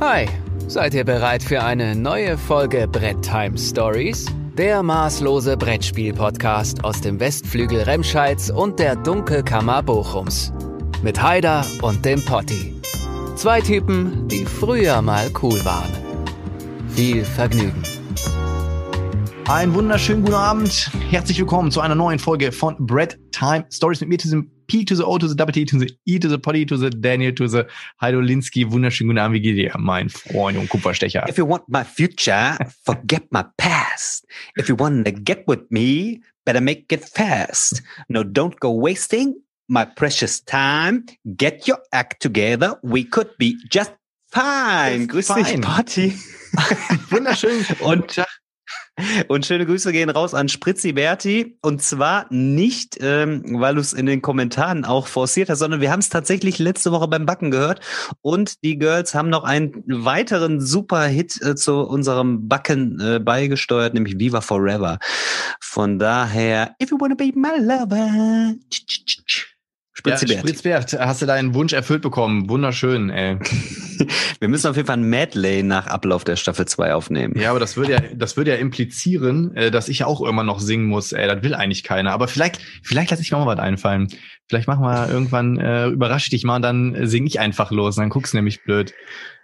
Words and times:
Hi, 0.00 0.26
seid 0.66 0.92
ihr 0.94 1.04
bereit 1.04 1.40
für 1.40 1.62
eine 1.62 1.94
neue 1.94 2.36
Folge 2.36 2.88
Brett 2.88 3.22
Time 3.22 3.56
Stories? 3.56 4.26
Der 4.58 4.82
maßlose 4.82 5.56
Brettspiel-Podcast 5.56 6.82
aus 6.84 7.00
dem 7.00 7.20
Westflügel 7.20 7.82
Remscheids 7.82 8.50
und 8.50 8.80
der 8.80 8.96
Dunkelkammer 8.96 9.84
Bochums. 9.84 10.52
Mit 11.02 11.22
Haider 11.22 11.64
und 11.82 12.04
dem 12.04 12.22
Potti. 12.24 12.74
Zwei 13.36 13.60
Typen, 13.60 14.26
die 14.26 14.44
früher 14.44 15.00
mal 15.00 15.30
cool 15.42 15.64
waren. 15.64 15.92
Viel 16.88 17.24
Vergnügen. 17.24 17.82
Einen 19.46 19.74
wunderschönen 19.74 20.22
guten 20.22 20.34
Abend. 20.34 20.90
Herzlich 21.08 21.38
willkommen 21.38 21.70
zu 21.70 21.80
einer 21.80 21.94
neuen 21.94 22.18
Folge 22.18 22.50
von 22.50 22.74
Bread 22.78 23.18
Time 23.30 23.64
Stories 23.70 24.00
mit 24.00 24.08
mir, 24.08 24.18
diesem 24.18 24.50
P 24.66 24.84
to 24.84 24.94
the 24.96 25.04
O 25.04 25.18
to 25.18 25.28
the 25.28 25.34
W 25.34 25.52
T 25.52 25.64
to 25.64 25.78
the 25.78 25.90
E 26.06 26.18
to 26.18 26.28
the 26.28 26.38
Potty 26.38 26.64
to 26.66 26.76
the 26.76 26.90
Daniel 26.90 27.32
to 27.32 27.48
the 27.48 27.66
Heidolinski. 28.00 28.70
Wunderschönen 28.70 29.08
guten 29.08 29.18
Abend. 29.18 29.34
Wie 29.34 29.40
geht 29.40 29.56
dir, 29.56 29.72
mein 29.78 30.08
Freund 30.08 30.58
und 30.58 30.68
Kupferstecher? 30.68 31.28
If 31.28 31.38
you 31.38 31.48
want 31.48 31.68
my 31.68 31.84
future, 31.84 32.56
forget 32.84 33.22
my 33.30 33.44
past. 33.56 34.26
If 34.56 34.68
you 34.68 34.76
want 34.78 35.04
to 35.06 35.12
get 35.12 35.44
with 35.46 35.70
me, 35.70 36.20
better 36.44 36.60
make 36.60 36.92
it 36.92 37.04
fast. 37.04 37.82
No, 38.08 38.22
don't 38.22 38.58
go 38.60 38.70
wasting 38.70 39.34
my 39.68 39.84
precious 39.84 40.40
time. 40.44 41.04
Get 41.36 41.66
your 41.66 41.78
act 41.92 42.20
together. 42.20 42.78
We 42.82 43.04
could 43.04 43.30
be 43.38 43.56
just 43.70 43.92
fine. 44.30 45.06
Grüß 45.08 45.32
Fine. 45.32 45.44
dich, 45.44 45.60
Party. 45.60 46.12
Wunderschön. 47.10 47.64
Und, 47.80 48.20
und 49.28 49.44
schöne 49.46 49.66
Grüße 49.66 49.92
gehen 49.92 50.10
raus 50.10 50.34
an 50.34 50.48
Spritzi 50.48 50.92
Berti. 50.92 51.58
Und 51.62 51.82
zwar 51.82 52.26
nicht, 52.30 52.98
ähm, 53.00 53.42
weil 53.60 53.74
du 53.74 53.80
es 53.80 53.92
in 53.92 54.06
den 54.06 54.22
Kommentaren 54.22 54.84
auch 54.84 55.06
forciert 55.06 55.50
hast, 55.50 55.58
sondern 55.58 55.80
wir 55.80 55.90
haben 55.90 56.00
es 56.00 56.08
tatsächlich 56.08 56.58
letzte 56.58 56.92
Woche 56.92 57.08
beim 57.08 57.26
Backen 57.26 57.50
gehört. 57.50 57.80
Und 58.20 58.62
die 58.62 58.78
Girls 58.78 59.14
haben 59.14 59.30
noch 59.30 59.44
einen 59.44 59.82
weiteren 59.86 60.60
Super-Hit 60.60 61.42
äh, 61.42 61.54
zu 61.54 61.80
unserem 61.80 62.48
Backen 62.48 63.00
äh, 63.00 63.18
beigesteuert, 63.18 63.94
nämlich 63.94 64.18
Viva 64.18 64.40
Forever. 64.40 64.98
Von 65.60 65.98
daher, 65.98 66.74
if 66.80 66.90
you 66.90 66.98
wanna 67.00 67.14
be 67.14 67.32
my 67.34 67.58
lover. 67.58 68.54
tsch, 68.70 68.86
tsch, 68.86 69.24
tsch, 69.26 69.53
tsch. 69.94 70.28
Ja. 70.28 70.38
Spritzbert, 70.38 70.92
hast 70.98 71.22
du 71.22 71.26
deinen 71.26 71.54
Wunsch 71.54 71.72
erfüllt 71.72 72.02
bekommen. 72.02 72.48
Wunderschön, 72.48 73.10
ey. 73.10 73.38
Wir 74.40 74.48
müssen 74.48 74.66
auf 74.68 74.76
jeden 74.76 74.86
Fall 74.86 74.98
ein 74.98 75.04
Medley 75.04 75.62
nach 75.62 75.86
Ablauf 75.86 76.24
der 76.24 76.36
Staffel 76.36 76.66
2 76.66 76.94
aufnehmen. 76.94 77.38
Ja, 77.38 77.50
aber 77.50 77.60
das 77.60 77.76
würde 77.76 77.92
ja, 77.92 78.00
das 78.14 78.36
würde 78.36 78.50
ja 78.50 78.56
implizieren, 78.56 79.54
äh, 79.56 79.70
dass 79.70 79.88
ich 79.88 80.00
ja 80.00 80.06
auch 80.06 80.20
irgendwann 80.20 80.46
noch 80.46 80.60
singen 80.60 80.86
muss. 80.86 81.12
Ey, 81.12 81.26
das 81.26 81.42
will 81.42 81.54
eigentlich 81.54 81.84
keiner. 81.84 82.12
Aber 82.12 82.28
vielleicht, 82.28 82.60
vielleicht 82.82 83.10
lasse 83.10 83.22
ich 83.22 83.30
mir 83.30 83.38
mal 83.38 83.46
was 83.46 83.58
einfallen. 83.58 84.08
Vielleicht 84.48 84.66
machen 84.68 84.82
wir 84.82 85.08
irgendwann, 85.08 85.58
äh, 85.58 85.86
überrasche 85.86 86.26
ich 86.26 86.30
dich 86.30 86.44
mal 86.44 86.56
und 86.56 86.62
dann 86.62 87.06
singe 87.06 87.26
ich 87.26 87.40
einfach 87.40 87.70
los. 87.70 87.96
Dann 87.96 88.10
guckst 88.10 88.32
du 88.32 88.38
nämlich 88.38 88.64
blöd. 88.64 88.92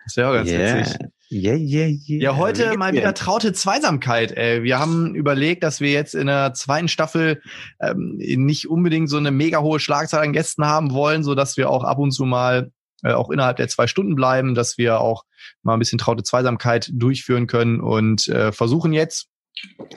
Das 0.05 0.17
wäre 0.17 0.31
auch 0.31 0.35
ganz 0.35 0.51
witzig. 0.51 0.99
Yeah, 1.33 1.55
yeah, 1.55 1.87
yeah. 1.87 2.23
Ja, 2.23 2.37
heute 2.37 2.77
mal 2.77 2.93
wieder 2.93 3.15
traute 3.15 3.53
Zweisamkeit. 3.53 4.33
Ey. 4.33 4.65
Wir 4.65 4.81
haben 4.81 5.15
überlegt, 5.15 5.63
dass 5.63 5.81
wir 5.81 5.93
jetzt 5.93 6.17
in 6.17 6.27
der 6.27 6.55
zweiten 6.55 6.89
Staffel 6.89 7.41
ähm, 7.81 8.17
nicht 8.19 8.69
unbedingt 8.69 9.09
so 9.09 9.17
eine 9.17 9.31
mega 9.31 9.61
hohe 9.61 9.79
Schlagzahl 9.79 10.25
an 10.25 10.33
Gästen 10.33 10.67
haben 10.67 10.93
wollen, 10.93 11.23
so 11.23 11.37
dass 11.37 11.57
wir 11.57 11.71
auch 11.71 11.85
ab 11.85 11.99
und 11.99 12.11
zu 12.11 12.25
mal 12.25 12.73
äh, 13.05 13.13
auch 13.13 13.31
innerhalb 13.31 13.59
der 13.59 13.69
zwei 13.69 13.87
Stunden 13.87 14.17
bleiben, 14.17 14.57
dass 14.57 14.77
wir 14.77 15.01
auch 15.01 15.25
mal 15.63 15.75
ein 15.75 15.79
bisschen 15.79 15.99
traute 15.99 16.25
Zweisamkeit 16.25 16.91
durchführen 16.93 17.47
können 17.47 17.81
und 17.81 18.27
äh, 18.27 18.51
versuchen 18.51 18.93
jetzt 18.93 19.29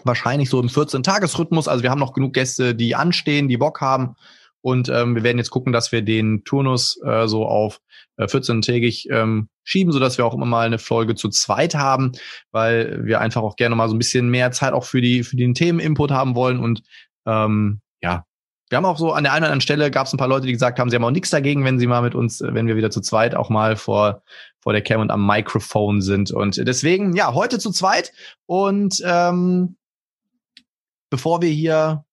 wahrscheinlich 0.04 0.52
so 0.52 0.60
im 0.60 0.68
14-Tages-Rhythmus. 0.68 1.68
Also 1.68 1.82
wir 1.82 1.90
haben 1.90 2.00
noch 2.00 2.14
genug 2.14 2.34
Gäste, 2.34 2.76
die 2.76 2.96
anstehen, 2.96 3.48
die 3.48 3.58
Bock 3.58 3.82
haben. 3.82 4.16
Und 4.62 4.88
ähm, 4.88 5.16
wir 5.16 5.24
werden 5.24 5.40
jetzt 5.40 5.50
gucken, 5.50 5.74
dass 5.74 5.92
wir 5.92 6.04
den 6.04 6.44
Turnus 6.44 7.00
äh, 7.04 7.28
so 7.28 7.46
auf 7.46 7.78
äh, 7.78 7.83
14-tägig 8.18 9.10
ähm, 9.12 9.50
schieben, 9.64 9.92
so 9.92 10.00
dass 10.00 10.18
wir 10.18 10.26
auch 10.26 10.34
immer 10.34 10.46
mal 10.46 10.66
eine 10.66 10.80
Folge 10.80 11.16
zu 11.16 11.30
zweit 11.30 11.76
haben, 11.76 12.12
weil 12.52 13.06
wir 13.06 13.22
einfach 13.22 13.42
auch 13.42 13.56
gerne 13.56 13.76
mal 13.76 13.90
so 13.90 13.96
ein 13.96 14.00
bisschen 14.00 14.30
mehr 14.30 14.52
Zeit 14.52 14.74
auch 14.74 14.86
für 14.86 15.02
die 15.02 15.24
für 15.24 15.36
den 15.36 15.54
Themeninput 15.54 16.12
haben 16.12 16.36
wollen. 16.36 16.60
Und 16.60 16.84
ähm, 17.26 17.82
ja, 18.02 18.26
wir 18.70 18.78
haben 18.78 18.86
auch 18.86 18.98
so 18.98 19.14
an 19.14 19.24
der 19.24 19.34
einen 19.34 19.44
oder 19.44 19.48
anderen 19.48 19.62
Stelle 19.62 19.92
gab 19.92 20.08
es 20.08 20.14
ein 20.14 20.18
paar 20.18 20.28
Leute, 20.28 20.48
die 20.48 20.52
gesagt 20.52 20.80
haben, 20.80 20.90
sie 20.90 20.96
haben 20.96 21.04
auch 21.04 21.12
nichts 21.12 21.30
dagegen, 21.30 21.64
wenn 21.66 21.80
sie 21.80 21.88
mal 21.88 22.02
mit 22.02 22.16
uns, 22.16 22.42
äh, 22.42 22.54
wenn 22.54 22.68
wir 22.68 22.76
wieder 22.76 22.92
zu 22.92 23.02
zweit 23.02 23.36
auch 23.36 23.50
mal 23.50 23.76
vor 23.76 24.24
vor 24.64 24.74
der 24.74 24.82
Cam 24.82 25.02
und 25.02 25.12
am 25.12 25.28
Mikrofon 25.28 26.02
sind. 26.02 26.32
Und 26.32 26.56
deswegen 26.66 27.16
ja 27.16 27.34
heute 27.34 27.60
zu 27.60 27.72
zweit. 27.72 28.14
Und 28.46 29.02
ähm, 29.06 29.76
bevor 31.10 31.42
wir 31.42 31.50
hier 31.50 32.06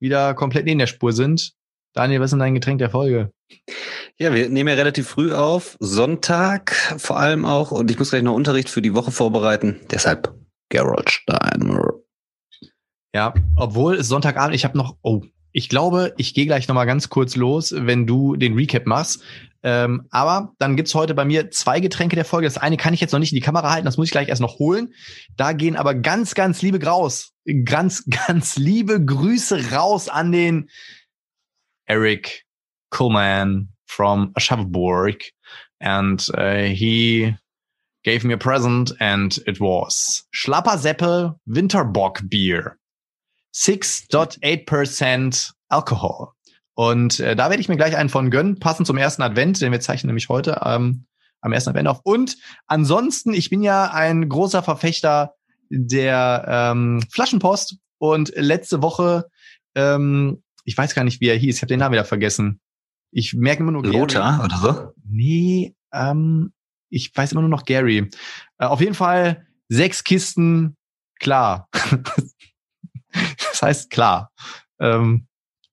wieder 0.00 0.34
komplett 0.34 0.64
neben 0.64 0.78
der 0.78 0.86
Spur 0.86 1.12
sind, 1.12 1.52
Daniel, 1.98 2.20
was 2.20 2.26
ist 2.26 2.30
denn 2.30 2.38
dein 2.38 2.54
Getränk 2.54 2.78
der 2.78 2.90
Folge? 2.90 3.32
Ja, 4.18 4.32
wir 4.32 4.48
nehmen 4.48 4.68
ja 4.68 4.76
relativ 4.76 5.08
früh 5.08 5.32
auf, 5.32 5.76
Sonntag 5.80 6.70
vor 6.96 7.18
allem 7.18 7.44
auch, 7.44 7.72
und 7.72 7.90
ich 7.90 7.98
muss 7.98 8.10
gleich 8.10 8.22
noch 8.22 8.34
Unterricht 8.34 8.68
für 8.68 8.80
die 8.80 8.94
Woche 8.94 9.10
vorbereiten. 9.10 9.80
Deshalb 9.90 10.32
Gerald 10.68 11.10
Steiner. 11.10 11.94
Ja, 13.12 13.34
obwohl 13.56 13.96
es 13.96 14.06
Sonntagabend, 14.06 14.54
ich 14.54 14.64
habe 14.64 14.78
noch, 14.78 14.96
oh, 15.02 15.22
ich 15.50 15.68
glaube, 15.68 16.14
ich 16.18 16.34
gehe 16.34 16.46
gleich 16.46 16.68
noch 16.68 16.76
mal 16.76 16.84
ganz 16.84 17.08
kurz 17.08 17.34
los, 17.34 17.74
wenn 17.76 18.06
du 18.06 18.36
den 18.36 18.54
Recap 18.54 18.86
machst. 18.86 19.24
Ähm, 19.64 20.06
aber 20.10 20.52
dann 20.60 20.76
gibt's 20.76 20.94
heute 20.94 21.14
bei 21.14 21.24
mir 21.24 21.50
zwei 21.50 21.80
Getränke 21.80 22.14
der 22.14 22.24
Folge. 22.24 22.46
Das 22.46 22.58
eine 22.58 22.76
kann 22.76 22.94
ich 22.94 23.00
jetzt 23.00 23.10
noch 23.10 23.18
nicht 23.18 23.32
in 23.32 23.36
die 23.36 23.42
Kamera 23.42 23.72
halten, 23.72 23.86
das 23.86 23.96
muss 23.96 24.06
ich 24.06 24.12
gleich 24.12 24.28
erst 24.28 24.40
noch 24.40 24.60
holen. 24.60 24.94
Da 25.36 25.52
gehen 25.52 25.74
aber 25.74 25.96
ganz, 25.96 26.36
ganz 26.36 26.62
liebe 26.62 26.78
Graus, 26.78 27.32
ganz, 27.64 28.04
ganz 28.28 28.56
liebe 28.56 29.04
Grüße 29.04 29.72
raus 29.72 30.08
an 30.08 30.30
den 30.30 30.68
Eric 31.88 32.44
Coleman 32.90 33.68
from 33.86 34.32
Aschaffenburg. 34.34 35.22
And 35.80 36.24
uh, 36.36 36.64
he 36.64 37.34
gave 38.04 38.24
me 38.24 38.34
a 38.34 38.38
present 38.38 38.92
and 39.00 39.38
it 39.46 39.60
was 39.60 40.24
Schlapper 40.32 40.78
Seppel 40.78 41.40
Winterbock 41.46 42.28
Beer. 42.28 42.78
6.8% 43.54 45.52
Alcohol. 45.68 46.32
Und 46.74 47.18
äh, 47.20 47.34
da 47.34 47.50
werde 47.50 47.60
ich 47.60 47.68
mir 47.68 47.76
gleich 47.76 47.96
einen 47.96 48.08
von 48.08 48.30
gönnen, 48.30 48.60
passend 48.60 48.86
zum 48.86 48.98
ersten 48.98 49.22
Advent, 49.22 49.60
den 49.60 49.72
wir 49.72 49.80
zeichnen 49.80 50.08
nämlich 50.08 50.28
heute 50.28 50.60
ähm, 50.64 51.06
am 51.40 51.52
ersten 51.52 51.70
Advent 51.70 51.88
auf. 51.88 52.00
Und 52.04 52.36
ansonsten, 52.66 53.34
ich 53.34 53.50
bin 53.50 53.62
ja 53.62 53.90
ein 53.90 54.28
großer 54.28 54.62
Verfechter 54.62 55.34
der 55.70 56.44
ähm, 56.46 57.02
Flaschenpost. 57.10 57.78
Und 58.00 58.32
letzte 58.36 58.80
Woche, 58.80 59.28
ähm, 59.74 60.42
ich 60.68 60.76
weiß 60.76 60.94
gar 60.94 61.02
nicht, 61.02 61.22
wie 61.22 61.28
er 61.28 61.36
hieß, 61.36 61.56
ich 61.56 61.62
habe 61.62 61.70
den 61.70 61.78
Namen 61.78 61.94
wieder 61.94 62.04
vergessen. 62.04 62.60
Ich 63.10 63.32
merke 63.32 63.62
immer 63.62 63.72
nur 63.72 63.82
Gary. 63.82 63.96
Lothar 63.96 64.44
oder 64.44 64.58
so? 64.58 64.92
Nee, 65.02 65.74
ähm, 65.94 66.52
ich 66.90 67.10
weiß 67.16 67.32
immer 67.32 67.40
nur 67.40 67.48
noch 67.48 67.64
Gary. 67.64 68.10
Äh, 68.58 68.66
auf 68.66 68.82
jeden 68.82 68.92
Fall 68.92 69.46
sechs 69.70 70.04
Kisten, 70.04 70.76
klar. 71.18 71.70
das 73.12 73.62
heißt 73.62 73.88
klar. 73.88 74.30
Ähm, 74.78 75.26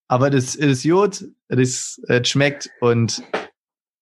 aber 0.08 0.30
das 0.30 0.56
ist 0.56 0.84
gut, 0.84 1.26
das 1.50 2.00
es 2.08 2.30
schmeckt 2.30 2.70
und 2.80 3.22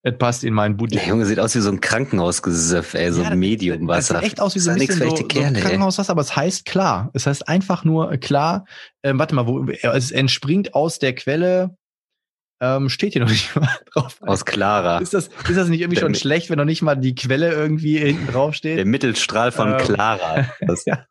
es 0.05 0.17
passt 0.17 0.43
in 0.43 0.53
meinen 0.53 0.77
Der 0.77 0.85
Budget. 0.85 1.07
Junge 1.07 1.25
sieht 1.25 1.39
aus 1.39 1.55
wie 1.55 1.61
so 1.61 1.71
ein 1.71 1.79
Krankenhausgesöff, 1.79 2.93
ey, 2.93 3.11
so 3.11 3.23
Ja, 3.23 3.35
Mediumwasser. 3.35 4.15
Das 4.15 4.21
sieht 4.21 4.31
echt 4.31 4.41
aus 4.41 4.53
wie 4.53 4.59
so 4.59 4.71
ein 4.71 4.77
bisschen 4.77 4.95
so, 4.95 5.03
so 5.05 5.09
für 5.09 5.15
echte 5.15 5.27
Kerle, 5.27 5.57
ey. 5.57 5.61
Krankenhauswasser, 5.61 6.11
aber 6.11 6.21
es 6.21 6.35
heißt 6.35 6.65
klar. 6.65 7.09
Es 7.13 7.25
heißt 7.25 7.47
einfach 7.47 7.85
nur 7.85 8.11
äh, 8.11 8.17
klar. 8.17 8.65
Ähm, 9.01 9.17
warte 9.17 9.33
mal, 9.33 9.47
wo, 9.47 9.65
es 9.65 10.11
entspringt 10.11 10.75
aus 10.75 10.99
der 10.99 11.15
Quelle. 11.15 11.77
Ähm, 12.65 12.87
steht 12.87 13.11
hier 13.11 13.21
noch 13.21 13.29
nicht 13.29 13.53
mal 13.57 13.67
drauf. 13.93 14.15
Aus 14.21 14.45
Clara. 14.45 14.99
Ist 14.99 15.13
das, 15.13 15.27
ist 15.49 15.57
das 15.57 15.67
nicht 15.67 15.81
irgendwie 15.81 15.99
Der 15.99 16.05
schon 16.05 16.15
schlecht, 16.15 16.49
wenn 16.49 16.57
noch 16.57 16.63
nicht 16.63 16.81
mal 16.81 16.95
die 16.95 17.13
Quelle 17.13 17.51
irgendwie 17.51 17.97
hinten 17.97 18.27
drauf 18.31 18.53
steht? 18.55 18.77
Der 18.77 18.85
Mittelstrahl 18.85 19.51
von 19.51 19.71
Ähm, 19.73 19.77
Clara. 19.79 20.45
Ja. 20.85 21.05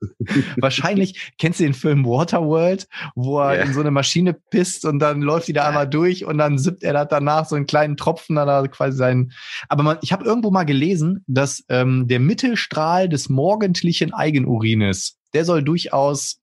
Wahrscheinlich 0.56 1.32
kennst 1.38 1.60
du 1.60 1.64
den 1.64 1.74
Film 1.74 2.04
Waterworld, 2.06 2.88
wo 3.14 3.38
er 3.40 3.56
Ja. 3.56 3.62
in 3.64 3.74
so 3.74 3.80
eine 3.80 3.90
Maschine 3.90 4.32
pisst 4.32 4.84
und 4.86 4.98
dann 4.98 5.20
läuft 5.20 5.48
die 5.48 5.52
da 5.52 5.68
einmal 5.68 5.88
durch 5.88 6.24
und 6.24 6.38
dann 6.38 6.56
sippt 6.58 6.82
er 6.82 6.94
da 6.94 7.04
danach 7.04 7.44
so 7.46 7.54
einen 7.56 7.66
kleinen 7.66 7.96
Tropfen 7.96 8.36
da 8.36 8.66
quasi 8.68 8.96
seinen. 8.96 9.32
Aber 9.68 9.82
man, 9.82 9.98
ich 10.00 10.12
habe 10.12 10.24
irgendwo 10.24 10.50
mal 10.50 10.64
gelesen, 10.64 11.22
dass 11.26 11.64
ähm, 11.68 12.08
der 12.08 12.20
Mittelstrahl 12.20 13.08
des 13.08 13.28
morgendlichen 13.28 14.14
Eigenurines, 14.14 15.18
der 15.34 15.44
soll 15.44 15.62
durchaus 15.62 16.40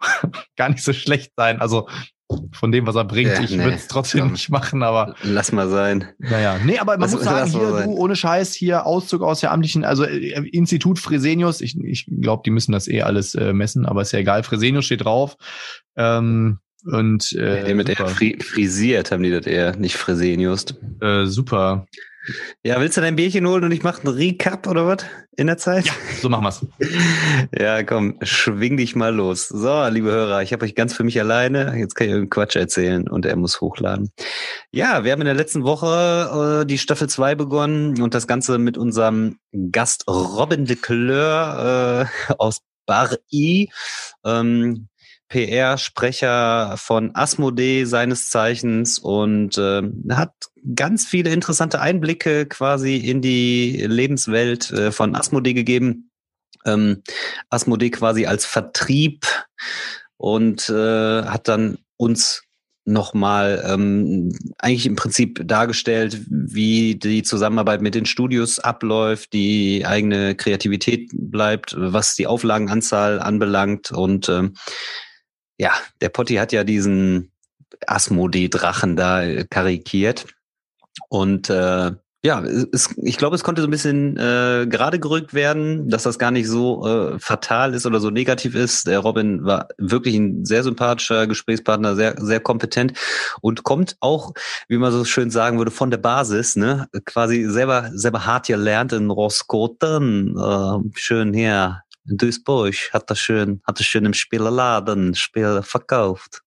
gar 0.56 0.68
nicht 0.68 0.82
so 0.84 0.92
schlecht 0.92 1.32
sein. 1.36 1.60
Also 1.60 1.88
von 2.52 2.72
dem, 2.72 2.86
was 2.86 2.94
er 2.96 3.04
bringt. 3.04 3.32
Ja, 3.32 3.40
ich 3.42 3.50
nee, 3.50 3.58
würde 3.64 3.76
es 3.76 3.88
trotzdem 3.88 4.20
komm. 4.22 4.32
nicht 4.32 4.50
machen, 4.50 4.82
aber 4.82 5.14
Lass 5.22 5.52
mal 5.52 5.68
sein. 5.68 6.06
naja, 6.18 6.58
nee, 6.64 6.78
aber 6.78 6.92
man 6.92 7.00
Lass- 7.02 7.12
muss 7.12 7.24
sagen, 7.24 7.50
hier, 7.50 7.70
sein. 7.72 7.84
du, 7.90 7.96
ohne 7.96 8.16
Scheiß, 8.16 8.54
hier 8.54 8.86
Auszug 8.86 9.22
aus 9.22 9.40
der 9.40 9.52
amtlichen, 9.52 9.84
also 9.84 10.04
äh, 10.04 10.46
Institut 10.50 10.98
Fresenius, 10.98 11.60
ich, 11.60 11.78
ich 11.78 12.06
glaube, 12.20 12.42
die 12.44 12.50
müssen 12.50 12.72
das 12.72 12.88
eh 12.88 13.02
alles 13.02 13.34
äh, 13.34 13.52
messen, 13.52 13.86
aber 13.86 14.02
ist 14.02 14.12
ja 14.12 14.18
egal, 14.18 14.42
Fresenius 14.42 14.84
steht 14.84 15.04
drauf. 15.04 15.36
Ähm, 15.96 16.58
und 16.86 17.32
äh, 17.32 17.64
Den 17.64 17.78
mit 17.78 17.88
der 17.88 17.96
fri 18.06 18.38
frisiert 18.42 19.10
haben 19.10 19.22
die 19.22 19.30
das 19.30 19.46
eher, 19.46 19.74
nicht 19.76 19.96
Fresenius. 19.96 20.66
äh, 21.00 21.24
super. 21.24 21.86
Ja, 22.62 22.80
willst 22.80 22.96
du 22.96 23.00
dein 23.00 23.16
Bierchen 23.16 23.46
holen 23.46 23.64
und 23.64 23.72
ich 23.72 23.82
mache 23.82 24.02
einen 24.02 24.16
Recap 24.16 24.66
oder 24.66 24.86
was 24.86 25.04
in 25.36 25.46
der 25.46 25.58
Zeit? 25.58 25.86
Ja, 25.86 25.92
so 26.20 26.28
machen 26.28 26.44
wir's. 26.44 26.66
ja, 27.58 27.82
komm, 27.82 28.18
schwing 28.22 28.76
dich 28.76 28.96
mal 28.96 29.14
los. 29.14 29.48
So, 29.48 29.86
liebe 29.88 30.10
Hörer, 30.10 30.42
ich 30.42 30.52
habe 30.52 30.64
euch 30.64 30.74
ganz 30.74 30.94
für 30.94 31.04
mich 31.04 31.20
alleine. 31.20 31.76
Jetzt 31.76 31.94
kann 31.94 32.06
ich 32.06 32.12
irgendeinen 32.12 32.30
Quatsch 32.30 32.56
erzählen 32.56 33.08
und 33.08 33.26
er 33.26 33.36
muss 33.36 33.60
hochladen. 33.60 34.10
Ja, 34.70 35.04
wir 35.04 35.12
haben 35.12 35.20
in 35.20 35.26
der 35.26 35.34
letzten 35.34 35.64
Woche 35.64 36.62
äh, 36.62 36.66
die 36.66 36.78
Staffel 36.78 37.08
2 37.08 37.34
begonnen 37.34 38.00
und 38.00 38.14
das 38.14 38.26
Ganze 38.26 38.58
mit 38.58 38.78
unserem 38.78 39.38
Gast 39.70 40.08
Robin 40.08 40.64
de 40.64 40.76
Kleur 40.76 42.08
äh, 42.28 42.34
aus 42.38 42.60
Bar 42.86 43.16
I. 43.32 43.70
Ähm, 44.24 44.88
PR-Sprecher 45.34 46.76
von 46.76 47.10
Asmodee 47.12 47.86
seines 47.86 48.30
Zeichens 48.30 49.00
und 49.00 49.58
äh, 49.58 49.82
hat 50.10 50.32
ganz 50.76 51.06
viele 51.06 51.30
interessante 51.30 51.80
Einblicke 51.80 52.46
quasi 52.46 52.98
in 52.98 53.20
die 53.20 53.84
Lebenswelt 53.84 54.70
äh, 54.70 54.92
von 54.92 55.16
Asmodee 55.16 55.52
gegeben. 55.52 56.12
Ähm, 56.64 57.02
Asmodee 57.50 57.90
quasi 57.90 58.26
als 58.26 58.46
Vertrieb 58.46 59.26
und 60.18 60.70
äh, 60.70 61.24
hat 61.24 61.48
dann 61.48 61.78
uns 61.96 62.44
nochmal 62.84 63.64
ähm, 63.66 64.32
eigentlich 64.58 64.86
im 64.86 64.94
Prinzip 64.94 65.42
dargestellt, 65.48 66.20
wie 66.28 66.94
die 66.94 67.24
Zusammenarbeit 67.24 67.82
mit 67.82 67.96
den 67.96 68.06
Studios 68.06 68.60
abläuft, 68.60 69.32
die 69.32 69.84
eigene 69.84 70.36
Kreativität 70.36 71.10
bleibt, 71.12 71.74
was 71.76 72.14
die 72.14 72.28
Auflagenanzahl 72.28 73.18
anbelangt 73.18 73.90
und 73.90 74.28
ähm, 74.28 74.54
ja, 75.58 75.72
der 76.00 76.08
Potti 76.08 76.34
hat 76.36 76.52
ja 76.52 76.64
diesen 76.64 77.30
Asmodee-Drachen 77.86 78.96
da 78.96 79.22
äh, 79.22 79.44
karikiert. 79.48 80.26
Und 81.08 81.50
äh, 81.50 81.92
ja, 82.24 82.42
es, 82.42 82.94
ich 83.02 83.18
glaube, 83.18 83.36
es 83.36 83.44
konnte 83.44 83.60
so 83.60 83.68
ein 83.68 83.70
bisschen 83.70 84.16
äh, 84.16 84.66
gerade 84.66 84.98
gerückt 84.98 85.34
werden, 85.34 85.90
dass 85.90 86.04
das 86.04 86.18
gar 86.18 86.30
nicht 86.30 86.48
so 86.48 86.86
äh, 86.86 87.18
fatal 87.18 87.74
ist 87.74 87.84
oder 87.84 88.00
so 88.00 88.08
negativ 88.08 88.54
ist. 88.54 88.86
Der 88.86 89.00
Robin 89.00 89.44
war 89.44 89.68
wirklich 89.76 90.16
ein 90.16 90.46
sehr 90.46 90.62
sympathischer 90.62 91.26
Gesprächspartner, 91.26 91.96
sehr, 91.96 92.14
sehr 92.18 92.40
kompetent 92.40 92.94
und 93.42 93.62
kommt 93.62 93.98
auch, 94.00 94.32
wie 94.68 94.78
man 94.78 94.90
so 94.90 95.04
schön 95.04 95.30
sagen 95.30 95.58
würde, 95.58 95.70
von 95.70 95.90
der 95.90 95.98
Basis, 95.98 96.56
ne? 96.56 96.88
Quasi 97.04 97.44
selber, 97.44 97.90
selber 97.92 98.24
hart 98.24 98.46
gelernt 98.46 98.94
in 98.94 99.10
Roskoten. 99.10 100.34
Äh, 100.38 100.98
schön 100.98 101.34
hier 101.34 101.82
Duisburg 102.04 102.74
hat 102.92 103.10
das 103.10 103.18
schön, 103.18 103.60
hat 103.66 103.80
das 103.80 103.86
schön 103.86 104.04
im 104.04 104.14
Spielerladen 104.14 105.14
Spiel 105.14 105.62
verkauft. 105.62 106.42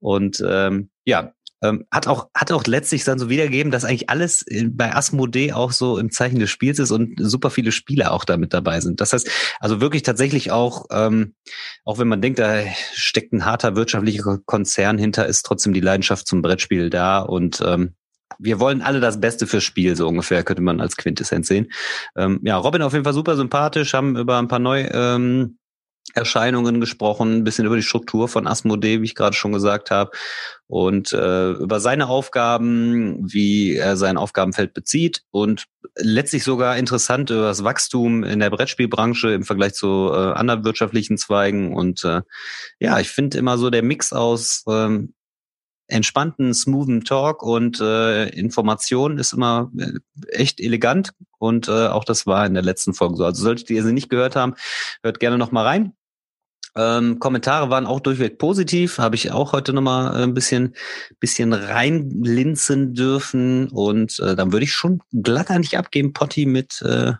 Und 0.00 0.42
ähm, 0.46 0.90
ja, 1.04 1.32
ähm, 1.62 1.86
hat 1.92 2.08
auch 2.08 2.28
hat 2.34 2.50
auch 2.52 2.64
letztlich 2.66 3.04
dann 3.04 3.18
so 3.18 3.28
wiedergegeben, 3.28 3.70
dass 3.70 3.84
eigentlich 3.84 4.10
alles 4.10 4.44
bei 4.70 4.94
Asmodee 4.94 5.52
auch 5.52 5.72
so 5.72 5.96
im 5.96 6.10
Zeichen 6.10 6.40
des 6.40 6.50
Spiels 6.50 6.78
ist 6.78 6.90
und 6.90 7.14
super 7.18 7.50
viele 7.50 7.72
Spieler 7.72 8.12
auch 8.12 8.24
damit 8.24 8.52
dabei 8.52 8.80
sind. 8.80 9.00
Das 9.00 9.12
heißt, 9.12 9.30
also 9.60 9.80
wirklich 9.80 10.02
tatsächlich 10.02 10.50
auch, 10.50 10.86
ähm, 10.90 11.34
auch 11.84 11.98
wenn 11.98 12.08
man 12.08 12.20
denkt, 12.20 12.40
da 12.40 12.62
steckt 12.94 13.32
ein 13.32 13.44
harter 13.44 13.76
wirtschaftlicher 13.76 14.38
Konzern 14.44 14.98
hinter, 14.98 15.26
ist 15.26 15.46
trotzdem 15.46 15.72
die 15.72 15.80
Leidenschaft 15.80 16.26
zum 16.26 16.42
Brettspiel 16.42 16.90
da 16.90 17.20
und 17.20 17.62
ähm, 17.64 17.94
wir 18.42 18.60
wollen 18.60 18.82
alle 18.82 19.00
das 19.00 19.20
Beste 19.20 19.46
fürs 19.46 19.64
Spiel, 19.64 19.96
so 19.96 20.08
ungefähr, 20.08 20.42
könnte 20.42 20.62
man 20.62 20.80
als 20.80 20.96
Quintessenz 20.96 21.48
sehen. 21.48 21.72
Ähm, 22.16 22.40
ja, 22.42 22.56
Robin 22.56 22.82
auf 22.82 22.92
jeden 22.92 23.04
Fall 23.04 23.14
super 23.14 23.36
sympathisch, 23.36 23.94
haben 23.94 24.16
über 24.16 24.38
ein 24.38 24.48
paar 24.48 24.58
neue 24.58 24.88
ähm, 24.92 25.58
Erscheinungen 26.14 26.80
gesprochen, 26.80 27.38
ein 27.38 27.44
bisschen 27.44 27.64
über 27.64 27.76
die 27.76 27.82
Struktur 27.82 28.28
von 28.28 28.46
Asmodee, 28.46 29.00
wie 29.00 29.06
ich 29.06 29.14
gerade 29.14 29.34
schon 29.34 29.52
gesagt 29.52 29.90
habe, 29.90 30.10
und 30.66 31.12
äh, 31.12 31.52
über 31.52 31.80
seine 31.80 32.08
Aufgaben, 32.08 33.32
wie 33.32 33.76
er 33.76 33.96
sein 33.96 34.16
Aufgabenfeld 34.16 34.74
bezieht 34.74 35.22
und 35.30 35.66
letztlich 35.96 36.44
sogar 36.44 36.76
interessant 36.76 37.30
über 37.30 37.42
das 37.42 37.64
Wachstum 37.64 38.24
in 38.24 38.40
der 38.40 38.50
Brettspielbranche 38.50 39.32
im 39.32 39.44
Vergleich 39.44 39.74
zu 39.74 40.10
äh, 40.12 40.32
anderen 40.32 40.64
wirtschaftlichen 40.64 41.18
Zweigen. 41.18 41.74
Und 41.74 42.04
äh, 42.04 42.22
ja, 42.78 42.98
ich 42.98 43.08
finde 43.08 43.38
immer 43.38 43.58
so 43.58 43.70
der 43.70 43.82
Mix 43.82 44.12
aus 44.12 44.64
ähm, 44.68 45.14
entspannten, 45.88 46.54
smoothen 46.54 47.04
Talk 47.04 47.42
und 47.42 47.80
äh, 47.80 48.28
Information 48.28 49.18
ist 49.18 49.32
immer 49.32 49.70
äh, 49.78 49.92
echt 50.28 50.60
elegant 50.60 51.12
und 51.38 51.68
äh, 51.68 51.88
auch 51.88 52.04
das 52.04 52.26
war 52.26 52.46
in 52.46 52.54
der 52.54 52.62
letzten 52.62 52.94
Folge 52.94 53.16
so. 53.16 53.24
Also 53.24 53.42
solltet 53.42 53.70
ihr 53.70 53.82
sie 53.82 53.92
nicht 53.92 54.08
gehört 54.08 54.36
haben, 54.36 54.54
hört 55.02 55.20
gerne 55.20 55.38
noch 55.38 55.52
mal 55.52 55.64
rein. 55.64 55.92
Ähm, 56.74 57.18
Kommentare 57.18 57.68
waren 57.68 57.86
auch 57.86 58.00
durchweg 58.00 58.38
positiv, 58.38 58.96
habe 58.96 59.14
ich 59.14 59.30
auch 59.30 59.52
heute 59.52 59.74
noch 59.74 59.82
mal 59.82 60.18
äh, 60.18 60.22
ein 60.22 60.32
bisschen, 60.32 60.74
bisschen 61.20 61.52
reinlinzen 61.52 62.94
dürfen 62.94 63.68
und 63.68 64.18
äh, 64.20 64.34
dann 64.34 64.52
würde 64.52 64.64
ich 64.64 64.72
schon 64.72 65.02
glatt 65.12 65.50
eigentlich 65.50 65.76
abgeben, 65.76 66.14
Potti, 66.14 66.46
mit 66.46 66.80
äh, 66.82 67.12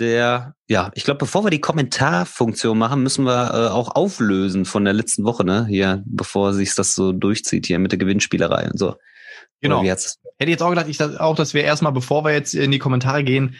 der, 0.00 0.54
ja, 0.68 0.90
ich 0.94 1.04
glaube, 1.04 1.18
bevor 1.18 1.44
wir 1.44 1.50
die 1.50 1.60
Kommentarfunktion 1.60 2.78
machen, 2.78 3.02
müssen 3.02 3.24
wir 3.24 3.50
äh, 3.52 3.68
auch 3.68 3.94
auflösen 3.94 4.64
von 4.64 4.84
der 4.84 4.94
letzten 4.94 5.24
Woche, 5.24 5.44
ne? 5.44 5.66
Hier, 5.66 6.02
bevor 6.06 6.54
sich 6.54 6.74
das 6.74 6.94
so 6.94 7.12
durchzieht 7.12 7.66
hier 7.66 7.78
mit 7.78 7.92
der 7.92 7.98
Gewinnspielerei 7.98 8.68
und 8.70 8.78
so. 8.78 8.96
Genau. 9.60 9.82
Hätte 9.82 10.50
jetzt 10.50 10.62
auch 10.62 10.70
gedacht, 10.70 10.88
ich 10.88 11.02
auch, 11.02 11.34
dass 11.34 11.52
wir 11.52 11.64
erstmal, 11.64 11.92
bevor 11.92 12.24
wir 12.24 12.32
jetzt 12.32 12.54
in 12.54 12.70
die 12.70 12.78
Kommentare 12.78 13.24
gehen, 13.24 13.56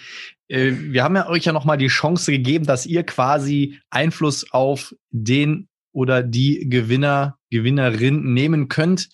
äh, 0.49 0.73
wir 0.73 1.03
haben 1.03 1.17
ja 1.17 1.29
euch 1.29 1.45
ja 1.45 1.53
nochmal 1.53 1.79
die 1.79 1.89
Chance 1.89 2.31
gegeben, 2.31 2.67
dass 2.67 2.87
ihr 2.87 3.05
quasi 3.05 3.81
Einfluss 3.91 4.51
auf 4.53 4.95
den 5.11 5.69
oder 5.93 6.23
die 6.23 6.69
Gewinner, 6.69 7.37
Gewinnerin 7.51 8.33
nehmen 8.33 8.69
könnt. 8.69 9.09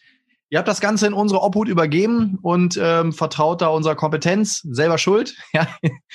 Ihr 0.55 0.59
habt 0.59 0.69
das 0.69 0.81
Ganze 0.81 1.09
in 1.09 1.15
unsere 1.15 1.43
Obhut 1.43 1.67
übergeben 1.67 2.39
und 2.41 2.79
ähm, 2.81 3.13
vertraut 3.13 3.61
da 3.61 3.67
unserer 3.67 3.97
Kompetenz. 3.97 4.61
Selber 4.71 4.99
schuld. 4.99 5.35
Ja, 5.53 5.67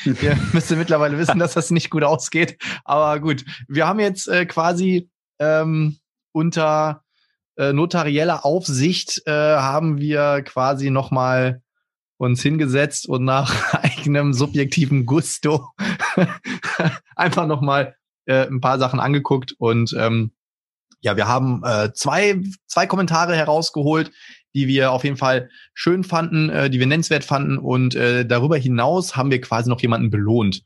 ihr 0.06 0.38
müsst 0.54 0.72
mittlerweile 0.72 1.18
wissen, 1.18 1.40
dass 1.40 1.56
das 1.56 1.72
nicht 1.72 1.90
gut 1.90 2.06
ausgeht. 2.06 2.58
Aber 2.86 3.20
gut, 3.20 3.44
wir 3.68 3.86
haben 3.86 4.00
jetzt 4.00 4.30
äh, 4.30 4.46
quasi 4.46 5.10
ähm, 5.40 5.98
unter 6.32 7.04
äh, 7.58 7.74
notarieller 7.74 8.46
Aufsicht 8.46 9.24
äh, 9.26 9.32
haben 9.32 9.98
wir 9.98 10.42
quasi 10.44 10.90
noch 10.90 11.12
mal 11.12 11.62
uns 12.16 12.42
hingesetzt 12.42 13.10
und 13.10 13.26
nach 13.26 13.74
eigenem 13.84 14.32
subjektiven 14.32 15.06
Gusto 15.06 15.68
einfach 17.18 17.46
noch 17.46 17.60
mal 17.60 17.94
äh, 18.24 18.48
ein 18.48 18.62
paar 18.62 18.80
Sachen 18.80 19.02
angeguckt 19.02 19.54
und 19.58 19.94
ähm, 20.00 20.32
ja, 21.02 21.16
wir 21.16 21.28
haben 21.28 21.62
äh, 21.64 21.92
zwei, 21.94 22.42
zwei 22.68 22.86
Kommentare 22.88 23.36
herausgeholt, 23.36 24.12
die 24.56 24.68
wir 24.68 24.92
auf 24.92 25.04
jeden 25.04 25.18
Fall 25.18 25.50
schön 25.74 26.04
fanden, 26.04 26.50
äh, 26.50 26.70
die 26.70 26.80
wir 26.80 26.88
nennenswert 26.88 27.24
fanden. 27.24 27.58
Und 27.58 27.96
äh, 27.96 28.26
darüber 28.26 28.58
hinaus 28.58 29.16
haben 29.16 29.32
wir 29.32 29.42
quasi 29.42 29.70
noch 29.70 29.82
jemanden 29.82 30.10
belohnt. 30.10 30.64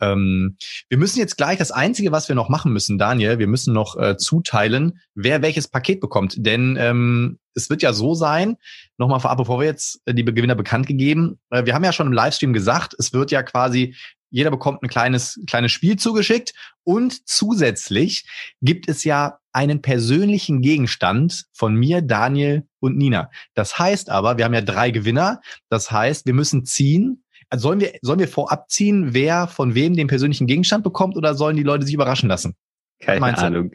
Ähm, 0.00 0.56
wir 0.88 0.98
müssen 0.98 1.18
jetzt 1.18 1.36
gleich 1.36 1.58
das 1.58 1.70
Einzige, 1.70 2.12
was 2.12 2.28
wir 2.28 2.34
noch 2.34 2.48
machen 2.48 2.72
müssen, 2.72 2.98
Daniel, 2.98 3.38
wir 3.38 3.46
müssen 3.46 3.72
noch 3.72 3.96
äh, 3.96 4.16
zuteilen, 4.16 5.00
wer 5.14 5.42
welches 5.42 5.68
Paket 5.68 6.00
bekommt. 6.00 6.34
Denn 6.38 6.76
ähm, 6.78 7.38
es 7.54 7.70
wird 7.70 7.82
ja 7.82 7.92
so 7.92 8.14
sein, 8.14 8.56
nochmal 8.98 9.20
vorab, 9.20 9.38
bevor 9.38 9.60
wir 9.60 9.66
jetzt 9.66 10.00
äh, 10.04 10.12
die 10.14 10.24
Gewinner 10.24 10.56
bekannt 10.56 10.86
gegeben, 10.86 11.38
äh, 11.50 11.64
wir 11.64 11.74
haben 11.74 11.84
ja 11.84 11.92
schon 11.92 12.08
im 12.08 12.12
Livestream 12.12 12.52
gesagt, 12.52 12.94
es 12.98 13.12
wird 13.12 13.30
ja 13.30 13.42
quasi 13.44 13.94
jeder 14.32 14.50
bekommt 14.50 14.82
ein 14.82 14.88
kleines, 14.88 15.38
kleines 15.46 15.70
Spiel 15.70 15.96
zugeschickt 15.96 16.54
und 16.84 17.28
zusätzlich 17.28 18.26
gibt 18.60 18.88
es 18.88 19.04
ja 19.04 19.38
einen 19.52 19.82
persönlichen 19.82 20.62
Gegenstand 20.62 21.44
von 21.52 21.74
mir, 21.74 22.00
Daniel 22.00 22.66
und 22.80 22.96
Nina. 22.96 23.30
Das 23.54 23.78
heißt 23.78 24.08
aber, 24.08 24.38
wir 24.38 24.46
haben 24.46 24.54
ja 24.54 24.62
drei 24.62 24.90
Gewinner. 24.90 25.40
Das 25.68 25.92
heißt, 25.92 26.26
wir 26.26 26.34
müssen 26.34 26.64
ziehen. 26.64 27.22
Also 27.50 27.68
sollen 27.68 27.80
wir, 27.80 27.92
sollen 28.00 28.18
wir 28.18 28.28
vorab 28.28 28.70
ziehen, 28.70 29.12
wer 29.12 29.46
von 29.46 29.74
wem 29.74 29.94
den 29.94 30.06
persönlichen 30.06 30.46
Gegenstand 30.46 30.82
bekommt 30.82 31.16
oder 31.16 31.34
sollen 31.34 31.56
die 31.56 31.62
Leute 31.62 31.84
sich 31.84 31.94
überraschen 31.94 32.30
lassen? 32.30 32.54
Keine 33.00 33.36
Ahnung. 33.36 33.72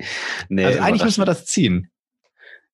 Nee, 0.49 0.65
also 0.65 0.79
eigentlich 0.79 1.03
müssen 1.03 1.21
wir 1.21 1.25
das 1.25 1.45
ziehen. 1.45 1.91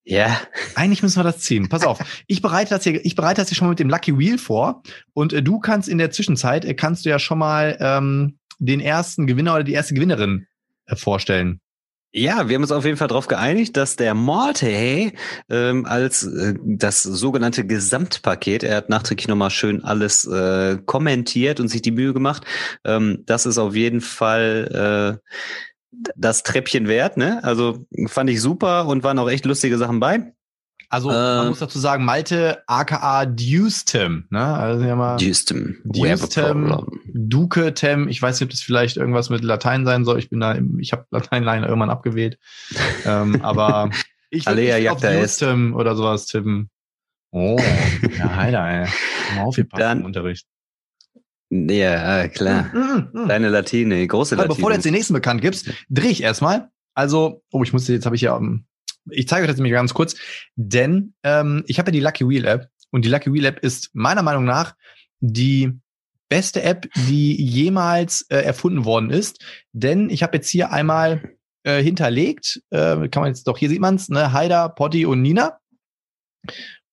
Ja. 0.05 0.37
Eigentlich 0.75 1.01
müssen 1.01 1.17
wir 1.17 1.23
das 1.23 1.39
ziehen. 1.39 1.69
Pass 1.69 1.83
auf. 1.83 1.99
Ich 2.27 2.41
bereite 2.41 2.71
das 2.71 2.83
hier, 2.83 3.03
ich 3.05 3.15
bereite 3.15 3.41
das 3.41 3.49
hier 3.49 3.55
schon 3.55 3.67
mal 3.67 3.71
mit 3.71 3.79
dem 3.79 3.89
Lucky 3.89 4.17
Wheel 4.17 4.37
vor. 4.37 4.83
Und 5.13 5.33
äh, 5.33 5.41
du 5.41 5.59
kannst 5.59 5.87
in 5.87 5.97
der 5.97 6.11
Zwischenzeit, 6.11 6.65
äh, 6.65 6.73
kannst 6.73 7.05
du 7.05 7.09
ja 7.09 7.19
schon 7.19 7.39
mal 7.39 7.77
ähm, 7.79 8.37
den 8.59 8.79
ersten 8.79 9.27
Gewinner 9.27 9.55
oder 9.55 9.63
die 9.63 9.73
erste 9.73 9.93
Gewinnerin 9.93 10.47
äh, 10.85 10.95
vorstellen. 10.95 11.61
Ja, 12.15 12.47
wir 12.47 12.55
haben 12.55 12.61
uns 12.61 12.71
auf 12.71 12.85
jeden 12.85 12.97
Fall 12.97 13.07
darauf 13.07 13.25
geeinigt, 13.25 13.75
dass 13.75 13.95
der 13.95 14.13
Morte 14.13 15.13
ähm, 15.49 15.85
als 15.87 16.23
äh, 16.23 16.53
das 16.63 17.01
sogenannte 17.01 17.65
Gesamtpaket, 17.65 18.61
er 18.61 18.77
hat 18.77 18.89
nachträglich 18.89 19.27
nochmal 19.27 19.49
schön 19.49 19.83
alles 19.83 20.27
äh, 20.27 20.77
kommentiert 20.85 21.59
und 21.59 21.69
sich 21.69 21.81
die 21.81 21.89
Mühe 21.89 22.13
gemacht, 22.13 22.45
ähm, 22.83 23.23
das 23.25 23.47
ist 23.47 23.57
auf 23.57 23.73
jeden 23.73 23.99
Fall 23.99 25.19
äh, 25.19 25.29
das 26.15 26.43
Treppchen 26.43 26.87
wert, 26.87 27.17
ne? 27.17 27.43
Also 27.43 27.85
fand 28.07 28.29
ich 28.29 28.41
super 28.41 28.87
und 28.87 29.03
waren 29.03 29.19
auch 29.19 29.29
echt 29.29 29.45
lustige 29.45 29.77
Sachen 29.77 29.99
bei. 29.99 30.33
Also 30.89 31.09
man 31.09 31.47
äh, 31.47 31.49
muss 31.49 31.57
dazu 31.57 31.79
sagen, 31.79 32.05
Malte 32.05 32.61
aka 32.67 33.25
Dustem, 33.25 34.25
ne? 34.29 34.45
Also 34.45 34.85
ja 34.85 34.95
mal 34.95 35.17
Dustem. 35.17 35.81
Dustem, 35.83 36.85
Duketem, 37.07 38.07
ich 38.07 38.21
weiß 38.21 38.39
nicht, 38.39 38.45
ob 38.45 38.51
das 38.51 38.61
vielleicht 38.61 38.97
irgendwas 38.97 39.31
mit 39.31 39.43
Latein 39.43 39.85
sein 39.85 40.05
soll. 40.05 40.19
Ich 40.19 40.29
bin 40.29 40.39
da, 40.39 40.55
ich 40.77 40.91
habe 40.91 41.05
Latein 41.09 41.43
leider 41.43 41.67
irgendwann 41.67 41.89
abgewählt. 41.89 42.37
ähm, 43.05 43.41
aber 43.41 43.89
ich 44.29 44.45
würde 44.45 44.91
auf 44.91 45.01
Dustem 45.01 45.73
oder 45.73 45.95
sowas 45.95 46.27
tippen. 46.27 46.69
Oh, 47.31 47.59
ja, 48.19 48.35
Heider, 48.35 48.63
ey. 48.63 48.87
Mal 49.35 49.45
aufgepasst 49.45 49.81
Dann- 49.81 49.99
im 50.01 50.05
Unterricht. 50.05 50.45
Ja, 51.53 52.27
klar. 52.29 52.71
Mm, 52.73 52.77
mm, 52.77 53.23
mm. 53.23 53.27
Deine 53.27 53.49
Latine, 53.49 54.07
große 54.07 54.35
Aber 54.35 54.43
Latine. 54.43 54.55
bevor 54.55 54.69
du 54.71 54.75
jetzt 54.75 54.85
den 54.85 54.93
nächsten 54.93 55.13
bekannt 55.13 55.41
gibst, 55.41 55.69
drehe 55.89 56.09
ich 56.09 56.23
erstmal. 56.23 56.69
Also, 56.95 57.43
oh, 57.51 57.63
ich 57.63 57.73
musste, 57.73 57.93
jetzt 57.93 58.05
habe 58.05 58.15
ich 58.15 58.23
ja, 58.23 58.35
ähm, 58.35 58.65
ich 59.09 59.27
zeige 59.27 59.43
euch 59.43 59.49
das 59.49 59.57
nämlich 59.57 59.73
ganz 59.73 59.93
kurz, 59.93 60.15
denn 60.55 61.13
ähm, 61.23 61.63
ich 61.67 61.77
habe 61.77 61.89
ja 61.89 61.91
die 61.91 61.99
Lucky 61.99 62.27
Wheel 62.27 62.45
App 62.45 62.69
und 62.91 63.05
die 63.05 63.09
Lucky 63.09 63.31
Wheel 63.31 63.45
App 63.45 63.59
ist 63.59 63.91
meiner 63.93 64.23
Meinung 64.23 64.45
nach 64.45 64.75
die 65.19 65.71
beste 66.27 66.63
App, 66.63 66.87
die 67.07 67.39
jemals 67.39 68.25
äh, 68.29 68.37
erfunden 68.37 68.85
worden 68.85 69.11
ist. 69.11 69.43
Denn 69.73 70.09
ich 70.09 70.23
habe 70.23 70.37
jetzt 70.37 70.49
hier 70.49 70.71
einmal 70.71 71.35
äh, 71.63 71.83
hinterlegt, 71.83 72.61
äh, 72.71 73.07
kann 73.09 73.21
man 73.21 73.27
jetzt 73.27 73.47
doch, 73.47 73.57
hier 73.57 73.69
sieht 73.69 73.81
man's, 73.81 74.09
ne, 74.09 74.33
Haida, 74.33 74.69
Potti 74.69 75.05
und 75.05 75.21
Nina. 75.21 75.59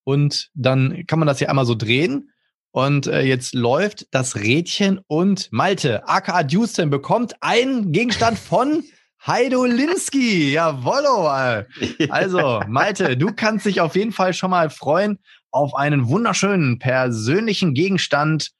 Und 0.04 0.50
dann 0.54 1.06
kann 1.06 1.18
man 1.18 1.28
das 1.28 1.38
hier 1.38 1.48
einmal 1.48 1.66
so 1.66 1.74
drehen. 1.74 2.30
Und 2.72 3.06
äh, 3.06 3.22
jetzt 3.22 3.54
läuft 3.54 4.06
das 4.12 4.36
Rädchen 4.36 5.00
und 5.06 5.48
Malte, 5.50 6.08
aka 6.08 6.46
Houston, 6.48 6.90
bekommt 6.90 7.34
einen 7.40 7.92
Gegenstand 7.92 8.38
von 8.38 8.84
Heido 9.26 9.64
Linsky. 9.64 10.52
Jawollo. 10.52 11.28
äh. 11.28 12.08
Also, 12.10 12.62
Malte, 12.68 13.16
du 13.16 13.32
kannst 13.34 13.66
dich 13.66 13.80
auf 13.80 13.96
jeden 13.96 14.12
Fall 14.12 14.34
schon 14.34 14.50
mal 14.50 14.70
freuen 14.70 15.18
auf 15.50 15.74
einen 15.74 16.08
wunderschönen 16.08 16.78
persönlichen 16.78 17.74
Gegenstand 17.74 18.50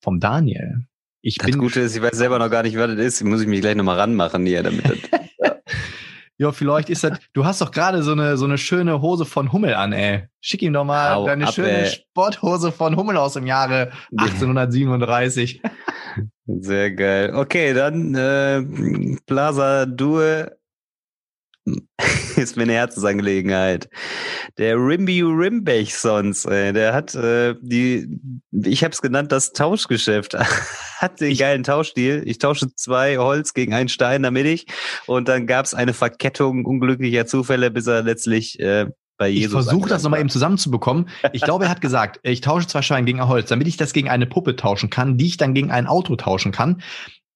vom 0.00 0.20
Daniel. 0.20 0.86
Ich 1.20 1.38
Das 1.38 1.46
bin 1.50 1.58
Gute 1.58 1.80
ist, 1.80 1.96
ich 1.96 2.02
weiß 2.02 2.16
selber 2.16 2.38
noch 2.38 2.50
gar 2.50 2.62
nicht, 2.62 2.76
was 2.76 2.88
das 2.88 2.98
ist. 2.98 3.24
Muss 3.24 3.40
ich 3.40 3.48
mich 3.48 3.62
gleich 3.62 3.74
nochmal 3.74 3.98
ranmachen 3.98 4.46
hier, 4.46 4.62
damit 4.62 4.84
das 4.84 4.98
Ja, 6.38 6.52
vielleicht 6.52 6.90
ist 6.90 7.04
das. 7.04 7.18
Du 7.32 7.44
hast 7.44 7.60
doch 7.60 7.70
gerade 7.70 8.02
so 8.02 8.12
eine 8.12 8.36
so 8.36 8.44
eine 8.44 8.58
schöne 8.58 9.00
Hose 9.00 9.24
von 9.24 9.52
Hummel 9.52 9.74
an, 9.74 9.92
ey. 9.92 10.28
Schick 10.40 10.62
ihm 10.62 10.72
doch 10.72 10.84
mal 10.84 11.14
Hau 11.14 11.26
deine 11.26 11.46
ab, 11.46 11.54
schöne 11.54 11.84
ey. 11.84 11.86
Sporthose 11.86 12.72
von 12.72 12.96
Hummel 12.96 13.16
aus 13.16 13.34
dem 13.34 13.46
Jahre 13.46 13.92
1837. 14.16 15.62
Sehr 16.46 16.92
geil. 16.92 17.32
Okay, 17.34 17.72
dann 17.72 18.14
äh, 18.14 18.62
Plaza 19.26 19.86
Due 19.86 20.50
ist 22.36 22.56
mir 22.56 22.64
eine 22.64 22.74
Herzensangelegenheit. 22.74 23.88
Der 24.58 24.76
Rimby 24.76 25.22
Rimbech 25.22 25.96
sonst, 25.96 26.44
ey, 26.44 26.72
der 26.72 26.92
hat 26.94 27.14
äh, 27.14 27.54
die, 27.60 28.20
ich 28.52 28.84
habe 28.84 28.92
es 28.92 29.00
genannt, 29.00 29.32
das 29.32 29.52
Tauschgeschäft. 29.52 30.36
hat 30.98 31.20
den 31.20 31.30
Ich- 31.32 31.38
geilen 31.38 31.62
Tauschstil. 31.62 32.22
Ich 32.26 32.38
tausche 32.38 32.74
zwei 32.74 33.18
Holz 33.18 33.54
gegen 33.54 33.74
einen 33.74 33.88
Stein, 33.88 34.22
damit 34.22 34.46
ich. 34.46 34.66
Und 35.06 35.28
dann 35.28 35.46
gab 35.46 35.64
es 35.66 35.74
eine 35.74 35.94
Verkettung 35.94 36.64
unglücklicher 36.64 37.26
Zufälle, 37.26 37.70
bis 37.70 37.86
er 37.86 38.02
letztlich 38.02 38.58
äh, 38.60 38.86
bei 39.16 39.28
Ich 39.30 39.36
Jesus. 39.40 39.64
versuche 39.66 39.88
das 39.88 40.02
nochmal 40.02 40.20
eben 40.20 40.28
zusammenzubekommen. 40.28 41.08
Ich 41.32 41.42
glaube, 41.42 41.64
er 41.66 41.70
hat 41.70 41.80
gesagt, 41.80 42.18
ich 42.24 42.40
tausche 42.40 42.66
zwei 42.66 42.82
Steine 42.82 43.04
gegen 43.06 43.20
ein 43.20 43.28
Holz, 43.28 43.48
damit 43.48 43.68
ich 43.68 43.76
das 43.76 43.92
gegen 43.92 44.08
eine 44.08 44.26
Puppe 44.26 44.56
tauschen 44.56 44.90
kann, 44.90 45.16
die 45.18 45.26
ich 45.26 45.36
dann 45.36 45.54
gegen 45.54 45.70
ein 45.70 45.86
Auto 45.86 46.16
tauschen 46.16 46.50
kann, 46.52 46.82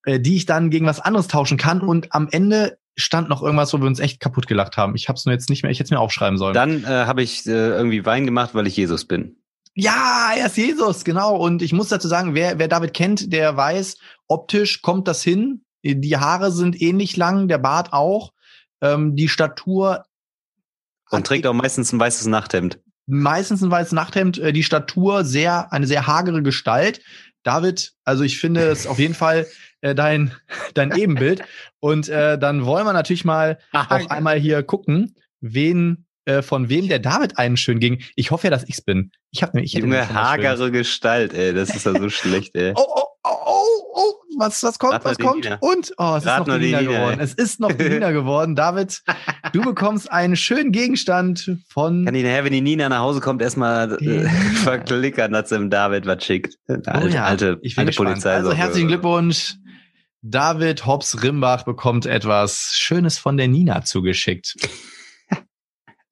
äh, 0.05 0.19
die 0.19 0.37
ich 0.37 0.47
dann 0.47 0.71
gegen 0.71 0.87
was 0.87 0.99
anderes 1.01 1.29
tauschen 1.29 1.57
kann. 1.57 1.81
Und 1.81 2.13
am 2.13 2.29
Ende 2.31 2.79
stand 2.97 3.29
noch 3.29 3.43
irgendwas, 3.45 3.73
wo 3.73 3.79
wir 3.79 3.87
uns 3.87 4.01
echt 4.01 4.19
kaputt 4.19 4.49
gelacht 4.49 4.77
haben. 4.77 4.97
Ich 4.97 5.09
habe 5.09 5.17
es 5.17 5.25
nur 5.25 5.33
jetzt 5.33 5.49
nicht 5.51 5.63
mehr, 5.63 5.71
ich 5.71 5.79
hätte 5.79 5.87
es 5.87 5.91
mir 5.93 6.01
aufschreiben 6.01 6.37
sollen. 6.37 6.55
Dann 6.55 6.83
äh, 6.83 6.87
habe 6.89 7.23
ich 7.23 7.47
äh, 7.47 7.51
irgendwie 7.53 8.05
Wein 8.05 8.25
gemacht, 8.27 8.57
weil 8.57 8.67
ich 8.67 8.77
Jesus 8.77 9.05
bin. 9.05 9.37
Ja, 9.81 10.33
er 10.37 10.47
ist 10.47 10.57
Jesus, 10.57 11.05
genau. 11.05 11.37
Und 11.37 11.63
ich 11.63 11.73
muss 11.73 11.89
dazu 11.89 12.09
sagen, 12.09 12.35
wer, 12.35 12.59
wer 12.59 12.67
David 12.67 12.95
kennt, 12.95 13.33
der 13.33 13.57
weiß, 13.57 13.97
optisch 14.27 14.83
kommt 14.83 15.07
das 15.07 15.23
hin. 15.23 15.65
Die 15.85 16.17
Haare 16.17 16.51
sind 16.51 16.83
ähnlich 16.83 17.17
lang, 17.17 17.47
der 17.47 17.59
Bart 17.59 17.93
auch. 17.93 18.33
Ähm, 18.81 19.15
die 19.15 19.29
Statur 19.29 20.05
Und 21.11 21.29
trägt 21.29 21.47
auch 21.47 21.55
meistens 21.55 21.93
ein 21.93 22.01
weißes 22.01 22.27
Nachthemd. 22.27 22.81
meistens 23.07 23.63
ein 23.63 23.71
weißes 23.71 23.93
Nachthemd, 23.93 24.39
äh, 24.39 24.53
die 24.53 24.65
Statur 24.65 25.25
sehr, 25.25 25.73
eine 25.73 25.87
sehr 25.87 26.09
hagere 26.09 26.43
Gestalt. 26.43 27.01
David, 27.45 27.93
also 28.05 28.25
ich 28.25 28.41
finde 28.41 28.63
es 28.69 28.89
auf 28.89 28.99
jeden 28.99 29.15
Fall 29.15 29.47
äh, 29.81 29.95
dein, 29.95 30.35
dein 30.75 30.91
Ebenbild. 30.91 31.43
Und 31.79 32.09
äh, 32.09 32.37
dann 32.37 32.65
wollen 32.65 32.85
wir 32.85 32.93
natürlich 32.93 33.25
mal 33.25 33.61
auch 33.73 34.11
einmal 34.11 34.41
hier 34.41 34.65
gucken, 34.65 35.15
wen, 35.41 36.08
äh, 36.29 36.43
von 36.43 36.69
wem 36.69 36.89
der 36.89 36.99
David 36.99 37.39
einen 37.39 37.57
schön 37.57 37.81
ging. 37.81 38.03
Ich 38.15 38.31
hoffe 38.31 38.49
ja, 38.49 38.51
dass 38.51 38.69
ich's 38.69 38.83
bin. 38.83 39.13
Ich 39.31 39.43
habe 39.43 39.61
ich 39.61 39.73
Junge, 39.73 39.87
nämlich 39.87 40.07
Schönes. 40.09 40.23
hagere 40.23 40.71
Gestalt, 40.71 41.33
ey. 41.33 41.55
Das 41.55 41.75
ist 41.75 41.87
ja 41.87 41.99
so 41.99 42.11
schlecht, 42.11 42.55
ey. 42.55 42.73
Oh, 42.77 42.85
oh, 42.87 43.03
oh, 43.25 43.31
oh, 43.47 43.83
oh, 43.95 44.15
was, 44.39 44.63
was 44.63 44.79
kommt, 44.79 44.93
Rat 44.93 45.05
was 45.07 45.19
kommt? 45.19 45.45
Nina. 45.45 45.57
Und, 45.61 45.93
oh, 45.97 46.17
es 46.19 46.27
Rat 46.27 46.43
ist 46.43 46.47
noch 46.49 46.59
die 46.59 46.67
Nina 46.67 46.81
Nina, 46.81 46.93
geworden. 46.93 47.21
Es 47.21 47.33
ist 47.33 47.61
noch 47.61 47.73
die 47.73 47.89
Nina 47.89 48.11
geworden. 48.11 48.57
David, 48.57 49.03
du 49.55 49.63
bekommst 49.63 50.13
einen 50.13 50.37
schönen 50.37 50.71
Gegenstand 50.71 51.57
von 51.67 52.05
Kann 52.05 52.13
die 52.13 52.23
nachher, 52.23 52.45
wenn 52.45 52.53
die 52.53 52.61
Nina 52.61 52.91
nach 52.91 53.01
Hause 53.01 53.21
kommt, 53.21 53.41
erstmal 53.41 53.97
äh, 54.03 54.29
verklickern, 54.63 55.33
dass 55.33 55.49
sie 55.49 55.57
dem 55.57 55.71
David 55.71 56.05
was 56.05 56.23
schickt. 56.23 56.59
Alte, 56.69 56.93
Oh 56.95 57.09
ja, 57.09 57.25
alte, 57.25 57.59
ich 57.63 57.75
bin 57.75 57.81
alte 57.81 57.91
gespannt. 57.91 58.09
Polizei. 58.11 58.35
Also 58.35 58.53
herzlichen 58.53 58.89
Glückwunsch. 58.89 59.57
David 60.21 60.85
Hobbs 60.85 61.23
Rimbach 61.23 61.65
bekommt 61.65 62.05
etwas 62.05 62.73
Schönes 62.75 63.19
von 63.19 63.39
der 63.39 63.49
Nina 63.49 63.83
zugeschickt. 63.83 64.57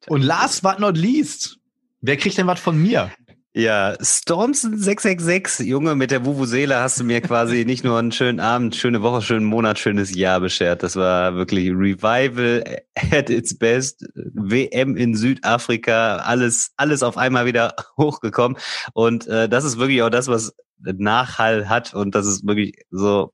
Und 0.08 0.22
last 0.22 0.62
but 0.62 0.78
not 0.78 0.96
least, 0.96 1.58
wer 2.00 2.16
kriegt 2.16 2.38
denn 2.38 2.46
was 2.46 2.60
von 2.60 2.80
mir? 2.80 3.10
Ja, 3.58 3.96
Stormson 4.02 4.76
666, 4.76 5.66
Junge, 5.66 5.94
mit 5.94 6.10
der 6.10 6.26
Vuvuzela 6.26 6.82
hast 6.82 7.00
du 7.00 7.04
mir 7.04 7.22
quasi 7.22 7.64
nicht 7.66 7.84
nur 7.84 7.98
einen 7.98 8.12
schönen 8.12 8.38
Abend, 8.38 8.76
schöne 8.76 9.00
Woche, 9.00 9.22
schönen 9.22 9.46
Monat, 9.46 9.78
schönes 9.78 10.14
Jahr 10.14 10.40
beschert. 10.40 10.82
Das 10.82 10.94
war 10.94 11.36
wirklich 11.36 11.70
Revival 11.70 12.62
at 12.94 13.30
its 13.30 13.56
best. 13.56 14.04
WM 14.14 14.94
in 14.98 15.14
Südafrika, 15.14 16.18
alles, 16.18 16.72
alles 16.76 17.02
auf 17.02 17.16
einmal 17.16 17.46
wieder 17.46 17.74
hochgekommen. 17.96 18.58
Und 18.92 19.26
äh, 19.26 19.48
das 19.48 19.64
ist 19.64 19.78
wirklich 19.78 20.02
auch 20.02 20.10
das, 20.10 20.28
was 20.28 20.54
Nachhall 20.78 21.66
hat. 21.66 21.94
Und 21.94 22.14
das 22.14 22.26
ist 22.26 22.46
wirklich 22.46 22.74
so, 22.90 23.32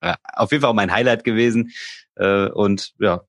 ja, 0.00 0.14
auf 0.34 0.52
jeden 0.52 0.60
Fall 0.60 0.70
auch 0.70 0.74
mein 0.74 0.92
Highlight 0.92 1.24
gewesen. 1.24 1.72
Äh, 2.14 2.46
und 2.46 2.92
ja, 3.00 3.22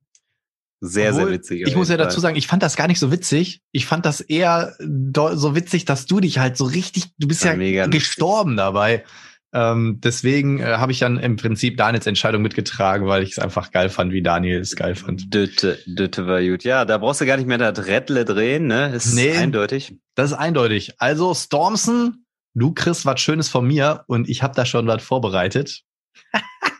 sehr, 0.85 1.11
Obwohl, 1.11 1.25
sehr 1.25 1.33
witzig. 1.33 1.63
Ich 1.67 1.75
muss 1.75 1.89
ja 1.89 1.97
dazu 1.97 2.19
sagen, 2.19 2.35
ich 2.35 2.47
fand 2.47 2.63
das 2.63 2.75
gar 2.75 2.87
nicht 2.87 2.99
so 2.99 3.11
witzig. 3.11 3.61
Ich 3.71 3.85
fand 3.85 4.05
das 4.05 4.21
eher 4.21 4.73
so 4.79 5.55
witzig, 5.55 5.85
dass 5.85 6.05
du 6.05 6.19
dich 6.19 6.39
halt 6.39 6.57
so 6.57 6.65
richtig, 6.65 7.05
du 7.17 7.27
bist 7.27 7.43
Ja, 7.43 7.53
ja, 7.53 7.87
gestorben 7.87 8.55
dabei. 8.57 9.03
Ähm, 9.53 10.01
deswegen 10.03 10.59
äh, 10.59 10.65
habe 10.65 10.91
ich 10.91 10.99
dann 10.99 11.17
im 11.17 11.37
Prinzip 11.37 11.77
Daniels 11.77 12.05
Entscheidung 12.05 12.41
mitgetragen, 12.41 13.07
weil 13.07 13.23
ich 13.23 13.31
es 13.31 13.39
einfach 13.39 13.71
geil 13.71 13.87
fand, 13.87 14.11
wie 14.11 14.21
Daniel 14.21 14.59
es 14.59 14.75
geil 14.75 14.95
fand. 14.95 15.33
Dütte, 15.33 15.79
Dütte 15.85 16.27
war 16.27 16.43
gut. 16.43 16.65
Ja, 16.65 16.83
da 16.83 16.97
brauchst 16.97 17.21
du 17.21 17.25
gar 17.25 17.37
nicht 17.37 17.47
mehr 17.47 17.57
das 17.57 17.85
Rädle 17.87 18.25
drehen, 18.25 18.67
ne? 18.67 18.93
Ist 18.93 19.13
Nee. 19.13 19.31
eindeutig. 19.37 19.95
Das 20.15 20.31
ist 20.31 20.37
eindeutig. 20.37 20.95
Also 20.99 21.33
Stormson, 21.33 22.25
du 22.53 22.73
kriegst 22.73 23.05
was 23.05 23.21
Schönes 23.21 23.47
von 23.47 23.65
mir 23.65 24.03
und 24.07 24.27
ich 24.27 24.43
habe 24.43 24.55
da 24.55 24.65
schon 24.65 24.87
was 24.87 25.01
vorbereitet. 25.01 25.83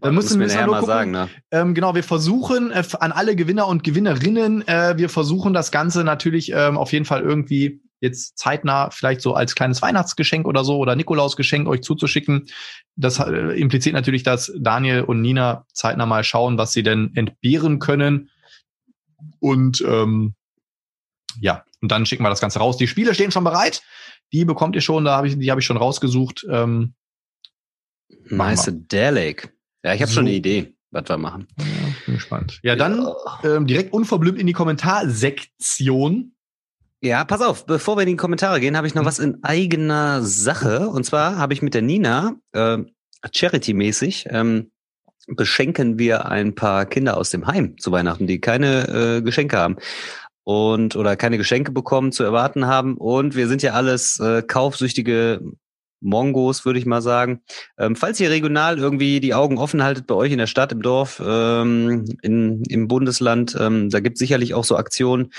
Dann 0.00 0.14
Musst 0.14 0.28
müssen 0.28 0.38
mir 0.38 0.48
wir 0.48 0.54
nachher 0.54 0.66
mal 0.66 0.80
gucken. 0.80 0.94
sagen, 0.94 1.10
ne? 1.10 1.28
Ähm, 1.50 1.74
genau, 1.74 1.94
wir 1.94 2.02
versuchen 2.02 2.70
äh, 2.70 2.82
an 3.00 3.12
alle 3.12 3.36
Gewinner 3.36 3.66
und 3.66 3.84
Gewinnerinnen, 3.84 4.66
äh, 4.68 4.94
wir 4.96 5.08
versuchen 5.08 5.52
das 5.52 5.70
Ganze 5.70 6.04
natürlich 6.04 6.52
ähm, 6.52 6.76
auf 6.76 6.92
jeden 6.92 7.04
Fall 7.04 7.22
irgendwie 7.22 7.80
jetzt 8.00 8.38
zeitnah 8.38 8.90
vielleicht 8.90 9.22
so 9.22 9.34
als 9.34 9.54
kleines 9.54 9.80
Weihnachtsgeschenk 9.80 10.46
oder 10.46 10.64
so 10.64 10.78
oder 10.78 10.96
Nikolausgeschenk 10.96 11.66
euch 11.66 11.82
zuzuschicken. 11.82 12.46
Das 12.94 13.18
äh, 13.18 13.58
impliziert 13.58 13.94
natürlich, 13.94 14.22
dass 14.22 14.52
Daniel 14.58 15.02
und 15.02 15.22
Nina 15.22 15.64
zeitnah 15.72 16.06
mal 16.06 16.24
schauen, 16.24 16.58
was 16.58 16.72
sie 16.72 16.82
denn 16.82 17.12
entbehren 17.14 17.78
können. 17.78 18.30
Und 19.40 19.82
ähm, 19.86 20.34
ja, 21.40 21.64
und 21.80 21.90
dann 21.90 22.06
schicken 22.06 22.22
wir 22.22 22.30
das 22.30 22.40
Ganze 22.40 22.58
raus. 22.58 22.76
Die 22.76 22.86
Spiele 22.86 23.14
stehen 23.14 23.32
schon 23.32 23.44
bereit. 23.44 23.82
Die 24.32 24.44
bekommt 24.44 24.74
ihr 24.74 24.82
schon, 24.82 25.04
da 25.04 25.16
habe 25.16 25.28
ich, 25.28 25.38
die 25.38 25.50
habe 25.50 25.60
ich 25.60 25.66
schon 25.66 25.76
rausgesucht. 25.76 26.46
Ähm. 26.50 26.94
Mycedelic. 28.28 29.55
Ja, 29.86 29.94
ich 29.94 30.00
habe 30.02 30.10
So. 30.10 30.16
schon 30.16 30.26
eine 30.26 30.34
Idee, 30.34 30.74
was 30.90 31.08
wir 31.08 31.16
machen. 31.16 31.46
ja, 31.58 31.64
bin 32.06 32.14
gespannt. 32.16 32.58
Ja, 32.64 32.74
dann 32.76 33.06
ähm, 33.44 33.66
direkt 33.66 33.92
unverblümt 33.92 34.38
in 34.38 34.46
die 34.48 34.52
Kommentarsektion. 34.52 36.32
Ja, 37.02 37.24
pass 37.24 37.40
auf, 37.40 37.66
bevor 37.66 37.96
wir 37.96 38.02
in 38.02 38.08
die 38.08 38.16
Kommentare 38.16 38.58
gehen, 38.58 38.76
habe 38.76 38.86
ich 38.86 38.94
noch 38.94 39.02
Mhm. 39.02 39.06
was 39.06 39.18
in 39.18 39.44
eigener 39.44 40.22
Sache. 40.22 40.88
Und 40.88 41.04
zwar 41.04 41.36
habe 41.36 41.52
ich 41.52 41.62
mit 41.62 41.74
der 41.74 41.82
Nina 41.82 42.34
äh, 42.52 42.78
Charity-mäßig 43.32 44.26
ähm, 44.30 44.70
beschenken 45.28 45.98
wir 45.98 46.26
ein 46.26 46.54
paar 46.54 46.86
Kinder 46.86 47.16
aus 47.16 47.30
dem 47.30 47.46
Heim 47.46 47.76
zu 47.78 47.90
Weihnachten, 47.92 48.26
die 48.26 48.40
keine 48.40 49.16
äh, 49.18 49.22
Geschenke 49.22 49.56
haben 49.58 49.76
und 50.44 50.94
oder 50.96 51.16
keine 51.16 51.36
Geschenke 51.38 51.72
bekommen 51.72 52.12
zu 52.12 52.22
erwarten 52.22 52.66
haben. 52.66 52.96
Und 52.96 53.34
wir 53.36 53.48
sind 53.48 53.62
ja 53.62 53.72
alles 53.72 54.20
äh, 54.20 54.42
kaufsüchtige 54.42 55.40
Mongos, 56.00 56.64
würde 56.64 56.78
ich 56.78 56.86
mal 56.86 57.02
sagen. 57.02 57.42
Ähm, 57.78 57.96
falls 57.96 58.20
ihr 58.20 58.30
regional 58.30 58.78
irgendwie 58.78 59.20
die 59.20 59.34
Augen 59.34 59.58
offen 59.58 59.82
haltet 59.82 60.06
bei 60.06 60.14
euch 60.14 60.32
in 60.32 60.38
der 60.38 60.46
Stadt, 60.46 60.72
im 60.72 60.82
Dorf, 60.82 61.22
ähm, 61.24 62.04
in, 62.22 62.62
im 62.64 62.88
Bundesland, 62.88 63.56
ähm, 63.58 63.90
da 63.90 64.00
gibt 64.00 64.18
sicherlich 64.18 64.54
auch 64.54 64.64
so 64.64 64.76
Aktionen, 64.76 65.32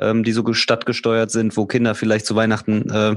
ähm, 0.00 0.24
die 0.24 0.32
so 0.32 0.44
ge- 0.44 0.54
stadtgesteuert 0.54 1.30
sind, 1.30 1.56
wo 1.56 1.66
Kinder 1.66 1.94
vielleicht 1.94 2.26
zu 2.26 2.34
Weihnachten, 2.36 2.90
äh, 2.90 3.16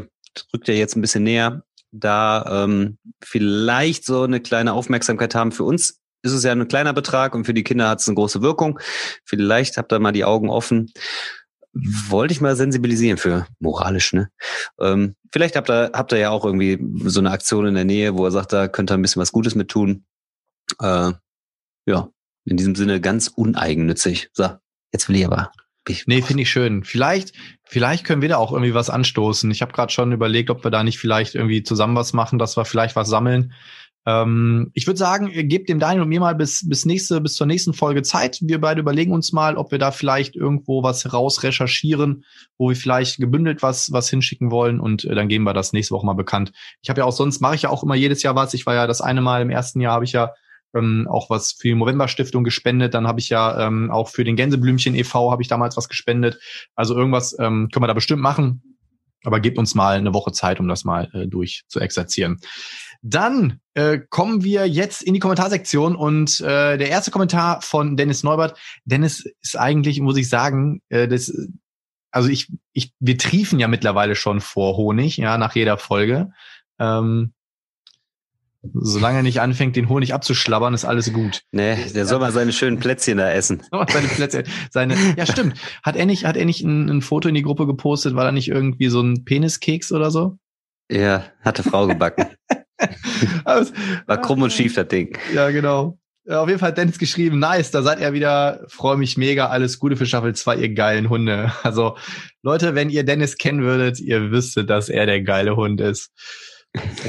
rückt 0.54 0.68
ja 0.68 0.74
jetzt 0.74 0.96
ein 0.96 1.02
bisschen 1.02 1.24
näher, 1.24 1.64
da 1.92 2.64
ähm, 2.64 2.98
vielleicht 3.24 4.06
so 4.06 4.24
eine 4.24 4.40
kleine 4.40 4.74
Aufmerksamkeit 4.74 5.36
haben. 5.36 5.52
Für 5.52 5.64
uns 5.64 6.00
ist 6.24 6.32
es 6.32 6.44
ja 6.44 6.52
ein 6.54 6.68
kleiner 6.68 6.94
Betrag 6.94 7.36
und 7.36 7.46
für 7.46 7.54
die 7.54 7.64
Kinder 7.64 7.90
hat 7.90 8.00
es 8.00 8.08
eine 8.08 8.16
große 8.16 8.42
Wirkung. 8.42 8.80
Vielleicht 9.26 9.78
habt 9.78 9.92
ihr 9.92 10.00
mal 10.00 10.12
die 10.14 10.26
Augen 10.26 10.50
offen. 10.50 10.92
Wollte 11.74 12.34
ich 12.34 12.42
mal 12.42 12.56
sensibilisieren 12.56 13.18
für 13.18 13.48
moralisch, 13.60 14.14
ne? 14.14 14.30
Ähm, 14.80 15.16
vielleicht 15.32 15.56
habt 15.56 15.70
ihr, 15.70 15.92
habt 15.94 16.12
ihr 16.12 16.20
ja 16.20 16.30
auch 16.30 16.46
irgendwie 16.46 16.80
so 17.10 17.20
eine 17.20 17.32
Aktion 17.32 17.66
in 17.66 17.76
der 17.76 17.86
Nähe, 17.86 18.16
wo 18.16 18.26
er 18.26 18.32
sagt, 18.32 18.54
da 18.54 18.68
könnt 18.68 18.92
ihr 18.92 18.96
ein 18.96 19.02
bisschen 19.02 19.22
was 19.22 19.32
Gutes 19.32 19.56
mit 19.56 19.70
tun. 19.70 20.06
Äh, 20.80 21.12
ja, 21.86 22.10
in 22.46 22.58
diesem 22.58 22.76
Sinne 22.76 23.02
ganz 23.02 23.28
uneigennützig. 23.28 24.30
So, 24.34 24.50
jetzt 24.92 25.10
will 25.10 25.16
ich 25.16 25.26
aber. 25.26 25.52
Ich 25.88 26.08
nee, 26.08 26.22
finde 26.22 26.44
ich 26.44 26.50
schön. 26.50 26.84
Vielleicht, 26.84 27.34
vielleicht 27.64 28.06
können 28.06 28.22
wir 28.22 28.30
da 28.30 28.38
auch 28.38 28.54
irgendwie 28.54 28.74
was 28.74 28.90
anstoßen. 28.90 29.52
Ich 29.52 29.62
habe 29.62 29.74
gerade 29.74 29.92
schon 29.92 30.14
überlegt, 30.14 30.50
ob 30.50 30.64
wir 30.64 30.72
da 30.72 30.84
nicht 30.84 30.98
vielleicht 30.98 31.36
irgendwie 31.36 31.64
zusammen 31.64 31.96
was 31.96 32.14
machen, 32.14 32.40
dass 32.40 32.56
wir 32.56 32.64
vielleicht 32.64 32.96
was 32.96 33.10
sammeln. 33.10 33.54
Ähm, 34.06 34.72
ich 34.74 34.88
würde 34.88 34.98
sagen, 34.98 35.32
gebt 35.32 35.70
dem 35.70 35.80
Daniel 35.80 36.04
und 36.04 36.10
mir 36.10 36.20
mal 36.20 36.36
bis, 36.36 36.68
bis 36.68 36.86
nächste, 36.86 37.22
bis 37.22 37.36
zur 37.36 37.48
nächsten 37.48 37.74
Folge 37.74 38.02
Zeit. 38.02 38.40
Wir 38.42 38.60
beide 38.60 38.82
überlegen 38.82 39.14
uns 39.14 39.32
mal, 39.32 39.56
ob 39.56 39.72
wir 39.72 39.80
da 39.80 39.92
vielleicht 39.92 40.36
irgendwo 40.36 40.84
was 40.84 41.14
raus 41.14 41.44
recherchieren, 41.44 42.26
wo 42.58 42.70
wir 42.70 42.76
vielleicht 42.76 43.18
gebündelt 43.18 43.64
was, 43.64 43.92
was 43.92 44.10
hinschicken 44.10 44.52
wollen 44.52 44.80
und 44.80 45.06
äh, 45.06 45.16
dann 45.16 45.30
geben 45.30 45.46
wir 45.46 45.54
das 45.54 45.74
nächste 45.74 45.96
Woche 45.96 46.06
mal 46.06 46.14
bekannt. 46.14 46.52
Ich 46.82 46.90
habe 46.90 47.02
ja 47.02 47.06
auch 47.06 47.14
sonst 47.14 47.40
mache 47.40 47.56
ich 47.56 47.64
ja 47.64 47.70
auch 47.70 47.84
immer 47.84 47.96
jedes 47.96 48.24
Jahr 48.24 48.36
was. 48.36 48.54
Ich 48.54 48.66
war 48.66 48.76
ja 48.76 48.88
das 48.88 49.02
eine 49.02 49.22
Mal 49.22 49.42
im 49.42 49.50
ersten 49.50 49.80
Jahr 49.80 49.94
habe 49.94 50.06
ich 50.06 50.12
ja 50.12 50.34
ähm, 50.76 51.08
auch 51.10 51.30
was 51.30 51.54
für 51.54 51.68
die 51.68 51.76
Movember 51.76 52.08
Stiftung 52.08 52.44
gespendet. 52.44 52.94
Dann 52.94 53.08
habe 53.08 53.20
ich 53.20 53.30
ja 53.30 53.68
ähm, 53.68 53.92
auch 53.92 54.10
für 54.10 54.24
den 54.24 54.36
Gänseblümchen 54.36 54.96
e.V. 54.96 55.32
habe 55.32 55.42
ich 55.42 55.48
damals 55.48 55.78
was 55.78 55.90
gespendet. 55.90 56.40
Also 56.76 56.96
irgendwas 56.96 57.38
ähm, 57.40 57.70
können 57.72 57.84
wir 57.84 57.88
da 57.88 57.94
bestimmt 57.94 58.22
machen. 58.22 58.78
Aber 59.24 59.40
gebt 59.40 59.58
uns 59.58 59.74
mal 59.74 59.98
eine 59.98 60.14
Woche 60.14 60.34
Zeit, 60.34 60.60
um 60.60 60.68
das 60.68 60.84
mal 60.84 61.10
äh, 61.14 61.28
durch 61.28 61.64
zu 61.68 61.80
exerzieren. 61.80 62.40
Dann 63.06 63.60
äh, 63.74 64.00
kommen 64.10 64.44
wir 64.44 64.66
jetzt 64.66 65.04
in 65.04 65.14
die 65.14 65.20
Kommentarsektion 65.20 65.96
und 65.96 66.40
äh, 66.40 66.78
der 66.78 66.88
erste 66.88 67.12
Kommentar 67.12 67.62
von 67.62 67.98
Dennis 67.98 68.24
Neubert. 68.24 68.58
Dennis 68.86 69.26
ist 69.42 69.60
eigentlich, 69.60 70.00
muss 70.00 70.16
ich 70.16 70.30
sagen, 70.30 70.82
äh, 70.88 71.10
das, 71.10 71.34
also 72.12 72.30
ich, 72.30 72.48
ich, 72.72 72.94
wir 73.00 73.18
triefen 73.18 73.60
ja 73.60 73.68
mittlerweile 73.68 74.16
schon 74.16 74.40
vor 74.40 74.78
Honig, 74.78 75.18
ja, 75.18 75.38
nach 75.38 75.54
jeder 75.54 75.78
Folge. 75.78 76.32
Ähm, 76.80 77.34
solange 78.74 79.18
er 79.18 79.24
nicht 79.24 79.42
anfängt, 79.42 79.76
den 79.76 79.90
Honig 79.90 80.14
abzuschlabbern, 80.14 80.74
ist 80.74 80.86
alles 80.86 81.12
gut. 81.12 81.42
Nee, 81.52 81.76
der 81.94 82.06
soll 82.06 82.20
mal 82.20 82.32
seine 82.32 82.54
schönen 82.54 82.80
Plätzchen 82.80 83.18
da 83.18 83.30
essen. 83.32 83.64
seine 83.90 84.08
Plätzchen, 84.08 84.46
seine, 84.72 84.96
ja 85.18 85.26
stimmt. 85.26 85.60
Hat 85.84 85.98
er 85.98 86.06
nicht, 86.06 86.24
hat 86.24 86.38
er 86.38 86.46
nicht 86.46 86.62
ein, 86.62 86.90
ein 86.90 87.02
Foto 87.02 87.28
in 87.28 87.36
die 87.36 87.42
Gruppe 87.42 87.68
gepostet? 87.68 88.16
War 88.16 88.24
da 88.24 88.32
nicht 88.32 88.48
irgendwie 88.48 88.88
so 88.88 89.02
ein 89.02 89.26
Peniskeks 89.26 89.92
oder 89.92 90.10
so? 90.10 90.38
Ja, 90.90 91.26
hatte 91.42 91.64
Frau 91.64 91.88
gebacken. 91.88 92.28
War 94.08 94.22
krumm 94.22 94.42
und 94.42 94.54
schief, 94.54 94.76
das 94.76 94.88
Ding. 94.88 95.18
Ja, 95.34 95.50
genau. 95.50 95.98
Auf 96.30 96.48
jeden 96.48 96.60
Fall 96.60 96.70
hat 96.70 96.78
Dennis 96.78 97.00
geschrieben, 97.00 97.40
nice, 97.40 97.72
da 97.72 97.82
seid 97.82 98.00
ihr 98.00 98.14
wieder, 98.14 98.62
freue 98.68 98.96
mich 98.96 99.18
mega, 99.18 99.48
alles 99.48 99.78
Gute 99.78 99.98
für 99.98 100.06
Staffel 100.06 100.34
2, 100.34 100.56
ihr 100.56 100.74
geilen 100.74 101.10
Hunde. 101.10 101.52
Also 101.64 101.98
Leute, 102.42 102.76
wenn 102.76 102.90
ihr 102.90 103.04
Dennis 103.04 103.38
kennen 103.38 103.62
würdet, 103.62 104.00
ihr 104.00 104.32
wüsstet, 104.32 104.70
dass 104.70 104.88
er 104.88 105.06
der 105.06 105.22
geile 105.22 105.58
Hund 105.58 105.82
ist. 105.82 106.12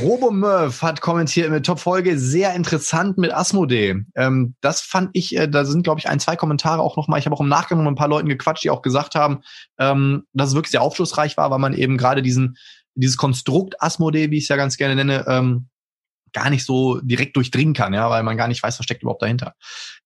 Robo 0.02 0.30
Murph 0.30 0.82
hat 0.82 1.00
kommentiert 1.00 1.50
mit 1.50 1.64
Top-Folge, 1.64 2.18
sehr 2.18 2.54
interessant 2.54 3.16
mit 3.16 3.32
Asmodee. 3.32 4.02
Ähm, 4.14 4.54
das 4.60 4.80
fand 4.80 5.10
ich, 5.14 5.34
äh, 5.36 5.48
da 5.48 5.64
sind, 5.64 5.84
glaube 5.84 6.00
ich, 6.00 6.08
ein, 6.08 6.20
zwei 6.20 6.36
Kommentare 6.36 6.82
auch 6.82 6.96
nochmal. 6.96 7.18
Ich 7.18 7.24
habe 7.24 7.34
auch 7.34 7.40
im 7.40 7.48
Nachgang 7.48 7.78
mit 7.78 7.86
ein 7.86 7.94
paar 7.94 8.08
Leuten 8.08 8.28
gequatscht, 8.28 8.64
die 8.64 8.70
auch 8.70 8.82
gesagt 8.82 9.14
haben, 9.14 9.40
ähm, 9.78 10.24
dass 10.34 10.50
es 10.50 10.54
wirklich 10.54 10.72
sehr 10.72 10.82
aufschlussreich 10.82 11.36
war, 11.38 11.50
weil 11.50 11.60
man 11.60 11.72
eben 11.72 11.96
gerade 11.96 12.20
diesen, 12.20 12.58
dieses 12.94 13.16
Konstrukt 13.16 13.80
Asmodee, 13.80 14.30
wie 14.30 14.38
ich 14.38 14.44
es 14.44 14.48
ja 14.48 14.56
ganz 14.56 14.76
gerne 14.76 14.94
nenne, 14.94 15.24
ähm, 15.28 15.68
gar 16.32 16.50
nicht 16.50 16.64
so 16.64 17.00
direkt 17.00 17.36
durchdringen 17.36 17.74
kann, 17.74 17.94
ja, 17.94 18.10
weil 18.10 18.22
man 18.22 18.36
gar 18.36 18.48
nicht 18.48 18.62
weiß, 18.62 18.78
was 18.78 18.84
steckt 18.84 19.02
überhaupt 19.02 19.22
dahinter. 19.22 19.54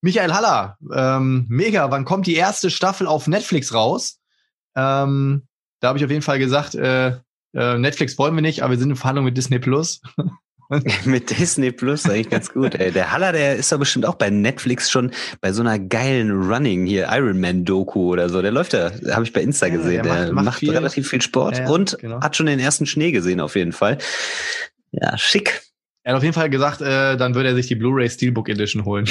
Michael 0.03 0.33
Haller, 0.33 0.77
ähm, 0.95 1.47
mega, 1.49 1.91
wann 1.91 2.05
kommt 2.05 2.27
die 2.27 2.37
erste 2.37 2.71
Staffel 2.71 3.07
auf 3.07 3.27
Netflix 3.27 3.73
raus? 3.75 4.21
Ähm, 4.77 5.49
da 5.81 5.89
habe 5.89 5.99
ich 5.99 6.05
auf 6.05 6.11
jeden 6.11 6.23
Fall 6.23 6.39
gesagt, 6.39 6.75
äh, 6.75 7.17
äh, 7.55 7.79
Netflix 7.79 8.19
wollen 8.19 8.35
wir 8.35 8.43
nicht, 8.43 8.63
aber 8.63 8.73
wir 8.73 8.79
sind 8.79 8.91
in 8.91 8.97
Verhandlung 8.97 9.25
mit 9.25 9.37
Disney 9.37 9.59
Plus. 9.59 10.01
mit 11.05 11.31
Disney 11.31 11.73
Plus 11.73 12.05
eigentlich 12.09 12.31
ganz 12.31 12.53
gut. 12.53 12.75
Ey. 12.75 12.93
Der 12.93 13.13
Haller, 13.13 13.33
der 13.33 13.57
ist 13.57 13.73
doch 13.73 13.79
bestimmt 13.79 14.05
auch 14.05 14.17
bei 14.17 14.29
Netflix 14.29 14.91
schon 14.91 15.13
bei 15.41 15.53
so 15.53 15.63
einer 15.63 15.79
geilen 15.79 16.31
Running 16.31 16.87
hier 16.87 17.09
Iron 17.11 17.41
Man 17.41 17.65
Doku 17.65 18.13
oder 18.13 18.29
so. 18.29 18.43
Der 18.43 18.51
läuft 18.51 18.75
da, 18.75 18.93
habe 19.11 19.25
ich 19.25 19.33
bei 19.33 19.41
Insta 19.41 19.69
gesehen. 19.69 20.03
der, 20.03 20.27
der 20.27 20.33
macht, 20.33 20.45
macht 20.45 20.59
viel. 20.59 20.71
relativ 20.71 21.09
viel 21.09 21.23
Sport 21.23 21.59
ja, 21.59 21.65
ja, 21.65 21.71
und 21.71 21.99
genau. 21.99 22.21
hat 22.21 22.37
schon 22.37 22.47
den 22.47 22.59
ersten 22.59 22.87
Schnee 22.87 23.13
gesehen 23.13 23.41
auf 23.41 23.57
jeden 23.57 23.73
Fall. 23.73 23.99
Ja, 24.91 25.17
schick. 25.17 25.63
Er 26.03 26.13
hat 26.13 26.19
auf 26.19 26.23
jeden 26.23 26.35
Fall 26.35 26.49
gesagt, 26.49 26.81
äh, 26.81 27.17
dann 27.17 27.35
würde 27.35 27.51
er 27.51 27.55
sich 27.55 27.67
die 27.67 27.75
Blu-ray 27.75 28.09
Steelbook 28.09 28.49
Edition 28.49 28.85
holen. 28.85 29.07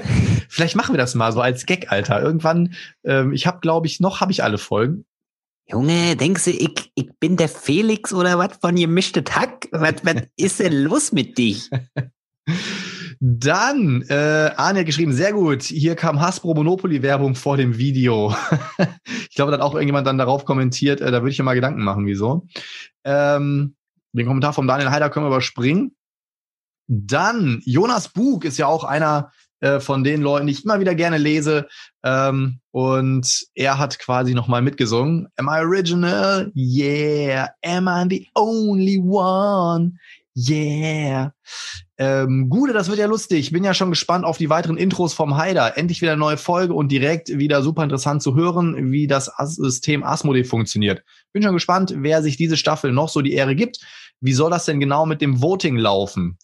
Vielleicht 0.48 0.76
machen 0.76 0.94
wir 0.94 0.98
das 0.98 1.14
mal 1.14 1.32
so 1.32 1.40
als 1.40 1.64
Gag, 1.64 1.90
Alter. 1.90 2.20
Irgendwann, 2.20 2.74
ähm, 3.04 3.32
ich 3.32 3.46
habe, 3.46 3.60
glaube 3.60 3.86
ich, 3.86 4.00
noch 4.00 4.20
habe 4.20 4.32
ich 4.32 4.44
alle 4.44 4.58
Folgen. 4.58 5.06
Junge, 5.66 6.16
denkst 6.16 6.44
du, 6.44 6.50
ich, 6.50 6.92
ich 6.94 7.10
bin 7.18 7.36
der 7.36 7.48
Felix 7.48 8.12
oder 8.12 8.38
was 8.38 8.58
von 8.60 8.74
gemischte 8.74 9.24
Hack? 9.30 9.68
Was, 9.70 10.04
was 10.04 10.22
ist 10.36 10.60
denn 10.60 10.82
los 10.82 11.12
mit 11.12 11.38
dich? 11.38 11.70
Dann, 13.24 14.02
äh, 14.08 14.50
Arne 14.56 14.80
hat 14.80 14.86
geschrieben, 14.86 15.12
sehr 15.12 15.32
gut, 15.32 15.62
hier 15.62 15.94
kam 15.94 16.20
Hasbro 16.20 16.54
Monopoly 16.54 17.02
Werbung 17.02 17.36
vor 17.36 17.56
dem 17.56 17.78
Video. 17.78 18.34
ich 19.06 19.36
glaube, 19.36 19.52
da 19.52 19.58
hat 19.58 19.64
auch 19.64 19.74
irgendjemand 19.74 20.08
dann 20.08 20.18
darauf 20.18 20.44
kommentiert, 20.44 21.00
äh, 21.00 21.12
da 21.12 21.22
würde 21.22 21.30
ich 21.30 21.38
mir 21.38 21.44
mal 21.44 21.54
Gedanken 21.54 21.84
machen, 21.84 22.04
wieso. 22.04 22.48
Ähm, 23.04 23.76
den 24.12 24.26
Kommentar 24.26 24.52
von 24.52 24.66
Daniel 24.66 24.90
Heider 24.90 25.08
können 25.08 25.26
wir 25.26 25.30
überspringen. 25.30 25.94
Dann, 26.88 27.62
Jonas 27.64 28.08
Bug 28.08 28.44
ist 28.44 28.58
ja 28.58 28.66
auch 28.66 28.82
einer 28.82 29.30
äh, 29.62 29.80
von 29.80 30.04
den 30.04 30.20
Leuten, 30.20 30.48
die 30.48 30.52
ich 30.52 30.64
immer 30.64 30.80
wieder 30.80 30.94
gerne 30.94 31.18
lese. 31.18 31.68
Ähm, 32.04 32.58
und 32.72 33.46
er 33.54 33.78
hat 33.78 33.98
quasi 33.98 34.34
nochmal 34.34 34.60
mitgesungen. 34.60 35.28
Am 35.36 35.46
I 35.46 35.60
original? 35.60 36.52
Yeah. 36.54 37.48
Am 37.64 37.86
I 37.86 38.04
the 38.10 38.28
only 38.34 38.98
one? 38.98 39.92
Yeah. 40.36 41.32
Ähm, 41.96 42.48
Gude, 42.48 42.72
das 42.72 42.88
wird 42.88 42.98
ja 42.98 43.06
lustig. 43.06 43.52
Bin 43.52 43.62
ja 43.62 43.72
schon 43.72 43.90
gespannt 43.90 44.24
auf 44.24 44.36
die 44.36 44.50
weiteren 44.50 44.76
Intros 44.76 45.14
vom 45.14 45.36
Haider. 45.36 45.78
Endlich 45.78 46.02
wieder 46.02 46.12
eine 46.12 46.18
neue 46.18 46.38
Folge 46.38 46.74
und 46.74 46.90
direkt 46.90 47.28
wieder 47.28 47.62
super 47.62 47.84
interessant 47.84 48.20
zu 48.22 48.34
hören, 48.34 48.90
wie 48.90 49.06
das 49.06 49.30
System 49.44 50.02
Asmodee 50.02 50.44
funktioniert. 50.44 51.04
Bin 51.32 51.44
schon 51.44 51.54
gespannt, 51.54 51.94
wer 51.98 52.20
sich 52.22 52.36
diese 52.36 52.56
Staffel 52.56 52.92
noch 52.92 53.10
so 53.10 53.20
die 53.20 53.34
Ehre 53.34 53.54
gibt. 53.54 53.78
Wie 54.20 54.32
soll 54.32 54.50
das 54.50 54.64
denn 54.64 54.80
genau 54.80 55.06
mit 55.06 55.20
dem 55.20 55.40
Voting 55.40 55.76
laufen? 55.76 56.38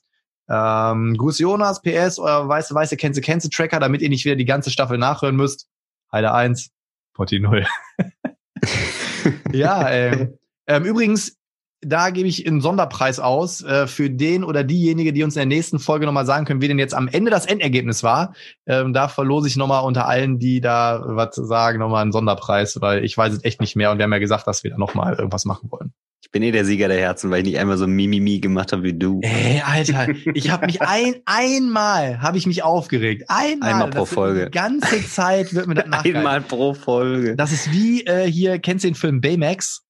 Ähm, 0.50 1.16
Gruß 1.16 1.38
Jonas, 1.38 1.82
PS, 1.82 2.18
euer 2.18 2.48
weiße, 2.48 2.74
weiße 2.74 2.96
Kenze 2.96 3.20
Kenze 3.20 3.50
Tracker, 3.50 3.80
damit 3.80 4.00
ihr 4.00 4.08
nicht 4.08 4.24
wieder 4.24 4.36
die 4.36 4.44
ganze 4.44 4.70
Staffel 4.70 4.98
nachhören 4.98 5.36
müsst. 5.36 5.68
Heide 6.10 6.32
1, 6.32 6.70
Potti 7.14 7.38
0. 7.38 7.66
ja, 9.52 9.90
ähm, 9.90 10.38
ähm, 10.66 10.84
übrigens, 10.84 11.36
da 11.80 12.10
gebe 12.10 12.28
ich 12.28 12.46
einen 12.46 12.60
Sonderpreis 12.60 13.20
aus 13.20 13.62
äh, 13.62 13.86
für 13.86 14.10
den 14.10 14.42
oder 14.42 14.64
diejenige, 14.64 15.12
die 15.12 15.22
uns 15.22 15.36
in 15.36 15.40
der 15.40 15.56
nächsten 15.56 15.78
Folge 15.78 16.06
nochmal 16.06 16.26
sagen 16.26 16.44
können, 16.44 16.60
wie 16.60 16.68
denn 16.68 16.78
jetzt 16.78 16.94
am 16.94 17.08
Ende 17.08 17.30
das 17.30 17.46
Endergebnis 17.46 18.02
war. 18.02 18.34
Ähm, 18.66 18.92
da 18.92 19.08
verlose 19.08 19.48
ich 19.48 19.56
nochmal 19.56 19.84
unter 19.84 20.08
allen, 20.08 20.38
die 20.38 20.60
da 20.60 21.02
was 21.04 21.36
sagen, 21.36 21.78
nochmal 21.78 22.02
einen 22.02 22.12
Sonderpreis, 22.12 22.80
weil 22.80 23.04
ich 23.04 23.16
weiß 23.16 23.34
es 23.34 23.44
echt 23.44 23.60
nicht 23.60 23.76
mehr 23.76 23.90
und 23.92 23.98
wir 23.98 24.04
haben 24.04 24.12
ja 24.12 24.18
gesagt, 24.18 24.46
dass 24.46 24.64
wir 24.64 24.72
da 24.72 24.78
nochmal 24.78 25.14
irgendwas 25.14 25.44
machen 25.44 25.70
wollen. 25.70 25.92
Ich 26.28 26.32
bin 26.32 26.42
eh 26.42 26.50
der 26.50 26.66
Sieger 26.66 26.88
der 26.88 27.00
Herzen, 27.00 27.30
weil 27.30 27.38
ich 27.38 27.46
nicht 27.46 27.58
einmal 27.58 27.78
so 27.78 27.86
Mimimi 27.86 28.38
gemacht 28.40 28.72
habe 28.72 28.82
wie 28.82 28.92
du. 28.92 29.20
Ey, 29.22 29.62
Alter, 29.64 30.08
ich 30.34 30.50
habe 30.50 30.66
mich 30.66 30.82
ein 30.82 31.22
einmal 31.24 32.20
habe 32.20 32.36
ich 32.36 32.46
mich 32.46 32.62
aufgeregt. 32.62 33.24
Einmal, 33.28 33.72
einmal 33.72 33.88
pro 33.88 34.04
Folge. 34.04 34.44
Die 34.44 34.50
ganze 34.50 35.02
Zeit 35.08 35.54
wird 35.54 35.66
mir 35.68 35.74
das 35.74 35.86
nachgehalten. 35.86 36.18
Einmal 36.18 36.42
pro 36.42 36.74
Folge. 36.74 37.34
Das 37.34 37.50
ist 37.50 37.72
wie 37.72 38.04
äh, 38.04 38.30
hier 38.30 38.58
kennst 38.58 38.84
du 38.84 38.88
den 38.88 38.94
Film 38.94 39.22
Baymax? 39.22 39.86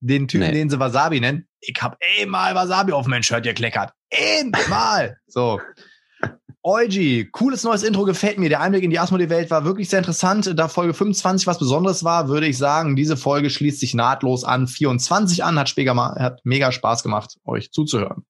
Den 0.00 0.28
Typen, 0.28 0.46
nee. 0.46 0.52
den 0.52 0.70
sie 0.70 0.80
Wasabi 0.80 1.20
nennen. 1.20 1.46
Ich 1.60 1.74
hab 1.82 1.98
einmal 2.18 2.54
Wasabi 2.54 2.92
auf 2.92 3.06
mein 3.06 3.22
Shirt 3.22 3.42
gekleckert. 3.42 3.92
Einmal. 4.10 5.18
so. 5.26 5.60
Eugi, 6.64 7.28
cooles 7.32 7.64
neues 7.64 7.82
Intro 7.82 8.04
gefällt 8.04 8.38
mir. 8.38 8.48
Der 8.48 8.60
Einblick 8.60 8.84
in 8.84 8.90
die 8.90 8.98
Asmodee-Welt 9.00 9.50
war 9.50 9.64
wirklich 9.64 9.88
sehr 9.88 9.98
interessant. 9.98 10.52
Da 10.56 10.68
Folge 10.68 10.94
25 10.94 11.48
was 11.48 11.58
Besonderes 11.58 12.04
war, 12.04 12.28
würde 12.28 12.46
ich 12.46 12.56
sagen, 12.56 12.94
diese 12.94 13.16
Folge 13.16 13.50
schließt 13.50 13.80
sich 13.80 13.94
nahtlos 13.94 14.44
an 14.44 14.68
24 14.68 15.42
an. 15.42 15.58
Hat, 15.58 15.74
hat 15.76 16.40
mega 16.44 16.70
Spaß 16.70 17.02
gemacht, 17.02 17.36
euch 17.44 17.72
zuzuhören. 17.72 18.24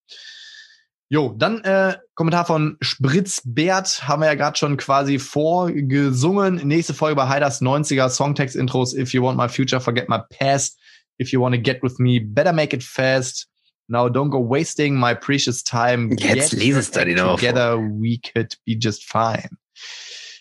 Jo, 1.11 1.35
dann 1.37 1.63
äh, 1.65 1.99
Kommentar 2.15 2.47
von 2.47 2.79
Spritzbert 2.81 4.09
haben 4.09 4.23
wir 4.23 4.29
ja 4.29 4.35
gerade 4.35 4.57
schon 4.57 4.79
quasi 4.79 5.19
vorgesungen. 5.19 6.55
Nächste 6.67 6.95
Folge 6.95 7.17
bei 7.17 7.29
Haiders 7.29 7.61
90er 7.61 8.09
Songtext-Intros. 8.09 8.95
If 8.95 9.13
you 9.13 9.23
want 9.23 9.37
my 9.37 9.51
future, 9.51 9.79
forget 9.79 10.09
my 10.09 10.21
past. 10.31 10.81
If 11.19 11.33
you 11.33 11.43
want 11.43 11.55
to 11.55 11.61
get 11.61 11.83
with 11.83 11.99
me, 11.99 12.19
better 12.19 12.55
make 12.55 12.75
it 12.75 12.83
fast. 12.83 13.52
Now 13.93 14.09
don't 14.09 14.31
go 14.31 14.39
wasting 14.39 14.99
my 14.99 15.15
precious 15.15 15.63
time. 15.63 16.17
Jetzt 16.17 16.55
lese 16.55 16.79
es 16.79 16.91
da 16.91 17.05
noch 17.05 17.39
Together 17.39 17.79
we 17.79 18.17
could 18.19 18.57
be 18.65 18.79
just 18.81 19.05
fine. 19.05 19.51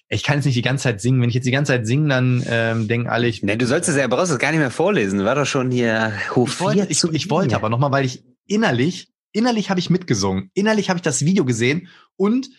Ich 0.07 0.23
kann 0.23 0.37
jetzt 0.37 0.45
nicht 0.45 0.55
die 0.55 0.61
ganze 0.61 0.83
Zeit 0.83 1.01
singen. 1.01 1.21
Wenn 1.21 1.27
ich 1.27 1.35
jetzt 1.35 1.45
die 1.45 1.51
ganze 1.51 1.73
Zeit 1.73 1.85
singe, 1.85 2.07
dann 2.07 2.45
ähm, 2.47 2.87
denken 2.87 3.09
alle, 3.09 3.27
ich. 3.27 3.43
Nee, 3.43 3.57
du 3.57 3.67
sollst 3.67 3.89
es 3.89 3.97
ja, 3.97 4.07
brauchst 4.07 4.31
es 4.31 4.39
gar 4.39 4.51
nicht 4.51 4.61
mehr 4.61 4.71
vorlesen. 4.71 5.25
War 5.25 5.35
doch 5.35 5.45
schon 5.45 5.69
hier 5.69 6.13
hoch 6.33 6.47
Ich 6.47 6.59
wollte, 6.61 6.87
ich, 6.89 7.03
ich 7.03 7.29
wollte 7.29 7.57
aber 7.57 7.67
nochmal, 7.67 7.91
weil 7.91 8.05
ich 8.05 8.23
innerlich, 8.47 9.11
innerlich 9.33 9.69
habe 9.69 9.81
ich 9.81 9.89
mitgesungen. 9.89 10.49
Innerlich 10.53 10.89
habe 10.89 10.97
ich 10.97 11.03
das 11.03 11.25
Video 11.25 11.43
gesehen. 11.43 11.89
Und 12.15 12.49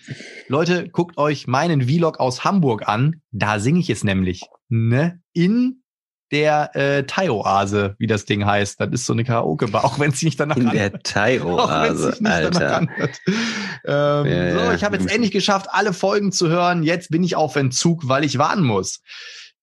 Leute, 0.49 0.91
guckt 0.91 1.17
euch 1.17 1.47
meinen 1.47 1.89
Vlog 1.89 2.21
aus 2.21 2.45
Hamburg 2.45 2.87
an. 2.87 3.23
Da 3.31 3.61
singe 3.61 3.81
ich 3.81 3.89
es 3.89 4.05
nämlich. 4.05 4.43
Ne? 4.69 5.23
In 5.33 5.82
der 6.33 6.75
äh, 6.75 7.05
Thai-Oase, 7.05 7.95
wie 7.99 8.07
das 8.07 8.25
Ding 8.25 8.45
heißt. 8.45 8.81
Das 8.81 8.89
ist 8.91 9.07
so 9.07 9.13
eine 9.13 9.23
Karaoke-Bar, 9.23 9.85
auch 9.85 9.99
wenn 9.99 10.11
es 10.11 10.19
sich 10.19 10.25
nicht 10.25 10.41
danach 10.41 10.57
In 10.57 10.71
der 10.71 10.99
Thai-Oase, 11.03 12.17
Alter. 12.25 12.87
Ähm, 13.85 14.27
Ja, 14.27 14.67
so, 14.67 14.73
ich 14.73 14.85
habe 14.85 14.97
jetzt 14.97 15.11
endlich 15.13 15.31
geschafft, 15.31 15.67
alle 15.71 15.93
Folgen 15.93 16.33
zu 16.33 16.49
hören. 16.49 16.83
Jetzt 16.83 17.11
bin 17.11 17.23
ich 17.23 17.37
auf 17.37 17.57
Entzug, 17.57 18.09
weil 18.09 18.25
ich 18.25 18.39
warten 18.39 18.63
muss. 18.63 19.01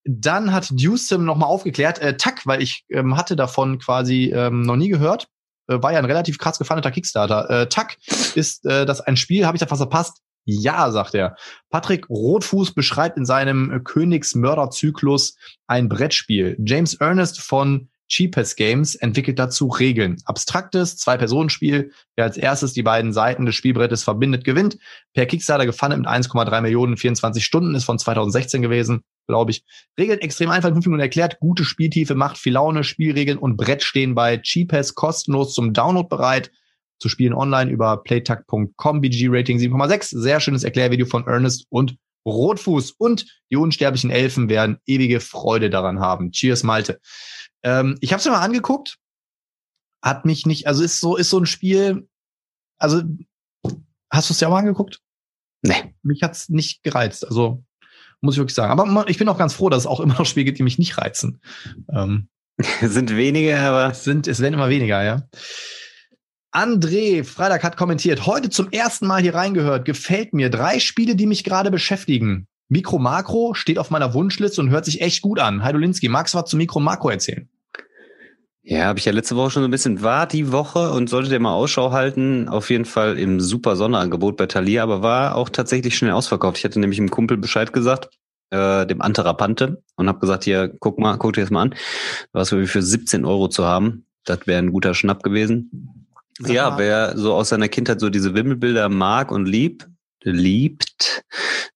Dann 0.04 0.54
hat 0.54 0.70
Dewsum 0.72 1.26
nochmal 1.26 1.50
aufgeklärt, 1.50 2.00
äh, 2.00 2.18
Tack, 2.18 2.46
weil 2.46 2.62
ich 2.62 2.86
ähm, 2.90 3.18
hatte 3.18 3.36
davon 3.36 3.80
quasi 3.80 4.32
ähm, 4.34 4.62
noch 4.62 4.76
nie 4.76 4.90
gehört. 4.90 5.28
Äh, 5.68 5.82
war 5.82 5.92
ja 5.92 6.00
ein 6.00 6.06
relativ 6.06 6.38
krass 6.38 6.60
gefundeter 6.60 6.92
Kickstarter. 6.92 7.50
Äh, 7.50 7.70
Tack, 7.70 7.98
ist 8.36 8.66
äh, 8.66 8.86
das 8.86 9.02
ein 9.02 9.18
Spiel? 9.18 9.46
Habe 9.46 9.58
ich 9.58 9.62
da 9.62 9.70
was 9.70 9.80
verpasst? 9.80 10.22
Ja, 10.46 10.90
sagt 10.92 11.14
er. 11.14 11.36
Patrick 11.70 12.10
Rotfuß 12.10 12.74
beschreibt 12.74 13.18
in 13.18 13.26
seinem 13.26 13.72
äh, 13.72 13.80
Königsmörderzyklus 13.80 15.38
ein 15.68 15.90
Brettspiel. 15.90 16.58
James 16.66 16.96
Ernest 16.96 17.40
von 17.40 17.90
Cheapest 18.10 18.58
Games 18.58 18.96
entwickelt 18.96 19.38
dazu 19.38 19.68
Regeln. 19.68 20.18
Abstraktes 20.26 20.98
Zwei-Personen-Spiel. 20.98 21.92
Wer 22.16 22.26
als 22.26 22.38
erstes 22.38 22.74
die 22.74 22.82
beiden 22.82 23.14
Seiten 23.14 23.46
des 23.46 23.56
Spielbrettes 23.56 24.04
verbindet, 24.04 24.44
gewinnt. 24.44 24.78
Per 25.14 25.28
Kickstarter 25.28 25.68
gefundet 25.68 26.00
mit 26.00 26.08
1,3 26.08 26.62
Millionen 26.62 26.98
24 26.98 27.46
Stunden, 27.46 27.76
ist 27.76 27.84
von 27.84 28.00
2016 28.00 28.64
gewesen, 28.64 29.04
glaube 29.28 29.52
ich. 29.52 29.64
Regeln 29.98 30.20
extrem 30.20 30.50
einfach 30.50 30.70
in 30.70 30.76
fünf 30.76 30.88
Minuten 30.88 31.02
erklärt. 31.02 31.40
Gute 31.40 31.64
Spieltiefe, 31.64 32.16
macht 32.16 32.40
viel 32.40 32.54
Laune. 32.54 32.84
Spielregeln 32.84 33.38
und 33.38 33.58
Brett 33.58 33.84
stehen 33.84 34.16
bei 34.16 34.38
Cheapest 34.38 34.96
kostenlos 34.96 35.54
zum 35.54 35.74
Download 35.74 36.10
bereit. 36.10 36.52
Zu 37.00 37.10
spielen 37.10 37.34
online 37.34 37.72
über 37.72 37.98
playtag.com, 37.98 39.02
BG-Rating 39.02 39.58
7,6. 39.58 40.18
Sehr 40.20 40.40
schönes 40.40 40.64
Erklärvideo 40.64 41.06
von 41.06 41.26
Ernest 41.28 41.66
und 41.70 41.96
Rotfuß. 42.26 42.92
Und 42.92 43.26
die 43.52 43.56
unsterblichen 43.56 44.12
Elfen 44.12 44.50
werden 44.50 44.80
ewige 44.86 45.20
Freude 45.20 45.70
daran 45.70 46.00
haben. 46.00 46.32
Cheers, 46.32 46.64
Malte. 46.64 47.00
Ähm, 47.64 47.98
ich 48.02 48.12
habe 48.12 48.20
es 48.20 48.26
mir 48.26 48.32
mal 48.32 48.42
angeguckt. 48.42 48.98
Hat 50.02 50.26
mich 50.26 50.46
nicht, 50.46 50.68
also 50.68 50.84
ist 50.84 51.00
so, 51.00 51.18
ist 51.18 51.30
so 51.30 51.40
ein 51.40 51.46
Spiel, 51.46 52.08
also 52.78 53.02
hast 54.12 54.30
du 54.30 54.34
es 54.34 54.40
ja 54.40 54.50
mal 54.50 54.60
angeguckt? 54.60 55.02
Nee. 55.62 55.96
Mich 56.04 56.24
hat's 56.24 56.50
nicht 56.50 56.84
gereizt. 56.84 57.28
Also 57.28 57.64
muss 58.22 58.36
ich 58.36 58.40
wirklich 58.40 58.56
sagen. 58.56 58.72
Aber 58.72 59.10
ich 59.10 59.18
bin 59.18 59.28
auch 59.30 59.38
ganz 59.38 59.54
froh, 59.54 59.70
dass 59.70 59.84
es 59.84 59.88
auch 59.88 60.00
immer 60.00 60.16
noch 60.18 60.26
Spiele 60.26 60.46
gibt, 60.46 60.60
die 60.60 60.64
mich 60.64 60.80
nicht 60.80 60.98
reizen. 60.98 61.42
Ähm, 61.92 62.30
Sind 62.82 63.16
wenige, 63.16 63.58
aber 63.60 63.92
es 63.92 64.04
sind, 64.04 64.28
es 64.28 64.42
werden 64.42 64.56
immer 64.56 64.70
weniger, 64.70 65.02
ja. 65.02 65.24
André 66.52 67.24
Freitag 67.24 67.64
hat 67.64 67.78
kommentiert, 67.78 68.26
heute 68.26 68.50
zum 68.50 68.72
ersten 68.72 69.06
Mal 69.06 69.22
hier 69.22 69.36
reingehört, 69.36 69.86
gefällt 69.86 70.34
mir. 70.34 70.50
Drei 70.50 70.80
Spiele, 70.80 71.16
die 71.16 71.28
mich 71.28 71.44
gerade 71.44 71.70
beschäftigen. 71.70 72.48
Mikro 72.70 72.98
Makro 72.98 73.54
steht 73.54 73.78
auf 73.78 73.92
meiner 73.92 74.16
Wunschliste 74.16 74.60
und 74.60 74.72
hört 74.72 74.86
sich 74.86 75.02
echt 75.02 75.22
gut 75.22 75.40
an. 75.40 75.64
Heidolinski, 75.64 76.10
magst 76.10 76.34
du 76.34 76.40
was 76.40 76.50
zu 76.50 76.58
Mikro 76.58 76.80
Makro 76.80 77.10
erzählen? 77.10 77.48
Ja, 78.64 78.86
habe 78.86 79.00
ich 79.00 79.06
ja 79.06 79.12
letzte 79.12 79.36
Woche 79.36 79.52
schon 79.52 79.64
so 79.64 79.68
ein 79.68 79.72
bisschen 79.72 80.02
war 80.02 80.28
die 80.28 80.52
Woche 80.52 80.92
und 80.92 81.10
solltet 81.10 81.32
ihr 81.32 81.40
mal 81.40 81.54
Ausschau 81.54 81.92
halten. 81.92 82.48
Auf 82.48 82.70
jeden 82.70 82.86
Fall 82.86 83.18
im 83.18 83.40
super 83.40 83.76
Sonderangebot 83.76 84.36
bei 84.36 84.48
Thalia, 84.48 84.84
aber 84.84 85.02
war 85.04 85.36
auch 85.36 85.50
tatsächlich 85.50 85.98
schnell 85.98 86.12
ausverkauft. 86.12 86.58
Ich 86.58 86.66
hatte 86.66 86.80
nämlich 86.80 87.00
einem 87.00 87.12
Kumpel 87.12 87.38
Bescheid 87.38 87.74
gesagt, 87.74 88.10
äh, 88.50 88.86
dem 88.88 89.02
Anterapante, 89.02 89.84
und 89.96 90.08
habe 90.08 90.20
gesagt, 90.20 90.44
hier, 90.44 90.72
guck 90.80 91.00
mal, 91.00 91.18
guck 91.18 91.34
dir 91.34 91.42
das 91.42 91.52
mal 91.52 91.64
an. 91.64 91.76
Was 92.32 92.52
wir 92.52 92.68
für 92.68 92.82
17 92.82 93.24
Euro 93.24 93.50
zu 93.50 93.66
haben. 93.66 94.06
Das 94.26 94.46
wäre 94.46 94.60
ein 94.60 94.72
guter 94.72 94.94
Schnapp 94.94 95.24
gewesen. 95.24 95.99
Sag 96.40 96.54
ja, 96.54 96.70
mal. 96.72 96.80
wer 96.80 97.18
so 97.18 97.34
aus 97.34 97.50
seiner 97.50 97.68
Kindheit 97.68 98.00
so 98.00 98.10
diese 98.10 98.34
Wimmelbilder 98.34 98.90
mag 98.90 99.32
und 99.32 99.46
liebt, 99.46 99.88
liebt, 100.24 101.24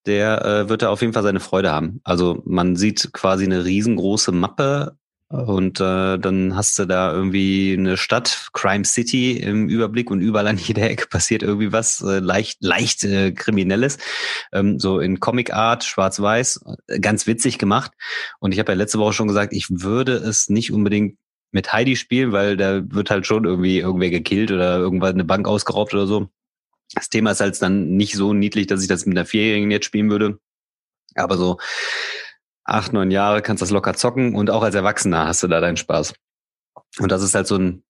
der 0.05 0.45
äh, 0.45 0.69
wird 0.69 0.81
da 0.81 0.89
auf 0.89 1.01
jeden 1.01 1.13
Fall 1.13 1.23
seine 1.23 1.39
Freude 1.39 1.71
haben. 1.71 1.99
Also 2.03 2.41
man 2.45 2.75
sieht 2.75 3.11
quasi 3.13 3.45
eine 3.45 3.65
riesengroße 3.65 4.31
Mappe 4.31 4.97
und 5.33 5.79
äh, 5.79 6.19
dann 6.19 6.55
hast 6.55 6.77
du 6.77 6.85
da 6.85 7.11
irgendwie 7.11 7.75
eine 7.75 7.97
Stadt, 7.97 8.49
Crime 8.53 8.85
City 8.85 9.37
im 9.37 9.67
Überblick 9.67 10.11
und 10.11 10.21
überall 10.21 10.47
an 10.47 10.57
jeder 10.63 10.89
Ecke 10.89 11.07
passiert 11.07 11.41
irgendwie 11.41 11.71
was 11.71 12.01
äh, 12.01 12.19
leicht, 12.19 12.59
leicht 12.61 13.03
äh, 13.03 13.31
Kriminelles. 13.31 13.97
Ähm, 14.51 14.79
so 14.79 14.99
in 14.99 15.19
Comic 15.19 15.51
Art, 15.51 15.85
schwarz-weiß, 15.85 16.63
äh, 16.87 16.99
ganz 16.99 17.25
witzig 17.25 17.57
gemacht. 17.57 17.91
Und 18.39 18.51
ich 18.53 18.59
habe 18.59 18.73
ja 18.73 18.77
letzte 18.77 18.99
Woche 18.99 19.13
schon 19.13 19.27
gesagt, 19.27 19.53
ich 19.53 19.67
würde 19.69 20.13
es 20.13 20.49
nicht 20.49 20.71
unbedingt 20.71 21.17
mit 21.53 21.71
Heidi 21.71 21.95
spielen, 21.95 22.31
weil 22.31 22.57
da 22.57 22.81
wird 22.83 23.09
halt 23.09 23.25
schon 23.25 23.45
irgendwie 23.45 23.79
irgendwer 23.79 24.09
gekillt 24.09 24.51
oder 24.51 24.77
irgendwann 24.77 25.13
eine 25.13 25.23
Bank 25.23 25.47
ausgeraubt 25.47 25.93
oder 25.93 26.07
so. 26.07 26.29
Das 26.93 27.09
Thema 27.09 27.31
ist 27.31 27.41
halt 27.41 27.59
dann 27.61 27.95
nicht 27.95 28.15
so 28.15 28.33
niedlich, 28.33 28.67
dass 28.67 28.81
ich 28.81 28.87
das 28.87 29.05
mit 29.05 29.17
einer 29.17 29.25
Vierjährigen 29.25 29.71
jetzt 29.71 29.85
spielen 29.85 30.09
würde. 30.09 30.39
Aber 31.15 31.37
so 31.37 31.57
acht, 32.63 32.93
neun 32.93 33.11
Jahre 33.11 33.41
kannst 33.41 33.61
du 33.61 33.65
das 33.65 33.71
locker 33.71 33.93
zocken 33.93 34.35
und 34.35 34.49
auch 34.49 34.63
als 34.63 34.75
Erwachsener 34.75 35.27
hast 35.27 35.43
du 35.43 35.47
da 35.47 35.59
deinen 35.59 35.77
Spaß. 35.77 36.13
Und 36.99 37.11
das 37.11 37.23
ist 37.23 37.35
halt 37.35 37.47
so 37.47 37.57
ein 37.57 37.83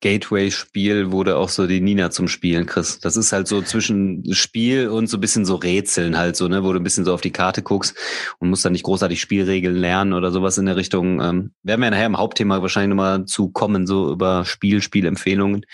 Gateway-Spiel, 0.00 1.10
wo 1.10 1.24
du 1.24 1.36
auch 1.36 1.48
so 1.48 1.66
die 1.66 1.80
Nina 1.80 2.10
zum 2.10 2.28
Spielen 2.28 2.66
kriegst. 2.66 3.04
Das 3.04 3.16
ist 3.16 3.32
halt 3.32 3.48
so 3.48 3.62
zwischen 3.62 4.32
Spiel 4.32 4.88
und 4.88 5.08
so 5.08 5.16
ein 5.16 5.20
bisschen 5.20 5.44
so 5.44 5.56
Rätseln 5.56 6.16
halt 6.16 6.36
so, 6.36 6.46
ne, 6.46 6.62
wo 6.62 6.72
du 6.72 6.78
ein 6.78 6.84
bisschen 6.84 7.04
so 7.04 7.12
auf 7.12 7.20
die 7.20 7.32
Karte 7.32 7.62
guckst 7.62 7.96
und 8.38 8.48
musst 8.48 8.64
dann 8.64 8.72
nicht 8.72 8.84
großartig 8.84 9.20
Spielregeln 9.20 9.76
lernen 9.76 10.12
oder 10.12 10.30
sowas 10.30 10.56
in 10.56 10.66
der 10.66 10.76
Richtung. 10.76 11.20
Ähm, 11.20 11.52
werden 11.62 11.80
wir 11.80 11.90
nachher 11.90 12.06
im 12.06 12.16
Hauptthema 12.16 12.62
wahrscheinlich 12.62 12.90
nochmal 12.90 13.24
zu 13.24 13.50
kommen, 13.50 13.86
so 13.86 14.12
über 14.12 14.44
Spiel, 14.44 14.82
Spielempfehlungen. 14.82 15.66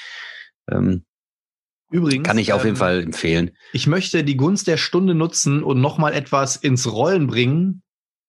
Ähm, 0.70 1.04
Übrigens. 1.90 2.26
kann 2.26 2.38
ich 2.38 2.52
auf 2.54 2.64
jeden 2.64 2.76
ähm, 2.76 2.80
Fall 2.80 3.02
empfehlen. 3.02 3.50
Ich 3.72 3.87
möchte 3.87 4.24
die 4.24 4.37
Gunst 4.37 4.66
der 4.66 4.78
Stunde 4.78 5.14
nutzen 5.14 5.62
und 5.62 5.80
nochmal 5.80 6.14
etwas 6.14 6.56
ins 6.56 6.90
Rollen 6.90 7.26
bringen, 7.26 7.82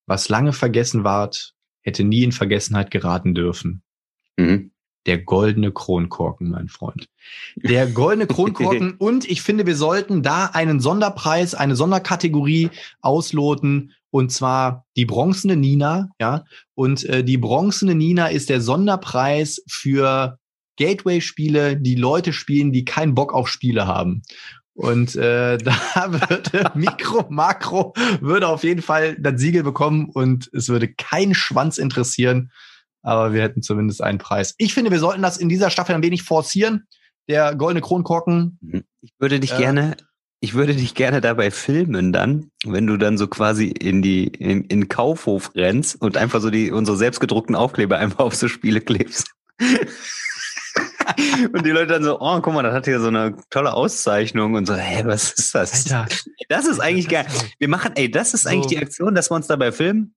was 0.08 0.28
lange 0.28 0.52
vergessen 0.52 1.06
ward, 1.06 1.54
hätte 1.82 2.04
nie 2.04 2.24
in 2.24 2.34
Vergessenheit 2.34 2.92
geraten 2.92 3.34
dürfen. 3.34 3.82
Mhm. 4.38 4.72
Der 5.06 5.20
goldene 5.20 5.72
Kronkorken, 5.72 6.50
mein 6.50 6.68
Freund. 6.68 7.08
Der 7.56 7.88
goldene 7.88 8.28
Kronkorken. 8.28 8.96
und 8.98 9.30
ich 9.30 9.42
finde, 9.42 9.66
wir 9.66 9.76
sollten 9.76 10.24
da 10.24 10.46
einen 10.46 10.80
Sonderpreis, 10.80 11.54
eine 11.54 11.76
Sonderkategorie 11.76 12.70
ausloten. 13.02 13.94
Und 14.10 14.32
zwar 14.32 14.86
die 14.96 15.06
bronzene 15.06 15.58
Nina, 15.58 16.10
ja. 16.20 16.46
Und 16.74 17.04
äh, 17.04 17.24
die 17.24 17.38
bronzene 17.38 17.96
Nina 17.96 18.28
ist 18.28 18.50
der 18.50 18.62
Sonderpreis 18.62 19.62
für 19.68 20.40
Gateway-Spiele, 20.78 21.78
die 21.78 21.96
Leute 21.96 22.34
spielen, 22.34 22.72
die 22.72 22.86
keinen 22.86 23.16
Bock 23.16 23.34
auf 23.34 23.48
Spiele 23.48 23.88
haben. 23.88 24.24
Und 24.74 25.16
äh, 25.16 25.58
da 25.58 26.12
würde 26.12 26.72
Mikro, 26.76 27.26
Makro 27.30 27.94
würde 28.22 28.48
auf 28.48 28.64
jeden 28.64 28.82
Fall 28.82 29.16
das 29.20 29.40
Siegel 29.40 29.64
bekommen 29.64 30.10
und 30.14 30.50
es 30.54 30.70
würde 30.70 30.88
keinen 30.88 31.34
Schwanz 31.34 31.78
interessieren, 31.78 32.52
aber 33.06 33.34
wir 33.34 33.42
hätten 33.42 33.62
zumindest 33.62 34.02
einen 34.04 34.18
Preis. 34.18 34.56
Ich 34.58 34.74
finde, 34.74 34.92
wir 34.92 35.00
sollten 35.00 35.22
das 35.22 35.38
in 35.38 35.48
dieser 35.48 35.70
Staffel 35.70 35.96
ein 35.96 36.04
wenig 36.04 36.24
forcieren. 36.24 36.88
Der 37.28 37.56
goldene 37.56 37.82
Kronkorken. 37.82 38.60
Ich 39.02 39.14
würde 39.20 39.40
dich 39.40 39.54
Äh. 39.54 39.58
gerne, 39.58 39.98
ich 40.42 40.54
würde 40.54 40.76
dich 40.76 40.94
gerne 40.96 41.22
dabei 41.22 41.50
filmen 41.52 42.12
dann, 42.14 42.52
wenn 42.66 42.86
du 42.88 42.98
dann 42.98 43.18
so 43.18 43.28
quasi 43.28 43.68
in 43.68 44.02
die, 44.02 44.28
in, 44.28 44.64
in 44.66 44.82
den 44.82 44.88
Kaufhof 44.90 45.56
rennst 45.56 46.02
und 46.02 46.18
einfach 46.18 46.42
so 46.42 46.50
die, 46.50 46.72
unsere 46.72 46.98
selbstgedruckten 46.98 47.56
Aufkleber 47.56 47.98
einfach 47.98 48.20
auf 48.20 48.36
so 48.36 48.48
Spiele 48.48 48.82
klebst. 48.82 49.32
und 51.54 51.66
die 51.66 51.72
Leute 51.72 51.94
dann 51.94 52.04
so, 52.04 52.20
oh, 52.20 52.42
guck 52.42 52.54
mal, 52.54 52.64
das 52.64 52.74
hat 52.74 52.86
hier 52.86 53.00
so 53.00 53.08
eine 53.08 53.36
tolle 53.50 53.74
Auszeichnung 53.74 54.56
und 54.56 54.66
so, 54.66 54.76
hä, 54.76 55.04
was 55.06 55.32
ist 55.34 55.56
das? 55.56 55.84
Das 56.50 56.66
ist 56.66 56.80
eigentlich 56.80 57.08
geil. 57.08 57.26
Wir 57.60 57.68
machen, 57.70 57.92
ey, 57.96 58.10
das 58.10 58.34
ist 58.34 58.48
eigentlich 58.48 58.68
die 58.68 58.78
Aktion, 58.80 59.16
dass 59.16 59.32
wir 59.32 59.36
uns 59.36 59.48
dabei 59.48 59.72
filmen. 59.72 60.14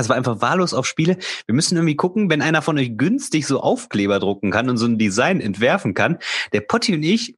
Das 0.00 0.08
war 0.08 0.16
einfach 0.16 0.40
wahllos 0.40 0.72
auf 0.72 0.86
Spiele. 0.86 1.18
Wir 1.44 1.54
müssen 1.54 1.76
irgendwie 1.76 1.94
gucken, 1.94 2.30
wenn 2.30 2.40
einer 2.40 2.62
von 2.62 2.78
euch 2.78 2.96
günstig 2.96 3.46
so 3.46 3.60
Aufkleber 3.60 4.18
drucken 4.18 4.50
kann 4.50 4.70
und 4.70 4.78
so 4.78 4.86
ein 4.86 4.96
Design 4.96 5.42
entwerfen 5.42 5.92
kann. 5.92 6.16
Der 6.54 6.62
Potti 6.62 6.94
und 6.94 7.02
ich, 7.02 7.36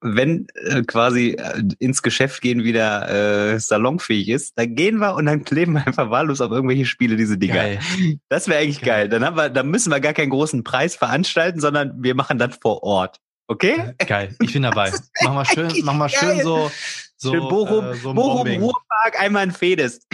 wenn 0.00 0.46
äh, 0.54 0.82
quasi 0.82 1.30
äh, 1.30 1.60
ins 1.80 2.02
Geschäft 2.02 2.40
gehen 2.40 2.62
wieder 2.62 3.54
äh, 3.54 3.58
salonfähig 3.58 4.28
ist, 4.28 4.52
dann 4.56 4.76
gehen 4.76 4.98
wir 4.98 5.16
und 5.16 5.26
dann 5.26 5.44
kleben 5.44 5.72
wir 5.72 5.84
einfach 5.84 6.08
wahllos 6.10 6.40
auf 6.40 6.52
irgendwelche 6.52 6.86
Spiele 6.86 7.16
diese 7.16 7.36
Dinger. 7.36 7.54
Geil. 7.54 7.80
Das 8.28 8.46
wäre 8.46 8.60
eigentlich 8.62 8.80
Geil. 8.80 9.08
geil. 9.08 9.08
Dann 9.08 9.24
haben 9.24 9.36
wir, 9.36 9.50
dann 9.50 9.68
müssen 9.68 9.90
wir 9.90 9.98
gar 9.98 10.12
keinen 10.12 10.30
großen 10.30 10.62
Preis 10.62 10.94
veranstalten, 10.94 11.58
sondern 11.58 12.00
wir 12.00 12.14
machen 12.14 12.38
das 12.38 12.56
vor 12.62 12.84
Ort. 12.84 13.18
Okay? 13.48 13.94
Geil. 14.06 14.36
Ich 14.40 14.52
bin 14.52 14.62
dabei. 14.62 14.92
Mach 15.22 15.34
mal 15.34 15.44
schön, 15.44 15.64
Eigentlich 15.64 15.84
mach 15.84 15.94
mal 15.94 16.08
schön 16.08 16.40
so, 16.42 16.70
so, 17.16 17.32
Schön 17.32 17.48
Bochum, 17.48 17.86
äh, 17.86 17.94
so 17.94 18.14
Bochum. 18.14 18.46
Ruhrpark, 18.46 19.20
einmal 19.20 19.42
ein 19.42 19.50
Fedes. 19.50 20.06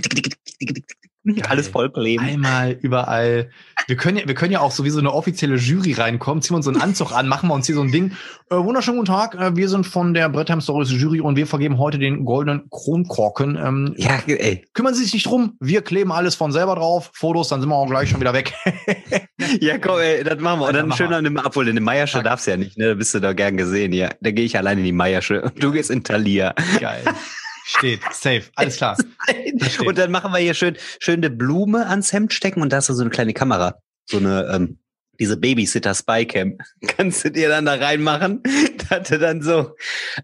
Alles 1.48 1.68
vollkleben. 1.68 2.26
Einmal 2.26 2.72
überall. 2.80 3.50
Wir 3.86 3.96
können 3.96 4.16
ja, 4.16 4.26
wir 4.26 4.34
können 4.34 4.52
ja 4.52 4.60
auch 4.60 4.70
so 4.70 4.84
wie 4.84 4.90
so 4.90 5.00
eine 5.00 5.12
offizielle 5.12 5.56
Jury 5.56 5.92
reinkommen, 5.92 6.42
ziehen 6.42 6.54
wir 6.54 6.56
uns 6.56 6.64
so 6.64 6.70
einen 6.70 6.80
Anzug 6.80 7.12
an, 7.12 7.28
machen 7.28 7.48
wir 7.48 7.54
uns 7.54 7.66
hier 7.66 7.74
so 7.74 7.82
ein 7.82 7.92
Ding. 7.92 8.12
Äh, 8.50 8.56
wunderschönen 8.56 8.98
guten 8.98 9.12
Tag, 9.12 9.34
äh, 9.34 9.54
wir 9.54 9.68
sind 9.68 9.86
von 9.86 10.14
der 10.14 10.28
Brettheim 10.30 10.60
Stories 10.60 10.90
Jury 10.90 11.20
und 11.20 11.36
wir 11.36 11.46
vergeben 11.46 11.78
heute 11.78 11.98
den 11.98 12.24
goldenen 12.24 12.70
Kronkorken. 12.70 13.56
Ähm, 13.56 13.94
Ja, 13.98 14.18
ey. 14.26 14.64
Kümmern 14.72 14.94
Sie 14.94 15.04
sich 15.04 15.12
nicht 15.12 15.26
drum, 15.26 15.56
wir 15.60 15.82
kleben 15.82 16.10
alles 16.10 16.36
von 16.36 16.52
selber 16.52 16.74
drauf, 16.76 17.10
Fotos, 17.12 17.48
dann 17.48 17.60
sind 17.60 17.68
wir 17.68 17.76
auch 17.76 17.88
gleich 17.88 18.08
schon 18.08 18.20
wieder 18.20 18.32
weg. 18.32 18.54
Ja, 19.60 19.78
komm, 19.78 19.98
ey, 19.98 20.22
das 20.22 20.38
machen 20.38 20.60
wir. 20.60 20.68
Und 20.68 20.74
dann 20.74 20.88
mach 20.88 20.96
schön 20.98 21.12
an 21.14 21.24
dem, 21.24 21.38
obwohl 21.42 21.66
in 21.66 21.82
Meiersche 21.82 22.22
darfst 22.22 22.46
du 22.46 22.50
ja 22.52 22.56
nicht, 22.58 22.76
ne? 22.76 22.88
Da 22.88 22.94
bist 22.94 23.14
du 23.14 23.20
da 23.20 23.32
gern 23.32 23.56
gesehen, 23.56 23.92
ja. 23.94 24.10
Da 24.20 24.30
gehe 24.32 24.44
ich 24.44 24.56
allein 24.58 24.76
in 24.76 24.84
die 24.84 24.92
Meiersche 24.92 25.40
und 25.40 25.62
du 25.62 25.72
gehst 25.72 25.90
in 25.90 26.04
Thalia. 26.04 26.54
Geil. 26.78 27.02
Steht, 27.76 28.00
safe, 28.12 28.42
alles 28.56 28.76
klar. 28.78 28.96
Und 29.86 29.96
dann 29.96 30.10
machen 30.10 30.32
wir 30.32 30.38
hier 30.38 30.54
schön, 30.54 30.76
schön 30.98 31.20
eine 31.20 31.30
Blume 31.30 31.86
ans 31.86 32.12
Hemd 32.12 32.32
stecken 32.32 32.62
und 32.62 32.72
da 32.72 32.78
hast 32.78 32.88
du 32.88 32.94
so 32.94 33.02
eine 33.02 33.10
kleine 33.10 33.32
Kamera. 33.32 33.76
So 34.06 34.16
eine, 34.16 34.50
ähm, 34.52 34.80
diese 35.20 35.36
Babysitter 35.36 35.94
Spycam. 35.94 36.58
Kannst 36.88 37.24
du 37.24 37.30
dir 37.30 37.48
dann 37.48 37.66
da 37.66 37.74
reinmachen? 37.74 38.42
Da 38.78 38.96
hatte 38.96 39.20
dann 39.20 39.40
so, 39.40 39.76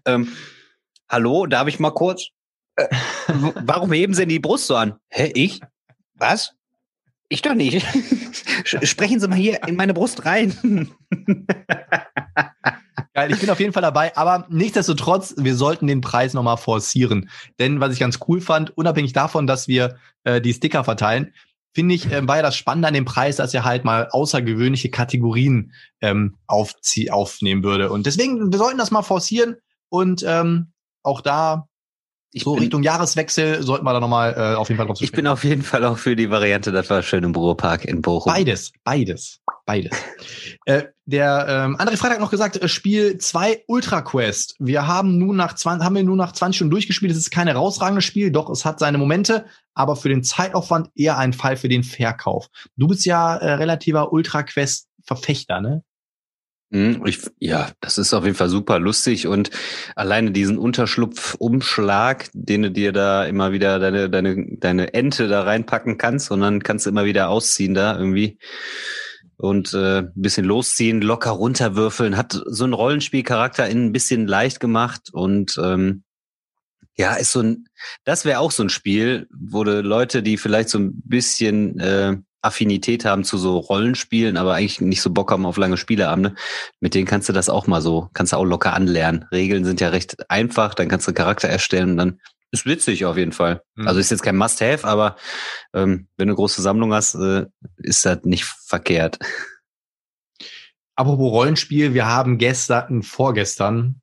ähm, 0.05 0.33
hallo, 1.07 1.45
darf 1.45 1.69
ich 1.69 1.79
mal 1.79 1.91
kurz? 1.91 2.27
Äh, 2.75 2.87
warum 3.63 3.93
heben 3.93 4.13
sie 4.13 4.23
denn 4.23 4.29
die 4.29 4.39
Brust 4.39 4.67
so 4.67 4.75
an? 4.75 4.95
Hä, 5.07 5.31
ich? 5.33 5.61
Was? 6.15 6.51
Ich 7.29 7.41
doch 7.41 7.53
nicht. 7.53 7.85
Sprechen 8.65 9.21
Sie 9.21 9.27
mal 9.29 9.37
hier 9.37 9.65
in 9.67 9.75
meine 9.75 9.93
Brust 9.93 10.25
rein. 10.25 10.91
Geil, 13.17 13.31
ich 13.31 13.39
bin 13.39 13.49
auf 13.49 13.59
jeden 13.59 13.73
Fall 13.73 13.81
dabei, 13.81 14.15
aber 14.15 14.45
nichtsdestotrotz, 14.47 15.33
wir 15.39 15.55
sollten 15.55 15.87
den 15.87 16.01
Preis 16.01 16.35
nochmal 16.35 16.57
forcieren. 16.57 17.31
Denn 17.57 17.79
was 17.79 17.91
ich 17.91 17.99
ganz 17.99 18.19
cool 18.27 18.41
fand, 18.41 18.77
unabhängig 18.77 19.11
davon, 19.11 19.47
dass 19.47 19.67
wir 19.67 19.97
äh, 20.23 20.39
die 20.39 20.53
Sticker 20.53 20.83
verteilen, 20.83 21.33
finde 21.73 21.95
ich, 21.95 22.11
äh, 22.11 22.27
war 22.27 22.35
ja 22.35 22.41
das 22.43 22.55
Spannende 22.55 22.89
an 22.89 22.93
dem 22.93 23.05
Preis, 23.05 23.37
dass 23.37 23.55
er 23.55 23.65
halt 23.65 23.85
mal 23.85 24.07
außergewöhnliche 24.11 24.91
Kategorien 24.91 25.73
ähm, 25.99 26.37
aufzie 26.45 27.09
aufnehmen 27.09 27.63
würde. 27.63 27.89
Und 27.89 28.05
deswegen, 28.05 28.51
wir 28.51 28.59
sollten 28.59 28.77
das 28.77 28.91
mal 28.91 29.01
forcieren 29.01 29.55
und 29.89 30.23
ähm, 30.23 30.73
auch 31.01 31.21
da 31.21 31.67
ich 32.31 32.43
so 32.43 32.53
bin, 32.53 32.63
Richtung 32.63 32.83
Jahreswechsel 32.83 33.63
sollten 33.63 33.85
wir 33.85 33.93
da 33.93 33.99
nochmal 33.99 34.33
äh, 34.33 34.55
auf 34.55 34.69
jeden 34.69 34.77
Fall 34.77 34.87
drauf 34.87 34.97
Ich 34.99 35.11
bin 35.11 35.27
auf 35.27 35.43
jeden 35.43 35.61
Fall 35.61 35.83
auch 35.85 35.97
für 35.97 36.15
die 36.15 36.29
Variante, 36.29 36.71
das 36.71 36.89
war 36.89 37.01
schön 37.01 37.23
im 37.23 37.33
Ruhrpark 37.33 37.85
in 37.85 38.01
Bochum. 38.01 38.31
Beides, 38.31 38.71
beides, 38.83 39.39
beides. 39.65 39.91
äh, 40.65 40.83
der 41.05 41.45
ähm, 41.47 41.77
André 41.77 41.97
Freitag 41.97 42.19
noch 42.19 42.31
gesagt, 42.31 42.61
äh, 42.61 42.67
Spiel 42.67 43.17
2 43.17 43.63
Ultra 43.67 44.01
Quest. 44.01 44.55
Wir 44.59 44.87
haben 44.87 45.17
nun 45.17 45.37
nach 45.37 45.53
20, 45.53 45.85
haben 45.85 45.95
wir 45.95 46.03
nur 46.03 46.17
nach 46.17 46.33
20 46.33 46.57
Stunden 46.57 46.71
durchgespielt. 46.71 47.11
Es 47.11 47.17
ist 47.17 47.31
kein 47.31 47.47
herausragendes 47.47 48.03
Spiel, 48.03 48.31
doch 48.31 48.49
es 48.49 48.65
hat 48.65 48.79
seine 48.79 48.97
Momente, 48.97 49.45
aber 49.73 49.95
für 49.95 50.09
den 50.09 50.23
Zeitaufwand 50.23 50.89
eher 50.95 51.17
ein 51.17 51.33
Fall 51.33 51.55
für 51.55 51.69
den 51.69 51.83
Verkauf. 51.83 52.47
Du 52.75 52.87
bist 52.87 53.05
ja 53.05 53.37
äh, 53.37 53.53
relativer 53.53 54.11
Ultra 54.11 54.43
Quest 54.43 54.87
Verfechter, 55.03 55.61
ne? 55.61 55.83
Hm, 56.69 57.05
ich, 57.05 57.21
ja, 57.39 57.69
das 57.79 57.97
ist 57.97 58.13
auf 58.13 58.25
jeden 58.25 58.35
Fall 58.35 58.49
super 58.49 58.77
lustig 58.77 59.25
und 59.25 59.51
alleine 59.95 60.31
diesen 60.31 60.57
Unterschlupfumschlag, 60.57 62.29
den 62.33 62.63
du 62.63 62.71
dir 62.71 62.91
da 62.91 63.23
immer 63.23 63.53
wieder 63.53 63.79
deine, 63.79 64.09
deine, 64.09 64.57
deine 64.57 64.93
Ente 64.93 65.29
da 65.29 65.43
reinpacken 65.43 65.97
kannst 65.97 66.29
und 66.29 66.41
dann 66.41 66.61
kannst 66.61 66.85
du 66.85 66.89
immer 66.89 67.05
wieder 67.05 67.29
ausziehen 67.29 67.73
da 67.73 67.97
irgendwie 67.97 68.37
und 69.37 69.73
äh, 69.73 69.99
ein 69.99 70.11
bisschen 70.15 70.45
losziehen, 70.45 71.01
locker 71.01 71.31
runterwürfeln, 71.31 72.17
hat 72.17 72.41
so 72.47 72.63
einen 72.65 72.73
Rollenspielcharakter 72.73 73.67
in 73.69 73.85
ein 73.85 73.91
bisschen 73.93 74.27
leicht 74.27 74.59
gemacht 74.59 75.09
und 75.13 75.57
ähm, 75.63 76.03
ja, 76.97 77.13
ist 77.13 77.31
so 77.31 77.41
ein, 77.41 77.65
das 78.03 78.25
wäre 78.25 78.39
auch 78.39 78.51
so 78.51 78.63
ein 78.63 78.69
Spiel, 78.69 79.27
wo 79.31 79.63
du 79.63 79.81
Leute, 79.81 80.23
die 80.23 80.37
vielleicht 80.37 80.69
so 80.69 80.79
ein 80.79 80.99
bisschen 81.05 81.79
äh, 81.79 82.17
Affinität 82.41 83.05
haben 83.05 83.23
zu 83.23 83.37
so 83.37 83.57
Rollenspielen, 83.57 84.37
aber 84.37 84.53
eigentlich 84.53 84.81
nicht 84.81 85.01
so 85.01 85.09
Bock 85.11 85.31
haben 85.31 85.45
auf 85.45 85.57
lange 85.57 85.77
Spieleabende, 85.77 86.35
mit 86.79 86.93
denen 86.93 87.07
kannst 87.07 87.27
du 87.29 87.33
das 87.33 87.49
auch 87.49 87.67
mal 87.67 87.81
so, 87.81 88.09
kannst 88.13 88.33
du 88.33 88.37
auch 88.37 88.45
locker 88.45 88.73
anlernen. 88.73 89.25
Regeln 89.31 89.65
sind 89.65 89.81
ja 89.81 89.89
recht 89.89 90.29
einfach, 90.29 90.73
dann 90.73 90.87
kannst 90.87 91.07
du 91.07 91.13
Charakter 91.13 91.47
erstellen 91.47 91.91
und 91.91 91.97
dann 91.97 92.19
ist 92.51 92.65
witzig 92.65 93.05
auf 93.05 93.17
jeden 93.17 93.33
Fall. 93.33 93.61
Mhm. 93.75 93.87
Also 93.87 93.99
ist 93.99 94.11
jetzt 94.11 94.23
kein 94.23 94.37
Must-Have, 94.37 94.87
aber 94.87 95.17
ähm, 95.73 96.07
wenn 96.17 96.27
du 96.27 96.31
eine 96.31 96.35
große 96.35 96.61
Sammlung 96.61 96.93
hast, 96.93 97.15
äh, 97.15 97.45
ist 97.77 98.05
das 98.05 98.23
nicht 98.23 98.45
verkehrt. 98.45 99.19
Apropos 100.95 101.31
Rollenspiel, 101.31 101.93
wir 101.93 102.07
haben 102.07 102.37
gestern, 102.37 103.03
vorgestern 103.03 104.01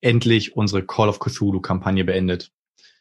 endlich 0.00 0.56
unsere 0.56 0.84
Call 0.84 1.08
of 1.08 1.18
Cthulhu 1.18 1.60
Kampagne 1.60 2.04
beendet. 2.04 2.50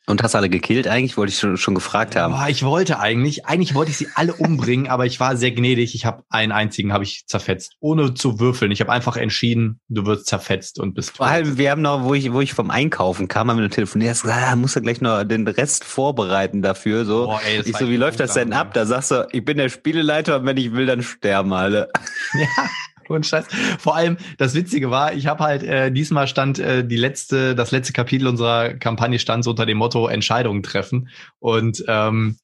Und 0.05 0.21
hast 0.21 0.35
alle 0.35 0.49
gekillt 0.49 0.87
eigentlich? 0.87 1.15
Wollte 1.15 1.31
ich 1.31 1.39
schon, 1.39 1.55
schon 1.55 1.75
gefragt 1.75 2.17
haben. 2.17 2.33
Boah, 2.33 2.49
ich 2.49 2.63
wollte 2.63 2.99
eigentlich, 2.99 3.45
eigentlich 3.45 3.73
wollte 3.73 3.91
ich 3.91 3.97
sie 3.97 4.07
alle 4.15 4.33
umbringen, 4.37 4.87
aber 4.87 5.05
ich 5.05 5.19
war 5.19 5.37
sehr 5.37 5.51
gnädig. 5.51 5.95
Ich 5.95 6.05
habe 6.05 6.23
einen 6.29 6.51
einzigen 6.51 6.91
habe 6.91 7.05
ich 7.05 7.25
zerfetzt, 7.25 7.77
ohne 7.79 8.13
zu 8.13 8.39
würfeln. 8.39 8.71
Ich 8.71 8.81
habe 8.81 8.91
einfach 8.91 9.15
entschieden, 9.15 9.79
du 9.87 10.05
wirst 10.05 10.27
zerfetzt 10.27 10.79
und 10.79 10.93
bist. 10.93 11.17
Vor 11.17 11.27
allem, 11.27 11.57
wir 11.57 11.71
haben 11.71 11.81
noch, 11.81 12.03
wo 12.03 12.13
ich, 12.13 12.33
wo 12.33 12.41
ich 12.41 12.53
vom 12.53 12.69
Einkaufen 12.69 13.29
kam, 13.29 13.49
haben 13.49 13.59
wir 13.59 13.69
telefoniert, 13.69 14.11
hast 14.11 14.23
gesagt, 14.23 14.43
ah, 14.45 14.55
muss 14.57 14.75
er 14.75 14.81
gleich 14.81 14.99
noch 14.99 15.23
den 15.23 15.47
Rest 15.47 15.85
vorbereiten 15.85 16.61
dafür. 16.61 17.05
So, 17.05 17.25
Boah, 17.27 17.41
ey, 17.45 17.61
ich 17.63 17.77
so, 17.77 17.87
wie 17.87 17.97
läuft 17.97 18.19
das 18.19 18.33
denn 18.33 18.51
ab? 18.51 18.73
Da 18.73 18.85
sagst 18.85 19.11
du, 19.11 19.27
ich 19.31 19.45
bin 19.45 19.57
der 19.57 19.69
Spieleleiter 19.69 20.37
und 20.39 20.45
wenn 20.45 20.57
ich 20.57 20.73
will, 20.73 20.85
dann 20.85 21.01
sterben 21.01 21.53
alle. 21.53 21.89
Ja. 22.33 22.69
Und 23.13 23.25
Scheiß. 23.25 23.45
Vor 23.79 23.95
allem, 23.95 24.17
das 24.37 24.55
Witzige 24.55 24.91
war, 24.91 25.13
ich 25.13 25.27
habe 25.27 25.43
halt 25.43 25.63
äh, 25.63 25.91
diesmal 25.91 26.27
stand 26.27 26.59
äh, 26.59 26.85
die 26.85 26.97
letzte, 26.97 27.55
das 27.55 27.71
letzte 27.71 27.93
Kapitel 27.93 28.27
unserer 28.27 28.73
Kampagne 28.73 29.19
stand 29.19 29.43
so 29.43 29.51
unter 29.51 29.65
dem 29.65 29.77
Motto 29.77 30.07
Entscheidungen 30.07 30.63
treffen. 30.63 31.09
Und 31.39 31.83
ähm, 31.87 32.37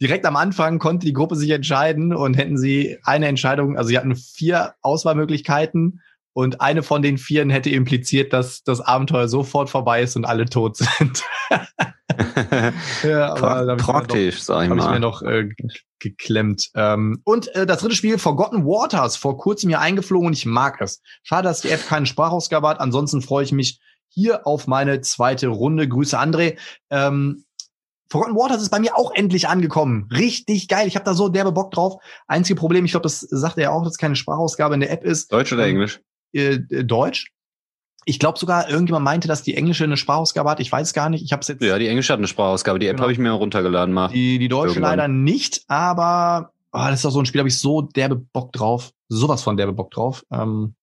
direkt 0.00 0.26
am 0.26 0.36
Anfang 0.36 0.78
konnte 0.78 1.06
die 1.06 1.12
Gruppe 1.12 1.36
sich 1.36 1.50
entscheiden 1.50 2.14
und 2.14 2.34
hätten 2.34 2.58
sie 2.58 2.98
eine 3.02 3.26
Entscheidung, 3.26 3.76
also 3.76 3.88
sie 3.88 3.98
hatten 3.98 4.16
vier 4.16 4.74
Auswahlmöglichkeiten 4.82 6.00
und 6.34 6.60
eine 6.60 6.82
von 6.82 7.02
den 7.02 7.18
vieren 7.18 7.50
hätte 7.50 7.70
impliziert, 7.70 8.32
dass 8.32 8.62
das 8.62 8.80
Abenteuer 8.80 9.28
sofort 9.28 9.70
vorbei 9.70 10.02
ist 10.02 10.16
und 10.16 10.24
alle 10.24 10.46
tot 10.46 10.76
sind. 10.76 11.22
ja, 13.02 13.34
aber 13.34 13.76
Praktisch, 13.76 14.36
noch, 14.36 14.42
sag 14.42 14.62
ich 14.64 14.68
mal. 14.70 14.78
Hab 14.78 14.86
ich 14.86 14.94
mir 14.94 15.00
noch 15.00 15.22
äh, 15.22 15.48
geklemmt. 15.98 16.70
Ähm, 16.74 17.20
und 17.24 17.54
äh, 17.54 17.66
das 17.66 17.80
dritte 17.80 17.94
Spiel, 17.94 18.18
Forgotten 18.18 18.64
Waters, 18.64 19.16
vor 19.16 19.36
kurzem 19.36 19.68
hier 19.68 19.80
eingeflogen 19.80 20.28
und 20.28 20.32
ich 20.32 20.46
mag 20.46 20.80
es. 20.80 21.00
Schade, 21.22 21.48
dass 21.48 21.60
die 21.60 21.70
App 21.70 21.86
keine 21.86 22.06
Sprachausgabe 22.06 22.68
hat. 22.68 22.80
Ansonsten 22.80 23.22
freue 23.22 23.44
ich 23.44 23.52
mich 23.52 23.80
hier 24.08 24.46
auf 24.46 24.66
meine 24.66 25.00
zweite 25.00 25.48
Runde. 25.48 25.88
Grüße, 25.88 26.18
André. 26.18 26.58
Ähm, 26.90 27.44
Forgotten 28.10 28.36
Waters 28.36 28.60
ist 28.60 28.68
bei 28.68 28.78
mir 28.78 28.98
auch 28.98 29.14
endlich 29.14 29.48
angekommen. 29.48 30.06
Richtig 30.12 30.68
geil. 30.68 30.86
Ich 30.86 30.96
habe 30.96 31.04
da 31.04 31.14
so 31.14 31.30
derbe 31.30 31.50
Bock 31.50 31.70
drauf. 31.70 31.94
Einzige 32.26 32.60
Problem, 32.60 32.84
ich 32.84 32.90
glaube, 32.90 33.04
das 33.04 33.20
sagt 33.20 33.56
er 33.56 33.62
ja 33.62 33.70
auch, 33.70 33.84
dass 33.84 33.96
keine 33.96 34.16
Sprachausgabe 34.16 34.74
in 34.74 34.80
der 34.80 34.90
App 34.90 35.02
ist. 35.02 35.32
Deutsch 35.32 35.50
oder 35.50 35.64
ähm, 35.64 35.76
Englisch? 35.76 36.00
Äh, 36.32 36.58
Deutsch. 36.58 37.32
Ich 38.04 38.18
glaube 38.18 38.38
sogar, 38.38 38.68
irgendjemand 38.68 39.04
meinte, 39.04 39.28
dass 39.28 39.42
die 39.42 39.54
englische 39.54 39.84
eine 39.84 39.96
Sprachausgabe 39.96 40.50
hat. 40.50 40.60
Ich 40.60 40.72
weiß 40.72 40.92
gar 40.92 41.08
nicht. 41.08 41.24
Ich 41.24 41.32
habe 41.32 41.44
jetzt. 41.46 41.62
Ja, 41.62 41.78
die 41.78 41.86
englische 41.86 42.12
hat 42.12 42.18
eine 42.18 42.26
Sprachausgabe. 42.26 42.78
Die 42.78 42.86
App 42.86 42.96
genau. 42.96 43.04
habe 43.04 43.12
ich 43.12 43.18
mir 43.18 43.30
runtergeladen 43.30 43.94
mal. 43.94 44.08
Die, 44.08 44.38
die 44.38 44.48
deutsche 44.48 44.74
Irgendwann. 44.74 44.98
leider 44.98 45.08
nicht, 45.08 45.62
aber 45.68 46.52
oh, 46.72 46.78
das 46.78 46.96
ist 46.96 47.04
doch 47.04 47.10
so 47.10 47.20
ein 47.20 47.26
Spiel, 47.26 47.40
habe 47.40 47.48
ich 47.48 47.58
so 47.58 47.82
derbe 47.82 48.16
Bock 48.16 48.52
drauf. 48.52 48.92
Sowas 49.08 49.42
von 49.42 49.56
derbe 49.56 49.72
Bock 49.72 49.90
drauf. 49.90 50.24
Ähm, 50.32 50.74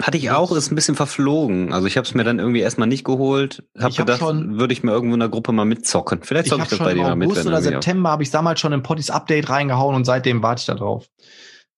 hatte 0.00 0.18
ich 0.18 0.30
auch, 0.30 0.50
ist 0.52 0.72
ein 0.72 0.74
bisschen 0.74 0.96
verflogen. 0.96 1.72
Also 1.72 1.86
ich 1.86 1.96
habe 1.96 2.06
es 2.06 2.14
mir 2.14 2.24
dann 2.24 2.38
irgendwie 2.38 2.60
erstmal 2.60 2.88
nicht 2.88 3.04
geholt. 3.04 3.64
Hab 3.78 3.90
ich 3.90 3.96
gedacht, 3.96 4.18
schon, 4.18 4.58
würde 4.58 4.72
ich 4.72 4.82
mir 4.82 4.90
irgendwo 4.90 5.14
in 5.14 5.20
der 5.20 5.28
Gruppe 5.28 5.52
mal 5.52 5.64
mitzocken. 5.64 6.20
Vielleicht 6.22 6.48
zocke 6.48 6.62
ich, 6.62 6.72
ich 6.72 6.78
das 6.78 6.86
bei 6.86 6.94
dir 6.94 7.02
mal 7.02 7.16
mit. 7.16 7.28
August 7.28 7.46
oder 7.46 7.62
September 7.62 8.10
habe 8.10 8.22
ich 8.22 8.30
damals 8.30 8.60
schon 8.60 8.72
im 8.72 8.82
Potties 8.82 9.10
Update 9.10 9.48
reingehauen 9.48 9.94
und 9.94 10.04
seitdem 10.04 10.42
warte 10.42 10.60
ich 10.60 10.66
da 10.66 10.74
drauf. 10.74 11.08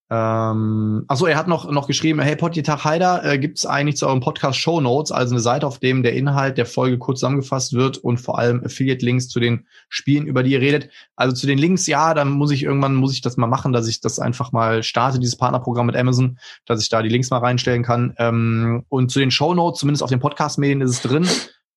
Ähm, 0.09 1.05
achso, 1.09 1.27
er 1.27 1.37
hat 1.37 1.49
noch, 1.49 1.69
noch 1.69 1.88
geschrieben, 1.88 2.21
hey 2.21 2.37
Potjetag 2.37 2.85
Heider, 2.85 3.25
äh, 3.25 3.38
gibt 3.40 3.59
es 3.59 3.66
eigentlich 3.66 3.97
zu 3.97 4.07
eurem 4.07 4.21
Podcast 4.21 4.57
Show 4.57 4.81
Notes, 4.81 5.11
also 5.11 5.35
eine 5.35 5.40
Seite, 5.40 5.66
auf 5.66 5.81
dem 5.81 6.05
der 6.05 6.14
Inhalt 6.14 6.59
der 6.59 6.66
Folge 6.66 6.97
kurz 6.99 7.19
zusammengefasst 7.19 7.73
wird 7.73 7.99
und 7.99 8.19
vor 8.19 8.38
allem 8.38 8.62
Affiliate-Links 8.64 9.29
zu 9.29 9.40
den 9.40 9.66
Spielen, 9.88 10.27
über 10.27 10.45
die 10.45 10.53
ihr 10.53 10.61
redet. 10.61 10.90
Also 11.16 11.35
zu 11.35 11.49
den 11.49 11.59
Links, 11.59 11.88
ja, 11.88 12.14
dann 12.14 12.31
muss 12.31 12.53
ich 12.53 12.62
irgendwann, 12.62 12.95
muss 12.95 13.14
ich 13.14 13.21
das 13.21 13.37
mal 13.37 13.49
machen, 13.49 13.73
dass 13.73 13.88
ich 13.88 14.01
das 14.01 14.21
einfach 14.21 14.53
mal 14.53 14.85
starte, 14.85 15.19
dieses 15.19 15.37
Partnerprogramm 15.37 15.87
mit 15.87 15.97
Amazon, 15.97 16.38
dass 16.66 16.81
ich 16.81 16.88
da 16.88 17.03
die 17.03 17.09
Links 17.09 17.31
mal 17.31 17.38
reinstellen 17.38 17.83
kann. 17.83 18.14
Ähm, 18.19 18.85
und 18.88 19.11
zu 19.11 19.19
den 19.19 19.33
Show 19.33 19.55
Notes, 19.55 19.81
zumindest 19.81 20.05
auf 20.05 20.11
den 20.11 20.21
Podcast-Medien 20.21 20.83
ist 20.83 20.90
es 20.90 21.03
drin. 21.03 21.27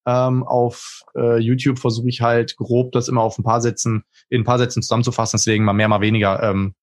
Ähm, 0.05 0.43
auf 0.43 1.01
äh, 1.15 1.39
YouTube 1.39 1.79
versuche 1.79 2.09
ich 2.09 2.21
halt 2.21 2.57
grob 2.57 2.91
das 2.91 3.07
immer 3.07 3.21
auf 3.21 3.39
ein 3.39 3.43
paar 3.43 3.61
Sätzen, 3.61 4.03
in 4.29 4.41
ein 4.41 4.45
paar 4.45 4.59
Sätzen 4.59 4.83
zusammenzufassen, 4.83 5.37
deswegen 5.37 5.65
mal 5.65 5.73
mehr, 5.73 5.87
mal 5.87 6.01
weniger 6.01 6.43
ähm, 6.43 6.75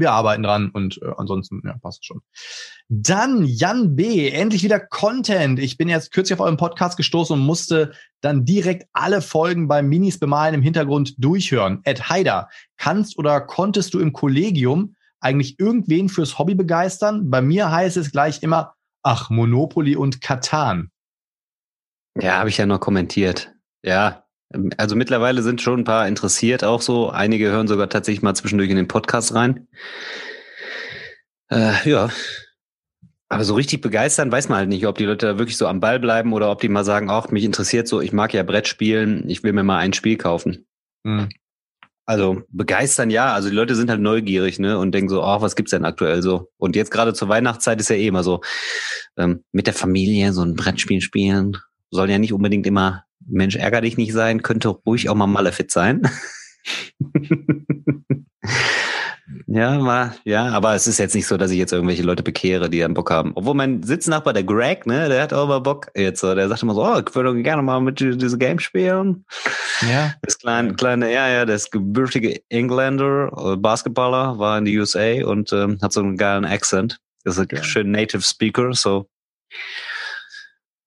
wir 0.00 0.12
arbeiten 0.12 0.42
dran 0.42 0.70
und 0.70 1.00
äh, 1.02 1.12
ansonsten 1.16 1.62
ja, 1.64 1.76
passt 1.78 2.04
schon. 2.04 2.20
Dann 2.88 3.44
Jan 3.44 3.94
B. 3.94 4.28
Endlich 4.28 4.62
wieder 4.62 4.80
Content. 4.80 5.58
Ich 5.58 5.76
bin 5.76 5.88
jetzt 5.88 6.12
kürzlich 6.12 6.38
auf 6.38 6.44
euren 6.44 6.56
Podcast 6.56 6.96
gestoßen 6.96 7.34
und 7.34 7.46
musste 7.46 7.92
dann 8.20 8.44
direkt 8.44 8.88
alle 8.92 9.22
Folgen 9.22 9.68
beim 9.68 9.88
Minis 9.88 10.18
bemalen 10.18 10.54
im 10.54 10.62
Hintergrund 10.62 11.14
durchhören. 11.18 11.80
Ed 11.84 12.08
Haider, 12.08 12.48
kannst 12.76 13.18
oder 13.18 13.40
konntest 13.40 13.94
du 13.94 14.00
im 14.00 14.12
Kollegium 14.12 14.96
eigentlich 15.20 15.60
irgendwen 15.60 16.08
fürs 16.08 16.38
Hobby 16.38 16.54
begeistern? 16.54 17.30
Bei 17.30 17.42
mir 17.42 17.70
heißt 17.70 17.96
es 17.96 18.10
gleich 18.10 18.42
immer, 18.42 18.74
ach, 19.02 19.30
Monopoly 19.30 19.96
und 19.96 20.20
Katan. 20.20 20.90
Ja, 22.20 22.38
habe 22.38 22.48
ich 22.48 22.58
ja 22.58 22.66
noch 22.66 22.80
kommentiert. 22.80 23.52
Ja, 23.82 24.24
also 24.76 24.96
mittlerweile 24.96 25.42
sind 25.42 25.62
schon 25.62 25.80
ein 25.80 25.84
paar 25.84 26.08
interessiert 26.08 26.64
auch 26.64 26.82
so. 26.82 27.10
Einige 27.10 27.50
hören 27.50 27.68
sogar 27.68 27.88
tatsächlich 27.88 28.22
mal 28.22 28.34
zwischendurch 28.34 28.70
in 28.70 28.76
den 28.76 28.88
Podcast 28.88 29.34
rein. 29.34 29.68
Äh, 31.50 31.88
ja. 31.88 32.10
Aber 33.28 33.44
so 33.44 33.54
richtig 33.54 33.80
begeistern 33.80 34.32
weiß 34.32 34.48
man 34.48 34.58
halt 34.58 34.68
nicht, 34.68 34.86
ob 34.86 34.98
die 34.98 35.04
Leute 35.04 35.26
da 35.26 35.38
wirklich 35.38 35.56
so 35.56 35.68
am 35.68 35.78
Ball 35.78 36.00
bleiben 36.00 36.32
oder 36.32 36.50
ob 36.50 36.60
die 36.60 36.68
mal 36.68 36.84
sagen, 36.84 37.10
ach, 37.10 37.28
mich 37.28 37.44
interessiert 37.44 37.86
so, 37.86 38.00
ich 38.00 38.12
mag 38.12 38.34
ja 38.34 38.42
Brett 38.42 38.66
spielen, 38.66 39.28
ich 39.28 39.44
will 39.44 39.52
mir 39.52 39.62
mal 39.62 39.78
ein 39.78 39.92
Spiel 39.92 40.16
kaufen. 40.16 40.66
Mhm. 41.04 41.28
Also 42.06 42.42
begeistern 42.48 43.08
ja, 43.08 43.32
also 43.32 43.48
die 43.48 43.54
Leute 43.54 43.76
sind 43.76 43.88
halt 43.88 44.00
neugierig, 44.00 44.58
ne, 44.58 44.78
und 44.78 44.92
denken 44.92 45.08
so, 45.08 45.22
oh, 45.22 45.40
was 45.42 45.54
gibt's 45.54 45.70
denn 45.70 45.84
aktuell 45.84 46.22
so? 46.22 46.50
Und 46.56 46.74
jetzt 46.74 46.90
gerade 46.90 47.14
zur 47.14 47.28
Weihnachtszeit 47.28 47.80
ist 47.80 47.88
ja 47.88 47.94
eh 47.94 48.08
immer 48.08 48.24
so, 48.24 48.40
ähm, 49.16 49.44
mit 49.52 49.68
der 49.68 49.74
Familie 49.74 50.32
so 50.32 50.42
ein 50.42 50.56
Brettspiel 50.56 51.00
spielen, 51.00 51.56
sollen 51.90 52.10
ja 52.10 52.18
nicht 52.18 52.32
unbedingt 52.32 52.66
immer 52.66 53.04
Mensch, 53.26 53.56
ärger 53.56 53.80
dich 53.82 53.96
nicht 53.96 54.12
sein, 54.12 54.42
könnte 54.42 54.68
ruhig 54.68 55.08
auch 55.08 55.14
mal 55.14 55.26
Malefiz 55.26 55.72
sein. 55.72 56.02
Ja, 59.46 59.78
mal, 59.78 60.12
ja, 60.24 60.48
aber 60.48 60.74
es 60.74 60.86
ist 60.86 60.98
jetzt 60.98 61.14
nicht 61.14 61.26
so, 61.26 61.36
dass 61.36 61.50
ich 61.50 61.58
jetzt 61.58 61.72
irgendwelche 61.72 62.02
Leute 62.02 62.22
bekehre, 62.22 62.68
die 62.68 62.80
dann 62.80 62.94
Bock 62.94 63.10
haben. 63.10 63.32
Obwohl 63.34 63.54
mein 63.54 63.82
Sitznachbar, 63.82 64.32
der 64.32 64.42
Greg, 64.42 64.86
ne, 64.86 65.08
der 65.08 65.22
hat 65.22 65.32
auch 65.32 65.46
mal 65.46 65.60
Bock 65.60 65.88
jetzt 65.96 66.20
so. 66.20 66.34
Der 66.34 66.48
sagt 66.48 66.62
immer 66.62 66.74
so, 66.74 66.84
oh, 66.84 66.98
ich 67.06 67.14
würde 67.14 67.40
gerne 67.42 67.62
mal 67.62 67.80
mit 67.80 68.00
diesem 68.00 68.38
Game 68.38 68.58
spielen. 68.58 69.24
Ja. 69.88 70.14
Das 70.22 70.38
kleine, 70.38 70.74
kleine, 70.74 71.12
ja, 71.12 71.28
ja, 71.28 71.44
das 71.46 71.70
gebürtige 71.70 72.40
Engländer, 72.48 73.30
äh, 73.36 73.56
Basketballer, 73.56 74.38
war 74.38 74.58
in 74.58 74.64
die 74.64 74.78
USA 74.78 75.24
und 75.24 75.52
ähm, 75.52 75.78
hat 75.80 75.92
so 75.92 76.00
einen 76.00 76.16
geilen 76.16 76.44
Accent. 76.44 76.98
Ist 77.24 77.38
ein 77.38 77.46
Ja. 77.52 77.62
schön 77.62 77.90
Native 77.90 78.22
Speaker, 78.22 78.72
so 78.72 79.08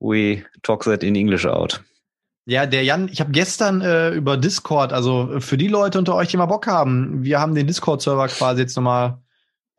we 0.04 0.44
talk 0.62 0.84
that 0.84 1.04
in 1.04 1.16
English 1.16 1.46
out. 1.46 1.82
Ja, 2.46 2.66
der 2.66 2.84
Jan, 2.84 3.08
ich 3.08 3.22
habe 3.22 3.32
gestern 3.32 3.82
äh, 3.82 4.10
über 4.10 4.36
Discord, 4.36 4.92
also 4.92 5.40
für 5.40 5.58
die 5.58 5.70
Leute 5.70 5.98
unter 5.98 6.14
euch, 6.16 6.28
die 6.28 6.38
mal 6.38 6.46
Bock 6.46 6.68
haben, 6.68 7.24
wir 7.24 7.40
haben 7.40 7.56
den 7.56 7.68
Discord-Server 7.68 8.28
quasi 8.28 8.62
jetzt 8.62 8.76
nochmal 8.76 9.18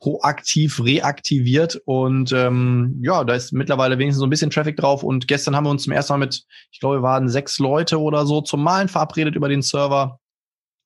proaktiv 0.01 0.83
reaktiviert 0.83 1.81
und 1.85 2.33
ähm, 2.33 3.01
ja, 3.03 3.23
da 3.25 3.35
ist 3.35 3.53
mittlerweile 3.53 3.99
wenigstens 3.99 4.21
so 4.21 4.27
ein 4.27 4.31
bisschen 4.31 4.51
Traffic 4.51 4.77
drauf 4.79 5.03
und 5.03 5.29
gestern 5.29 5.55
haben 5.55 5.65
wir 5.65 5.71
uns 5.71 5.85
zum 5.85 5.93
ersten 5.93 6.15
Mal 6.15 6.19
mit, 6.19 6.45
ich 6.73 6.81
glaube, 6.81 6.97
wir 6.97 7.03
waren 7.03 7.29
sechs 7.29 7.59
Leute 7.59 8.01
oder 8.01 8.25
so 8.25 8.41
zum 8.41 8.63
Malen 8.63 8.89
verabredet 8.89 9.35
über 9.35 9.51
den 9.51 9.63
Server, 9.63 10.21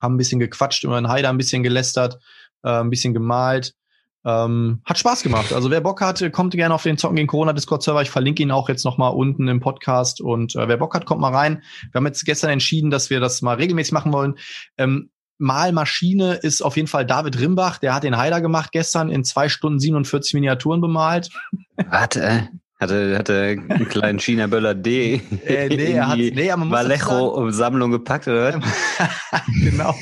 haben 0.00 0.14
ein 0.14 0.18
bisschen 0.18 0.40
gequatscht, 0.40 0.82
über 0.82 1.00
den 1.00 1.08
Heider 1.08 1.30
ein 1.30 1.38
bisschen 1.38 1.62
gelästert, 1.62 2.18
äh, 2.64 2.80
ein 2.80 2.90
bisschen 2.90 3.14
gemalt. 3.14 3.74
Ähm, 4.28 4.82
hat 4.84 4.98
Spaß 4.98 5.22
gemacht. 5.22 5.54
Also 5.54 5.70
wer 5.70 5.80
Bock 5.80 6.02
hat, 6.02 6.22
kommt 6.32 6.52
gerne 6.52 6.74
auf 6.74 6.82
den 6.82 6.98
Zocken 6.98 7.16
gegen 7.16 7.28
Corona 7.28 7.54
Discord 7.54 7.82
Server. 7.82 8.02
Ich 8.02 8.10
verlinke 8.10 8.42
ihn 8.42 8.50
auch 8.50 8.68
jetzt 8.68 8.84
noch 8.84 8.98
mal 8.98 9.08
unten 9.08 9.48
im 9.48 9.60
Podcast. 9.60 10.20
Und 10.20 10.54
äh, 10.54 10.68
wer 10.68 10.76
Bock 10.76 10.94
hat, 10.94 11.06
kommt 11.06 11.22
mal 11.22 11.34
rein. 11.34 11.62
Wir 11.90 11.98
haben 11.98 12.06
jetzt 12.06 12.26
gestern 12.26 12.50
entschieden, 12.50 12.90
dass 12.90 13.08
wir 13.08 13.20
das 13.20 13.40
mal 13.40 13.56
regelmäßig 13.56 13.92
machen 13.92 14.12
wollen. 14.12 14.34
Ähm, 14.76 15.08
Malmaschine 15.38 16.34
ist 16.34 16.60
auf 16.60 16.76
jeden 16.76 16.88
Fall 16.88 17.06
David 17.06 17.40
Rimbach. 17.40 17.78
Der 17.78 17.94
hat 17.94 18.04
den 18.04 18.18
Heider 18.18 18.42
gemacht 18.42 18.70
gestern 18.72 19.08
in 19.08 19.24
zwei 19.24 19.48
Stunden 19.48 19.78
47 19.78 20.34
Miniaturen 20.34 20.82
bemalt. 20.82 21.30
Warte, 21.88 22.22
äh, 22.22 22.42
hatte, 22.80 23.18
hatte 23.18 23.56
einen 23.68 23.88
kleinen 23.88 24.18
China-Böller 24.18 24.74
D 24.74 25.20
Äh, 25.44 25.68
nee, 25.68 25.92
er 25.92 26.08
hat, 26.08 26.18
nee, 26.18 26.50
aber 26.50 26.64
man 26.64 26.70
Vallejo-Sammlung 26.70 27.90
gepackt, 27.90 28.28
oder? 28.28 28.60
was? 28.60 29.42
genau. 29.62 29.94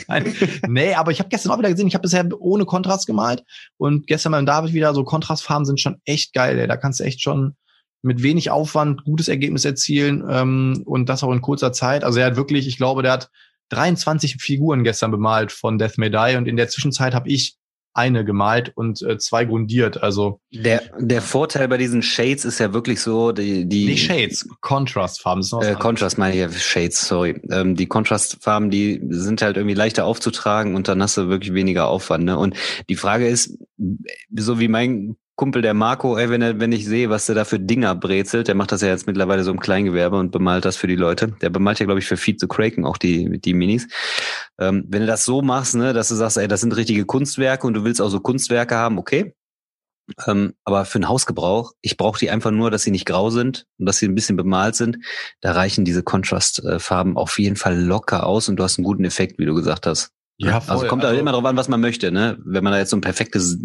Nee, 0.69 0.95
aber 0.95 1.11
ich 1.11 1.19
habe 1.19 1.29
gestern 1.29 1.53
auch 1.53 1.59
wieder 1.59 1.71
gesehen, 1.71 1.87
ich 1.87 1.95
habe 1.95 2.03
bisher 2.03 2.27
ohne 2.39 2.67
Kontrast 2.67 3.07
gemalt 3.07 3.45
und 3.79 4.07
gestern 4.07 4.33
beim 4.33 4.47
David 4.47 4.75
wieder 4.75 4.95
so 4.95 5.05
Kontrastfarben 5.05 5.65
sind 5.65 5.81
schon 5.81 5.97
echt 6.05 6.35
geil. 6.35 6.59
Ey. 6.59 6.67
Da 6.67 6.77
kannst 6.77 7.01
du 7.01 7.05
echt 7.05 7.23
schon 7.23 7.57
mit 8.03 8.23
wenig 8.23 8.51
Aufwand 8.51 9.05
gutes 9.05 9.29
Ergebnis 9.29 9.65
erzielen 9.65 10.25
ähm, 10.29 10.83
und 10.85 11.09
das 11.09 11.23
auch 11.23 11.33
in 11.33 11.41
kurzer 11.41 11.73
Zeit. 11.73 12.05
Also 12.05 12.21
er 12.21 12.27
hat 12.27 12.37
wirklich, 12.37 12.69
ich 12.69 12.77
glaube, 12.77 13.03
der 13.03 13.13
hat 13.13 13.31
23 13.71 14.37
Figuren 14.39 14.85
gestern 14.85 15.11
bemalt 15.11 15.51
von 15.51 15.79
Death 15.79 15.99
May 15.99 16.11
Die 16.11 16.37
und 16.37 16.47
in 16.47 16.57
der 16.57 16.69
Zwischenzeit 16.69 17.15
habe 17.15 17.29
ich 17.29 17.57
eine 17.97 18.25
gemalt 18.25 18.73
und 18.75 19.03
äh, 19.03 19.19
zwei 19.19 19.45
grundiert. 19.45 20.03
Also 20.03 20.41
Der, 20.53 20.83
der 20.99 21.23
Vorteil 21.23 21.69
bei 21.69 21.79
diesen 21.79 22.03
Shades 22.03 22.45
ist 22.45 22.59
ja 22.59 22.73
wirklich 22.73 23.01
so, 23.01 23.33
die, 23.33 23.67
die 23.67 23.87
nicht 23.87 24.05
Shades, 24.05 24.47
Contrastfarben. 24.61 25.45
Äh. 25.63 25.75
Contrast 25.75 26.19
meine 26.19 26.35
ich 26.35 26.41
ja, 26.41 26.51
Shades, 26.51 27.09
sorry. 27.09 27.41
Ähm, 27.51 27.75
die 27.75 27.87
Kontrastfarben, 27.87 28.71
die 28.71 29.01
sind 29.09 29.43
halt 29.43 29.57
irgendwie 29.57 29.75
leichter 29.75 30.05
aufzutragen 30.05 30.75
und 30.75 30.89
dann 30.89 31.03
hast 31.03 31.17
du 31.17 31.29
wirklich 31.29 31.55
weniger 31.55 31.89
Aufwand. 31.89 32.25
Ne? 32.25 32.39
Und 32.39 32.55
die 32.89 32.97
Frage 32.97 33.27
ist, 33.27 33.59
so 34.35 34.61
wie 34.61 34.69
mein 34.69 35.17
Kumpel 35.37 35.61
der 35.61 35.75
Marco, 35.75 36.17
ey, 36.17 36.31
wenn 36.31 36.41
er, 36.41 36.61
wenn 36.61 36.73
ich 36.73 36.87
sehe, 36.87 37.11
was 37.11 37.27
der 37.27 37.35
da 37.35 37.45
für 37.45 37.61
Dinger 37.61 37.95
brezelt, 37.95 38.49
der 38.49 38.55
macht 38.55 38.73
das 38.73 38.81
ja 38.81 38.89
jetzt 38.89 39.07
mittlerweile 39.07 39.45
so 39.45 39.51
im 39.51 39.61
Kleingewerbe 39.61 40.19
und 40.19 40.33
bemalt 40.33 40.65
das 40.65 40.77
für 40.77 40.87
die 40.87 40.97
Leute. 40.97 41.29
Der 41.43 41.51
bemalt 41.51 41.79
ja, 41.79 41.85
glaube 41.85 42.01
ich, 42.01 42.07
für 42.07 42.17
Feed 42.17 42.41
the 42.41 42.49
Kraken 42.49 42.87
auch 42.87 42.97
die, 42.97 43.39
die 43.39 43.53
Minis. 43.53 43.87
Ähm, 44.59 44.87
wenn 44.89 45.03
du 45.03 45.07
das 45.07 45.27
so 45.27 45.43
machst, 45.43 45.75
ne, 45.75 45.93
dass 45.93 46.09
du 46.09 46.15
sagst, 46.15 46.39
ey, 46.39 46.49
das 46.49 46.63
sind 46.63 46.75
richtige 46.75 47.05
Kunstwerke 47.05 47.67
und 47.67 47.75
du 47.75 47.85
willst 47.85 48.01
auch 48.01 48.09
so 48.09 48.21
Kunstwerke 48.21 48.77
haben, 48.77 48.99
okay. 48.99 49.35
Ähm, 50.27 50.55
aber 50.65 50.85
für 50.85 51.01
den 51.01 51.09
Hausgebrauch, 51.09 51.73
ich 51.83 51.97
brauche 51.97 52.19
die 52.19 52.31
einfach 52.31 52.53
nur, 52.53 52.71
dass 52.71 52.83
sie 52.85 52.91
nicht 52.91 53.07
grau 53.07 53.29
sind 53.31 53.67
und 53.79 53.87
dass 53.87 53.99
sie 53.99 54.07
ein 54.07 54.15
bisschen 54.15 54.37
bemalt 54.37 54.77
sind. 54.77 54.99
Da 55.41 55.53
reichen 55.53 55.85
diese 55.85 56.03
Contrast-Farben 56.03 57.17
auf 57.17 57.39
jeden 57.39 57.57
Fall 57.57 57.79
locker 57.79 58.25
aus 58.25 58.49
und 58.49 58.57
du 58.57 58.63
hast 58.63 58.79
einen 58.79 58.85
guten 58.85 59.05
Effekt, 59.05 59.39
wie 59.39 59.47
du 59.47 59.55
gesagt 59.55 59.87
hast. 59.87 60.16
Ja, 60.39 60.57
Also 60.57 60.81
voll. 60.81 60.89
kommt 60.89 61.05
da 61.05 61.13
immer 61.13 61.33
drauf 61.33 61.45
an, 61.45 61.57
was 61.57 61.69
man 61.69 61.81
möchte, 61.81 62.13
ne? 62.13 62.39
Wenn 62.45 62.63
man 62.63 62.73
da 62.73 62.79
jetzt 62.79 62.91
so 62.91 62.97
ein 62.97 63.01
perfektes 63.01 63.59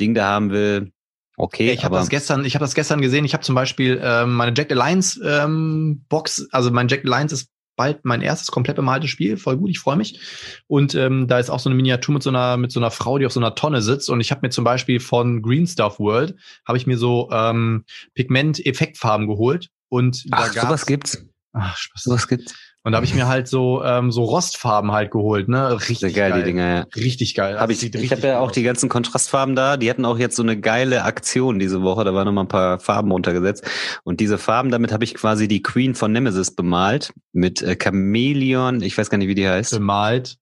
Ding 0.00 0.14
da 0.14 0.26
haben 0.26 0.50
will, 0.50 0.92
okay, 1.36 1.70
ich 1.72 1.84
habe 1.84 1.96
das 1.96 2.08
gestern, 2.08 2.44
ich 2.44 2.54
habe 2.54 2.64
das 2.64 2.74
gestern 2.74 3.00
gesehen. 3.00 3.24
Ich 3.24 3.32
habe 3.34 3.44
zum 3.44 3.54
Beispiel 3.54 4.00
ähm, 4.02 4.34
meine 4.34 4.52
Jack 4.56 4.70
Alliance 4.72 5.20
ähm, 5.24 6.04
Box, 6.08 6.48
also 6.50 6.70
mein 6.70 6.88
Jack 6.88 7.04
Alliance 7.04 7.34
ist 7.34 7.48
bald 7.76 8.04
mein 8.04 8.22
erstes 8.22 8.48
komplett 8.48 8.76
bemaltes 8.76 9.10
Spiel, 9.10 9.36
voll 9.36 9.56
gut, 9.56 9.70
ich 9.70 9.78
freue 9.80 9.96
mich. 9.96 10.20
Und 10.66 10.94
ähm, 10.94 11.26
da 11.26 11.38
ist 11.38 11.50
auch 11.50 11.58
so 11.58 11.68
eine 11.68 11.76
Miniatur 11.76 12.14
mit 12.14 12.22
so 12.22 12.30
einer 12.30 12.56
mit 12.56 12.72
so 12.72 12.80
einer 12.80 12.90
Frau, 12.90 13.18
die 13.18 13.26
auf 13.26 13.32
so 13.32 13.40
einer 13.40 13.54
Tonne 13.54 13.82
sitzt. 13.82 14.10
Und 14.10 14.20
ich 14.20 14.30
habe 14.30 14.40
mir 14.42 14.50
zum 14.50 14.64
Beispiel 14.64 15.00
von 15.00 15.42
Green 15.42 15.66
Stuff 15.66 15.98
World 15.98 16.36
habe 16.66 16.78
ich 16.78 16.86
mir 16.86 16.98
so 16.98 17.30
ähm, 17.32 17.84
Pigment-Effektfarben 18.14 19.26
geholt. 19.26 19.68
Und 19.88 20.24
ach, 20.30 20.46
da 20.46 20.62
sowas 20.62 20.68
gab's, 20.70 20.86
gibt's. 20.86 21.26
ach, 21.52 21.76
Spaß. 21.76 22.02
Sowas 22.02 22.28
gibt's. 22.28 22.54
Und 22.84 22.92
da 22.92 22.96
habe 22.96 23.06
ich 23.06 23.14
mir 23.14 23.26
halt 23.26 23.48
so 23.48 23.82
ähm, 23.82 24.12
so 24.12 24.24
Rostfarben 24.24 24.92
halt 24.92 25.10
geholt, 25.10 25.48
ne? 25.48 25.72
Richtig 25.72 26.14
geil, 26.14 26.30
geil, 26.30 26.40
die 26.40 26.44
Dinger, 26.44 26.66
ja. 26.66 26.86
Richtig 26.94 27.34
geil. 27.34 27.58
Hab 27.58 27.70
ich 27.70 27.82
ich 27.82 28.12
habe 28.12 28.26
ja 28.26 28.40
auch 28.40 28.50
die 28.50 28.62
ganzen 28.62 28.90
Kontrastfarben 28.90 29.56
da. 29.56 29.78
Die 29.78 29.88
hatten 29.88 30.04
auch 30.04 30.18
jetzt 30.18 30.36
so 30.36 30.42
eine 30.42 30.60
geile 30.60 31.04
Aktion 31.04 31.58
diese 31.58 31.80
Woche. 31.80 32.04
Da 32.04 32.12
waren 32.12 32.26
noch 32.26 32.32
mal 32.32 32.42
ein 32.42 32.48
paar 32.48 32.78
Farben 32.78 33.10
runtergesetzt. 33.10 33.64
Und 34.04 34.20
diese 34.20 34.36
Farben, 34.36 34.70
damit 34.70 34.92
habe 34.92 35.02
ich 35.02 35.14
quasi 35.14 35.48
die 35.48 35.62
Queen 35.62 35.94
von 35.94 36.12
Nemesis 36.12 36.54
bemalt. 36.54 37.14
Mit 37.32 37.62
äh, 37.62 37.74
Chameleon. 37.74 38.82
Ich 38.82 38.98
weiß 38.98 39.08
gar 39.08 39.16
nicht, 39.16 39.28
wie 39.28 39.34
die 39.34 39.48
heißt. 39.48 39.72
bemalt. 39.72 40.36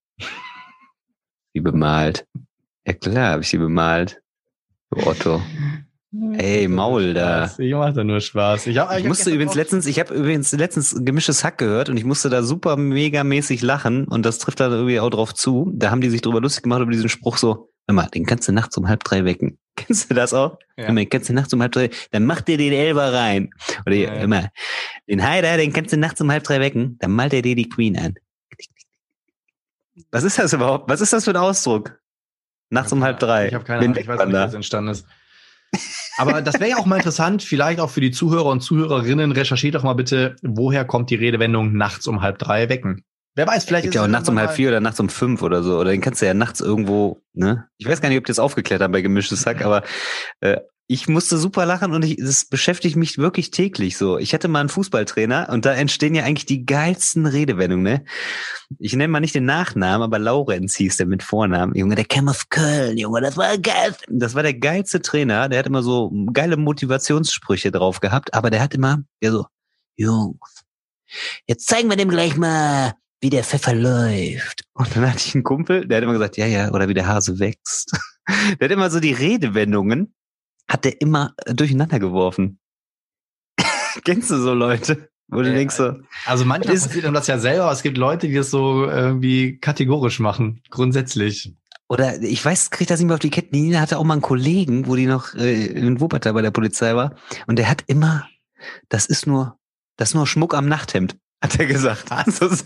Wie 1.53 1.61
bemalt. 1.61 2.27
Ja 2.85 2.91
klar, 2.91 3.31
habe 3.31 3.43
ich 3.43 3.47
sie 3.49 3.57
bemalt. 3.57 4.21
Otto. 4.91 5.41
Ey, 6.37 6.67
Maul 6.67 7.15
da. 7.15 7.49
Ich 7.57 7.73
mache 7.73 7.93
da 7.93 8.03
nur 8.03 8.21
Spaß. 8.21 8.67
Ich, 8.67 8.77
hab, 8.77 8.91
Ich 8.91 9.03
hab 9.03 9.07
musste 9.07 9.31
übrigens 9.31 9.55
letztens, 9.55 9.87
ich 9.87 9.99
habe 9.99 10.13
übrigens 10.13 10.51
letztens 10.51 10.95
gemischtes 10.99 11.43
Hack 11.43 11.57
gehört 11.57 11.89
und 11.89 11.97
ich 11.97 12.05
musste 12.05 12.29
da 12.29 12.43
super 12.43 12.77
mega 12.77 13.23
mäßig 13.23 13.63
lachen 13.63 14.05
und 14.07 14.23
das 14.23 14.37
trifft 14.37 14.59
da 14.59 14.69
irgendwie 14.69 14.99
auch 14.99 15.09
drauf 15.09 15.33
zu. 15.33 15.71
Da 15.73 15.89
haben 15.89 16.01
die 16.01 16.09
sich 16.09 16.21
drüber 16.21 16.39
lustig 16.39 16.63
gemacht 16.63 16.81
über 16.81 16.91
diesen 16.91 17.09
Spruch 17.09 17.37
so, 17.37 17.71
hör 17.87 17.95
mal, 17.95 18.07
den 18.13 18.27
kannst 18.27 18.47
du 18.47 18.51
nachts 18.51 18.77
um 18.77 18.87
halb 18.87 19.03
drei 19.03 19.25
wecken. 19.25 19.57
Kennst 19.75 20.11
du 20.11 20.13
das 20.13 20.35
auch? 20.35 20.59
Ja. 20.77 20.91
Mal, 20.91 21.01
den 21.01 21.09
kannst 21.09 21.29
du 21.29 21.33
nachts 21.33 21.51
um 21.51 21.61
halb 21.61 21.71
drei, 21.71 21.89
dann 22.11 22.25
mach 22.25 22.41
dir 22.41 22.59
den 22.59 22.73
Elber 22.73 23.11
rein. 23.11 23.49
Oder 23.87 23.95
Ja, 23.95 24.13
ja. 24.13 24.19
hör 24.19 24.27
mal, 24.27 24.49
den 25.09 25.27
Heider, 25.27 25.57
den 25.57 25.73
kannst 25.73 25.93
du 25.93 25.97
nachts 25.97 26.21
um 26.21 26.31
halb 26.31 26.43
drei 26.43 26.59
wecken, 26.59 26.97
dann 26.99 27.11
malt 27.11 27.33
er 27.33 27.41
dir 27.41 27.55
die 27.55 27.69
Queen 27.69 27.97
an. 27.97 28.13
Was 30.11 30.23
ist 30.23 30.37
das 30.37 30.53
überhaupt? 30.53 30.89
Was 30.89 31.01
ist 31.01 31.11
das 31.11 31.23
für 31.23 31.31
ein 31.31 31.37
Ausdruck? 31.37 31.99
Nachts 32.69 32.93
um 32.93 33.03
halb 33.03 33.19
drei. 33.19 33.47
Ich 33.47 33.53
habe 33.55 33.63
keine 33.63 33.79
Ahnung, 33.81 33.97
ich 33.97 34.07
weiß 34.07 34.25
nicht, 34.25 34.33
das 34.33 34.53
entstanden 34.53 34.91
ist. 34.91 35.07
Aber 36.17 36.41
das 36.41 36.59
wäre 36.59 36.71
ja 36.71 36.77
auch 36.77 36.85
mal 36.85 36.97
interessant, 36.97 37.43
vielleicht 37.43 37.79
auch 37.79 37.89
für 37.89 38.01
die 38.01 38.11
Zuhörer 38.11 38.45
und 38.45 38.61
Zuhörerinnen, 38.61 39.31
recherchiert 39.31 39.75
doch 39.75 39.83
mal 39.83 39.93
bitte, 39.93 40.35
woher 40.41 40.85
kommt 40.85 41.09
die 41.09 41.15
Redewendung 41.15 41.75
nachts 41.75 42.07
um 42.07 42.21
halb 42.21 42.39
drei 42.39 42.69
wecken? 42.69 43.03
Wer 43.35 43.47
weiß, 43.47 43.65
vielleicht 43.65 43.83
Gibt 43.83 43.95
ja 43.95 44.03
auch 44.03 44.07
nachts 44.07 44.29
um 44.29 44.37
halb 44.37 44.51
vier 44.51 44.69
oder 44.69 44.79
nachts 44.79 44.99
um 44.99 45.09
fünf 45.09 45.41
oder 45.41 45.63
so. 45.63 45.79
Oder 45.79 45.89
den 45.89 46.01
kannst 46.01 46.21
du 46.21 46.27
ja 46.27 46.35
nachts 46.35 46.61
irgendwo, 46.61 47.23
ne? 47.33 47.67
Ich 47.79 47.87
weiß 47.87 47.99
gar 47.99 48.09
nicht, 48.09 48.19
ob 48.19 48.25
die 48.25 48.29
das 48.29 48.37
aufgeklärt 48.37 48.81
haben 48.81 48.91
bei 48.91 49.01
gemischtes 49.01 49.47
Hack, 49.47 49.65
aber 49.65 49.81
äh, 50.41 50.57
ich 50.87 51.07
musste 51.07 51.37
super 51.37 51.65
lachen 51.65 51.93
und 51.93 52.03
ich, 52.03 52.17
das 52.17 52.45
beschäftigt 52.45 52.97
mich 52.97 53.17
wirklich 53.17 53.51
täglich 53.51 53.97
so. 53.97 54.17
Ich 54.17 54.33
hatte 54.33 54.49
mal 54.49 54.59
einen 54.59 54.69
Fußballtrainer 54.69 55.47
und 55.49 55.65
da 55.65 55.73
entstehen 55.73 56.13
ja 56.13 56.23
eigentlich 56.23 56.45
die 56.45 56.65
geilsten 56.65 57.25
Redewendungen, 57.25 57.83
ne? 57.83 58.05
Ich 58.79 58.93
nenne 58.93 59.07
mal 59.07 59.21
nicht 59.21 59.35
den 59.35 59.45
Nachnamen, 59.45 60.03
aber 60.03 60.19
Laurenz 60.19 60.75
hieß 60.75 60.97
der 60.97 61.05
mit 61.05 61.23
Vornamen. 61.23 61.73
Junge, 61.75 61.95
der 61.95 62.05
kam 62.05 62.27
aus 62.27 62.49
Köln, 62.49 62.97
Junge, 62.97 63.21
das 63.21 63.37
war 63.37 63.57
geil. 63.57 63.95
Das 64.09 64.35
war 64.35 64.43
der 64.43 64.55
geilste 64.55 65.01
Trainer, 65.01 65.47
der 65.47 65.59
hat 65.59 65.67
immer 65.67 65.83
so 65.83 66.11
geile 66.33 66.57
Motivationssprüche 66.57 67.71
drauf 67.71 68.01
gehabt, 68.01 68.33
aber 68.33 68.49
der 68.49 68.61
hat 68.61 68.73
immer, 68.73 69.03
der 69.21 69.31
so, 69.31 69.45
Jungs, 69.95 70.63
jetzt 71.47 71.67
zeigen 71.67 71.89
wir 71.89 71.97
dem 71.97 72.09
gleich 72.09 72.35
mal, 72.35 72.93
wie 73.21 73.29
der 73.29 73.45
Pfeffer 73.45 73.73
läuft. 73.73 74.65
Und 74.73 74.93
dann 74.95 75.07
hatte 75.07 75.23
ich 75.25 75.33
einen 75.33 75.45
Kumpel, 75.45 75.87
der 75.87 75.97
hat 75.97 76.03
immer 76.03 76.13
gesagt, 76.13 76.35
ja, 76.35 76.45
ja, 76.45 76.71
oder 76.71 76.89
wie 76.89 76.93
der 76.93 77.07
Hase 77.07 77.39
wächst. 77.39 77.97
Der 78.57 78.69
hat 78.69 78.71
immer 78.71 78.89
so 78.89 79.01
die 79.01 79.11
Redewendungen, 79.11 80.13
hat 80.69 80.85
der 80.85 81.01
immer 81.01 81.33
äh, 81.45 81.53
durcheinander 81.53 81.99
geworfen. 81.99 82.59
Kennst 84.05 84.31
du 84.31 84.37
so 84.37 84.53
Leute? 84.53 85.09
Wo 85.27 85.41
du 85.41 85.47
Ja, 85.49 85.53
denkst 85.55 85.75
so, 85.75 85.93
Also 86.25 86.45
manchmal 86.45 86.75
Ist- 86.75 86.87
passiert 86.87 87.05
einem 87.05 87.13
das 87.13 87.27
ja 87.27 87.39
selber, 87.39 87.63
aber 87.63 87.71
es 87.73 87.81
gibt 87.83 87.97
Leute, 87.97 88.27
die 88.27 88.33
das 88.35 88.49
so 88.51 88.85
irgendwie 88.85 89.57
kategorisch 89.57 90.19
machen, 90.19 90.61
grundsätzlich. 90.69 91.53
oder 91.89 92.21
ich 92.21 92.43
weiß, 92.43 92.69
krieg 92.71 92.87
das 92.87 92.99
nicht 92.99 93.07
mehr 93.07 93.15
auf 93.15 93.19
die 93.21 93.29
Ketten. 93.29 93.53
Die 93.55 93.61
Nina 93.61 93.79
hatte 93.79 93.97
auch 93.97 94.03
mal 94.03 94.13
einen 94.13 94.21
Kollegen, 94.21 94.87
wo 94.87 94.95
die 94.95 95.05
noch 95.05 95.33
äh, 95.35 95.65
in 95.65 95.99
Wuppertal 95.99 96.33
bei 96.33 96.41
der 96.41 96.51
Polizei 96.51 96.95
war. 96.95 97.15
Und 97.47 97.57
der 97.57 97.69
hat 97.69 97.83
immer, 97.87 98.27
das 98.89 99.05
ist 99.05 99.25
nur, 99.27 99.57
das 99.97 100.09
ist 100.09 100.15
nur 100.15 100.27
Schmuck 100.27 100.53
am 100.55 100.67
Nachthemd, 100.67 101.17
hat 101.43 101.59
er 101.59 101.65
gesagt. 101.65 102.09
Das, 102.09 102.63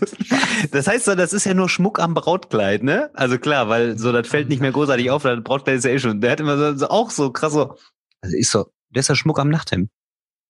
das 0.70 0.86
heißt 0.86 1.04
so, 1.04 1.14
das 1.14 1.32
ist 1.32 1.44
ja 1.44 1.52
nur 1.52 1.68
Schmuck 1.68 1.98
am 1.98 2.14
Brautkleid, 2.14 2.84
ne? 2.84 3.10
Also 3.14 3.38
klar, 3.38 3.68
weil 3.68 3.98
so, 3.98 4.12
das 4.12 4.28
fällt 4.28 4.48
nicht 4.48 4.60
mehr 4.60 4.70
großartig 4.70 5.10
auf, 5.10 5.24
das 5.24 5.42
Brautkleid 5.42 5.78
ist 5.78 5.84
ja 5.84 5.90
eh 5.90 5.98
schon. 5.98 6.20
Der 6.20 6.30
hat 6.30 6.40
immer 6.40 6.76
so, 6.76 6.88
auch 6.88 7.10
so 7.10 7.32
krass 7.32 7.52
so, 7.52 7.76
also 8.22 8.36
ist 8.36 8.50
so, 8.50 8.70
der 8.90 9.00
ist 9.00 9.08
ja 9.08 9.16
Schmuck 9.16 9.40
am 9.40 9.48
Nachthemd. 9.48 9.90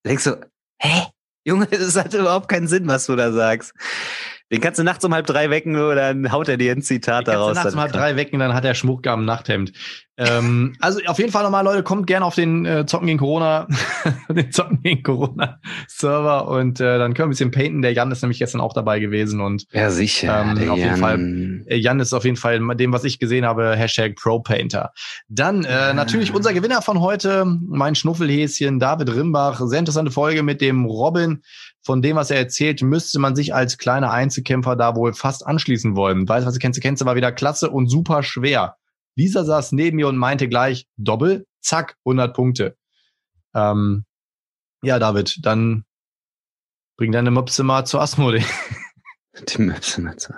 Da 0.02 0.10
denkst 0.10 0.24
du, 0.24 0.40
hä? 0.80 1.06
Junge, 1.44 1.66
das 1.70 1.96
hat 1.96 2.12
überhaupt 2.12 2.48
keinen 2.48 2.68
Sinn, 2.68 2.86
was 2.86 3.06
du 3.06 3.16
da 3.16 3.32
sagst. 3.32 3.72
Den 4.50 4.60
kannst 4.62 4.78
du 4.78 4.82
nachts 4.82 5.04
um 5.04 5.12
halb 5.12 5.26
drei 5.26 5.50
wecken 5.50 5.76
oder 5.76 5.94
dann 6.14 6.32
haut 6.32 6.48
er 6.48 6.56
dir 6.56 6.72
ein 6.72 6.80
Zitat 6.82 7.26
Den 7.26 7.34
daraus. 7.34 7.54
kannst 7.54 7.60
du 7.60 7.64
nachts 7.64 7.74
um 7.74 7.80
halb 7.80 7.92
drei 7.92 8.16
wecken, 8.16 8.38
dann 8.40 8.54
hat 8.54 8.64
er 8.64 8.74
Schmuck 8.74 9.06
am 9.06 9.24
Nachthemd. 9.26 9.72
ähm, 10.16 10.74
also 10.80 11.00
auf 11.06 11.18
jeden 11.18 11.30
Fall 11.30 11.42
nochmal, 11.44 11.64
Leute, 11.64 11.82
kommt 11.82 12.06
gerne 12.06 12.24
auf 12.24 12.34
den 12.34 12.64
äh, 12.64 12.86
Zocken 12.86 13.06
gegen 13.06 13.18
Corona, 13.18 13.66
den 14.30 14.50
Zocken 14.50 14.80
gegen 14.82 15.02
Corona 15.02 15.58
Server 15.86 16.48
und 16.48 16.80
äh, 16.80 16.98
dann 16.98 17.12
können 17.12 17.24
wir 17.24 17.26
ein 17.26 17.30
bisschen 17.30 17.50
painten. 17.50 17.82
Der 17.82 17.92
Jan 17.92 18.10
ist 18.10 18.22
nämlich 18.22 18.38
gestern 18.38 18.60
auch 18.62 18.72
dabei 18.72 19.00
gewesen 19.00 19.40
und 19.42 19.66
Ja, 19.72 19.90
sicher. 19.90 20.40
Ähm, 20.48 20.58
der 20.58 20.72
auf 20.72 20.78
jeden 20.78 20.90
Jan. 20.90 20.98
Fall. 20.98 21.64
äh, 21.66 21.76
Jan 21.76 22.00
ist 22.00 22.14
auf 22.14 22.24
jeden 22.24 22.36
Fall 22.36 22.58
dem, 22.76 22.92
was 22.92 23.04
ich 23.04 23.18
gesehen 23.18 23.44
habe, 23.44 23.76
Hashtag 23.76 24.16
ProPainter. 24.16 24.92
Dann 25.28 25.64
äh, 25.64 25.92
natürlich 25.92 26.32
unser 26.32 26.54
Gewinner 26.54 26.80
von 26.80 27.00
heute, 27.00 27.44
mein 27.44 27.94
Schnuffelhäschen 27.94 28.78
David 28.80 29.14
Rimbach. 29.14 29.60
Sehr 29.66 29.78
interessante 29.80 30.10
Folge 30.10 30.42
mit 30.42 30.60
dem 30.62 30.86
Robin. 30.86 31.42
Von 31.84 32.02
dem, 32.02 32.16
was 32.16 32.30
er 32.30 32.38
erzählt, 32.38 32.82
müsste 32.82 33.18
man 33.18 33.36
sich 33.36 33.54
als 33.54 33.78
kleiner 33.78 34.10
Einzelkämpfer 34.10 34.76
da 34.76 34.94
wohl 34.96 35.14
fast 35.14 35.46
anschließen 35.46 35.96
wollen. 35.96 36.28
Weiß, 36.28 36.44
was 36.44 36.54
du 36.54 36.60
kennst, 36.60 36.80
kennst, 36.80 37.04
war 37.04 37.16
wieder 37.16 37.32
klasse 37.32 37.70
und 37.70 37.88
super 37.88 38.22
schwer. 38.22 38.76
Lisa 39.16 39.44
saß 39.44 39.72
neben 39.72 39.96
mir 39.96 40.08
und 40.08 40.16
meinte 40.16 40.48
gleich, 40.48 40.86
Doppel, 40.96 41.46
zack, 41.60 41.96
100 42.04 42.34
Punkte. 42.34 42.76
Ähm, 43.54 44.04
ja, 44.82 44.98
David, 44.98 45.38
dann 45.42 45.84
bring 46.96 47.12
deine 47.12 47.30
Möpse 47.30 47.62
mal 47.62 47.84
zu 47.84 47.98
Asmodee. 47.98 48.44
Die 49.48 49.62
Möpse 49.62 50.02
so. 50.16 50.34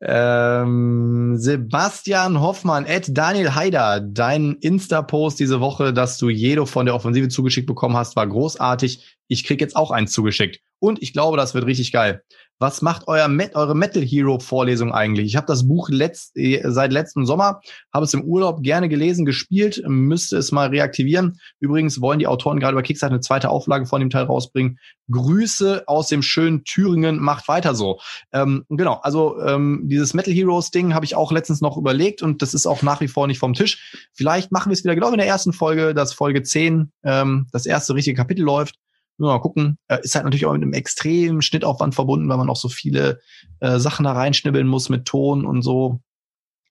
Ähm, 0.00 1.36
Sebastian 1.36 2.40
Hoffmann, 2.40 2.86
Ed 2.86 3.16
Daniel 3.16 3.54
Haider, 3.54 4.00
dein 4.00 4.54
Insta-Post 4.60 5.40
diese 5.40 5.60
Woche, 5.60 5.92
dass 5.92 6.18
du 6.18 6.28
Jedo 6.28 6.66
von 6.66 6.86
der 6.86 6.94
Offensive 6.94 7.28
zugeschickt 7.28 7.66
bekommen 7.66 7.96
hast, 7.96 8.16
war 8.16 8.26
großartig. 8.26 9.18
Ich 9.28 9.44
krieg 9.44 9.60
jetzt 9.60 9.76
auch 9.76 9.90
eins 9.90 10.12
zugeschickt. 10.12 10.60
Und 10.78 11.02
ich 11.02 11.12
glaube, 11.12 11.36
das 11.36 11.54
wird 11.54 11.66
richtig 11.66 11.92
geil. 11.92 12.22
Was 12.60 12.82
macht 12.82 13.08
euer 13.08 13.26
Met 13.28 13.56
eure 13.56 13.74
Metal 13.74 14.02
Hero 14.02 14.38
Vorlesung 14.38 14.92
eigentlich? 14.92 15.26
Ich 15.26 15.36
habe 15.36 15.46
das 15.46 15.66
Buch 15.66 15.88
letzt, 15.88 16.36
äh, 16.36 16.62
seit 16.66 16.92
letztem 16.92 17.26
Sommer, 17.26 17.60
habe 17.92 18.04
es 18.04 18.14
im 18.14 18.22
Urlaub 18.22 18.62
gerne 18.62 18.88
gelesen, 18.88 19.24
gespielt, 19.24 19.82
müsste 19.86 20.36
es 20.36 20.52
mal 20.52 20.68
reaktivieren. 20.68 21.40
Übrigens 21.58 22.00
wollen 22.00 22.20
die 22.20 22.28
Autoren 22.28 22.60
gerade 22.60 22.72
über 22.72 22.82
Kickstarter 22.82 23.14
eine 23.14 23.20
zweite 23.20 23.50
Auflage 23.50 23.86
von 23.86 24.00
dem 24.00 24.08
Teil 24.08 24.24
rausbringen. 24.24 24.78
Grüße 25.10 25.84
aus 25.86 26.08
dem 26.08 26.22
schönen 26.22 26.64
Thüringen, 26.64 27.18
macht 27.18 27.48
weiter 27.48 27.74
so. 27.74 27.98
Ähm, 28.32 28.64
genau, 28.68 29.00
also 29.02 29.40
ähm, 29.40 29.82
dieses 29.84 30.14
Metal 30.14 30.32
Heroes 30.32 30.70
Ding 30.70 30.94
habe 30.94 31.04
ich 31.04 31.16
auch 31.16 31.32
letztens 31.32 31.60
noch 31.60 31.76
überlegt 31.76 32.22
und 32.22 32.40
das 32.40 32.54
ist 32.54 32.66
auch 32.66 32.82
nach 32.82 33.00
wie 33.00 33.08
vor 33.08 33.26
nicht 33.26 33.38
vom 33.40 33.54
Tisch. 33.54 34.08
Vielleicht 34.12 34.52
machen 34.52 34.70
wir 34.70 34.74
es 34.74 34.84
wieder 34.84 34.94
genau 34.94 35.10
in 35.10 35.18
der 35.18 35.26
ersten 35.26 35.52
Folge, 35.52 35.92
dass 35.92 36.12
Folge 36.12 36.42
10 36.42 36.92
ähm, 37.02 37.46
das 37.52 37.66
erste 37.66 37.94
richtige 37.94 38.16
Kapitel 38.16 38.42
läuft. 38.42 38.76
Nur 39.16 39.32
mal 39.32 39.40
gucken. 39.40 39.78
Äh, 39.88 39.98
ist 40.02 40.14
halt 40.14 40.24
natürlich 40.24 40.46
auch 40.46 40.52
mit 40.52 40.62
einem 40.62 40.72
extremen 40.72 41.42
Schnittaufwand 41.42 41.94
verbunden, 41.94 42.28
weil 42.28 42.36
man 42.36 42.50
auch 42.50 42.56
so 42.56 42.68
viele 42.68 43.20
äh, 43.60 43.78
Sachen 43.78 44.04
da 44.04 44.12
reinschnibbeln 44.12 44.66
muss 44.66 44.88
mit 44.88 45.04
Ton 45.04 45.44
und 45.44 45.62
so. 45.62 46.00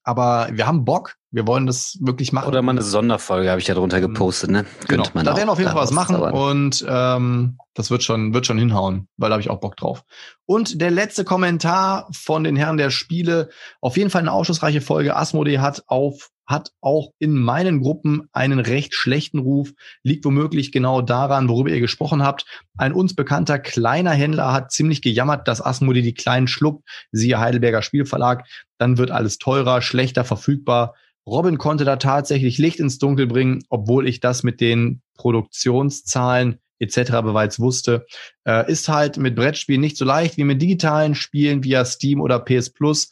Aber 0.03 0.49
wir 0.51 0.67
haben 0.67 0.83
Bock. 0.83 1.15
Wir 1.31 1.47
wollen 1.47 1.65
das 1.65 1.97
wirklich 2.01 2.33
machen. 2.33 2.49
Oder 2.49 2.61
mal 2.61 2.73
eine 2.73 2.81
Sonderfolge 2.81 3.49
habe 3.49 3.61
ich 3.61 3.67
ja 3.67 3.73
drunter 3.73 4.01
gepostet, 4.01 4.51
ne? 4.51 4.65
Genau, 4.87 5.03
Könnte 5.03 5.11
man 5.15 5.25
da 5.25 5.35
werden 5.35 5.47
wir 5.47 5.53
auf 5.53 5.59
jeden 5.59 5.71
Fall 5.71 5.81
was 5.81 5.91
machen 5.91 6.17
und 6.17 6.85
ähm, 6.87 7.57
das 7.73 7.89
wird 7.89 8.03
schon, 8.03 8.33
wird 8.33 8.45
schon 8.45 8.57
hinhauen, 8.57 9.07
weil 9.17 9.29
da 9.29 9.35
habe 9.35 9.41
ich 9.41 9.49
auch 9.49 9.59
Bock 9.59 9.77
drauf. 9.77 10.03
Und 10.45 10.79
der 10.81 10.91
letzte 10.91 11.23
Kommentar 11.23 12.07
von 12.11 12.43
den 12.43 12.55
Herren 12.55 12.77
der 12.77 12.91
Spiele, 12.91 13.49
auf 13.81 13.97
jeden 13.97 14.09
Fall 14.09 14.21
eine 14.21 14.31
aufschlussreiche 14.31 14.81
Folge. 14.81 15.15
Asmodee 15.15 15.59
hat 15.59 15.83
auf 15.87 16.29
hat 16.45 16.71
auch 16.81 17.11
in 17.19 17.33
meinen 17.33 17.81
Gruppen 17.81 18.27
einen 18.33 18.59
recht 18.59 18.93
schlechten 18.93 19.39
Ruf, 19.39 19.71
liegt 20.03 20.25
womöglich 20.25 20.71
genau 20.71 21.01
daran, 21.01 21.49
worüber 21.49 21.69
ihr 21.69 21.79
gesprochen 21.79 22.23
habt. 22.23 22.45
Ein 22.77 22.93
uns 22.93 23.15
bekannter 23.15 23.59
kleiner 23.59 24.11
Händler 24.11 24.51
hat 24.51 24.71
ziemlich 24.71 25.01
gejammert, 25.01 25.47
dass 25.47 25.65
Asmodee 25.65 26.01
die 26.01 26.13
kleinen 26.13 26.47
schluckt, 26.47 26.87
siehe 27.11 27.39
Heidelberger 27.39 27.81
Spielverlag, 27.81 28.45
dann 28.77 28.97
wird 28.97 29.11
alles 29.11 29.37
teurer, 29.37 29.81
schlechter 29.81 30.25
verfügbar. 30.25 30.95
Robin 31.25 31.57
konnte 31.57 31.85
da 31.85 31.95
tatsächlich 31.95 32.57
Licht 32.57 32.79
ins 32.79 32.97
Dunkel 32.97 33.27
bringen, 33.27 33.63
obwohl 33.69 34.07
ich 34.07 34.19
das 34.19 34.43
mit 34.43 34.59
den 34.59 35.01
Produktionszahlen 35.15 36.59
etc. 36.79 37.11
bereits 37.23 37.59
wusste. 37.59 38.05
Äh, 38.45 38.69
ist 38.69 38.89
halt 38.89 39.17
mit 39.17 39.35
Brettspielen 39.35 39.81
nicht 39.81 39.97
so 39.97 40.05
leicht 40.05 40.37
wie 40.37 40.43
mit 40.43 40.61
digitalen 40.61 41.15
Spielen 41.15 41.63
via 41.63 41.85
Steam 41.85 42.19
oder 42.19 42.39
PS 42.39 42.71
Plus. 42.71 43.11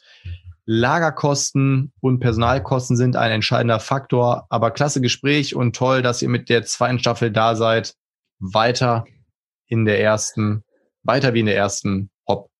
Lagerkosten 0.64 1.92
und 2.00 2.20
Personalkosten 2.20 2.96
sind 2.96 3.16
ein 3.16 3.32
entscheidender 3.32 3.80
Faktor, 3.80 4.46
aber 4.48 4.70
klasse 4.70 5.00
Gespräch 5.00 5.56
und 5.56 5.74
toll, 5.74 6.02
dass 6.02 6.22
ihr 6.22 6.28
mit 6.28 6.48
der 6.48 6.64
zweiten 6.64 6.98
Staffel 6.98 7.30
da 7.30 7.56
seid. 7.56 7.94
Weiter 8.38 9.04
in 9.66 9.84
der 9.84 10.00
ersten, 10.00 10.62
weiter 11.02 11.34
wie 11.34 11.40
in 11.40 11.46
der 11.46 11.56
ersten. 11.56 12.10
Hopp, 12.28 12.50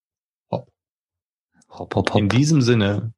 hopp. 0.50 0.68
Hopp, 1.70 1.94
hopp, 1.94 2.11
hopp. 2.11 2.18
In 2.18 2.28
diesem 2.28 2.61
Sinne. 2.61 3.12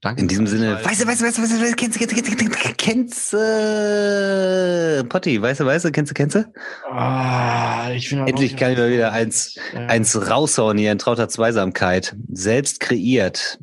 Danke. 0.00 0.22
In 0.22 0.28
diesem 0.28 0.46
Sinne, 0.46 0.82
weißt 0.82 1.02
du, 1.02 1.06
weißt 1.06 1.20
du, 1.20 1.26
weißt 1.26 1.38
du, 1.38 1.42
weißt 1.42 1.52
du, 1.52 1.60
weißt 1.60 1.72
du, 1.72 1.76
kennst 1.76 1.96
du, 1.96 1.98
kennst 1.98 2.12
du, 2.12 2.36
kennst 2.36 2.64
du, 2.64 2.74
kennst 2.76 3.32
du, 3.32 5.08
Potti, 5.08 5.42
weißt 5.42 5.60
du, 5.60 5.66
weißt 5.66 5.84
du, 5.84 5.92
kennst 5.92 6.10
du, 6.10 6.14
kennst 6.14 6.36
du? 6.36 6.52
Ah, 6.90 7.90
ich 7.92 8.08
finde 8.08 8.28
Endlich 8.28 8.56
kann 8.56 8.72
ich 8.72 8.78
mal 8.78 8.90
wieder 8.90 9.12
eins, 9.12 9.56
eins 9.74 10.30
raushauen 10.30 10.78
hier 10.78 10.92
in 10.92 10.98
trauter 10.98 11.28
Zweisamkeit. 11.28 12.16
Selbst 12.32 12.80
kreiert, 12.80 13.58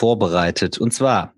vorbereitet. 0.00 0.78
Und 0.78 0.94
zwar 0.94 1.34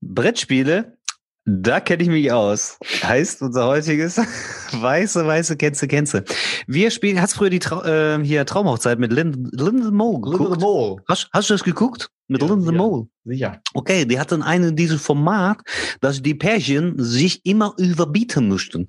Brettspiele, 0.00 0.96
da 1.44 1.80
kenne 1.80 2.04
ich 2.04 2.08
mich 2.08 2.30
aus. 2.30 2.78
Heißt 3.02 3.42
unser 3.42 3.66
heutiges 3.66 4.16
Weiße, 4.72 5.26
Weiße, 5.26 5.56
kennst 5.56 5.82
du. 5.82 6.24
Wir 6.68 6.90
spielen, 6.92 7.20
hast 7.20 7.34
früher 7.34 7.50
die 7.50 7.58
Trau 7.58 7.82
äh, 7.82 8.22
hier 8.22 8.46
Traumhochzeit 8.46 9.00
mit 9.00 9.12
Lind 9.12 9.36
Linda 9.50 9.90
Mole 9.90 10.20
geguckt? 10.20 10.60
Mole. 10.60 11.02
Hast, 11.08 11.28
hast 11.32 11.50
du 11.50 11.54
das 11.54 11.64
geguckt? 11.64 12.10
Mit 12.28 12.42
Ja, 12.42 12.48
Linda. 12.48 12.70
Mole? 12.70 13.08
Sicher. 13.24 13.60
Okay, 13.74 14.04
die 14.04 14.20
hatten 14.20 14.42
einen 14.42 14.76
dieses 14.76 15.02
Format, 15.02 15.58
dass 16.00 16.22
die 16.22 16.36
Pärchen 16.36 16.94
sich 16.96 17.44
immer 17.44 17.74
überbieten 17.76 18.46
mussten. 18.46 18.88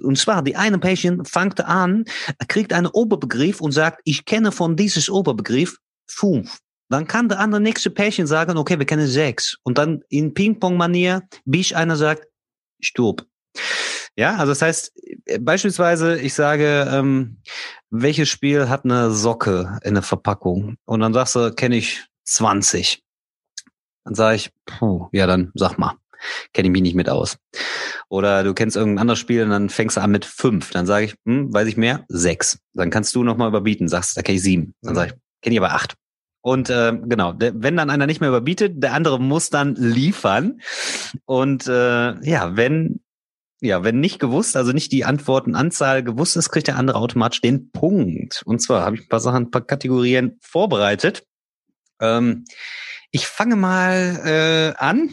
Und 0.00 0.18
zwar, 0.18 0.42
die 0.42 0.54
eine 0.54 0.78
Pärchen 0.78 1.24
fängt 1.24 1.64
an, 1.64 2.04
kriegt 2.46 2.72
einen 2.72 2.86
Oberbegriff 2.86 3.60
und 3.60 3.72
sagt, 3.72 4.02
ich 4.04 4.24
kenne 4.24 4.52
von 4.52 4.76
dieses 4.76 5.10
Oberbegriff 5.10 5.78
fünf. 6.06 6.60
Dann 6.88 7.06
kann 7.06 7.28
der 7.28 7.40
andere 7.40 7.60
nächste 7.60 7.90
Pärchen 7.90 8.26
sagen, 8.26 8.56
okay, 8.56 8.78
wir 8.78 8.86
kennen 8.86 9.06
sechs. 9.06 9.58
Und 9.62 9.78
dann 9.78 10.02
in 10.08 10.34
Ping-Pong-Manier, 10.34 11.22
bis 11.44 11.72
einer 11.72 11.96
sagt, 11.96 12.26
stopp. 12.80 13.24
Ja, 14.16 14.36
also 14.36 14.52
das 14.52 14.62
heißt, 14.62 14.92
beispielsweise, 15.40 16.20
ich 16.20 16.34
sage, 16.34 16.88
ähm, 16.90 17.38
welches 17.90 18.28
Spiel 18.28 18.68
hat 18.68 18.84
eine 18.84 19.10
Socke 19.10 19.78
in 19.82 19.94
der 19.94 20.02
Verpackung? 20.02 20.76
Und 20.84 21.00
dann 21.00 21.12
sagst 21.12 21.34
du, 21.34 21.52
kenne 21.52 21.76
ich 21.76 22.04
20. 22.24 23.02
Dann 24.04 24.14
sage 24.14 24.36
ich, 24.36 24.50
puh, 24.66 25.08
ja, 25.12 25.26
dann 25.26 25.50
sag 25.54 25.78
mal, 25.78 25.96
kenne 26.52 26.68
ich 26.68 26.72
mich 26.72 26.82
nicht 26.82 26.94
mit 26.94 27.08
aus. 27.08 27.38
Oder 28.08 28.44
du 28.44 28.54
kennst 28.54 28.76
irgendein 28.76 29.00
anderes 29.00 29.18
Spiel 29.18 29.42
und 29.42 29.50
dann 29.50 29.68
fängst 29.68 29.96
du 29.96 30.00
an 30.00 30.10
mit 30.10 30.24
fünf. 30.24 30.70
Dann 30.70 30.86
sage 30.86 31.06
ich, 31.06 31.14
hm, 31.24 31.52
weiß 31.52 31.66
ich 31.66 31.76
mehr, 31.76 32.04
sechs. 32.08 32.58
Dann 32.74 32.90
kannst 32.90 33.14
du 33.14 33.24
nochmal 33.24 33.48
überbieten, 33.48 33.88
sagst, 33.88 34.16
da 34.16 34.22
kenne 34.22 34.36
ich 34.36 34.42
sieben. 34.42 34.74
Dann 34.82 34.94
sage 34.94 35.12
ich, 35.12 35.42
kenne 35.42 35.54
ich 35.54 35.60
aber 35.60 35.72
acht. 35.72 35.96
Und 36.44 36.68
äh, 36.68 36.92
genau, 37.06 37.32
der, 37.32 37.54
wenn 37.62 37.74
dann 37.74 37.88
einer 37.88 38.06
nicht 38.06 38.20
mehr 38.20 38.28
überbietet, 38.28 38.82
der 38.82 38.92
andere 38.92 39.18
muss 39.18 39.48
dann 39.48 39.76
liefern. 39.76 40.60
Und 41.24 41.66
äh, 41.66 42.20
ja, 42.22 42.54
wenn 42.54 43.00
ja, 43.62 43.82
wenn 43.82 43.98
nicht 43.98 44.18
gewusst, 44.18 44.54
also 44.54 44.72
nicht 44.72 44.92
die 44.92 45.06
Antwortenanzahl 45.06 46.02
gewusst 46.02 46.36
ist, 46.36 46.50
kriegt 46.50 46.66
der 46.66 46.76
andere 46.76 46.98
automatisch 46.98 47.40
den 47.40 47.70
Punkt. 47.70 48.42
Und 48.44 48.60
zwar 48.60 48.84
habe 48.84 48.96
ich 48.96 49.02
ein 49.02 49.08
paar 49.08 49.20
Sachen, 49.20 49.44
ein 49.44 49.50
paar 49.50 49.64
Kategorien 49.64 50.36
vorbereitet. 50.42 51.26
Ähm, 51.98 52.44
ich 53.10 53.26
fange 53.26 53.56
mal 53.56 54.20
äh, 54.26 54.78
an. 54.78 55.08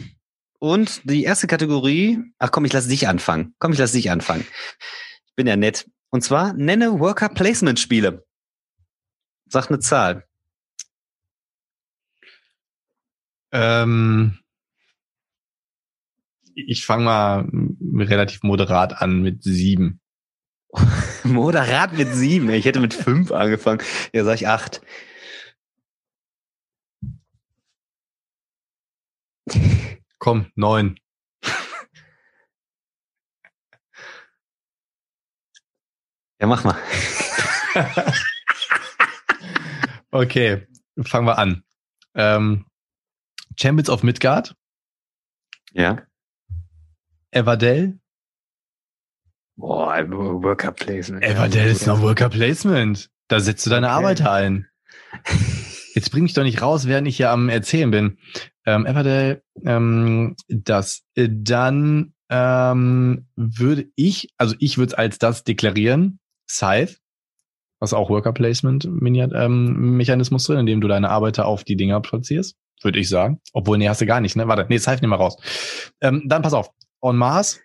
Und 0.58 1.08
die 1.08 1.24
erste 1.24 1.46
Kategorie, 1.46 2.18
ach 2.38 2.50
komm, 2.50 2.66
ich 2.66 2.74
lass 2.74 2.88
dich 2.88 3.08
anfangen. 3.08 3.54
Komm, 3.58 3.72
ich 3.72 3.78
lass 3.78 3.92
dich 3.92 4.10
anfangen. 4.10 4.46
Ich 5.24 5.34
bin 5.34 5.46
ja 5.46 5.56
nett. 5.56 5.88
Und 6.10 6.22
zwar 6.22 6.52
nenne 6.52 7.00
Worker 7.00 7.30
Placement 7.30 7.80
Spiele. 7.80 8.26
Sag 9.48 9.70
eine 9.70 9.78
Zahl. 9.78 10.26
Ähm, 13.52 14.38
ich 16.54 16.84
fange 16.84 17.04
mal 17.04 17.48
relativ 17.98 18.42
moderat 18.42 19.00
an 19.00 19.22
mit 19.22 19.42
sieben. 19.42 20.00
Moderat 21.24 21.92
mit 21.92 22.14
sieben. 22.14 22.50
Ich 22.50 22.64
hätte 22.64 22.80
mit 22.80 22.94
fünf 22.94 23.30
angefangen. 23.30 23.82
Ja, 24.12 24.24
sag 24.24 24.34
ich 24.36 24.48
acht. 24.48 24.80
Komm, 30.18 30.46
neun. 30.54 30.98
Ja, 36.40 36.46
mach 36.46 36.64
mal. 36.64 36.76
Okay, 40.14 40.66
fangen 41.02 41.26
wir 41.26 41.38
an. 41.38 41.64
Ähm, 42.14 42.66
Champions 43.58 43.90
of 43.90 44.02
Midgard, 44.02 44.54
Ja. 45.72 46.02
Everdell, 47.30 47.98
Boah, 49.56 49.94
Worker 50.08 50.72
Placement. 50.72 51.22
Everdell 51.24 51.70
ist 51.70 51.86
noch 51.86 52.00
Worker 52.00 52.28
Placement. 52.30 53.10
Da 53.28 53.38
setzt 53.38 53.64
du 53.66 53.70
deine 53.70 53.86
Okay. 53.88 53.96
Arbeiter 53.96 54.32
ein. 54.32 54.66
Jetzt 55.94 56.10
bring 56.10 56.22
mich 56.22 56.32
doch 56.32 56.42
nicht 56.42 56.62
raus, 56.62 56.86
während 56.86 57.06
ich 57.06 57.18
hier 57.18 57.30
am 57.30 57.48
Erzählen 57.48 57.90
bin. 57.90 58.18
Ähm, 58.64 58.86
Everdell, 58.86 59.42
ähm, 59.64 60.36
das 60.48 61.02
äh, 61.14 61.28
dann 61.30 62.14
ähm, 62.30 63.26
würde 63.36 63.88
ich, 63.94 64.32
also 64.38 64.54
ich 64.58 64.78
würde 64.78 64.92
es 64.92 64.94
als 64.94 65.18
das 65.18 65.44
deklarieren, 65.44 66.18
Scythe, 66.48 66.96
was 67.78 67.92
auch 67.92 68.08
Worker 68.08 68.32
Placement 68.32 68.84
ähm, 68.86 69.96
Mechanismus 69.96 70.44
drin, 70.44 70.60
indem 70.60 70.80
du 70.80 70.88
deine 70.88 71.10
Arbeiter 71.10 71.44
auf 71.46 71.62
die 71.62 71.76
Dinger 71.76 72.00
platzierst, 72.00 72.56
würde 72.84 72.98
ich 72.98 73.08
sagen. 73.08 73.40
Obwohl, 73.52 73.78
nee, 73.78 73.88
hast 73.88 74.00
du 74.00 74.06
gar 74.06 74.20
nicht, 74.20 74.36
ne? 74.36 74.48
Warte, 74.48 74.66
nee, 74.68 74.78
Scythe 74.78 75.00
nehmen 75.00 75.12
wir 75.12 75.16
raus. 75.16 75.36
Ähm, 76.00 76.22
dann 76.26 76.42
pass 76.42 76.52
auf, 76.52 76.70
On 77.00 77.16
Mars, 77.16 77.60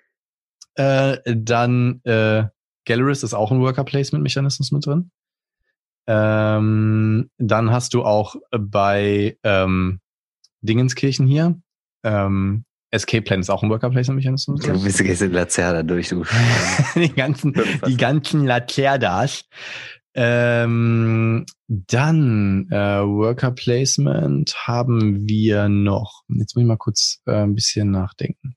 äh, 0.76 1.18
dann 1.26 2.02
äh, 2.04 2.46
Galleris 2.86 3.24
ist 3.24 3.34
auch 3.34 3.52
ein 3.52 3.60
Worker 3.60 3.84
Placement 3.84 4.24
Mechanismus 4.24 4.72
mit 4.72 4.86
drin. 4.86 5.12
Ähm, 6.08 7.30
dann 7.38 7.72
hast 7.72 7.94
du 7.94 8.04
auch 8.04 8.36
bei 8.52 9.38
ähm, 9.44 10.00
Dingenskirchen 10.62 11.28
hier. 11.28 11.60
Ähm, 12.04 12.64
Escape 12.92 13.24
Plan 13.24 13.42
ist 13.42 13.50
auch 13.50 13.64
ein 13.64 13.70
Worker 13.70 13.90
Placement 13.90 14.18
Mechanismus. 14.18 14.62
Du 14.62 14.82
bist 14.82 15.00
jetzt 15.02 15.22
in 15.22 15.34
Lazerda 15.34 15.84
durch, 15.84 16.08
du. 16.10 16.24
die 16.96 17.14
ganzen, 17.14 17.54
die 17.86 17.98
ganzen 17.98 18.46
Lacerdas. 18.46 19.44
Ähm, 20.20 21.46
dann 21.68 22.68
äh, 22.72 23.04
Worker 23.04 23.52
Placement 23.52 24.68
haben 24.68 25.30
wir 25.30 25.70
noch. 25.70 26.24
Jetzt 26.28 26.56
muss 26.56 26.64
ich 26.64 26.68
mal 26.68 26.78
kurz 26.78 27.22
äh, 27.28 27.44
ein 27.44 27.54
bisschen 27.54 27.92
nachdenken. 27.92 28.56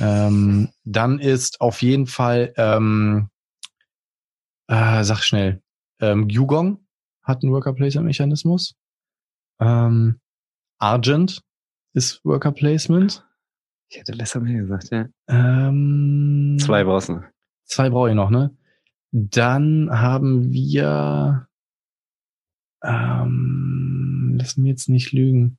Ähm, 0.00 0.70
dann 0.84 1.18
ist 1.18 1.60
auf 1.60 1.82
jeden 1.82 2.06
Fall, 2.06 2.54
ähm, 2.56 3.28
äh, 4.68 5.04
sag 5.04 5.22
schnell, 5.22 5.62
ähm, 6.00 6.30
Yugong 6.30 6.86
hat 7.22 7.42
einen 7.42 7.52
Worker 7.52 7.74
Placement 7.74 8.06
Mechanismus. 8.06 8.74
Ähm, 9.60 10.20
Argent 10.78 11.42
ist 11.92 12.24
Worker 12.24 12.52
Placement. 12.52 13.26
Ich 13.90 13.98
hätte 13.98 14.16
besser 14.16 14.40
mehr 14.40 14.62
gesagt, 14.62 14.88
ja. 14.90 15.06
Ähm, 15.28 16.56
Zwei 16.58 16.84
brauchst 16.84 17.10
du. 17.10 17.20
Zwei 17.66 17.90
brauche 17.90 18.08
ich 18.08 18.14
noch, 18.14 18.30
ne? 18.30 18.56
Dann 19.12 19.90
haben 19.90 20.52
wir, 20.52 21.46
ähm, 22.82 24.36
lass 24.38 24.56
mir 24.56 24.70
jetzt 24.70 24.88
nicht 24.88 25.12
lügen. 25.12 25.58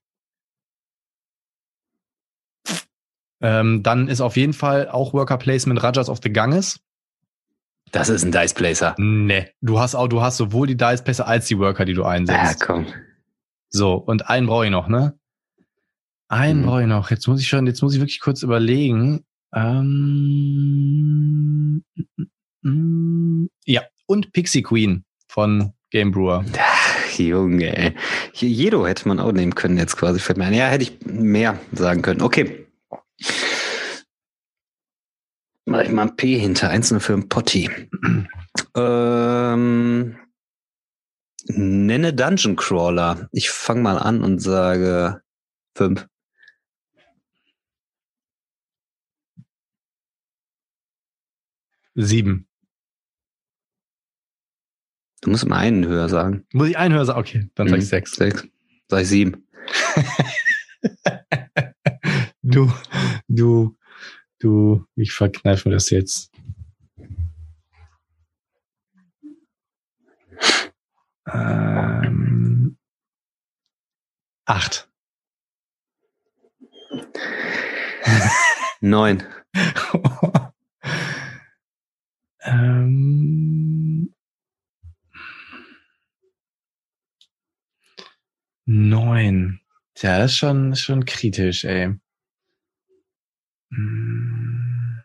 Ähm, 3.42 3.84
dann 3.84 4.08
ist 4.08 4.22
auf 4.22 4.38
jeden 4.38 4.54
Fall 4.54 4.90
auch 4.90 5.14
Worker 5.14 5.38
Placement 5.38 5.84
Rajas 5.84 6.10
of 6.10 6.20
the 6.24 6.32
Ganges. 6.32 6.80
Das 7.92 8.10
ist 8.10 8.24
ein 8.24 8.32
Dice 8.32 8.54
Placer. 8.56 8.96
Ne, 8.98 9.52
du 9.62 9.80
hast 9.80 9.94
auch, 9.96 10.08
du 10.08 10.22
hast 10.22 10.38
sowohl 10.38 10.66
die 10.66 10.78
Dice 10.78 11.04
Pässe 11.04 11.28
als 11.28 11.46
die 11.48 11.60
Worker, 11.60 11.86
die 11.86 11.94
du 11.94 12.02
Ja, 12.02 12.08
einsetzt. 12.08 12.62
komm. 12.62 12.88
So, 13.70 13.94
und 13.96 14.30
einen 14.30 14.48
brauche 14.48 14.66
ich 14.66 14.72
noch, 14.72 14.88
ne? 14.88 15.20
Einen 16.28 16.62
Mhm. 16.62 16.66
brauche 16.66 16.82
ich 16.82 16.88
noch. 16.88 17.12
Jetzt 17.12 17.28
muss 17.28 17.40
ich 17.42 17.48
schon, 17.48 17.68
jetzt 17.68 17.84
muss 17.84 17.94
ich 17.94 18.00
wirklich 18.00 18.20
kurz 18.22 18.42
überlegen. 18.42 19.24
Ähm, 19.54 20.64
mm, 22.64 22.64
ja, 22.64 22.70
und 24.06 24.32
Pixie 24.34 24.62
Queen 24.62 25.04
von 25.28 25.74
Game 25.90 26.12
Brewer. 26.12 26.44
Junge, 27.18 27.78
ey. 27.78 27.96
Hier, 28.34 28.50
Jedo 28.50 28.88
hätte 28.88 29.08
man 29.08 29.20
auch 29.20 29.32
nehmen 29.32 29.56
können 29.56 29.78
jetzt 29.78 29.98
quasi. 29.98 30.20
Fällt 30.20 30.38
mir 30.38 30.46
ein. 30.46 30.54
Ja, 30.54 30.68
hätte 30.68 30.84
ich 30.84 31.06
mehr 31.06 31.60
sagen 31.72 32.02
können. 32.02 32.22
Okay. 32.22 32.68
Mach 35.66 35.82
ich 35.82 35.92
mal 35.92 36.04
ein 36.04 36.16
P 36.16 36.38
hinter. 36.38 36.70
Einzelne 36.70 37.00
für 37.00 37.14
ein 37.14 37.30
Potti. 37.30 37.70
ähm, 38.76 40.18
nenne 41.48 42.14
Dungeon 42.14 42.56
Crawler. 42.56 43.28
Ich 43.32 43.50
fange 43.50 43.82
mal 43.82 43.98
an 43.98 44.24
und 44.24 44.40
sage 44.40 45.22
fünf. 45.76 46.08
Sieben. 51.96 52.48
Du 55.24 55.30
musst 55.30 55.44
immer 55.46 55.56
einen 55.58 55.86
höher 55.88 56.10
sagen. 56.10 56.46
Muss 56.54 56.68
ich 56.70 56.78
einen 56.78 56.94
hören? 56.94 57.10
Okay, 57.10 57.50
dann 57.56 57.68
sag 57.70 57.78
ich 57.78 57.84
Mhm. 57.86 57.88
sechs. 57.88 58.12
Sechs. 58.16 58.46
Sag 58.90 59.02
ich 59.02 59.08
sieben. 59.08 59.48
Du, 62.46 62.70
du, 63.30 63.78
du, 64.40 64.86
ich 64.96 65.14
verkneife 65.14 65.70
mir 65.70 65.76
das 65.76 65.90
jetzt. 65.90 66.30
Ähm, 71.32 72.78
acht. 74.46 74.90
Neun. 78.82 79.24
ähm, 82.42 83.63
neun. 88.74 89.60
Tja, 89.96 90.18
das 90.20 90.32
ist 90.32 90.38
schon, 90.38 90.76
schon 90.76 91.06
kritisch, 91.06 91.64
ey. 91.66 91.94
Hm. 93.72 95.04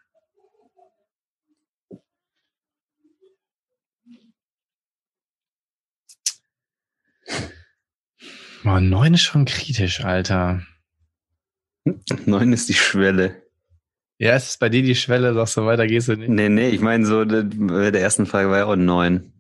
Boah, 8.65 8.81
neun 8.81 9.15
ist 9.15 9.23
schon 9.23 9.45
kritisch, 9.45 10.05
Alter. 10.05 10.63
Neun 12.27 12.53
ist 12.53 12.69
die 12.69 12.75
Schwelle. 12.75 13.43
Ja, 14.19 14.33
es 14.35 14.49
ist 14.51 14.61
bei 14.61 14.69
dir 14.69 14.83
die 14.83 14.97
Schwelle, 14.97 15.33
sagst 15.33 15.57
du, 15.57 15.65
weiter 15.65 15.87
gehst 15.87 16.09
du 16.09 16.17
nicht. 16.17 16.29
Nee, 16.29 16.49
nee, 16.49 16.71
ich 16.71 16.81
meine 16.81 17.07
so, 17.07 17.25
der- 17.25 17.45
bei 17.45 17.91
der 17.91 18.01
ersten 18.03 18.27
Frage 18.27 18.51
war 18.51 18.59
ja 18.59 18.65
auch 18.67 18.77
neun. 18.77 19.33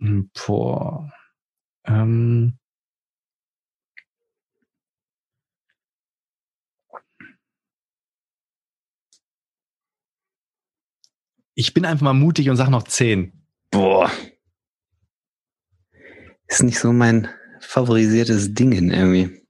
Hm, 0.00 0.30
Boah. 0.46 1.12
Ähm. 1.86 2.58
Ich 11.54 11.72
bin 11.72 11.86
einfach 11.86 12.04
mal 12.04 12.12
mutig 12.12 12.50
und 12.50 12.56
sag 12.56 12.68
noch 12.68 12.82
zehn. 12.82 13.32
Boah. 13.70 14.10
Ist 16.48 16.62
nicht 16.62 16.78
so 16.78 16.92
mein 16.92 17.28
favorisiertes 17.60 18.52
Ding 18.54 18.72
irgendwie. 18.72 19.42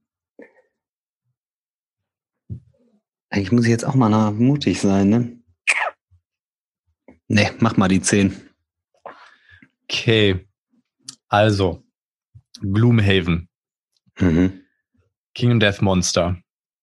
Eigentlich 3.29 3.53
muss 3.53 3.65
ich 3.65 3.71
jetzt 3.71 3.85
auch 3.85 3.95
mal 3.95 4.31
mutig 4.31 4.81
sein, 4.81 5.09
ne? 5.09 5.43
Nee, 7.29 7.51
mach 7.59 7.77
mal 7.77 7.89
die 7.89 8.01
zehn. 8.01 8.35
Okay. 9.85 10.49
Also. 11.29 11.86
Gloomhaven. 12.61 13.49
Mhm. 14.21 14.61
King 15.35 15.51
and 15.53 15.63
Death 15.63 15.83
Monster. 15.83 16.37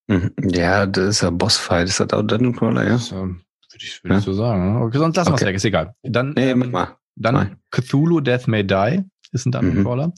Mhm. 0.07 0.31
Ja, 0.43 0.85
das 0.85 1.07
ist 1.17 1.21
ja 1.21 1.29
Bossfight. 1.29 1.87
Ist 1.87 1.99
das 1.99 2.11
auch 2.13 2.21
Dungeon 2.23 2.55
Crawler, 2.55 2.83
ja? 2.87 2.95
Ähm, 3.11 3.41
würde 3.71 3.83
ich, 3.85 4.03
würde 4.03 4.17
ich 4.17 4.21
Ja. 4.25 4.25
so 4.25 4.33
sagen. 4.33 4.73
ne? 4.73 4.81
Okay, 4.85 4.97
sonst 4.97 5.15
lassen 5.15 5.29
wir 5.31 5.35
es 5.35 5.41
Okay. 5.41 5.49
weg, 5.49 5.55
ist 5.55 5.65
egal. 5.65 5.95
Dann, 6.03 6.33
Nee, 6.33 6.51
ähm, 6.51 6.69
mal. 6.71 6.97
Dann. 7.15 7.57
Cthulhu 7.71 8.19
Death 8.21 8.47
May 8.47 8.63
Die 8.65 9.03
ist 9.31 9.45
ein 9.45 9.51
Dungeon 9.51 9.77
Mhm. 9.79 9.83
Crawler. 9.83 10.13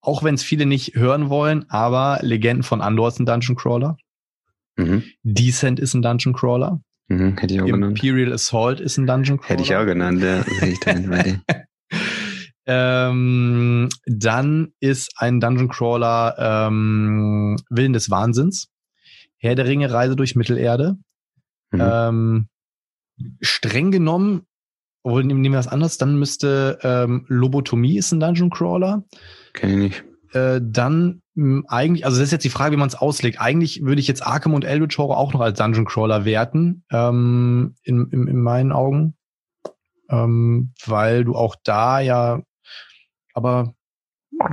Auch 0.00 0.22
wenn 0.22 0.34
es 0.36 0.42
viele 0.42 0.66
nicht 0.66 0.94
hören 0.94 1.28
wollen, 1.30 1.68
aber 1.68 2.18
Legenden 2.22 2.62
von 2.62 2.80
Andor 2.80 3.08
ist 3.08 3.18
ein 3.18 3.26
Dungeon 3.26 3.56
Crawler. 3.56 3.96
Mhm. 4.76 5.02
Descent 5.22 5.80
ist 5.80 5.94
ein 5.94 6.02
Dungeon 6.02 6.34
Crawler. 6.34 6.80
Mhm. 7.08 7.36
Hätte 7.38 7.54
ich 7.54 7.60
auch 7.60 7.66
genannt. 7.66 7.98
Imperial 8.02 8.32
Assault 8.32 8.80
ist 8.80 8.96
ein 8.98 9.06
Dungeon 9.06 9.38
Crawler. 9.38 9.50
Hätte 9.50 9.62
ich 9.62 9.74
auch 9.76 9.84
genannt, 9.86 10.22
ja. 10.22 10.42
Sehe 10.42 10.72
ich 10.72 10.80
da 10.80 10.92
nicht 10.94 11.10
bei 11.10 11.22
dir. 11.22 11.40
ähm, 12.66 13.88
dann 14.06 14.72
ist 14.80 15.12
ein 15.16 15.40
Dungeon 15.40 15.68
Crawler 15.68 16.34
ähm, 16.38 17.56
Willen 17.70 17.92
des 17.92 18.10
Wahnsinns. 18.10 18.68
Herr 19.38 19.54
der 19.54 19.66
Ringe 19.66 19.90
Reise 19.90 20.16
durch 20.16 20.34
Mittelerde. 20.34 20.96
Mhm. 21.70 21.80
Ähm, 21.80 22.48
streng 23.40 23.90
genommen, 23.90 24.42
obwohl 25.02 25.24
nehmen 25.24 25.44
wir 25.44 25.52
was 25.52 25.68
anderes, 25.68 25.98
dann 25.98 26.18
müsste 26.18 26.78
ähm, 26.82 27.24
Lobotomie 27.28 27.96
ist 27.96 28.12
ein 28.12 28.20
Dungeon 28.20 28.50
Crawler. 28.50 29.04
Kenn 29.52 29.70
ich 29.70 29.76
nicht. 29.76 30.04
Äh, 30.32 30.60
dann 30.62 31.22
mh, 31.34 31.62
eigentlich, 31.68 32.04
also 32.04 32.18
das 32.18 32.26
ist 32.26 32.32
jetzt 32.32 32.44
die 32.44 32.50
Frage, 32.50 32.72
wie 32.72 32.78
man 32.78 32.88
es 32.88 32.96
auslegt. 32.96 33.40
Eigentlich 33.40 33.84
würde 33.84 34.00
ich 34.00 34.08
jetzt 34.08 34.26
Arkham 34.26 34.54
und 34.54 34.64
Eldritch 34.64 34.98
Horror 34.98 35.16
auch 35.16 35.32
noch 35.32 35.40
als 35.40 35.58
Dungeon 35.58 35.84
Crawler 35.84 36.24
werten, 36.24 36.84
ähm, 36.90 37.76
in, 37.84 38.10
in, 38.10 38.26
in 38.26 38.40
meinen 38.40 38.72
Augen. 38.72 39.14
Ähm, 40.08 40.72
weil 40.84 41.24
du 41.24 41.34
auch 41.34 41.56
da 41.64 42.00
ja, 42.00 42.42
aber 43.36 43.74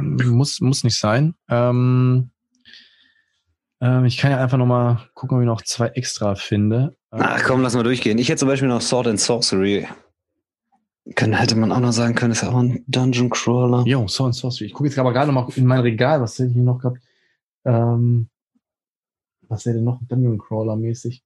muss, 0.01 0.59
muss 0.61 0.83
nicht 0.83 0.97
sein. 0.99 1.35
Ähm, 1.49 2.29
ähm, 3.81 4.05
ich 4.05 4.17
kann 4.17 4.31
ja 4.31 4.37
einfach 4.41 4.57
noch 4.57 4.65
mal 4.65 5.09
gucken, 5.13 5.37
ob 5.37 5.41
ich 5.43 5.47
noch 5.47 5.61
zwei 5.61 5.87
extra 5.89 6.35
finde. 6.35 6.95
Ach 7.11 7.43
komm, 7.43 7.61
lass 7.61 7.75
mal 7.75 7.83
durchgehen. 7.83 8.17
Ich 8.17 8.29
hätte 8.29 8.39
zum 8.39 8.47
Beispiel 8.47 8.67
noch 8.67 8.81
Sword 8.81 9.07
and 9.07 9.19
Sorcery. 9.19 9.87
Können, 11.15 11.33
hätte 11.33 11.55
man 11.55 11.71
auch 11.71 11.79
noch 11.81 11.91
sagen 11.91 12.15
können, 12.15 12.31
ist 12.31 12.43
ja 12.43 12.49
auch 12.49 12.57
ein 12.57 12.83
Dungeon 12.87 13.29
Crawler. 13.29 13.83
Jo, 13.85 14.07
Sword 14.07 14.27
and 14.27 14.35
Sorcery. 14.35 14.67
Ich 14.67 14.73
gucke 14.73 14.87
jetzt 14.89 14.97
aber 14.97 15.11
gerade 15.11 15.31
noch 15.31 15.47
mal 15.47 15.53
in 15.57 15.65
mein 15.65 15.81
Regal, 15.81 16.21
was 16.21 16.39
hätte 16.39 16.47
ich 16.49 16.53
hier 16.53 16.63
noch 16.63 16.79
gehabt? 16.79 16.99
Ähm, 17.65 18.29
was 19.47 19.65
wäre 19.65 19.75
denn 19.75 19.83
noch 19.85 19.99
Dungeon 20.07 20.37
Crawler 20.37 20.75
mäßig? 20.77 21.23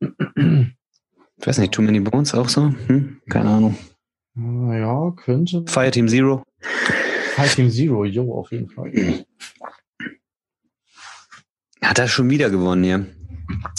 Ich 0.00 1.46
weiß 1.46 1.58
nicht, 1.58 1.72
Too 1.72 1.82
Many 1.82 2.00
Bones 2.00 2.34
auch 2.34 2.48
so? 2.48 2.72
Hm? 2.86 3.20
Keine 3.28 3.50
Ahnung. 3.50 3.76
Ah, 4.36 4.74
Ja, 4.76 5.10
könnte. 5.12 5.64
Fireteam 5.66 6.08
Zero. 6.08 6.42
Fighting 7.34 7.70
Zero, 7.70 8.04
jo, 8.04 8.34
auf 8.34 8.52
jeden 8.52 8.68
Fall. 8.68 8.92
Hat 11.82 11.98
er 11.98 12.08
schon 12.08 12.30
wieder 12.30 12.50
gewonnen 12.50 12.84
hier. 12.84 13.06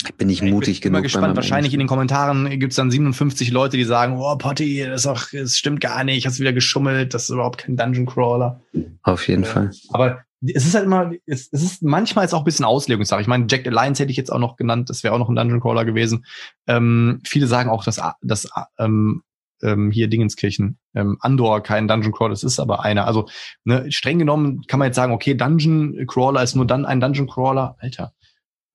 Ich 0.05 0.13
bin 0.15 0.27
nicht 0.27 0.43
mutig 0.43 0.75
ich 0.75 0.81
bin 0.81 0.91
genug. 0.91 0.99
mal 0.99 1.03
gespannt. 1.03 1.35
Wahrscheinlich 1.35 1.73
in 1.73 1.79
den 1.79 1.87
Kommentaren 1.87 2.59
gibt's 2.59 2.75
dann 2.75 2.91
57 2.91 3.49
Leute, 3.51 3.77
die 3.77 3.83
sagen, 3.83 4.17
oh, 4.19 4.35
Potti, 4.37 4.83
das, 4.85 5.01
ist 5.01 5.07
auch, 5.07 5.23
das 5.31 5.57
stimmt 5.57 5.81
gar 5.81 6.03
nicht, 6.03 6.27
hast 6.27 6.39
wieder 6.39 6.53
geschummelt, 6.53 7.13
das 7.13 7.23
ist 7.23 7.29
überhaupt 7.29 7.57
kein 7.57 7.75
Dungeon 7.75 8.05
Crawler. 8.05 8.61
Auf 9.01 9.27
jeden 9.27 9.43
Ja. 9.43 9.49
Fall. 9.49 9.71
Aber 9.89 10.19
es 10.45 10.65
ist 10.67 10.75
halt 10.75 10.85
immer, 10.85 11.11
es, 11.25 11.49
es 11.51 11.63
ist 11.63 11.81
manchmal 11.81 12.25
ist 12.25 12.33
auch 12.33 12.41
ein 12.41 12.45
bisschen 12.45 12.65
Auslegungssache. 12.65 13.21
Ich 13.21 13.27
meine, 13.27 13.47
Jack 13.49 13.65
Alliance 13.65 14.03
hätte 14.03 14.11
ich 14.11 14.17
jetzt 14.17 14.31
auch 14.31 14.37
noch 14.39 14.55
genannt, 14.55 14.89
das 14.91 15.03
wäre 15.03 15.13
auch 15.15 15.19
noch 15.19 15.29
ein 15.29 15.35
Dungeon 15.35 15.61
Crawler 15.61 15.85
gewesen. 15.85 16.25
Ähm, 16.67 17.21
viele 17.25 17.47
sagen 17.47 17.69
auch, 17.71 17.83
dass, 17.83 17.99
dass 18.21 18.47
ähm, 18.77 19.23
ähm, 19.61 19.91
hier 19.91 20.07
Dingenskirchen, 20.07 20.77
ähm, 20.93 21.17
Andor 21.21 21.61
kein 21.61 21.87
Dungeon 21.87 22.11
Crawler, 22.11 22.31
das 22.31 22.43
ist 22.43 22.59
aber 22.59 22.83
einer. 22.83 23.07
Also 23.07 23.27
ne, 23.63 23.91
streng 23.91 24.19
genommen 24.19 24.61
kann 24.67 24.79
man 24.79 24.87
jetzt 24.87 24.95
sagen, 24.95 25.13
okay, 25.13 25.35
Dungeon 25.35 26.05
Crawler 26.07 26.43
ist 26.43 26.55
nur 26.55 26.67
dann 26.67 26.85
ein 26.85 26.99
Dungeon 26.99 27.27
Crawler. 27.27 27.75
Alter. 27.79 28.13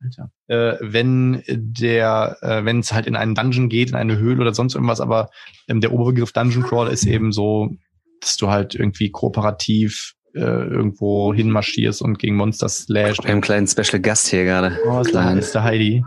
Alter. 0.02 0.30
Äh, 0.46 0.78
wenn 0.80 1.42
der, 1.48 2.38
äh, 2.40 2.64
wenn 2.64 2.80
es 2.80 2.92
halt 2.92 3.06
in 3.06 3.16
einen 3.16 3.34
Dungeon 3.34 3.68
geht, 3.68 3.90
in 3.90 3.96
eine 3.96 4.16
Höhle 4.16 4.40
oder 4.40 4.54
sonst 4.54 4.74
irgendwas, 4.74 5.00
aber 5.00 5.30
ähm, 5.68 5.80
der 5.80 5.92
Oberbegriff 5.92 6.32
Dungeon 6.32 6.62
Crawler 6.62 6.90
ist 6.90 7.04
eben 7.04 7.32
so, 7.32 7.70
dass 8.20 8.36
du 8.36 8.48
halt 8.48 8.74
irgendwie 8.74 9.10
kooperativ 9.10 10.14
äh, 10.34 10.40
irgendwo 10.40 11.34
hinmarschierst 11.34 12.02
und 12.02 12.18
gegen 12.18 12.36
Monster 12.36 12.68
slasht. 12.68 13.22
Wir 13.22 13.28
haben 13.28 13.32
einen 13.32 13.40
kleinen 13.40 13.66
Special 13.66 14.00
Gast 14.00 14.28
hier 14.28 14.44
gerade. 14.44 14.78
Oh, 14.86 15.00
ist, 15.00 15.14
da, 15.14 15.22
Klein. 15.22 15.38
ist 15.38 15.54
der 15.54 15.64
Heidi. 15.64 16.04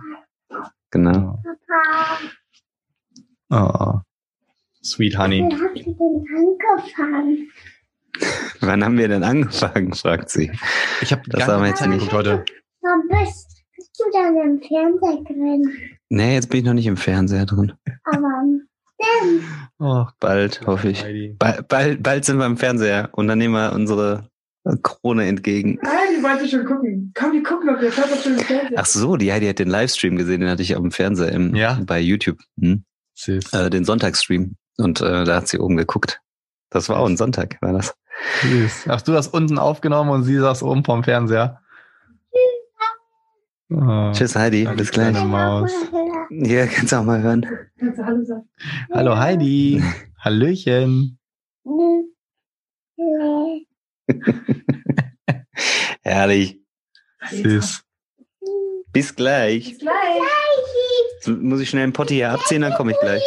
Genau. 0.92 1.42
Oh. 3.50 4.00
Sweet 4.84 5.18
Honey. 5.18 5.42
Wann 5.50 5.62
habt 5.62 5.78
ihr 5.78 5.84
denn 5.86 6.26
angefangen? 6.38 7.50
Wann 8.62 8.84
haben 8.84 8.98
wir 8.98 9.08
denn 9.08 9.24
angefangen, 9.24 9.94
fragt 9.94 10.30
sie. 10.30 10.52
Ich 11.02 11.12
habe 11.12 11.24
Das 11.28 11.48
haben 11.48 11.62
wir 11.64 11.70
jetzt 11.70 11.86
nicht. 11.88 12.12
heute. 12.12 12.46
Wann 12.82 13.02
bist, 13.10 13.64
bist 13.76 14.00
du 14.00 14.04
dann 14.12 14.36
im 14.38 14.62
Fernseher 14.62 15.24
drin? 15.24 15.72
Nee, 16.10 16.36
jetzt 16.36 16.50
bin 16.50 16.60
ich 16.60 16.66
noch 16.66 16.74
nicht 16.74 16.86
im 16.88 16.98
Fernseher 16.98 17.46
drin. 17.46 17.74
Aber 18.04 18.44
denn, 19.02 19.44
Oh, 19.80 20.06
Bald, 20.20 20.62
hoffe 20.68 20.90
ich. 20.90 21.04
Bald, 21.40 21.68
bald, 21.68 22.04
bald 22.04 22.26
sind 22.26 22.38
wir 22.38 22.46
im 22.46 22.58
Fernseher 22.58 23.10
und 23.14 23.28
dann 23.28 23.38
nehmen 23.40 23.54
wir 23.56 23.74
unsere 23.74 24.30
Krone 24.84 25.26
entgegen. 25.26 25.80
Nein, 25.82 25.94
die 26.18 26.24
wollte 26.24 26.48
schon 26.48 26.66
gucken. 26.66 27.12
Komm, 27.16 27.34
wir 27.34 27.44
gucken 27.44 27.68
doch, 27.68 27.80
der 27.80 27.92
Vater 27.92 28.16
schon 28.16 28.34
im 28.34 28.40
Fernsehen. 28.40 28.76
Ach 28.78 28.86
so, 28.86 29.18
die 29.18 29.32
Heidi 29.34 29.48
hat 29.48 29.60
den 29.60 29.68
Livestream 29.70 30.16
gesehen, 30.16 30.42
den 30.42 30.50
hatte 30.50 30.62
ich 30.62 30.76
auf 30.76 30.82
dem 30.82 30.92
Fernseher 30.92 31.32
im, 31.32 31.56
Ja. 31.56 31.80
bei 31.86 32.00
YouTube. 32.00 32.38
Hm? 32.60 32.84
Äh, 33.28 33.70
den 33.70 33.84
Sonntagsstream. 33.86 34.56
Und 34.78 35.02
äh, 35.02 35.24
da 35.24 35.36
hat 35.36 35.48
sie 35.48 35.60
oben 35.60 35.78
geguckt. 35.78 36.22
Das 36.70 36.90
war 36.90 37.00
auch 37.00 37.08
ein 37.08 37.18
Sonntag, 37.18 37.58
war 37.62 37.74
das. 37.74 37.96
Süß. 38.42 38.88
Hast 38.88 39.08
du 39.08 39.12
das 39.12 39.28
unten 39.28 39.60
aufgenommen 39.60 40.10
und 40.10 40.24
sie 40.24 40.38
saß 40.38 40.64
oben 40.64 40.84
vom 40.84 41.04
Fernseher? 41.04 41.60
Oh. 43.70 44.12
Tschüss 44.12 44.36
Heidi, 44.36 44.66
Danke, 44.66 44.78
bis 44.78 44.92
gleich. 44.92 45.24
Maus. 45.24 45.72
Hier 46.30 46.68
kannst 46.68 46.92
du 46.92 46.98
auch 46.98 47.04
mal 47.04 47.22
hören. 47.22 47.46
Kannst 47.80 48.00
du 48.00 48.06
Hallo 48.06 48.24
sagen? 48.24 48.50
Hallo 48.92 49.18
Heidi. 49.18 49.84
Hallöchen. 50.24 51.20
Herrlich. 56.02 56.60
Süß. 57.32 57.84
Bis 58.92 59.16
gleich. 59.16 59.72
Bis 59.72 59.80
gleich. 59.80 59.94
Jetzt 61.16 61.30
muss 61.42 61.62
ich 61.62 61.70
schnell 61.70 61.84
einen 61.84 61.94
Potti 61.94 62.16
hier 62.16 62.32
abziehen, 62.32 62.62
dann 62.62 62.74
komme 62.74 62.92
ich 62.92 63.00
gleich. 63.00 63.24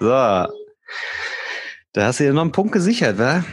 So. 0.00 0.08
Da 0.08 2.06
hast 2.06 2.20
du 2.20 2.24
dir 2.24 2.32
noch 2.32 2.42
einen 2.42 2.52
Punkt 2.52 2.72
gesichert, 2.72 3.18
wa? 3.18 3.44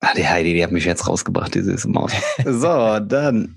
Ah, 0.00 0.14
die 0.14 0.26
Heidi, 0.26 0.52
die 0.52 0.62
hat 0.62 0.72
mich 0.72 0.84
jetzt 0.84 1.06
rausgebracht, 1.06 1.54
die 1.54 1.62
süße 1.62 1.88
Maus. 1.88 2.12
So, 2.44 2.98
dann 3.00 3.56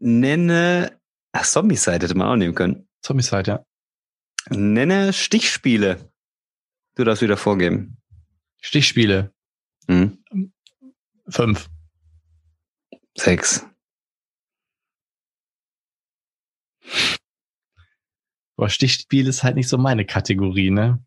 nenne. 0.00 0.98
Ach, 1.32 1.44
Zombie-Side 1.44 2.04
hätte 2.04 2.16
man 2.16 2.28
auch 2.28 2.36
nehmen 2.36 2.54
können. 2.54 2.88
Zombie-Side, 3.02 3.50
ja. 3.50 3.64
Nenne 4.50 5.12
Stichspiele. 5.12 6.10
Du 6.96 7.04
darfst 7.04 7.22
wieder 7.22 7.36
vorgeben. 7.36 7.98
Stichspiele. 8.60 9.32
Hm? 9.88 10.22
Fünf. 11.28 11.68
Sechs. 13.16 13.66
Aber 18.56 18.68
Stichspiel 18.68 19.26
ist 19.28 19.42
halt 19.42 19.56
nicht 19.56 19.68
so 19.68 19.78
meine 19.78 20.04
Kategorie, 20.04 20.70
ne? 20.70 21.04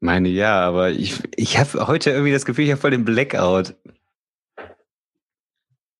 Meine 0.00 0.28
ja, 0.28 0.60
aber 0.60 0.90
ich, 0.90 1.18
ich 1.36 1.58
habe 1.58 1.86
heute 1.86 2.10
irgendwie 2.10 2.32
das 2.32 2.44
Gefühl, 2.44 2.64
ich 2.64 2.70
habe 2.70 2.80
voll 2.80 2.90
den 2.90 3.04
Blackout. 3.04 3.74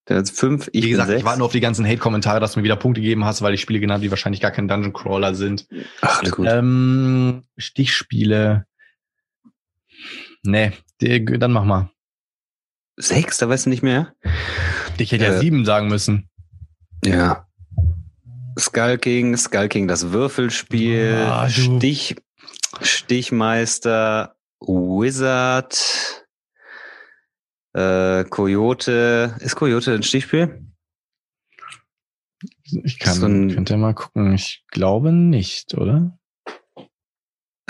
Der 0.08 0.18
ist 0.18 0.38
fünf, 0.38 0.68
ich 0.72 0.84
Wie 0.84 0.90
gesagt, 0.90 1.08
bin 1.08 1.16
ich 1.16 1.20
sechs. 1.20 1.26
warte 1.26 1.38
nur 1.38 1.46
auf 1.46 1.52
die 1.52 1.60
ganzen 1.60 1.86
Hate-Kommentare, 1.86 2.38
dass 2.38 2.52
du 2.52 2.60
mir 2.60 2.64
wieder 2.64 2.76
Punkte 2.76 3.00
gegeben 3.00 3.24
hast, 3.24 3.40
weil 3.40 3.54
ich 3.54 3.62
Spiele 3.62 3.80
genannt, 3.80 4.04
die 4.04 4.10
wahrscheinlich 4.10 4.42
gar 4.42 4.50
kein 4.50 4.68
Dungeon 4.68 4.92
Crawler 4.92 5.34
sind. 5.34 5.66
Ach, 6.02 6.20
alles 6.20 6.32
gut. 6.32 6.46
Ähm, 6.46 7.44
Stichspiele. 7.56 8.66
Nee, 10.42 10.72
dann 11.00 11.52
mach 11.52 11.64
mal. 11.64 11.90
Sechs, 12.96 13.38
da 13.38 13.48
weißt 13.48 13.64
du 13.66 13.70
nicht 13.70 13.82
mehr? 13.82 14.14
Ich 14.98 15.10
hätte 15.10 15.24
ja 15.24 15.32
Äh, 15.32 15.38
sieben 15.38 15.64
sagen 15.64 15.88
müssen. 15.88 16.28
Ja. 17.02 17.48
Skull 18.58 18.98
King, 18.98 19.36
Skull 19.36 19.68
King, 19.68 19.88
das 19.88 20.10
Würfelspiel, 20.12 21.24
Ah. 21.28 21.48
Stich, 21.48 22.16
Stichmeister, 22.80 24.36
Wizard, 24.60 26.26
äh, 27.74 28.24
Coyote. 28.24 29.36
Ist 29.40 29.56
Coyote 29.56 29.94
ein 29.94 30.02
Stichspiel? 30.02 30.66
Ich 32.84 32.98
kann, 32.98 33.14
so 33.14 33.26
ein- 33.26 33.54
könnt 33.54 33.70
ihr 33.70 33.76
mal 33.76 33.94
gucken. 33.94 34.32
Ich 34.34 34.64
glaube 34.68 35.12
nicht, 35.12 35.74
oder? 35.74 36.18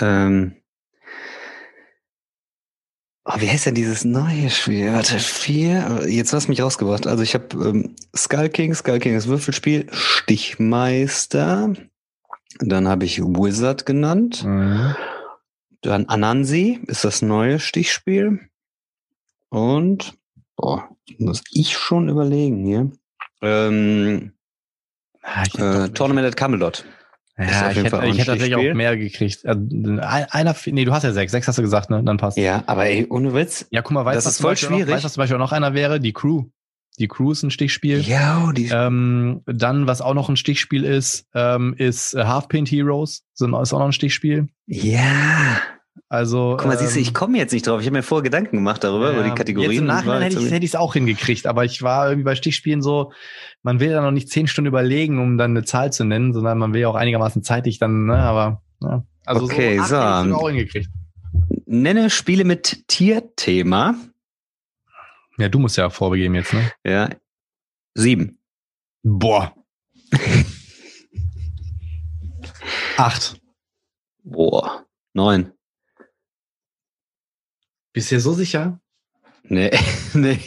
Ähm, 0.01 0.55
oh, 3.25 3.33
wie 3.37 3.49
heißt 3.49 3.65
denn 3.65 3.75
dieses 3.75 4.05
neue 4.05 4.49
Spiel? 4.49 4.93
Warte, 4.93 5.19
vier. 5.19 6.05
Jetzt 6.07 6.33
hast 6.33 6.45
du 6.45 6.51
mich 6.51 6.61
rausgebracht. 6.61 7.07
Also 7.07 7.23
ich 7.23 7.33
habe 7.33 7.55
ähm, 7.55 7.95
Skull 8.15 8.49
King, 8.49 8.73
Skull 8.73 8.99
King 8.99 9.15
das 9.15 9.27
Würfelspiel, 9.27 9.87
Stichmeister. 9.91 11.73
Dann 12.59 12.87
habe 12.87 13.05
ich 13.05 13.21
Wizard 13.21 13.85
genannt. 13.85 14.43
Mhm. 14.45 14.95
Dann 15.81 16.05
Anansi 16.05 16.79
ist 16.87 17.03
das 17.03 17.21
neue 17.21 17.59
Stichspiel. 17.59 18.49
Und, 19.49 20.17
boah, 20.55 20.89
muss 21.17 21.43
ich 21.51 21.77
schon 21.77 22.09
überlegen 22.09 22.63
hier. 22.65 22.91
Ähm, 23.41 24.31
Ah, 25.25 25.43
äh, 25.57 25.89
Tournament 25.89 26.27
at 26.27 26.37
Camelot. 26.37 26.85
Ja, 27.37 27.69
ich 27.69 27.77
hätte, 27.77 27.87
ich 28.05 28.17
hätte 28.17 28.25
tatsächlich 28.31 28.55
auch 28.55 28.73
mehr 28.75 28.95
gekriegt. 28.95 29.45
Also, 29.45 29.59
ein- 29.61 29.99
einer, 29.99 30.55
nee, 30.67 30.85
du 30.85 30.93
hast 30.93 31.03
ja 31.03 31.11
sechs. 31.11 31.31
Sechs 31.33 31.47
hast 31.47 31.57
du 31.57 31.61
gesagt, 31.61 31.89
ne? 31.89 32.01
Dann 32.03 32.15
passt. 32.17 32.37
Ja, 32.37 32.63
aber 32.65 32.85
ey, 32.85 33.05
ohne 33.09 33.33
Witz. 33.33 33.65
Ja, 33.71 33.81
guck 33.81 33.91
mal, 33.91 34.05
weißt 34.05 34.25
du, 34.25 34.29
was 34.29 34.39
voll 34.39 34.51
Beispiel 34.51 34.69
schwierig. 34.69 34.85
Noch, 34.87 34.93
weißt 34.95 35.03
du, 35.03 35.05
was 35.05 35.13
zum 35.13 35.21
Beispiel 35.21 35.35
auch 35.35 35.39
noch 35.41 35.51
einer 35.51 35.73
wäre? 35.73 35.99
Die 35.99 36.13
Crew. 36.13 36.45
Die 36.97 37.09
Crew 37.09 37.33
ist 37.33 37.43
ein 37.43 37.51
Stichspiel. 37.51 37.99
Ja, 37.99 38.51
die, 38.55 38.69
Ähm, 38.71 39.41
dann, 39.45 39.85
was 39.85 40.01
auch 40.01 40.13
noch 40.13 40.29
ein 40.29 40.37
Stichspiel 40.37 40.85
ist, 40.85 41.25
ähm, 41.33 41.75
ist 41.77 42.13
äh, 42.13 42.23
Half-Paint 42.23 42.71
Heroes. 42.71 43.23
Ist 43.33 43.41
auch 43.41 43.47
noch 43.49 43.81
ein 43.85 43.91
Stichspiel. 43.91 44.47
ja. 44.67 45.57
Also. 46.07 46.55
Guck 46.59 46.67
mal, 46.67 46.77
siehst 46.77 46.95
du, 46.95 46.99
ich 46.99 47.07
ähm, 47.09 47.13
komme 47.13 47.37
jetzt 47.37 47.51
nicht 47.51 47.65
drauf. 47.67 47.81
Ich 47.81 47.87
habe 47.87 47.97
mir 47.97 48.03
vorher 48.03 48.23
Gedanken 48.23 48.57
gemacht 48.57 48.83
darüber, 48.83 49.11
über 49.11 49.21
ja, 49.21 49.29
die 49.29 49.35
Kategorien. 49.35 49.71
Jetzt 49.71 49.79
im 49.81 49.87
Nachhinein 49.87 50.21
hätte 50.21 50.37
ich 50.37 50.45
irgendwie- 50.45 50.65
es 50.65 50.75
auch 50.75 50.93
hingekriegt, 50.93 51.47
aber 51.47 51.65
ich 51.65 51.81
war 51.81 52.07
irgendwie 52.09 52.25
bei 52.25 52.35
Stichspielen 52.35 52.81
so, 52.81 53.11
man 53.63 53.79
will 53.79 53.89
ja 53.91 54.01
noch 54.01 54.11
nicht 54.11 54.29
zehn 54.29 54.47
Stunden 54.47 54.67
überlegen, 54.67 55.19
um 55.19 55.37
dann 55.37 55.51
eine 55.51 55.63
Zahl 55.63 55.91
zu 55.91 56.03
nennen, 56.03 56.33
sondern 56.33 56.57
man 56.59 56.73
will 56.73 56.81
ja 56.81 56.89
auch 56.89 56.95
einigermaßen 56.95 57.41
zeitig 57.43 57.79
dann, 57.79 58.05
ne, 58.05 58.17
aber, 58.17 58.61
ja. 58.81 59.03
Also 59.25 59.45
Okay, 59.45 59.55
so. 59.55 59.61
hätte 59.61 59.81
ich 59.81 59.87
sogar 59.87 60.35
auch 60.35 60.47
hingekriegt. 60.49 60.89
Nenne 61.65 62.09
Spiele 62.11 62.45
mit 62.45 62.87
Tierthema. 62.87 63.95
Ja, 65.37 65.49
du 65.49 65.57
musst 65.59 65.77
ja 65.77 65.89
vorbegeben 65.89 66.35
jetzt, 66.35 66.53
ne? 66.53 66.71
Ja. 66.85 67.09
Sieben. 67.95 68.37
Boah. 69.03 69.53
Acht. 72.97 73.37
Boah. 74.23 74.85
Neun. 75.13 75.51
Bist 77.95 78.11
du 78.11 78.15
dir 78.15 78.19
so 78.19 78.33
sicher? 78.33 78.81
Nee. 79.43 79.71
nee. 80.13 80.37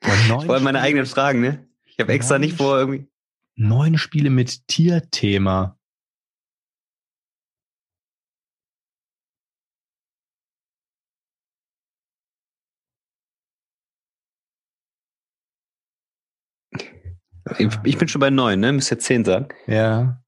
Vor 0.00 0.54
allem 0.54 0.62
meine 0.62 0.78
Spiele. 0.78 0.80
eigenen 0.80 1.06
Fragen, 1.06 1.40
ne? 1.40 1.68
Ich 1.86 1.98
habe 1.98 2.12
extra 2.12 2.38
nicht 2.38 2.56
vor 2.56 2.78
irgendwie. 2.78 3.08
Neun 3.56 3.98
Spiele 3.98 4.30
mit 4.30 4.68
Tierthema. 4.68 5.76
Ich, 17.58 17.68
ich 17.82 17.98
bin 17.98 18.06
schon 18.06 18.20
bei 18.20 18.30
neun, 18.30 18.60
ne? 18.60 18.72
Müsst 18.72 18.92
ihr 18.92 19.00
zehn 19.00 19.24
sagen. 19.24 19.48
Ja. 19.66 20.22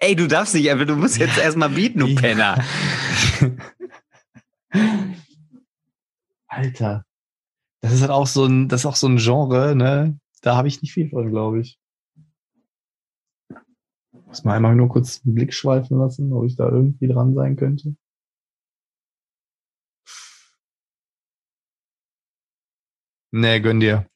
Ey, 0.00 0.16
du 0.16 0.26
darfst 0.26 0.54
nicht, 0.54 0.70
aber 0.70 0.84
du 0.84 0.96
musst 0.96 1.18
jetzt 1.18 1.38
erstmal 1.38 1.70
bieten, 1.70 2.00
du. 2.00 2.14
Penner. 2.14 2.62
Alter. 6.48 7.04
Das 7.80 7.92
ist 7.92 8.00
halt 8.00 8.10
auch 8.10 8.26
so 8.26 8.46
ein, 8.46 8.68
das 8.68 8.80
ist 8.80 8.86
auch 8.86 8.96
so 8.96 9.06
ein 9.06 9.18
Genre, 9.18 9.76
ne? 9.76 10.18
Da 10.42 10.56
habe 10.56 10.68
ich 10.68 10.82
nicht 10.82 10.92
viel 10.92 11.10
von, 11.10 11.30
glaube 11.30 11.60
ich. 11.60 11.78
Muss 14.26 14.44
mal 14.44 14.56
einmal 14.56 14.74
nur 14.74 14.88
kurz 14.88 15.20
einen 15.24 15.34
Blick 15.34 15.54
schweifen 15.54 15.98
lassen, 15.98 16.32
ob 16.32 16.44
ich 16.44 16.56
da 16.56 16.68
irgendwie 16.68 17.08
dran 17.08 17.34
sein 17.34 17.56
könnte. 17.56 17.94
Nee, 23.30 23.60
gönn 23.60 23.80
dir. 23.80 24.06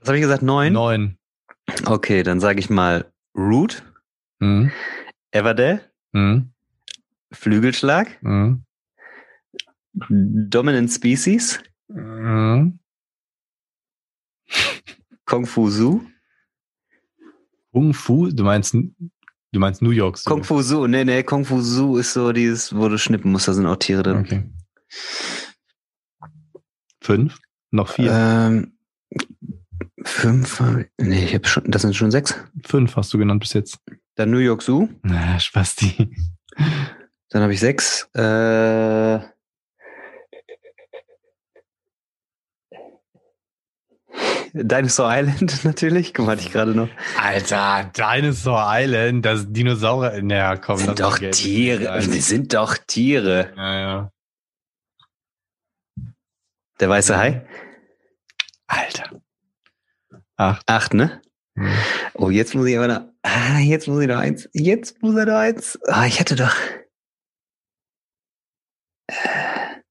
Was 0.00 0.08
habe 0.08 0.18
ich 0.18 0.22
gesagt? 0.22 0.42
Neun? 0.42 0.72
Neun. 0.72 1.18
Okay, 1.86 2.22
dann 2.22 2.40
sage 2.40 2.60
ich 2.60 2.70
mal 2.70 3.12
Root, 3.36 3.82
Mhm. 4.40 4.70
Everdell, 5.30 5.80
Mhm. 6.12 6.50
Flügelschlag, 7.32 8.22
Mhm. 8.22 8.64
Dominant 10.50 10.90
Species, 10.90 11.60
Mhm. 11.88 12.78
Kung 15.26 15.46
Fu 15.46 15.70
Zoo. 15.70 16.02
Kung 17.72 17.94
Fu, 17.94 18.28
du 18.30 18.44
meinst, 18.44 18.74
du 18.74 19.58
meinst 19.58 19.82
New 19.82 19.90
York. 19.90 20.18
Zoo. 20.18 20.30
Kung 20.30 20.44
Fu 20.44 20.60
Zoo, 20.62 20.86
nee, 20.86 21.04
nee, 21.04 21.22
Kung 21.22 21.44
Fu 21.44 21.60
Zoo 21.60 21.96
ist 21.96 22.12
so 22.12 22.32
dieses, 22.32 22.74
wo 22.76 22.88
du 22.88 22.98
schnippen 22.98 23.32
musst, 23.32 23.48
da 23.48 23.52
sind 23.54 23.66
auch 23.66 23.76
Tiere 23.76 24.02
drin. 24.02 24.18
Okay. 24.20 24.42
Fünf? 27.00 27.38
Noch 27.70 27.88
vier? 27.88 28.10
Ähm, 28.12 28.78
fünf, 30.04 30.62
nee, 31.00 31.24
ich 31.24 31.34
habe 31.34 31.46
schon, 31.48 31.64
das 31.70 31.82
sind 31.82 31.94
schon 31.96 32.10
sechs. 32.10 32.34
Fünf 32.64 32.94
hast 32.96 33.12
du 33.12 33.18
genannt 33.18 33.40
bis 33.40 33.52
jetzt. 33.54 33.78
Dann 34.16 34.30
New 34.30 34.38
York 34.38 34.62
Zoo, 34.62 34.88
Na, 35.02 35.38
Spasti. 35.40 36.14
dann 37.30 37.42
habe 37.42 37.52
ich 37.52 37.60
sechs. 37.60 38.08
Äh, 38.14 39.18
Dinosaur 44.52 45.10
Island 45.12 45.64
natürlich, 45.64 46.14
guck 46.14 46.26
mal, 46.26 46.32
hatte 46.32 46.42
ich 46.46 46.52
gerade 46.52 46.74
noch. 46.74 46.88
Alter, 47.20 47.90
Dinosaur 47.96 48.62
Island, 48.68 49.26
das 49.26 49.46
Dinosaurier. 49.52 50.22
Naja, 50.22 50.56
komm. 50.56 50.78
sind 50.78 51.00
doch 51.00 51.18
Tiere, 51.18 51.88
rein. 51.88 52.10
die 52.10 52.20
sind 52.20 52.54
doch 52.54 52.76
Tiere. 52.78 53.52
Ja, 53.56 53.74
ja. 53.80 54.10
Der 56.78 56.88
weiße 56.88 57.16
Hai? 57.16 57.46
Alter. 58.68 59.20
Acht. 60.36 60.62
Acht, 60.68 60.94
ne? 60.94 61.20
Hm. 61.56 61.72
Oh, 62.14 62.30
jetzt 62.30 62.54
muss 62.54 62.66
ich 62.66 62.76
aber 62.76 62.88
noch, 62.88 63.08
ah, 63.24 63.58
jetzt 63.58 63.88
muss 63.88 64.00
ich 64.02 64.08
noch 64.08 64.18
eins. 64.18 64.48
Jetzt 64.52 65.02
muss 65.02 65.16
er 65.16 65.26
noch 65.26 65.34
eins. 65.38 65.78
Ah, 65.88 66.06
ich 66.06 66.20
hatte 66.20 66.36
doch. 66.36 66.54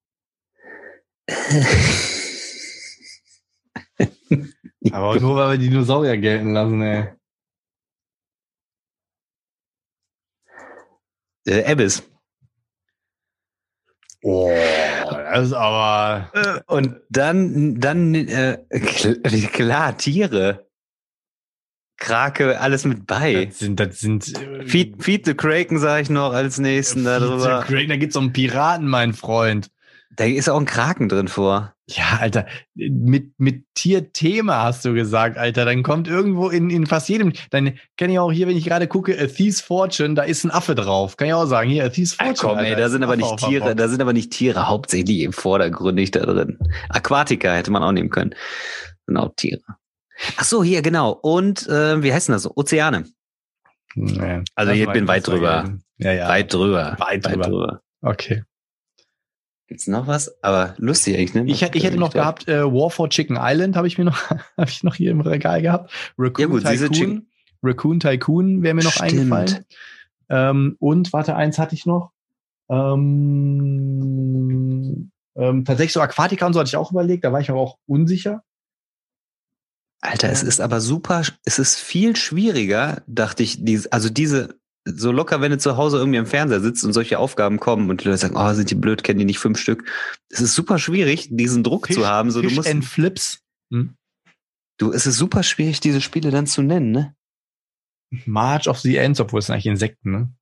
Aber 4.92 5.20
nur, 5.20 5.36
weil 5.36 5.60
wir 5.60 5.70
Dinosaurier 5.70 6.18
gelten 6.18 6.54
lassen, 6.54 6.82
ey. 6.82 7.14
Äh, 11.46 11.72
Abyss. 11.72 12.04
Oh, 14.24 14.50
das 14.50 15.48
ist 15.48 15.54
aber. 15.54 16.32
Äh, 16.34 16.62
Und 16.74 17.02
dann, 17.10 17.80
dann, 17.80 18.16
äh, 18.16 18.58
kl- 18.72 19.48
klar, 19.48 19.98
Tiere. 19.98 20.70
Krake, 21.98 22.60
alles 22.60 22.86
mit 22.86 23.08
bei. 23.08 23.46
Das 23.46 23.60
sind, 23.60 23.80
das 23.80 24.00
sind. 24.00 24.34
äh, 24.42 24.66
Feed, 24.66 25.02
Feed 25.04 25.26
the 25.26 25.34
Kraken 25.34 25.80
sage 25.80 26.04
ich 26.04 26.10
noch 26.10 26.34
als 26.34 26.58
nächsten 26.60 27.04
darüber. 27.06 27.64
Great, 27.68 27.90
da 27.90 27.96
gibt's 27.96 28.16
so 28.16 28.20
einen 28.20 28.34
Piraten, 28.34 28.88
mein 28.88 29.14
Freund. 29.14 29.70
Da 30.16 30.26
ist 30.26 30.50
auch 30.50 30.60
ein 30.60 30.66
Kraken 30.66 31.10
drin 31.10 31.28
vor. 31.28 31.74
Ja, 31.88 32.18
Alter, 32.22 32.46
mit, 32.76 33.32
mit 33.40 33.66
Tierthema 33.74 34.64
hast 34.64 34.86
du 34.86 34.94
gesagt, 34.94 35.38
Alter. 35.38 35.66
Dann 35.66 35.84
kommt 35.84 36.08
irgendwo 36.08 36.50
in, 36.50 36.70
in 36.70 36.86
fast 36.86 37.10
jedem, 37.10 37.34
dann 37.50 37.78
kann 37.98 38.10
ich 38.10 38.20
auch 38.20 38.32
hier, 38.32 38.48
wenn 38.48 38.56
ich 38.56 38.64
gerade 38.66 38.88
gucke, 38.88 39.20
A 39.20 39.26
Thief's 39.26 39.60
Fortune, 39.60 40.14
da 40.14 40.24
ist 40.24 40.44
ein 40.46 40.52
Affe 40.52 40.76
drauf. 40.76 41.18
Kann 41.18 41.28
ich 41.28 41.34
auch 41.34 41.46
sagen, 41.46 41.70
hier, 41.70 41.84
A 41.84 41.90
Thief's 41.90 42.16
Ach, 42.20 42.26
Fortune. 42.28 42.50
komm, 42.50 42.60
ey, 42.60 42.66
Alter, 42.70 42.78
da 42.78 42.86
ist 42.86 42.92
sind 42.92 43.04
aber 43.04 43.18
nicht 43.18 43.38
Tiere, 43.38 43.76
da 43.76 43.88
sind 43.90 44.02
aber 44.02 44.14
nicht 44.14 44.32
Tiere 44.32 44.68
hauptsächlich 44.68 45.22
im 45.22 45.34
Vordergründig 45.34 46.12
da 46.12 46.26
drin. 46.26 46.58
Aquatica 46.90 47.54
hätte 47.54 47.72
man 47.72 47.84
auch 47.84 47.92
nehmen 47.92 48.10
können. 48.10 48.34
Sind 49.06 49.18
auch 49.18 49.34
Tiere. 49.36 49.62
Ach 50.38 50.44
so, 50.44 50.64
hier, 50.64 50.82
genau. 50.82 51.12
Und, 51.12 51.68
äh, 51.68 52.02
wie 52.04 52.14
heißt 52.14 52.28
denn 52.30 52.34
das? 52.34 52.50
Ozeane. 52.58 53.06
Nee, 53.96 54.42
Also 54.56 54.72
ich 54.74 54.88
bin 54.90 55.08
weit 55.08 55.28
drüber. 55.28 55.78
Ja, 55.98 56.12
ja. 56.12 56.28
Weit 56.28 56.54
drüber. 56.54 56.96
Weit 57.00 57.26
drüber. 57.26 57.82
Okay. 58.02 58.44
Gibt's 59.68 59.88
noch 59.88 60.08
was? 60.08 60.44
Aber 60.44 60.74
lustig 60.78 61.16
eigentlich, 61.16 61.34
ne? 61.36 61.44
Ich, 61.48 61.62
hätte- 61.62 61.78
ich 61.78 61.84
hätte 61.84 61.98
noch 61.98 62.12
gehabt, 62.14 62.48
äh, 62.48 62.64
War 62.64 62.90
for 62.90 63.10
Chicken 63.10 63.38
Island 63.40 63.76
habe 63.76 63.88
ich 63.88 63.98
mir 63.98 64.06
noch, 64.06 64.18
habe 64.58 64.70
ich 64.70 64.84
noch 64.84 64.96
hier 64.96 65.12
im 65.12 65.22
Regal 65.22 65.62
gehabt. 65.62 65.92
Raccoon 66.18 66.62
Ja 66.62 66.76
gut, 66.76 66.94
Tycoon. 66.94 67.28
Raccoon 67.62 68.00
Tycoon 68.00 68.62
wäre 68.64 68.74
mir 68.74 68.84
noch 68.84 68.92
Stimmt. 68.92 69.12
eingefallen. 69.14 69.66
Ähm, 70.30 70.76
und 70.80 71.14
warte, 71.14 71.36
eins 71.36 71.58
hatte 71.60 71.76
ich 71.76 71.86
noch. 71.86 72.12
Ähm, 74.14 75.12
ähm, 75.36 75.66
tatsächlich 75.66 75.94
so 75.94 76.02
Aquatica 76.02 76.46
und 76.46 76.54
so 76.54 76.60
hatte 76.60 76.68
ich 76.70 76.76
auch 76.78 76.92
überlegt, 76.92 77.24
da 77.24 77.32
war 77.32 77.40
ich 77.42 77.50
aber 77.50 77.60
auch 77.60 77.78
unsicher. 77.86 78.44
Alter, 80.04 80.30
es 80.30 80.44
ist 80.44 80.60
aber 80.60 80.82
super, 80.82 81.24
es 81.46 81.60
ist 81.60 81.80
viel 81.80 82.18
schwieriger, 82.18 83.04
dachte 83.08 83.42
ich, 83.42 83.64
diese, 83.64 83.90
also 83.94 84.10
diese, 84.10 84.60
so 84.86 85.14
locker, 85.14 85.40
wenn 85.40 85.52
du 85.52 85.58
zu 85.58 85.78
Hause 85.78 85.98
irgendwie 85.98 86.20
am 86.20 86.26
Fernseher 86.26 86.60
sitzt 86.60 86.84
und 86.84 86.92
solche 86.92 87.20
Aufgaben 87.20 87.58
kommen 87.58 87.90
und 87.90 88.02
die 88.02 88.10
Leute 88.10 88.18
sagen, 88.18 88.36
oh, 88.36 88.54
sind 88.54 88.70
die 88.70 88.76
blöd, 88.76 89.04
kennen 89.04 89.20
die 89.20 89.26
nicht 89.26 89.40
fünf 89.40 89.58
Stück. 89.58 89.90
Es 90.30 90.42
ist 90.42 90.56
super 90.56 90.78
schwierig, 90.78 91.30
diesen 91.32 91.64
Druck 91.64 91.92
zu 91.92 92.06
haben. 92.06 92.32
So, 92.32 92.42
du 92.42 92.50
musst, 92.50 92.68
and 92.68 92.84
Flips. 92.84 93.40
Hm? 93.72 93.96
du, 94.78 94.92
es 94.92 95.06
ist 95.06 95.18
super 95.18 95.42
schwierig, 95.42 95.80
diese 95.80 96.02
Spiele 96.02 96.32
dann 96.32 96.48
zu 96.48 96.62
nennen, 96.62 96.92
ne? 96.92 97.16
March 98.26 98.68
of 98.68 98.80
the 98.80 98.98
Ends, 98.98 99.22
obwohl 99.22 99.40
es 99.40 99.46
sind 99.46 99.54
eigentlich 99.54 99.68
Insekten, 99.68 100.12
ne? 100.12 100.34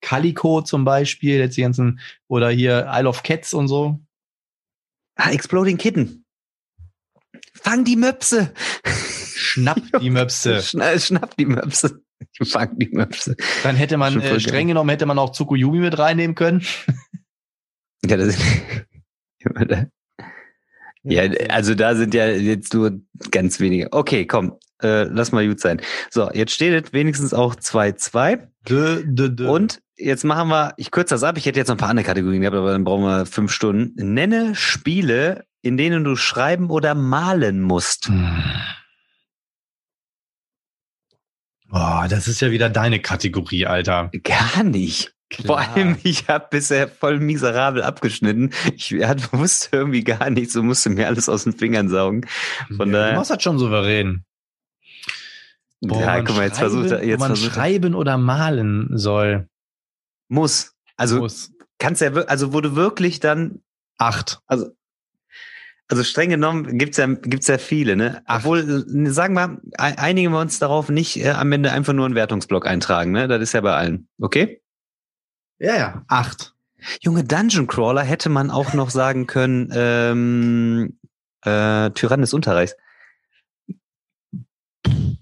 Calico 0.00 0.62
zum 0.62 0.84
Beispiel, 0.84 1.38
jetzt 1.38 1.56
die 1.56 1.62
ganzen, 1.62 2.00
oder 2.26 2.50
hier 2.50 2.90
Isle 2.92 3.08
of 3.08 3.22
Cats 3.22 3.54
und 3.54 3.68
so. 3.68 4.00
Ah, 5.14 5.30
Exploding 5.30 5.78
Kitten. 5.78 6.21
Fang 7.52 7.84
die 7.84 7.96
Möpse. 7.96 8.52
Schnapp 8.84 9.80
die 10.00 10.10
Möpse. 10.10 10.62
Schna 10.62 10.98
schnapp 10.98 11.36
die 11.36 11.46
Möpse. 11.46 12.00
Fang 12.44 12.78
die 12.78 12.88
Möpse. 12.88 13.36
Dann 13.62 13.76
hätte 13.76 13.96
man, 13.96 14.20
äh, 14.20 14.40
streng 14.40 14.68
genommen, 14.68 14.90
hätte 14.90 15.06
man 15.06 15.18
auch 15.18 15.30
Tsukuyumi 15.30 15.78
mit 15.78 15.98
reinnehmen 15.98 16.34
können. 16.34 16.64
Ja, 18.04 18.16
das 18.16 18.36
ja, 21.04 21.22
also 21.50 21.76
da 21.76 21.94
sind 21.94 22.14
ja 22.14 22.26
jetzt 22.26 22.74
nur 22.74 23.00
ganz 23.30 23.60
wenige. 23.60 23.92
Okay, 23.92 24.26
komm, 24.26 24.58
äh, 24.82 25.04
lass 25.04 25.30
mal 25.30 25.46
gut 25.46 25.60
sein. 25.60 25.80
So, 26.10 26.28
jetzt 26.32 26.52
steht 26.52 26.86
es 26.86 26.92
wenigstens 26.92 27.32
auch 27.32 27.54
2-2. 27.54 28.48
Dö, 28.68 29.04
dö, 29.06 29.28
dö. 29.28 29.48
Und 29.48 29.80
jetzt 29.96 30.24
machen 30.24 30.48
wir, 30.48 30.74
ich 30.76 30.90
kürze 30.90 31.14
das 31.14 31.22
ab, 31.22 31.36
ich 31.38 31.46
hätte 31.46 31.60
jetzt 31.60 31.68
noch 31.68 31.76
ein 31.76 31.78
paar 31.78 31.90
andere 31.90 32.06
Kategorien 32.06 32.40
gehabt, 32.40 32.56
aber 32.56 32.72
dann 32.72 32.84
brauchen 32.84 33.04
wir 33.04 33.26
fünf 33.26 33.52
Stunden. 33.52 34.14
Nenne 34.14 34.54
Spiele, 34.54 35.44
in 35.62 35.76
denen 35.76 36.04
du 36.04 36.16
schreiben 36.16 36.70
oder 36.70 36.94
malen 36.94 37.62
musst. 37.62 38.06
Hm. 38.08 38.42
Boah, 41.68 42.06
das 42.08 42.28
ist 42.28 42.40
ja 42.40 42.50
wieder 42.50 42.68
deine 42.68 43.00
Kategorie, 43.00 43.66
Alter. 43.66 44.10
Gar 44.24 44.64
nicht. 44.64 45.14
Vor 45.46 45.56
Klar. 45.60 45.74
allem, 45.76 45.96
ich 46.02 46.28
habe 46.28 46.48
bisher 46.50 46.86
voll 46.88 47.18
miserabel 47.18 47.82
abgeschnitten. 47.82 48.52
Ich 48.76 48.92
wusste 49.32 49.68
irgendwie 49.76 50.04
gar 50.04 50.28
nichts 50.28 50.54
und 50.56 50.66
musste 50.66 50.90
mir 50.90 51.06
alles 51.06 51.30
aus 51.30 51.44
den 51.44 51.54
Fingern 51.54 51.88
saugen. 51.88 52.26
Von 52.76 52.90
ja, 52.92 52.98
daher- 52.98 53.10
Du 53.12 53.16
machst 53.18 53.30
das 53.30 53.42
schon 53.42 53.58
souverän. 53.58 54.24
Boah, 55.80 56.00
ja, 56.00 56.20
guck 56.22 56.36
mal, 56.36 56.44
jetzt 56.44 56.58
versucht 56.58 56.90
er, 56.90 57.02
jetzt 57.04 57.18
man 57.20 57.28
versucht 57.30 57.50
er. 57.50 57.54
schreiben 57.54 57.94
oder 57.94 58.18
malen 58.18 58.88
soll. 58.96 59.48
Muss. 60.28 60.74
Also 60.96 61.18
Muss. 61.20 61.50
kannst 61.78 62.02
ja, 62.02 62.12
also 62.12 62.52
wo 62.52 62.60
du 62.60 62.76
wirklich 62.76 63.18
dann, 63.18 63.62
Acht. 63.98 64.40
also 64.46 64.70
streng 66.04 66.30
genommen 66.30 66.78
gibt's 66.78 66.96
ja, 66.96 67.06
gibt's 67.06 67.48
ja 67.48 67.58
viele, 67.58 67.96
ne? 67.96 68.22
Acht. 68.26 68.40
Obwohl, 68.44 68.84
äh, 68.88 69.10
sagen 69.10 69.34
wir, 69.34 69.60
ein- 69.78 69.98
einigen 69.98 70.32
wir 70.32 70.40
uns 70.40 70.58
darauf 70.58 70.88
nicht 70.88 71.18
äh, 71.18 71.30
am 71.30 71.52
Ende 71.52 71.70
einfach 71.72 71.92
nur 71.92 72.06
einen 72.06 72.14
Wertungsblock 72.14 72.66
eintragen, 72.66 73.12
ne? 73.12 73.28
Das 73.28 73.42
ist 73.42 73.52
ja 73.52 73.60
bei 73.60 73.74
allen. 73.74 74.08
Okay? 74.20 74.62
Ja, 75.58 75.76
ja, 75.76 76.04
acht. 76.08 76.54
Junge, 77.00 77.22
Dungeon 77.24 77.66
Crawler 77.66 78.02
hätte 78.02 78.28
man 78.28 78.50
auch 78.50 78.72
noch 78.74 78.90
sagen 78.90 79.26
können, 79.26 79.68
ähm, 79.72 80.98
äh, 81.44 81.90
Tyrann 81.90 82.20
des 82.22 82.32
Unterreichs. 82.34 82.74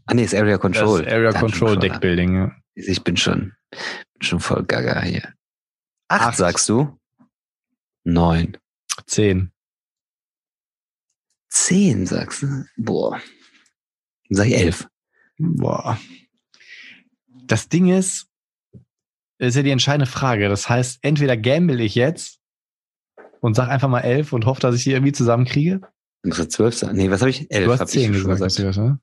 Ah 0.07 0.15
nee, 0.15 0.25
ist 0.25 0.35
Area 0.35 0.59
Control. 0.59 1.03
Das 1.05 1.13
Area 1.13 1.31
Dungeon 1.33 1.41
Control 1.51 1.69
Crawler. 1.75 1.81
Deckbuilding. 1.81 2.35
Ja. 2.37 2.53
Ich 2.75 3.05
bin 3.05 3.17
schon, 3.17 3.53
bin 3.71 4.23
schon 4.23 4.41
voll 4.41 4.65
gaga 4.65 5.03
hier. 5.03 5.35
Acht, 6.09 6.23
Acht. 6.29 6.37
sagst 6.39 6.69
du? 6.69 6.99
Neun. 8.05 8.57
Zehn. 9.07 9.53
Zehn, 11.51 12.07
sagst 12.07 12.43
du? 12.43 12.65
Boah. 12.77 13.21
Dann 14.29 14.37
sag 14.37 14.47
ich 14.47 14.55
elf. 14.55 14.89
Boah. 15.39 15.99
Das 17.47 17.69
Ding 17.69 17.89
ist, 17.89 18.29
ist 19.39 19.57
ja 19.57 19.63
die 19.63 19.71
entscheidende 19.71 20.11
Frage. 20.11 20.49
Das 20.49 20.69
heißt, 20.69 21.01
entweder 21.03 21.37
gamble 21.37 21.83
ich 21.83 21.95
jetzt 21.95 22.39
und 23.41 23.55
sag 23.55 23.69
einfach 23.69 23.89
mal 23.89 24.01
elf 24.01 24.33
und 24.33 24.47
hoffe, 24.47 24.61
dass 24.61 24.77
ich 24.77 24.85
die 24.85 24.93
irgendwie 24.93 25.13
zusammenkriege. 25.13 25.81
Du 26.23 26.29
musst 26.29 26.39
ja 26.39 26.49
zwölf 26.49 26.77
sagen. 26.77 26.97
Nee, 26.97 27.11
was 27.11 27.21
habe 27.21 27.31
ich? 27.31 27.51
Elf 27.51 27.65
du 27.65 27.73
hast 27.73 27.81
hab 27.81 27.89
zehn 27.89 28.13
gesagt. 28.13 28.41
Gesagt, 28.41 28.77
ne? 28.77 29.01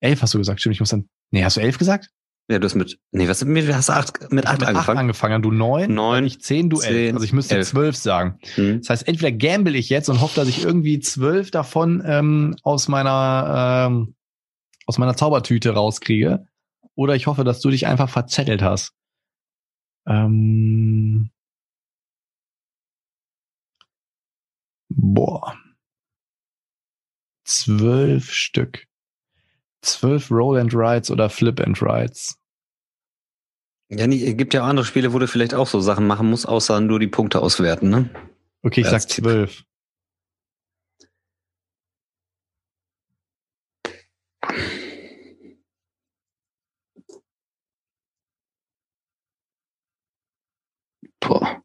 Elf 0.00 0.22
hast 0.22 0.34
du 0.34 0.38
gesagt, 0.38 0.60
stimmt. 0.60 0.74
Ich 0.74 0.80
muss 0.80 0.90
dann. 0.90 1.08
Nee, 1.30 1.44
hast 1.44 1.56
du 1.56 1.60
elf 1.60 1.78
gesagt? 1.78 2.10
Ja, 2.50 2.58
du 2.58 2.64
hast 2.64 2.76
mit, 2.76 2.98
nee, 3.10 3.28
was 3.28 3.44
mit, 3.44 3.70
hast 3.74 3.90
du 3.90 3.92
acht, 3.92 4.32
mit 4.32 4.44
Ich 4.44 4.50
acht 4.50 4.60
mit 4.60 4.68
angefangen? 4.68 4.98
angefangen. 5.00 5.42
Du 5.42 5.50
neun. 5.50 5.92
Neun, 5.92 6.24
Ich 6.24 6.40
zehn, 6.40 6.70
du 6.70 6.80
elf. 6.80 7.12
Also 7.12 7.24
ich 7.24 7.34
müsste 7.34 7.56
elf. 7.56 7.68
zwölf 7.68 7.94
sagen. 7.94 8.38
Hm. 8.54 8.78
Das 8.80 8.88
heißt, 8.90 9.08
entweder 9.08 9.32
gamble 9.32 9.76
ich 9.76 9.90
jetzt 9.90 10.08
und 10.08 10.20
hoffe, 10.22 10.36
dass 10.36 10.48
ich 10.48 10.64
irgendwie 10.64 10.98
zwölf 10.98 11.50
davon 11.50 12.02
ähm, 12.06 12.56
aus 12.62 12.88
meiner 12.88 13.86
ähm, 13.90 14.14
aus 14.86 14.96
meiner 14.96 15.14
Zaubertüte 15.14 15.70
rauskriege, 15.74 16.46
oder 16.94 17.14
ich 17.14 17.26
hoffe, 17.26 17.44
dass 17.44 17.60
du 17.60 17.68
dich 17.68 17.86
einfach 17.86 18.08
verzettelt 18.08 18.62
hast. 18.62 18.94
Ähm, 20.06 21.30
boah, 24.88 25.54
zwölf 27.44 28.32
Stück, 28.32 28.86
zwölf 29.82 30.30
Roll 30.30 30.58
and 30.58 30.72
Rides 30.74 31.10
oder 31.10 31.28
Flip 31.28 31.60
and 31.60 31.80
Rides. 31.82 32.37
Ja, 33.90 34.06
nee, 34.06 34.22
es 34.22 34.36
gibt 34.36 34.52
ja 34.52 34.62
auch 34.62 34.66
andere 34.66 34.84
Spiele, 34.84 35.14
wo 35.14 35.18
du 35.18 35.26
vielleicht 35.26 35.54
auch 35.54 35.66
so 35.66 35.80
Sachen 35.80 36.06
machen 36.06 36.28
musst, 36.28 36.46
außer 36.46 36.80
nur 36.80 37.00
die 37.00 37.06
Punkte 37.06 37.40
auswerten, 37.40 37.88
ne? 37.88 38.10
Okay, 38.62 38.82
ich 38.82 38.88
Als 38.88 39.04
sag 39.04 39.10
zwölf. 39.10 39.64
Boah. 51.20 51.62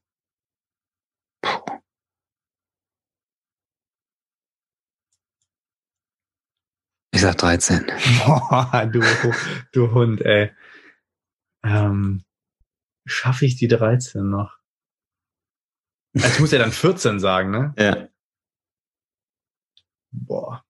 Puh. 1.42 1.80
Ich 7.12 7.22
sag 7.22 7.38
13. 7.38 7.86
Boah, 8.26 8.90
du, 8.92 9.02
du 9.74 9.92
Hund, 9.94 10.22
ey. 10.22 10.52
Ähm, 11.64 12.24
schaffe 13.06 13.46
ich 13.46 13.56
die 13.56 13.68
13 13.68 14.30
noch? 14.30 14.58
Also 16.16 16.28
ich 16.28 16.40
muss 16.40 16.52
ja 16.52 16.60
dann 16.60 16.72
14 16.72 17.20
sagen, 17.20 17.52
ne? 17.52 17.74
Ja. 17.78 18.08
Boah. 20.12 20.64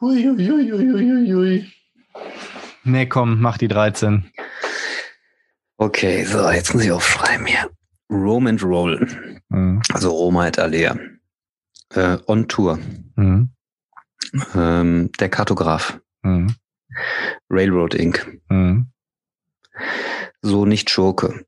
Hui, 0.00 0.22
hui, 0.22 0.46
hui, 0.46 0.70
hui, 0.70 0.92
hui, 0.92 1.32
hui. 1.32 1.72
Nee, 2.84 3.06
komm, 3.06 3.40
mach 3.40 3.56
die 3.56 3.68
13. 3.68 4.30
Okay, 5.78 6.24
so, 6.24 6.50
jetzt 6.50 6.74
muss 6.74 6.84
ich 6.84 6.92
aufschreiben 6.92 7.46
hier. 7.46 7.70
Rome 8.10 8.50
and 8.50 8.62
Roll. 8.62 9.42
Mhm. 9.48 9.82
Also 9.92 10.10
Roma 10.10 10.46
et 10.46 10.58
Alea. 10.58 10.98
Äh, 11.90 12.18
on 12.26 12.46
Tour. 12.48 12.78
Mhm. 13.16 13.50
Ähm, 14.54 15.10
der 15.18 15.28
Kartograf. 15.28 15.98
Mhm. 16.26 16.54
Railroad 17.50 17.94
Inc. 17.94 18.40
Mhm. 18.48 18.90
So 20.42 20.64
nicht 20.66 20.90
Schurke. 20.90 21.44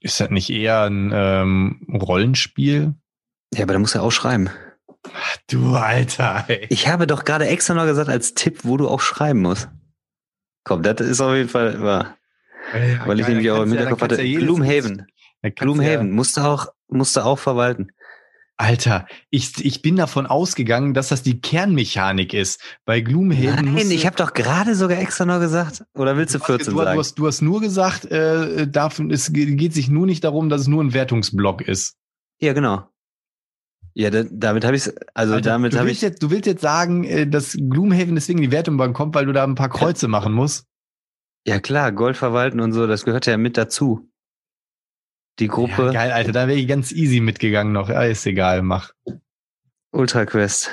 Ist 0.00 0.20
das 0.20 0.30
nicht 0.30 0.50
eher 0.50 0.82
ein 0.82 1.10
ähm, 1.14 1.86
Rollenspiel? 1.92 2.94
Ja, 3.54 3.62
aber 3.64 3.72
da 3.74 3.78
muss 3.78 3.94
er 3.94 4.02
auch 4.02 4.10
schreiben. 4.10 4.50
Du 5.48 5.74
Alter, 5.76 6.44
ey. 6.48 6.66
Ich 6.70 6.88
habe 6.88 7.06
doch 7.06 7.24
gerade 7.24 7.46
extra 7.46 7.74
noch 7.74 7.84
gesagt 7.86 8.08
als 8.08 8.34
Tipp, 8.34 8.60
wo 8.64 8.76
du 8.76 8.88
auch 8.88 9.00
schreiben 9.00 9.42
musst. 9.42 9.68
Komm, 10.64 10.82
das 10.82 11.00
ist 11.00 11.20
auf 11.20 11.34
jeden 11.34 11.48
Fall 11.48 11.80
wahr. 11.82 12.16
Ja, 12.72 13.06
Weil 13.06 13.20
ich 13.20 13.28
nämlich 13.28 13.50
auch 13.50 13.62
im 13.62 13.68
ja- 13.72 13.80
Hinterkopf 13.80 14.02
hatte. 14.02 14.22
ja 14.22 14.38
Gloomhaven. 14.40 15.06
Gloomhaven. 15.54 16.10
Musste 16.10 16.44
auch, 16.44 16.68
musste 16.88 17.24
auch 17.24 17.38
verwalten. 17.38 17.92
Alter, 18.56 19.06
ich, 19.30 19.64
ich 19.64 19.82
bin 19.82 19.96
davon 19.96 20.26
ausgegangen, 20.26 20.94
dass 20.94 21.08
das 21.08 21.22
die 21.24 21.40
Kernmechanik 21.40 22.32
ist. 22.32 22.60
Bei 22.84 23.00
Gloomhaven. 23.00 23.74
Nein, 23.74 23.88
du- 23.88 23.94
ich 23.94 24.06
habe 24.06 24.16
doch 24.16 24.32
gerade 24.32 24.76
sogar 24.76 24.98
extra 24.98 25.24
noch 25.24 25.40
gesagt. 25.40 25.84
Oder 25.94 26.16
willst 26.16 26.34
du 26.34 26.38
hast- 26.38 26.46
14 26.46 26.66
du, 26.66 26.78
du, 26.78 26.84
sagen? 26.84 26.98
hast, 26.98 27.14
du 27.18 27.26
hast 27.26 27.42
nur 27.42 27.60
gesagt, 27.60 28.04
äh, 28.06 28.68
davon, 28.68 29.10
es 29.10 29.32
ge- 29.32 29.56
geht 29.56 29.74
sich 29.74 29.88
nur 29.88 30.06
nicht 30.06 30.22
darum, 30.22 30.48
dass 30.48 30.60
es 30.62 30.66
nur 30.68 30.84
ein 30.84 30.94
Wertungsblock 30.94 31.62
ist. 31.62 31.96
Ja, 32.40 32.52
genau. 32.52 32.88
Ja, 33.96 34.10
da, 34.10 34.24
damit 34.30 34.64
habe 34.64 34.76
ich 34.76 34.90
also 35.14 35.34
Alter, 35.34 35.50
damit 35.50 35.72
du, 35.72 35.78
habe 35.78 35.88
willst 35.88 36.02
ich 36.02 36.08
jetzt, 36.08 36.22
du 36.22 36.30
willst 36.30 36.46
jetzt 36.46 36.62
sagen, 36.62 37.04
äh, 37.04 37.26
dass 37.28 37.52
Gloomhaven 37.58 38.14
deswegen 38.14 38.40
die 38.40 38.50
Wertung 38.52 38.76
bekommt, 38.76 39.14
weil 39.14 39.26
du 39.26 39.32
da 39.32 39.44
ein 39.44 39.54
paar 39.56 39.68
Kreuze 39.68 40.06
machen 40.08 40.32
musst? 40.32 40.66
ja 41.46 41.60
klar, 41.60 41.92
Gold 41.92 42.16
verwalten 42.16 42.58
und 42.60 42.72
so, 42.72 42.86
das 42.86 43.04
gehört 43.04 43.26
ja 43.26 43.36
mit 43.36 43.56
dazu. 43.58 44.08
Die 45.40 45.48
Gruppe 45.48 45.86
Ja, 45.86 45.92
geil, 45.92 46.12
Alter, 46.12 46.32
da 46.32 46.46
wäre 46.48 46.58
ich 46.58 46.68
ganz 46.68 46.92
easy 46.92 47.20
mitgegangen 47.20 47.72
noch. 47.72 47.88
Ja, 47.88 48.02
ist 48.04 48.24
egal, 48.26 48.62
mach. 48.62 48.92
Ultra 49.90 50.26
Quest. 50.26 50.70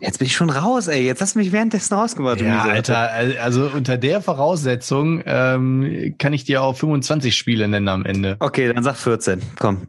Jetzt 0.00 0.18
bin 0.18 0.26
ich 0.26 0.34
schon 0.34 0.50
raus, 0.50 0.88
ey. 0.88 1.04
Jetzt 1.04 1.20
hast 1.20 1.34
du 1.36 1.38
mich 1.38 1.52
währenddessen 1.52 1.94
rausgemacht. 1.94 2.40
Ja, 2.40 2.62
Alter, 2.62 3.10
al- 3.12 3.38
also 3.38 3.70
unter 3.72 3.96
der 3.96 4.20
Voraussetzung 4.20 5.22
ähm, 5.26 6.14
kann 6.18 6.32
ich 6.32 6.44
dir 6.44 6.62
auch 6.62 6.76
25 6.76 7.36
Spiele 7.36 7.68
nennen 7.68 7.88
am 7.88 8.04
Ende. 8.04 8.36
Okay, 8.40 8.72
dann 8.72 8.82
sag 8.82 8.96
14. 8.96 9.40
Komm. 9.58 9.86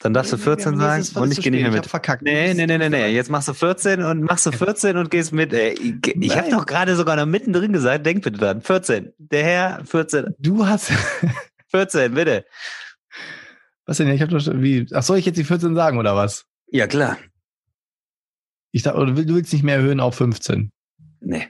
Dann 0.00 0.14
darfst 0.14 0.32
du 0.32 0.36
14 0.36 0.74
Nee, 0.74 0.78
sagen 1.02 1.24
und 1.24 1.32
ich 1.32 1.40
gehe 1.42 1.50
nicht 1.50 1.62
mehr 1.62 1.70
Ich 1.70 1.76
hab 1.76 1.82
mit. 1.84 1.90
verkackt. 1.90 2.22
Nee, 2.22 2.54
nee, 2.54 2.66
nee, 2.66 2.78
nee, 2.78 2.88
nee. 2.88 3.08
Jetzt 3.08 3.30
machst 3.30 3.48
du 3.48 3.54
14 3.54 4.02
und 4.02 4.22
machst 4.22 4.46
du 4.46 4.52
14 4.52 4.96
und 4.96 5.10
gehst 5.10 5.32
mit. 5.32 5.52
Ey, 5.52 5.72
ich 6.02 6.14
ich 6.14 6.36
habe 6.36 6.50
doch 6.50 6.66
gerade 6.66 6.94
sogar 6.94 7.16
noch 7.16 7.26
mittendrin 7.26 7.72
gesagt, 7.72 8.06
denk 8.06 8.22
bitte 8.22 8.38
dran. 8.38 8.60
14. 8.62 9.12
Der 9.18 9.42
Herr, 9.44 9.80
14. 9.84 10.34
Du 10.38 10.66
hast. 10.66 10.92
14, 11.70 12.14
bitte. 12.14 12.44
Was 13.86 13.96
denn? 13.98 14.08
Ich 14.08 14.20
hab 14.22 14.28
doch 14.30 14.40
schon- 14.40 14.62
wie. 14.62 14.86
Ach, 14.92 15.02
soll 15.02 15.18
ich 15.18 15.26
jetzt 15.26 15.36
die 15.38 15.44
14 15.44 15.74
sagen 15.74 15.98
oder 15.98 16.14
was? 16.16 16.46
Ja, 16.70 16.86
klar. 16.86 17.18
Ich 18.72 18.82
dachte, 18.82 19.06
du 19.06 19.16
willst 19.34 19.52
nicht 19.52 19.62
mehr 19.62 19.76
erhöhen 19.76 20.00
auf 20.00 20.14
15. 20.16 20.70
Nee. 21.20 21.48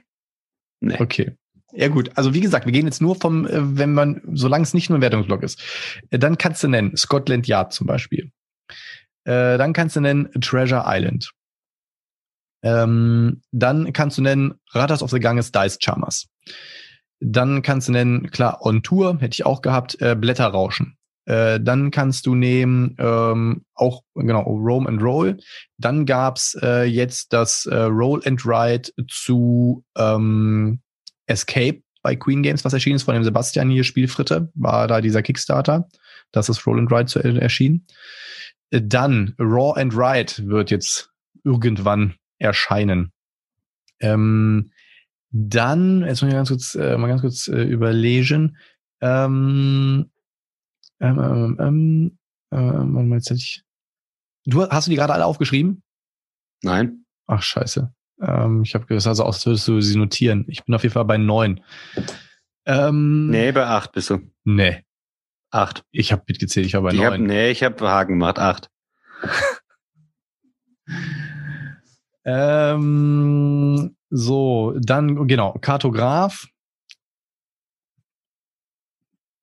Nee. 0.81 0.97
Okay. 1.01 1.37
Ja 1.73 1.89
gut, 1.89 2.17
also 2.17 2.33
wie 2.33 2.41
gesagt, 2.41 2.65
wir 2.65 2.73
gehen 2.73 2.87
jetzt 2.87 3.03
nur 3.03 3.17
vom, 3.17 3.47
äh, 3.47 3.77
wenn 3.77 3.93
man, 3.93 4.23
solange 4.33 4.63
es 4.63 4.73
nicht 4.73 4.89
nur 4.89 4.99
ein 4.99 5.03
Wertungsblock 5.03 5.43
ist. 5.43 5.61
Äh, 6.11 6.19
Dann 6.19 6.39
kannst 6.39 6.63
du 6.63 6.69
nennen 6.69 6.97
Scotland 6.97 7.47
Yard 7.47 7.73
zum 7.75 7.87
Beispiel. 7.87 8.31
Äh, 9.25 9.59
Dann 9.59 9.73
kannst 9.75 9.97
du 9.97 10.01
nennen 10.01 10.31
Treasure 10.41 10.85
Island. 10.87 11.31
Ähm, 12.63 13.43
Dann 13.53 13.93
kannst 13.93 14.17
du 14.19 14.23
nennen 14.23 14.55
Ratas 14.71 15.03
of 15.03 15.11
the 15.11 15.21
Ganges 15.21 15.53
Dice 15.53 15.79
Charmers. 15.81 16.29
Dann 17.21 17.63
kannst 17.63 17.89
du 17.89 17.93
nennen, 17.93 18.31
klar, 18.31 18.65
On 18.65 18.83
Tour, 18.83 19.19
hätte 19.21 19.35
ich 19.35 19.47
auch 19.47 19.63
gehabt, 19.63 20.01
äh, 20.01 20.15
Blätterrauschen. 20.15 20.97
Äh, 21.27 21.61
Dann 21.61 21.91
kannst 21.91 22.27
du 22.27 22.35
nehmen, 22.35 22.97
ähm, 22.99 23.65
auch, 23.75 24.03
genau, 24.15 24.43
Roam 24.43 24.87
and 24.87 25.03
Roll. 25.03 25.39
Dann 25.77 26.07
gab's 26.07 26.57
äh, 26.63 26.85
jetzt 26.85 27.33
das 27.33 27.67
äh, 27.67 27.77
Roll 27.77 28.23
and 28.25 28.45
Ride 28.47 28.91
zu 29.09 29.85
ähm, 29.97 30.81
Escape 31.27 31.83
bei 32.03 32.17
Queen 32.17 32.43
Games, 32.43 32.65
was 32.65 32.73
erschienen 32.73 32.97
ist 32.97 33.03
von 33.03 33.15
dem 33.15 33.25
Sebastian 33.25 33.69
hier, 33.69 33.85
Spielfritte, 33.85 34.51
war 34.55 34.87
da 34.87 35.01
dieser 35.01 35.23
Kickstarter. 35.23 35.89
Das 36.33 36.49
ist 36.49 36.67
Roll 36.67 36.79
and 36.79 36.91
Ride 36.91 37.07
zu, 37.07 37.19
äh, 37.19 37.37
erschienen. 37.39 37.87
Dann 38.71 39.35
Raw 39.39 39.79
and 39.81 39.95
Ride 39.95 40.49
wird 40.49 40.71
jetzt 40.71 41.11
irgendwann 41.45 42.15
erscheinen. 42.39 43.13
Ähm, 44.01 44.71
dann, 45.31 46.03
jetzt 46.03 46.23
muss 46.23 46.29
ich 46.31 46.35
ganz 46.37 46.49
kurz, 46.49 46.75
äh, 46.75 46.97
mal 46.97 47.09
ganz 47.09 47.21
kurz 47.21 47.49
äh, 47.49 47.63
überlegen. 47.63 48.57
Ähm, 49.01 50.11
ähm, 51.01 51.19
ähm, 51.21 52.19
ähm, 52.53 52.97
ähm, 52.97 53.13
jetzt 53.13 53.31
hätte 53.31 53.39
ich. 53.41 53.63
Du 54.47 54.67
hast 54.69 54.87
du 54.87 54.91
die 54.91 54.97
gerade 54.97 55.13
alle 55.13 55.27
aufgeschrieben? 55.27 55.83
Nein. 56.63 57.05
Ach, 57.27 57.43
scheiße. 57.43 57.93
Ähm, 58.21 58.63
ich 58.63 58.75
habe 58.75 58.87
das 58.93 59.07
also 59.07 59.25
aus, 59.25 59.45
würdest 59.47 59.69
du 59.69 59.81
sie 59.81 59.97
notieren. 59.99 60.45
Ich 60.49 60.65
bin 60.65 60.75
auf 60.75 60.83
jeden 60.83 60.93
Fall 60.95 61.05
bei 61.05 61.19
neun. 61.19 61.61
Ähm, 62.65 63.29
Nee, 63.31 63.53
bei 63.53 63.67
8 63.67 63.93
bist 63.93 64.11
du. 64.11 64.21
Nee. 64.45 64.85
8. 65.51 65.85
Ich 65.91 66.11
habe 66.13 66.25
mitgezählt, 66.27 66.67
ich 66.67 66.75
war 66.75 66.83
bei 66.83 66.93
Ich 66.93 67.05
hab, 67.05 67.13
neun. 67.13 67.25
nee, 67.27 67.51
ich 67.51 67.63
habe 67.63 67.89
Haken 67.89 68.13
gemacht. 68.19 68.39
8. 68.39 68.71
Ähm, 72.25 73.97
So, 74.11 74.75
dann, 74.79 75.27
genau, 75.27 75.53
Kartograf. 75.61 76.49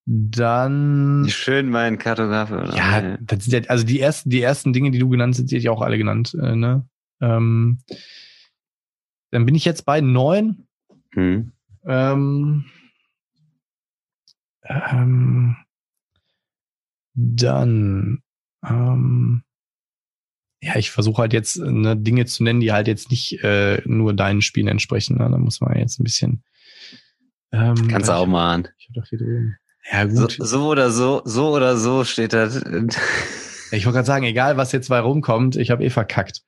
Dann. 0.07 1.25
Schön 1.29 1.69
mein 1.69 1.97
Kartograf. 1.97 2.51
Oder? 2.51 2.75
Ja, 2.75 3.17
das 3.21 3.45
sind 3.45 3.53
ja, 3.53 3.69
also 3.69 3.85
die 3.85 3.99
ersten, 3.99 4.29
die 4.29 4.41
ersten 4.41 4.71
Dinge, 4.71 4.91
die 4.91 4.99
du 4.99 5.09
genannt 5.09 5.35
hast, 5.35 5.45
die 5.45 5.55
hätte 5.55 5.57
ich 5.57 5.69
auch 5.69 5.81
alle 5.81 5.97
genannt, 5.97 6.35
äh, 6.39 6.55
ne? 6.55 6.87
Ähm, 7.21 7.79
dann 9.31 9.45
bin 9.45 9.55
ich 9.55 9.65
jetzt 9.65 9.85
bei 9.85 10.01
neun. 10.01 10.67
Hm. 11.13 11.51
Ähm, 11.85 12.65
ähm, 14.63 15.55
dann, 17.13 18.21
ähm, 18.63 19.43
ja, 20.65 20.75
ich 20.77 20.89
versuche 20.89 21.21
halt 21.21 21.33
jetzt 21.33 21.57
ne, 21.59 21.95
Dinge 21.95 22.25
zu 22.25 22.43
nennen, 22.43 22.59
die 22.59 22.71
halt 22.71 22.87
jetzt 22.87 23.11
nicht 23.11 23.43
äh, 23.43 23.81
nur 23.85 24.13
deinen 24.15 24.41
Spielen 24.41 24.67
entsprechen. 24.67 25.17
Ne? 25.17 25.29
Da 25.29 25.37
muss 25.37 25.61
man 25.61 25.77
jetzt 25.77 25.99
ein 25.99 26.03
bisschen. 26.03 26.43
Ähm, 27.51 27.87
Kannst 27.87 28.09
auch 28.09 28.25
mal 28.25 28.53
an. 28.53 28.67
Ich 28.79 28.87
hab 28.89 28.95
doch 28.95 29.05
hier 29.09 29.19
drüben. 29.19 29.57
Ja, 29.91 30.09
So, 30.09 30.21
gut. 30.23 30.37
so 30.39 30.67
oder 30.67 30.89
so, 30.89 31.21
so 31.25 31.49
oder 31.55 31.77
so 31.77 32.03
steht 32.03 32.33
das. 32.33 32.55
Ich 33.71 33.85
wollte 33.85 33.97
gerade 33.97 34.05
sagen, 34.07 34.25
egal 34.25 34.57
was 34.57 34.71
jetzt 34.71 34.89
bei 34.89 34.99
rumkommt, 34.99 35.55
ich 35.55 35.69
habe 35.69 35.83
eh 35.85 35.91
verkackt. 35.91 36.41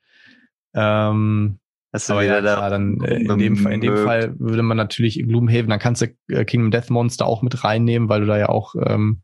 Ähm, 0.74 1.60
Hast 1.94 2.10
du 2.10 2.14
aber 2.14 2.24
wieder 2.24 2.36
ja, 2.38 2.42
da? 2.42 2.70
dann 2.72 3.00
äh, 3.02 3.18
in 3.22 3.38
dem, 3.38 3.58
Fall- 3.58 3.74
in 3.74 3.82
dem. 3.82 3.98
Fall 3.98 4.34
würde 4.40 4.64
man 4.64 4.78
natürlich 4.78 5.16
Gloomhaven, 5.28 5.70
dann 5.70 5.80
kannst 5.80 6.02
du 6.02 6.08
äh, 6.30 6.44
Kingdom 6.46 6.72
Death 6.72 6.90
Monster 6.90 7.26
auch 7.28 7.44
mit 7.44 7.64
reinnehmen, 7.64 8.10
weil 8.10 8.22
du 8.22 8.28
da 8.28 8.38
ja 8.38 8.50
auch 8.50 8.74
ähm, 8.84 9.22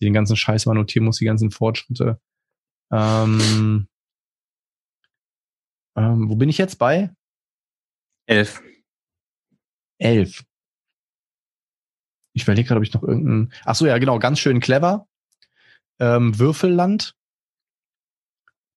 den 0.00 0.12
ganzen 0.12 0.36
Scheiß 0.36 0.66
mal 0.66 0.74
notieren 0.74 1.04
musst, 1.04 1.20
die 1.20 1.24
ganzen 1.26 1.50
Fortschritte. 1.50 2.20
Ähm, 2.92 3.86
ähm, 5.96 6.28
wo 6.28 6.36
bin 6.36 6.48
ich 6.48 6.58
jetzt 6.58 6.78
bei? 6.78 7.10
Elf. 8.26 8.62
Elf. 9.98 10.44
Ich 12.32 12.42
überlege 12.42 12.66
gerade, 12.68 12.78
ob 12.78 12.84
ich 12.84 12.92
noch 12.92 13.02
irgendeinen. 13.02 13.52
Ach 13.64 13.74
so, 13.74 13.86
ja, 13.86 13.96
genau, 13.98 14.18
ganz 14.18 14.38
schön 14.40 14.60
clever. 14.60 15.06
Ähm, 16.00 16.38
Würfelland. 16.38 17.14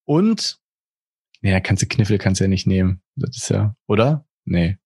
Und. 0.05 0.59
Nee, 1.41 1.51
da 1.51 1.59
kannst 1.59 1.83
du 1.83 1.87
Kniffel 1.87 2.17
kannst 2.17 2.39
du 2.39 2.45
ja 2.45 2.47
nicht 2.47 2.67
nehmen. 2.67 3.01
Das 3.15 3.35
ist 3.37 3.49
ja, 3.49 3.75
oder? 3.87 4.27
Nee. 4.45 4.77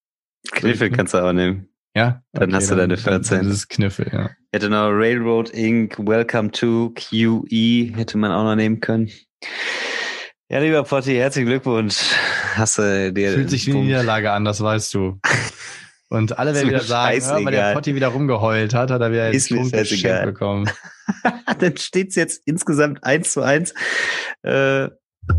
Kniffel 0.52 0.90
kannst 0.90 1.14
du 1.14 1.18
auch 1.20 1.34
nehmen. 1.34 1.70
Ja? 1.96 2.24
Dann 2.32 2.54
hast 2.54 2.72
du 2.72 2.76
deine 2.76 2.96
dann- 2.96 3.04
14. 3.04 3.44
Das 3.44 3.48
ist 3.54 3.68
Kniffel, 3.70 4.10
ja. 4.12 4.30
Hätte 4.54 4.70
noch 4.70 4.90
Railroad 4.90 5.50
Inc., 5.50 5.98
Welcome 6.00 6.52
to 6.52 6.92
QE, 6.96 7.94
hätte 7.96 8.18
man 8.18 8.32
auch 8.32 8.44
noch 8.44 8.56
nehmen 8.56 8.80
können. 8.80 9.12
Ja, 10.52 10.60
lieber 10.60 10.84
Potti, 10.84 11.16
herzlichen 11.16 11.48
Glückwunsch. 11.48 12.14
Hast 12.56 12.78
du 12.78 13.14
dir. 13.14 13.32
Fühlt 13.32 13.50
sich 13.50 13.68
wie 13.68 13.72
eine 13.72 13.84
Niederlage 13.84 14.34
an, 14.34 14.44
das 14.44 14.60
weißt 14.60 14.94
du. 14.94 15.18
Und 16.10 16.38
alle 16.40 16.54
werden 16.54 16.68
wieder 16.68 16.82
sagen, 16.82 17.22
ja, 17.22 17.46
weil 17.46 17.52
der. 17.54 17.74
Potti 17.74 17.96
wieder 17.96 18.10
rumgeheult 18.10 18.74
hat, 18.74 18.92
hat 18.92 19.00
er 19.00 19.14
wieder 19.14 19.32
Ist 19.32 19.50
mir 19.50 19.62
Punkt 19.62 19.72
geschenkt 19.72 20.26
bekommen. 20.26 20.70
Dann 21.60 21.78
steht's 21.78 22.16
jetzt 22.16 22.42
insgesamt 22.44 23.02
eins 23.06 23.32
zu 23.32 23.42
eins. 23.42 23.74
Äh, 24.44 24.90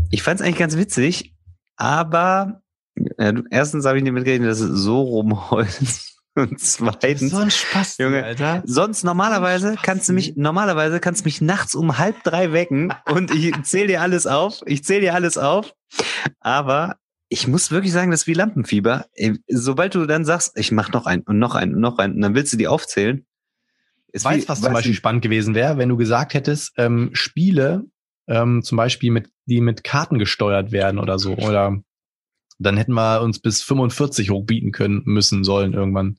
ich 0.09 0.23
fand's 0.23 0.41
eigentlich 0.41 0.57
ganz 0.57 0.77
witzig, 0.77 1.35
aber 1.75 2.63
äh, 3.17 3.33
erstens 3.51 3.85
habe 3.85 3.99
ich 3.99 4.03
nicht 4.03 4.13
mitgerechnet, 4.13 4.49
dass 4.49 4.61
es 4.61 4.79
so 4.79 4.99
rumheult. 4.99 5.79
Und 6.35 6.59
zweitens, 6.59 7.33
ein 7.33 7.51
Spaß, 7.51 7.97
Junge. 7.99 8.23
Alter. 8.23 8.63
sonst 8.65 9.03
normalerweise 9.03 9.75
kannst 9.81 10.09
du 10.09 10.13
mich, 10.13 10.33
normalerweise 10.35 10.99
kannst 10.99 11.21
du 11.21 11.25
mich 11.25 11.41
nachts 11.41 11.75
um 11.75 11.99
halb 11.99 12.23
drei 12.23 12.51
wecken 12.51 12.91
und 13.11 13.29
ich 13.31 13.53
zähle 13.63 13.87
dir 13.87 14.01
alles 14.01 14.25
auf. 14.25 14.61
Ich 14.65 14.83
zähle 14.83 15.01
dir 15.01 15.13
alles 15.13 15.37
auf. 15.37 15.73
Aber 16.39 16.95
ich 17.29 17.47
muss 17.47 17.69
wirklich 17.71 17.91
sagen, 17.91 18.09
das 18.11 18.21
ist 18.21 18.27
wie 18.27 18.33
Lampenfieber. 18.33 19.05
Ey, 19.13 19.37
Sobald 19.47 19.93
du 19.95 20.05
dann 20.07 20.25
sagst, 20.25 20.53
ich 20.57 20.71
mach 20.71 20.91
noch 20.91 21.05
einen 21.05 21.21
und 21.23 21.37
noch 21.37 21.53
einen 21.55 21.75
und 21.75 21.81
noch 21.81 21.97
einen, 21.99 22.15
und 22.15 22.21
dann 22.21 22.33
willst 22.35 22.51
du 22.53 22.57
die 22.57 22.67
aufzählen. 22.67 23.25
Ist 24.11 24.25
Weißt 24.25 24.45
wie- 24.45 24.49
was 24.49 24.61
zum 24.61 24.73
Beispiel 24.73 24.93
spannend 24.95 25.21
gewesen 25.23 25.53
wäre, 25.55 25.77
wenn 25.77 25.89
du 25.89 25.97
gesagt 25.97 26.33
hättest, 26.33 26.73
ähm, 26.77 27.09
Spiele, 27.13 27.83
ähm, 28.27 28.61
zum 28.63 28.75
Beispiel 28.77 29.11
mit, 29.11 29.29
die 29.45 29.61
mit 29.61 29.83
Karten 29.83 30.17
gesteuert 30.19 30.71
werden 30.71 30.99
oder 30.99 31.19
so, 31.19 31.33
oder 31.35 31.77
dann 32.59 32.77
hätten 32.77 32.93
wir 32.93 33.21
uns 33.21 33.39
bis 33.39 33.61
45 33.63 34.29
hochbieten 34.29 34.71
können, 34.71 35.01
müssen, 35.05 35.43
sollen 35.43 35.73
irgendwann. 35.73 36.17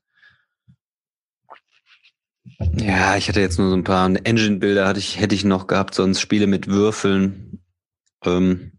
Ja, 2.76 3.16
ich 3.16 3.28
hatte 3.28 3.40
jetzt 3.40 3.58
nur 3.58 3.70
so 3.70 3.76
ein 3.76 3.84
paar 3.84 4.06
Engine-Bilder 4.06 4.86
hatte 4.86 4.98
ich, 4.98 5.18
hätte 5.18 5.34
ich 5.34 5.44
noch 5.44 5.66
gehabt, 5.66 5.94
sonst 5.94 6.20
Spiele 6.20 6.46
mit 6.46 6.66
Würfeln. 6.66 7.60
Ähm, 8.24 8.72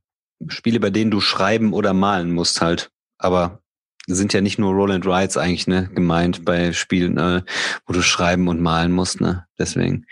Spiele, 0.48 0.80
bei 0.80 0.90
denen 0.90 1.12
du 1.12 1.22
schreiben 1.22 1.74
oder 1.74 1.94
malen 1.94 2.32
musst 2.32 2.62
halt. 2.62 2.92
Aber 3.18 3.62
sind 4.08 4.34
ja 4.34 4.42
nicht 4.42 4.60
nur 4.60 4.74
Roll 4.74 4.92
and 4.92 5.06
Rides 5.06 5.38
eigentlich, 5.38 5.68
ne, 5.68 5.90
gemeint 5.94 6.46
bei 6.46 6.74
Spielen, 6.74 7.18
äh, 7.18 7.42
wo 7.88 7.94
du 7.94 8.02
schreiben 8.02 8.48
und 8.48 8.62
malen 8.62 8.92
musst, 8.92 9.22
ne. 9.22 9.46
Deswegen. 9.58 10.06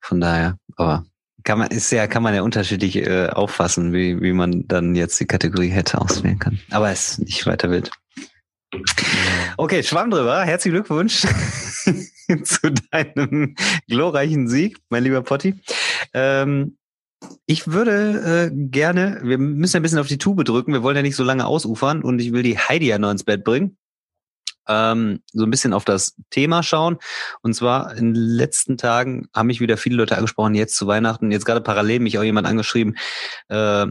Von 0.00 0.20
daher. 0.20 0.58
Aber 0.76 1.04
kann 1.42 1.58
man, 1.58 1.68
ist 1.68 1.90
ja, 1.90 2.06
kann 2.06 2.22
man 2.22 2.34
ja 2.34 2.42
unterschiedlich 2.42 2.96
äh, 2.96 3.28
auffassen, 3.28 3.92
wie, 3.92 4.20
wie 4.20 4.32
man 4.32 4.66
dann 4.68 4.94
jetzt 4.94 5.18
die 5.18 5.26
Kategorie 5.26 5.68
hätte 5.68 6.00
auswählen 6.00 6.38
kann. 6.38 6.60
Aber 6.70 6.90
es 6.90 7.12
ist 7.12 7.18
nicht 7.20 7.46
weiter 7.46 7.70
wild. 7.70 7.90
Okay, 9.56 9.82
Schwamm 9.82 10.10
drüber. 10.10 10.44
Herzlichen 10.44 10.74
Glückwunsch 10.74 11.24
zu 12.44 12.72
deinem 12.90 13.54
glorreichen 13.88 14.48
Sieg, 14.48 14.78
mein 14.88 15.04
lieber 15.04 15.22
Potti. 15.22 15.54
Ähm, 16.12 16.76
ich 17.46 17.68
würde 17.68 18.50
äh, 18.52 18.54
gerne, 18.54 19.20
wir 19.22 19.38
müssen 19.38 19.76
ein 19.76 19.82
bisschen 19.82 19.98
auf 19.98 20.08
die 20.08 20.18
Tube 20.18 20.44
drücken, 20.44 20.72
wir 20.72 20.82
wollen 20.82 20.96
ja 20.96 21.02
nicht 21.02 21.16
so 21.16 21.24
lange 21.24 21.46
ausufern 21.46 22.02
und 22.02 22.18
ich 22.18 22.32
will 22.32 22.42
die 22.42 22.58
Heidi 22.58 22.86
ja 22.86 22.98
noch 22.98 23.10
ins 23.10 23.24
Bett 23.24 23.44
bringen. 23.44 23.78
Ähm, 24.68 25.22
so 25.32 25.44
ein 25.44 25.50
bisschen 25.50 25.72
auf 25.72 25.84
das 25.84 26.16
Thema 26.30 26.64
schauen. 26.64 26.98
Und 27.40 27.54
zwar 27.54 27.96
in 27.96 28.14
den 28.14 28.14
letzten 28.14 28.76
Tagen 28.76 29.28
haben 29.32 29.46
mich 29.46 29.60
wieder 29.60 29.76
viele 29.76 29.96
Leute 29.96 30.16
angesprochen, 30.16 30.56
jetzt 30.56 30.76
zu 30.76 30.88
Weihnachten, 30.88 31.30
jetzt 31.30 31.46
gerade 31.46 31.60
parallel 31.60 32.00
mich 32.00 32.18
auch 32.18 32.24
jemand 32.24 32.48
angeschrieben, 32.48 32.96
äh, 33.48 33.86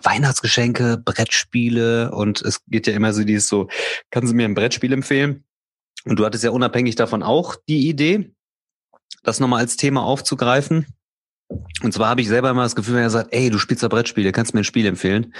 Weihnachtsgeschenke, 0.00 0.98
Brettspiele 1.04 2.12
und 2.12 2.42
es 2.42 2.64
geht 2.66 2.86
ja 2.86 2.92
immer 2.92 3.12
so 3.12 3.24
dieses 3.24 3.48
so, 3.48 3.68
kannst 4.10 4.32
du 4.32 4.36
mir 4.36 4.44
ein 4.44 4.54
Brettspiel 4.54 4.92
empfehlen? 4.92 5.44
Und 6.04 6.18
du 6.18 6.24
hattest 6.24 6.44
ja 6.44 6.50
unabhängig 6.50 6.96
davon 6.96 7.22
auch 7.22 7.56
die 7.68 7.88
Idee, 7.88 8.32
das 9.22 9.40
nochmal 9.40 9.60
als 9.60 9.76
Thema 9.76 10.02
aufzugreifen. 10.02 10.86
Und 11.82 11.92
zwar 11.92 12.08
habe 12.08 12.20
ich 12.20 12.28
selber 12.28 12.50
immer 12.50 12.62
das 12.62 12.76
Gefühl, 12.76 12.94
wenn 12.94 13.02
er 13.02 13.10
sagt, 13.10 13.34
ey, 13.34 13.50
du 13.50 13.58
spielst 13.58 13.82
da 13.82 13.88
Brettspiele, 13.88 14.30
kannst 14.30 14.52
du 14.52 14.56
mir 14.56 14.60
ein 14.60 14.64
Spiel 14.64 14.86
empfehlen? 14.86 15.34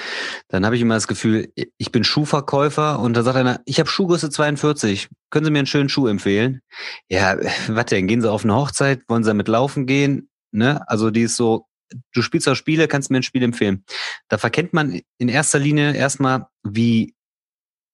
Dann 0.48 0.66
habe 0.66 0.74
ich 0.74 0.82
immer 0.82 0.94
das 0.94 1.06
Gefühl, 1.06 1.52
ich 1.54 1.92
bin 1.92 2.02
Schuhverkäufer 2.02 2.98
und 2.98 3.14
da 3.14 3.22
sagt 3.22 3.36
einer, 3.36 3.60
ich 3.64 3.78
habe 3.78 3.88
Schuhgröße 3.88 4.30
42, 4.30 5.08
können 5.30 5.44
Sie 5.44 5.50
mir 5.52 5.60
einen 5.60 5.66
schönen 5.66 5.88
Schuh 5.88 6.08
empfehlen? 6.08 6.62
Ja, 7.08 7.36
was 7.68 7.84
denn? 7.86 8.08
Gehen 8.08 8.22
Sie 8.22 8.30
auf 8.30 8.44
eine 8.44 8.56
Hochzeit? 8.56 9.02
Wollen 9.08 9.22
Sie 9.22 9.30
damit 9.30 9.46
laufen 9.46 9.86
gehen? 9.86 10.30
Ne? 10.50 10.86
Also 10.88 11.10
die 11.10 11.22
ist 11.22 11.36
so, 11.36 11.66
du 12.12 12.22
spielst 12.22 12.48
auch 12.48 12.56
Spiele, 12.56 12.88
kannst 12.88 13.10
du 13.10 13.12
mir 13.12 13.20
ein 13.20 13.24
Spiel 13.24 13.44
empfehlen? 13.44 13.84
Da 14.28 14.38
verkennt 14.38 14.72
man 14.72 15.00
in 15.18 15.28
erster 15.28 15.60
Linie 15.60 15.94
erstmal, 15.94 16.46
wie 16.64 17.14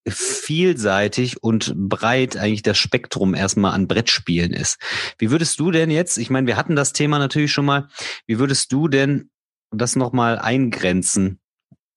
vielseitig 0.09 1.42
und 1.42 1.74
breit 1.76 2.36
eigentlich 2.36 2.62
das 2.62 2.78
Spektrum 2.78 3.34
erstmal 3.34 3.72
an 3.72 3.88
Brettspielen 3.88 4.52
ist. 4.52 4.78
Wie 5.18 5.30
würdest 5.30 5.59
du 5.61 5.70
denn 5.70 5.90
jetzt, 5.90 6.18
ich 6.18 6.30
meine, 6.30 6.46
wir 6.46 6.57
hatten 6.57 6.76
das 6.76 6.92
Thema 6.92 7.18
natürlich 7.18 7.52
schon 7.52 7.64
mal, 7.64 7.88
wie 8.26 8.38
würdest 8.38 8.72
du 8.72 8.88
denn 8.88 9.30
das 9.70 9.96
nochmal 9.96 10.38
eingrenzen, 10.38 11.40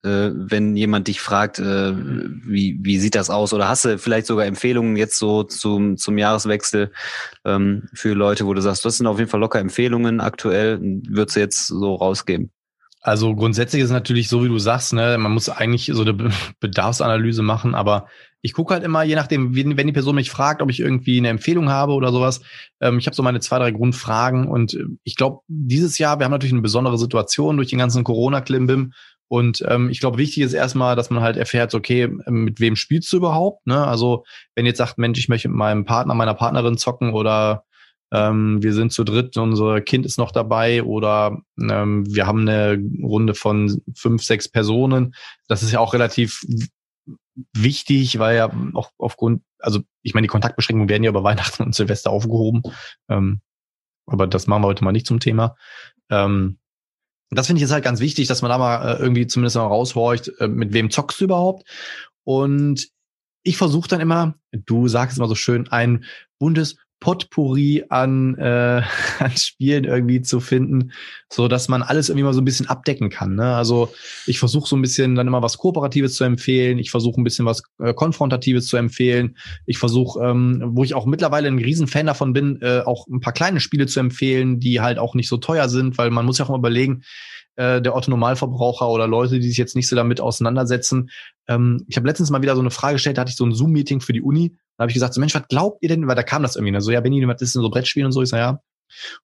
äh, 0.04 0.32
wenn 0.34 0.76
jemand 0.76 1.08
dich 1.08 1.22
fragt, 1.22 1.60
äh, 1.60 1.94
wie, 1.96 2.80
wie 2.82 2.98
sieht 3.00 3.16
das 3.16 3.30
aus? 3.30 3.54
Oder 3.54 3.68
hast 3.68 3.86
du 3.86 3.98
vielleicht 3.98 4.28
sogar 4.28 4.46
Empfehlungen 4.46 4.96
jetzt 4.96 5.18
so 5.18 5.44
zum, 5.44 5.98
zum 5.98 6.18
Jahreswechsel 6.18 6.92
ähm, 7.46 7.90
für 7.94 8.14
Leute, 8.14 8.46
wo 8.46 8.54
du 8.54 8.62
sagst, 8.62 8.86
das 8.86 8.98
sind 8.98 9.08
auf 9.08 9.20
jeden 9.20 9.30
Fall 9.30 9.40
locker 9.40 9.60
Empfehlungen 9.60 10.22
aktuell, 10.22 10.80
würdest 10.82 11.36
du 11.36 11.40
jetzt 11.42 11.68
so 11.68 11.96
rausgeben? 11.96 12.52
Also 13.02 13.34
grundsätzlich 13.34 13.82
ist 13.82 13.92
natürlich 13.92 14.28
so, 14.28 14.44
wie 14.44 14.50
du 14.50 14.60
sagst, 14.60 14.94
ne, 14.94 15.18
man 15.18 15.32
muss 15.32 15.48
eigentlich 15.50 15.90
so 15.94 16.02
eine 16.02 16.14
Be- 16.14 16.32
Bedarfsanalyse 16.60 17.42
machen, 17.42 17.76
aber 17.76 18.08
ich 18.42 18.54
gucke 18.54 18.74
halt 18.74 18.84
immer, 18.84 19.04
je 19.04 19.16
nachdem, 19.16 19.56
wenn 19.56 19.88
die 19.88 19.94
Person 19.94 20.16
mich 20.16 20.30
fragt, 20.30 20.62
ob 20.62 20.70
ich 20.70 20.80
irgendwie 20.80 21.18
eine 21.18 21.30
Empfehlung 21.30 21.70
habe 21.70 21.94
oder 21.94 22.12
sowas, 22.12 22.42
ähm, 22.82 22.98
ich 22.98 23.06
habe 23.06 23.16
so 23.16 23.24
meine 23.24 23.40
zwei, 23.40 23.60
drei 23.60 23.72
Grundfragen 23.72 24.48
und 24.48 24.74
äh, 24.74 24.84
ich 25.04 25.16
glaube, 25.16 25.40
dieses 25.48 25.98
Jahr, 25.98 26.20
wir 26.20 26.26
haben 26.26 26.32
natürlich 26.32 26.54
eine 26.54 26.62
besondere 26.62 26.98
Situation 26.98 27.58
durch 27.58 27.70
den 27.70 27.80
ganzen 27.80 28.04
Corona-Klimbim 28.04 28.92
und 29.30 29.64
ähm, 29.68 29.90
ich 29.90 30.00
glaube, 30.00 30.18
wichtig 30.18 30.44
ist 30.44 30.54
erstmal, 30.54 30.96
dass 30.96 31.10
man 31.10 31.22
halt 31.22 31.38
erfährt, 31.38 31.76
okay, 31.76 32.04
ähm, 32.04 32.44
mit 32.44 32.60
wem 32.60 32.76
spielst 32.76 33.14
du 33.14 33.18
überhaupt? 33.18 33.66
Ne? 33.68 33.86
Also 33.86 34.24
wenn 34.56 34.66
jetzt 34.66 34.80
sagt, 34.80 34.98
Mensch, 34.98 35.20
ich 35.20 35.30
möchte 35.30 35.50
mit 35.50 35.58
meinem 35.58 35.86
Partner, 35.86 36.16
meiner 36.16 36.34
Partnerin 36.34 36.78
zocken 36.78 37.14
oder 37.14 37.64
ähm, 38.12 38.62
wir 38.64 38.74
sind 38.74 38.92
zu 38.92 39.04
dritt, 39.04 39.38
unser 39.38 39.82
Kind 39.82 40.06
ist 40.06 40.18
noch 40.18 40.32
dabei 40.32 40.84
oder 40.84 41.42
ähm, 41.60 42.06
wir 42.08 42.26
haben 42.26 42.48
eine 42.48 42.82
Runde 43.04 43.36
von 43.36 43.82
fünf, 43.96 44.24
sechs 44.24 44.50
Personen. 44.50 45.14
Das 45.48 45.64
ist 45.64 45.72
ja 45.72 45.80
auch 45.80 45.94
relativ 45.94 46.44
wichtig, 47.54 48.20
weil 48.20 48.38
ja 48.38 48.52
auch 48.74 48.92
aufgrund, 48.98 49.44
also 49.60 49.82
ich 50.02 50.14
meine, 50.14 50.26
die 50.26 50.32
Kontaktbeschränkungen 50.32 50.90
werden 50.90 51.04
ja 51.04 51.10
über 51.10 51.24
Weihnachten 51.24 51.64
und 51.64 51.76
Silvester 51.76 52.10
aufgehoben. 52.10 52.64
Ähm, 53.10 53.42
aber 54.06 54.28
das 54.28 54.48
machen 54.48 54.64
wir 54.64 54.68
heute 54.68 54.84
mal 54.84 54.92
nicht 54.92 55.08
zum 55.08 55.20
Thema. 55.20 55.56
Ähm, 56.10 56.58
das 57.30 57.46
finde 57.46 57.60
ich 57.60 57.62
jetzt 57.62 57.72
halt 57.72 57.84
ganz 57.84 58.00
wichtig, 58.00 58.28
dass 58.28 58.42
man 58.42 58.50
da 58.50 58.58
mal 58.58 58.96
äh, 58.96 59.00
irgendwie 59.00 59.28
zumindest 59.28 59.56
mal 59.56 59.68
raushorcht, 59.68 60.32
äh, 60.40 60.48
mit 60.48 60.74
wem 60.74 60.90
zockst 60.90 61.20
du 61.20 61.26
überhaupt. 61.26 61.68
Und 62.24 62.90
ich 63.44 63.58
versuche 63.58 63.88
dann 63.88 64.02
immer, 64.02 64.36
du 64.52 64.88
sagst 64.88 65.18
immer 65.18 65.28
so 65.28 65.36
schön, 65.36 65.68
ein 65.70 66.06
buntes 66.40 66.78
Potpourri 67.00 67.86
an, 67.90 68.36
äh, 68.36 68.82
an 69.20 69.32
Spielen 69.38 69.86
irgendwie 69.86 70.22
zu 70.22 70.40
finden, 70.40 70.92
so 71.30 71.48
dass 71.48 71.68
man 71.68 71.82
alles 71.82 72.10
irgendwie 72.10 72.24
mal 72.24 72.34
so 72.34 72.42
ein 72.42 72.46
bisschen 72.46 72.68
abdecken 72.68 73.10
kann. 73.10 73.36
Ne? 73.36 73.56
Also 73.56 73.94
ich 74.26 74.40
versuche 74.40 74.68
so 74.68 74.76
ein 74.76 74.82
bisschen 74.82 75.16
dann 75.16 75.28
immer 75.28 75.42
was 75.42 75.58
Kooperatives 75.58 76.16
zu 76.16 76.24
empfehlen. 76.24 76.78
Ich 76.78 76.92
versuche 76.92 77.20
ein 77.20 77.24
bisschen 77.24 77.46
was 77.46 77.64
äh, 77.80 77.94
Konfrontatives 77.94 78.68
zu 78.68 78.78
empfehlen. 78.78 79.38
Ich 79.66 79.78
versuche, 79.78 80.24
ähm, 80.24 80.62
wo 80.74 80.84
ich 80.84 80.94
auch 80.94 81.06
mittlerweile 81.06 81.48
ein 81.48 81.60
Riesenfan 81.60 82.06
davon 82.06 82.34
bin, 82.34 82.60
äh, 82.62 82.82
auch 82.86 83.08
ein 83.08 83.22
paar 83.22 83.34
kleine 83.34 83.60
Spiele 83.60 83.88
zu 83.88 84.00
empfehlen, 84.00 84.60
die 84.60 84.82
halt 84.82 85.00
auch 85.00 85.16
nicht 85.16 85.30
so 85.30 85.38
teuer 85.38 85.70
sind, 85.70 85.98
weil 85.98 86.12
man 86.12 86.26
muss 86.26 86.38
ja 86.38 86.46
auch 86.46 86.50
mal 86.50 86.58
überlegen, 86.58 87.04
äh, 87.60 87.82
der 87.82 87.96
Otto 87.96 88.10
Normalverbraucher 88.10 88.90
oder 88.90 89.08
Leute, 89.08 89.40
die 89.40 89.48
sich 89.48 89.58
jetzt 89.58 89.76
nicht 89.76 89.88
so 89.88 89.96
damit 89.96 90.22
auseinandersetzen. 90.22 91.10
Ähm, 91.48 91.86
ich 91.88 91.98
habe 91.98 92.08
letztens 92.08 92.30
mal 92.30 92.42
wieder 92.42 92.56
so 92.56 92.62
eine 92.62 92.72
Frage 92.72 92.94
gestellt, 92.94 93.18
da 93.18 93.22
hatte 93.22 93.32
ich 93.32 93.38
so 93.38 93.46
ein 93.46 93.54
Zoom-Meeting 93.54 94.02
für 94.02 94.14
die 94.14 94.22
Uni 94.22 94.56
da 94.80 94.84
habe 94.84 94.92
ich 94.92 94.96
gesagt, 94.96 95.14
so 95.14 95.20
Mensch, 95.20 95.36
was 95.36 95.46
glaubt 95.50 95.84
ihr 95.84 95.90
denn, 95.90 96.08
weil 96.08 96.16
da 96.16 96.24
kam 96.24 96.42
das 96.42 96.56
irgendwie, 96.56 96.72
ne? 96.72 96.80
so 96.80 96.90
ja, 96.90 97.02
Benny, 97.02 97.28
was 97.28 97.42
ist 97.42 97.54
denn 97.54 97.62
so 97.62 97.70
Brettspiel 97.70 98.06
und 98.06 98.14
so, 98.14 98.22
ich 98.22 98.30
sag 98.30 98.38
ja. 98.38 98.62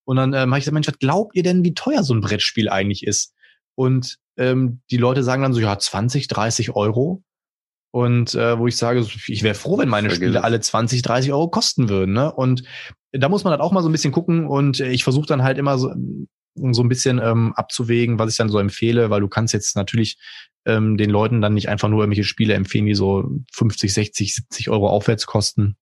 Und 0.04 0.18
dann 0.18 0.34
ähm, 0.34 0.50
habe 0.50 0.58
ich 0.58 0.66
gesagt, 0.66 0.74
Mensch, 0.74 0.88
was 0.88 1.00
glaubt 1.00 1.34
ihr 1.34 1.44
denn, 1.44 1.64
wie 1.64 1.74
teuer 1.74 2.04
so 2.04 2.14
ein 2.14 2.20
Brettspiel 2.20 2.68
eigentlich 2.68 3.08
ist? 3.08 3.34
Und 3.74 4.18
ähm, 4.36 4.82
die 4.92 4.98
Leute 4.98 5.24
sagen 5.24 5.44
dann 5.44 5.54
so, 5.54 5.62
ja, 5.62 5.80
20, 5.80 6.28
30 6.28 6.76
Euro. 6.76 7.24
Und 7.92 8.36
äh, 8.36 8.60
wo 8.60 8.68
ich 8.68 8.76
sage, 8.76 9.08
ich 9.28 9.44
wäre 9.44 9.56
froh, 9.56 9.78
wenn 9.78 9.88
meine 9.88 10.10
Spiele 10.10 10.44
alle 10.44 10.60
20, 10.60 11.02
30 11.02 11.32
Euro 11.32 11.48
kosten 11.48 11.88
würden. 11.88 12.14
Ne? 12.14 12.34
Und 12.34 12.64
da 13.14 13.30
muss 13.30 13.46
man 13.46 13.52
halt 13.52 13.62
auch 13.62 13.72
mal 13.72 13.82
so 13.82 13.88
ein 13.88 13.94
bisschen 13.94 14.12
gucken 14.12 14.48
und 14.48 14.82
ich 14.82 15.06
versuche 15.06 15.26
dann 15.26 15.42
halt 15.42 15.58
immer 15.58 15.78
so, 15.78 15.94
so 16.56 16.82
ein 16.82 16.90
bisschen 16.90 17.20
ähm, 17.24 17.54
abzuwägen, 17.56 18.20
was 18.20 18.32
ich 18.32 18.38
dann 18.38 18.50
so 18.50 18.60
empfehle, 18.60 19.10
weil 19.10 19.22
du 19.22 19.28
kannst 19.28 19.54
jetzt 19.54 19.76
natürlich 19.76 20.18
ähm, 20.66 20.98
den 20.98 21.10
Leuten 21.10 21.42
dann 21.42 21.54
nicht 21.54 21.70
einfach 21.70 21.90
nur 21.90 22.02
irgendwelche 22.02 22.24
Spiele 22.24 22.54
empfehlen, 22.54 22.86
die 22.86 22.96
so 22.96 23.30
50, 23.54 23.94
60, 23.94 24.36
70 24.36 24.70
Euro 24.70 24.90
aufwärts 24.90 25.26
kosten. 25.26 25.76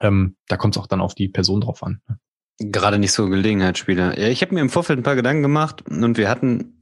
Ähm, 0.00 0.36
da 0.48 0.56
kommt 0.56 0.76
es 0.76 0.82
auch 0.82 0.86
dann 0.86 1.00
auf 1.00 1.14
die 1.14 1.28
Person 1.28 1.60
drauf 1.60 1.82
an. 1.82 2.00
Ne? 2.08 2.18
Gerade 2.58 2.98
nicht 2.98 3.12
so 3.12 3.28
Gelegenheitsspiele. 3.28 4.18
Ja, 4.18 4.28
ich 4.28 4.42
habe 4.42 4.54
mir 4.54 4.60
im 4.60 4.70
Vorfeld 4.70 4.98
ein 4.98 5.02
paar 5.02 5.16
Gedanken 5.16 5.42
gemacht 5.42 5.82
und 5.86 6.16
wir 6.16 6.28
hatten, 6.28 6.80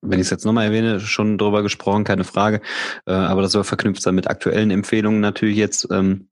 wenn 0.00 0.20
ich 0.20 0.26
es 0.26 0.30
jetzt 0.30 0.44
nochmal 0.44 0.66
erwähne, 0.66 1.00
schon 1.00 1.36
drüber 1.36 1.62
gesprochen, 1.62 2.04
keine 2.04 2.24
Frage. 2.24 2.60
Äh, 3.06 3.12
aber 3.12 3.42
das 3.42 3.52
soll 3.52 3.64
verknüpft 3.64 4.02
sein 4.02 4.14
mit 4.14 4.28
aktuellen 4.28 4.70
Empfehlungen 4.70 5.20
natürlich 5.20 5.56
jetzt. 5.56 5.88
Ähm, 5.90 6.28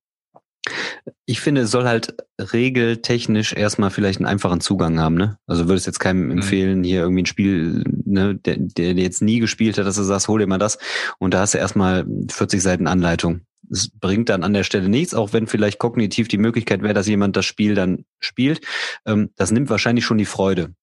ich 1.27 1.41
finde, 1.41 1.62
es 1.62 1.71
soll 1.71 1.85
halt 1.85 2.15
regeltechnisch 2.39 3.53
erstmal 3.53 3.91
vielleicht 3.91 4.19
einen 4.19 4.27
einfachen 4.27 4.61
Zugang 4.61 5.01
haben, 5.01 5.15
ne? 5.15 5.39
Also 5.47 5.65
würde 5.65 5.77
es 5.77 5.87
jetzt 5.87 6.01
keinem 6.01 6.27
mhm. 6.27 6.31
empfehlen, 6.33 6.85
hier 6.85 7.01
irgendwie 7.03 7.23
ein 7.23 7.27
Spiel, 7.27 7.85
ne, 8.05 8.35
der, 8.35 8.57
der 8.59 8.95
jetzt 8.95 9.23
nie 9.23 9.41
gespielt 9.41 9.79
hat, 9.79 9.87
dass 9.87 9.97
du 9.97 10.03
sagst, 10.03 10.29
hol 10.29 10.41
dir 10.41 10.47
mal 10.47 10.59
das 10.59 10.79
und 11.19 11.35
da 11.35 11.41
hast 11.41 11.55
du 11.55 11.59
erstmal 11.59 12.07
40 12.31 12.62
Seiten 12.62 12.87
Anleitung. 12.87 13.43
Es 13.71 13.91
bringt 13.91 14.29
dann 14.29 14.43
an 14.43 14.53
der 14.53 14.65
Stelle 14.65 14.89
nichts, 14.89 15.15
auch 15.15 15.33
wenn 15.33 15.47
vielleicht 15.47 15.79
kognitiv 15.79 16.29
die 16.29 16.39
Möglichkeit 16.39 16.83
wäre, 16.83 16.95
dass 16.95 17.09
jemand 17.09 17.37
das 17.37 17.47
Spiel 17.47 17.75
dann 17.75 18.05
spielt. 18.21 18.61
Ähm, 19.07 19.31
das 19.37 19.51
nimmt 19.51 19.71
wahrscheinlich 19.71 20.05
schon 20.05 20.19
die 20.19 20.27
Freude. 20.27 20.75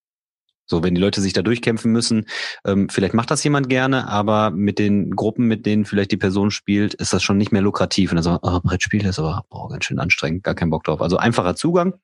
So, 0.66 0.84
wenn 0.84 0.95
die 0.95 1.01
Leute 1.01 1.22
sich 1.22 1.34
da 1.34 1.41
durchkämpfen 1.41 1.91
müssen, 1.91 2.26
ähm, 2.66 2.88
vielleicht 2.89 3.14
macht 3.14 3.32
das 3.32 3.43
jemand 3.43 3.68
gerne, 3.68 4.07
aber 4.07 4.51
mit 4.51 4.80
den 4.80 5.12
Gruppen, 5.12 5.47
mit 5.47 5.66
denen 5.66 5.86
vielleicht 5.86 6.12
die 6.12 6.18
Person 6.18 6.51
spielt, 6.51 6.93
ist 6.93 7.14
das 7.14 7.24
schon 7.24 7.38
nicht 7.38 7.51
mehr 7.51 7.62
lukrativ. 7.62 8.12
Und 8.12 8.16
dann 8.18 8.24
so, 8.24 8.39
oh, 8.41 8.59
Brettspiel 8.62 9.05
ist 9.05 9.20
aber 9.20 9.43
boah, 9.49 9.70
ganz 9.70 9.86
schön 9.86 9.99
anstrengend, 9.99 10.43
gar 10.43 10.55
keinen 10.55 10.70
Bock 10.70 10.84
drauf. 10.84 11.01
Also 11.01 11.18
einfacher 11.18 11.55
Zugang, 11.55 11.95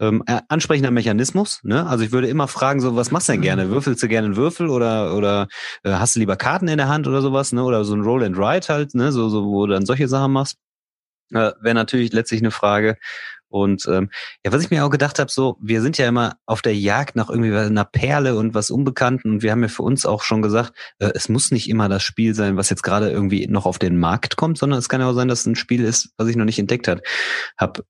ähm, 0.00 0.22
äh, 0.26 0.40
ansprechender 0.48 0.90
Mechanismus. 0.90 1.60
Ne? 1.64 1.86
Also 1.86 2.04
ich 2.04 2.12
würde 2.12 2.28
immer 2.28 2.48
fragen, 2.48 2.80
so, 2.80 2.96
was 2.96 3.10
machst 3.10 3.28
du 3.28 3.32
denn 3.32 3.42
gerne? 3.42 3.66
Mhm. 3.66 3.70
Würfelst 3.70 4.02
du 4.02 4.08
gerne 4.08 4.26
einen 4.26 4.36
Würfel 4.36 4.68
oder 4.68 5.16
oder 5.16 5.48
äh, 5.82 5.92
hast 5.92 6.16
du 6.16 6.20
lieber 6.20 6.36
Karten 6.36 6.68
in 6.68 6.78
der 6.78 6.88
Hand 6.88 7.06
oder 7.06 7.22
sowas, 7.22 7.52
ne? 7.52 7.64
Oder 7.64 7.84
so 7.84 7.94
ein 7.94 8.02
Roll 8.02 8.24
and 8.24 8.38
Ride 8.38 8.66
halt, 8.68 8.94
ne? 8.94 9.12
So, 9.12 9.28
so 9.28 9.44
wo 9.44 9.66
du 9.66 9.72
dann 9.72 9.86
solche 9.86 10.08
Sachen 10.08 10.32
machst. 10.32 10.56
Äh, 11.32 11.52
Wäre 11.60 11.74
natürlich 11.74 12.12
letztlich 12.12 12.40
eine 12.40 12.50
Frage. 12.50 12.96
Und 13.48 13.86
ähm, 13.88 14.10
ja, 14.44 14.52
was 14.52 14.62
ich 14.62 14.70
mir 14.70 14.84
auch 14.84 14.90
gedacht 14.90 15.18
habe, 15.18 15.30
so, 15.30 15.56
wir 15.60 15.80
sind 15.82 15.98
ja 15.98 16.08
immer 16.08 16.36
auf 16.46 16.62
der 16.62 16.74
Jagd 16.74 17.16
nach 17.16 17.30
irgendwie 17.30 17.54
einer 17.54 17.84
Perle 17.84 18.36
und 18.36 18.54
was 18.54 18.70
Unbekannten. 18.70 19.30
Und 19.30 19.42
wir 19.42 19.52
haben 19.52 19.62
ja 19.62 19.68
für 19.68 19.82
uns 19.82 20.04
auch 20.04 20.22
schon 20.22 20.42
gesagt, 20.42 20.72
äh, 20.98 21.10
es 21.14 21.28
muss 21.28 21.50
nicht 21.50 21.68
immer 21.68 21.88
das 21.88 22.02
Spiel 22.02 22.34
sein, 22.34 22.56
was 22.56 22.70
jetzt 22.70 22.82
gerade 22.82 23.10
irgendwie 23.10 23.46
noch 23.46 23.66
auf 23.66 23.78
den 23.78 23.98
Markt 23.98 24.36
kommt, 24.36 24.58
sondern 24.58 24.78
es 24.78 24.88
kann 24.88 25.00
ja 25.00 25.08
auch 25.08 25.14
sein, 25.14 25.28
dass 25.28 25.40
es 25.40 25.46
ein 25.46 25.56
Spiel 25.56 25.84
ist, 25.84 26.10
was 26.16 26.28
ich 26.28 26.36
noch 26.36 26.44
nicht 26.44 26.58
entdeckt 26.58 26.88
hat, 26.88 27.02
hab. 27.56 27.82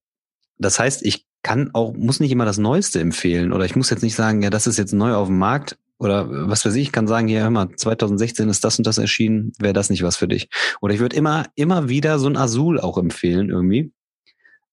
Das 0.59 0.79
heißt, 0.79 1.05
ich 1.05 1.25
kann 1.43 1.69
auch, 1.73 1.93
muss 1.93 2.19
nicht 2.19 2.31
immer 2.31 2.45
das 2.45 2.57
Neueste 2.57 2.99
empfehlen. 2.99 3.53
Oder 3.53 3.65
ich 3.65 3.75
muss 3.75 3.89
jetzt 3.89 4.03
nicht 4.03 4.15
sagen, 4.15 4.41
ja, 4.41 4.49
das 4.49 4.67
ist 4.67 4.77
jetzt 4.77 4.93
neu 4.93 5.13
auf 5.13 5.27
dem 5.27 5.37
Markt, 5.37 5.77
oder 5.99 6.27
was 6.29 6.63
weiß 6.63 6.75
ich, 6.75 6.83
ich 6.83 6.91
kann 6.91 7.07
sagen, 7.07 7.27
hier, 7.27 7.41
hör 7.41 7.49
mal, 7.49 7.69
2016 7.75 8.49
ist 8.49 8.63
das 8.63 8.77
und 8.77 8.85
das 8.85 8.99
erschienen, 8.99 9.53
wäre 9.57 9.73
das 9.73 9.89
nicht 9.89 10.03
was 10.03 10.15
für 10.15 10.27
dich. 10.27 10.47
Oder 10.79 10.93
ich 10.93 10.99
würde 10.99 11.15
immer, 11.15 11.45
immer 11.55 11.89
wieder 11.89 12.19
so 12.19 12.27
ein 12.27 12.37
Azul 12.37 12.79
auch 12.79 12.97
empfehlen 12.97 13.49
irgendwie 13.49 13.91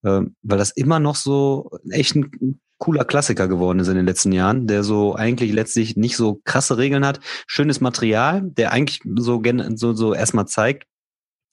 ähm, 0.04 0.36
weil 0.42 0.58
das 0.58 0.70
immer 0.70 1.00
noch 1.00 1.16
so 1.16 1.70
echt 1.90 2.14
ein 2.14 2.60
cooler 2.78 3.04
Klassiker 3.04 3.48
geworden 3.48 3.78
ist 3.78 3.88
in 3.88 3.96
den 3.96 4.06
letzten 4.06 4.32
Jahren, 4.32 4.66
der 4.66 4.82
so 4.82 5.14
eigentlich 5.14 5.52
letztlich 5.52 5.96
nicht 5.96 6.16
so 6.16 6.40
krasse 6.44 6.76
Regeln 6.76 7.06
hat, 7.06 7.20
schönes 7.46 7.80
Material, 7.80 8.42
der 8.44 8.72
eigentlich 8.72 9.00
so, 9.16 9.42
so, 9.74 9.92
so 9.94 10.14
erstmal 10.14 10.46
zeigt, 10.46 10.84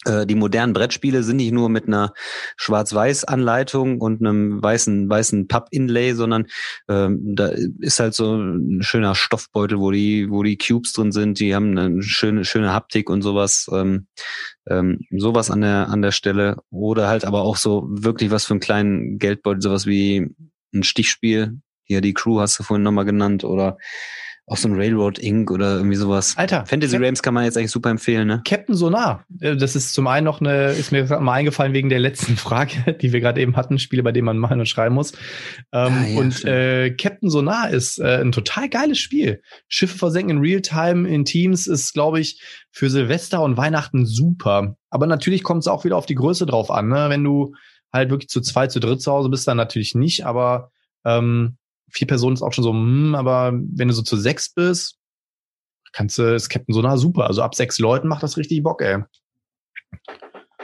die 0.06 0.36
modernen 0.36 0.74
Brettspiele 0.74 1.22
sind 1.22 1.38
nicht 1.38 1.52
nur 1.52 1.70
mit 1.70 1.88
einer 1.88 2.14
Schwarz-Weiß-Anleitung 2.58 4.02
und 4.02 4.22
einem 4.22 4.62
weißen 4.62 5.08
weißen 5.10 5.47
Papp-Inlay, 5.47 6.14
sondern 6.14 6.47
ähm, 6.89 7.36
da 7.36 7.52
ist 7.80 7.99
halt 7.99 8.16
so 8.16 8.36
ein 8.36 8.82
schöner 8.82 9.14
Stoffbeutel, 9.14 9.80
wo 9.80 9.91
die 9.91 10.30
wo 10.30 10.41
die 10.41 10.58
Cubes 10.58 10.93
drin 10.93 11.12
sind. 11.12 11.39
Die 11.39 11.54
haben 11.54 11.78
eine 11.78 12.02
schöne 12.02 12.45
schöne 12.45 12.74
Haptik 12.74 13.10
und 13.10 13.22
sowas. 13.22 13.70
Ähm, 13.72 14.08
ähm, 14.68 14.99
sowas 15.12 15.52
an 15.52 15.62
der 15.62 15.89
an 15.89 16.02
der 16.02 16.12
Stelle 16.12 16.58
oder 16.70 17.08
halt 17.08 17.26
aber 17.26 17.41
auch 17.41 17.58
so 17.58 17.88
wirklich 17.89 18.32
was 18.32 18.45
für 18.45 18.54
einen 18.54 18.60
kleinen 18.60 19.20
Geldbeutel, 19.20 19.62
sowas 19.62 19.86
wie 19.86 20.34
ein 20.74 20.84
Stichspiel. 20.84 21.60
Hier 21.84 22.02
die 22.02 22.14
Crew 22.14 22.39
hast 22.39 22.58
du 22.58 22.64
vorhin 22.64 22.84
nochmal 22.84 23.06
genannt 23.06 23.43
oder 23.43 23.78
auch 24.48 24.58
so 24.58 24.68
ein 24.68 24.74
Railroad 24.76 25.18
Inc. 25.20 25.50
oder 25.52 25.78
irgendwie 25.78 25.96
sowas. 25.96 26.34
Alter. 26.38 26.66
Fantasy 26.66 26.94
Cap 26.94 27.02
Realms 27.02 27.24
kann 27.24 27.34
man 27.34 27.46
jetzt 27.46 27.58
eigentlich 27.58 27.72
super 27.72 27.89
empfehlen, 27.89 28.28
ne? 28.28 28.42
Captain 28.46 28.76
Sonar. 28.76 29.26
Äh, 29.39 29.56
das 29.56 29.76
ist 29.76 29.94
zum 29.94 30.08
einen 30.08 30.26
noch 30.26 30.42
eine, 30.42 30.72
ist 30.72 30.92
mir 30.92 31.06
mal 31.22 31.34
eingefallen 31.34 31.74
wegen 31.74 31.89
der 31.89 32.00
letzten 32.00 32.36
Frage, 32.38 32.94
die 32.94 33.14
wir 33.14 33.22
gerade 33.22 33.39
eben 33.39 33.56
hatten, 33.56 33.80
Spiele, 33.80 34.04
bei 34.04 34.12
denen 34.12 34.26
man 34.26 34.38
machen 34.38 34.60
und 34.60 34.66
schreiben 34.66 34.96
muss. 34.96 35.14
Ähm, 35.72 35.94
ah, 35.94 36.06
ja, 36.06 36.20
und 36.20 36.44
äh, 36.46 36.92
Captain 36.92 37.30
Sonar 37.30 37.70
ist 37.70 38.00
äh, 38.00 38.20
ein 38.22 38.32
total 38.32 38.68
geiles 38.68 39.00
Spiel. 39.00 39.42
Schiffe 39.68 39.98
versenken 39.98 40.38
in 40.38 40.39
Realtime 40.39 41.08
in 41.08 41.24
Teams 41.24 41.68
ist, 41.68 41.94
glaube 41.94 42.20
ich, 42.20 42.42
für 42.72 42.89
Silvester 42.89 43.42
und 43.42 43.58
Weihnachten 43.58 44.06
super. 44.06 44.76
Aber 44.89 45.08
natürlich 45.08 45.44
kommt 45.44 45.62
es 45.62 45.68
auch 45.68 45.86
wieder 45.86 45.98
auf 45.98 46.06
die 46.06 46.16
Größe 46.16 46.46
drauf 46.46 46.72
an. 46.72 46.89
Ne? 46.89 47.08
Wenn 47.10 47.24
du 47.24 47.54
halt 47.94 48.10
wirklich 48.10 48.30
zu 48.30 48.42
zwei, 48.42 48.68
zu 48.68 48.80
dritt 48.80 49.02
zu 49.02 49.12
Hause 49.12 49.30
bist, 49.30 49.48
dann 49.48 49.58
natürlich 49.58 49.96
nicht. 49.96 50.26
Aber 50.26 50.72
ähm, 51.06 51.58
vier 51.92 52.08
Personen 52.08 52.34
ist 52.34 52.42
auch 52.42 52.54
schon 52.54 52.64
so, 52.64 52.72
hm, 52.72 53.16
aber 53.16 53.52
wenn 53.54 53.88
du 53.88 53.94
so 53.94 54.02
zu 54.02 54.18
sechs 54.18 54.54
bist, 54.54 54.98
kannst 55.92 56.18
du, 56.18 56.36
ist 56.36 56.50
Captain 56.50 56.74
Sonar 56.74 56.98
super. 56.98 57.28
Also 57.28 57.42
ab 57.42 57.56
sechs 57.56 57.80
Leuten 57.80 58.08
macht 58.08 58.24
das 58.24 58.38
richtig 58.38 58.64
Bock, 58.64 58.82
ey. 58.82 59.00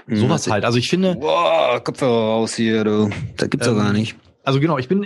Mhm. 0.07 0.15
Sowas 0.15 0.49
halt. 0.49 0.63
Also 0.65 0.77
ich 0.77 0.89
finde. 0.89 1.15
Boah, 1.15 1.81
Kopfhörer 1.83 2.11
raus 2.11 2.55
hier, 2.55 2.83
du. 2.83 3.09
Das 3.35 3.49
gibt's 3.49 3.67
ähm, 3.67 3.75
doch 3.75 3.83
gar 3.83 3.93
nicht. 3.93 4.15
Also 4.43 4.61
genau, 4.61 4.77
ich 4.77 4.87
bin, 4.87 5.05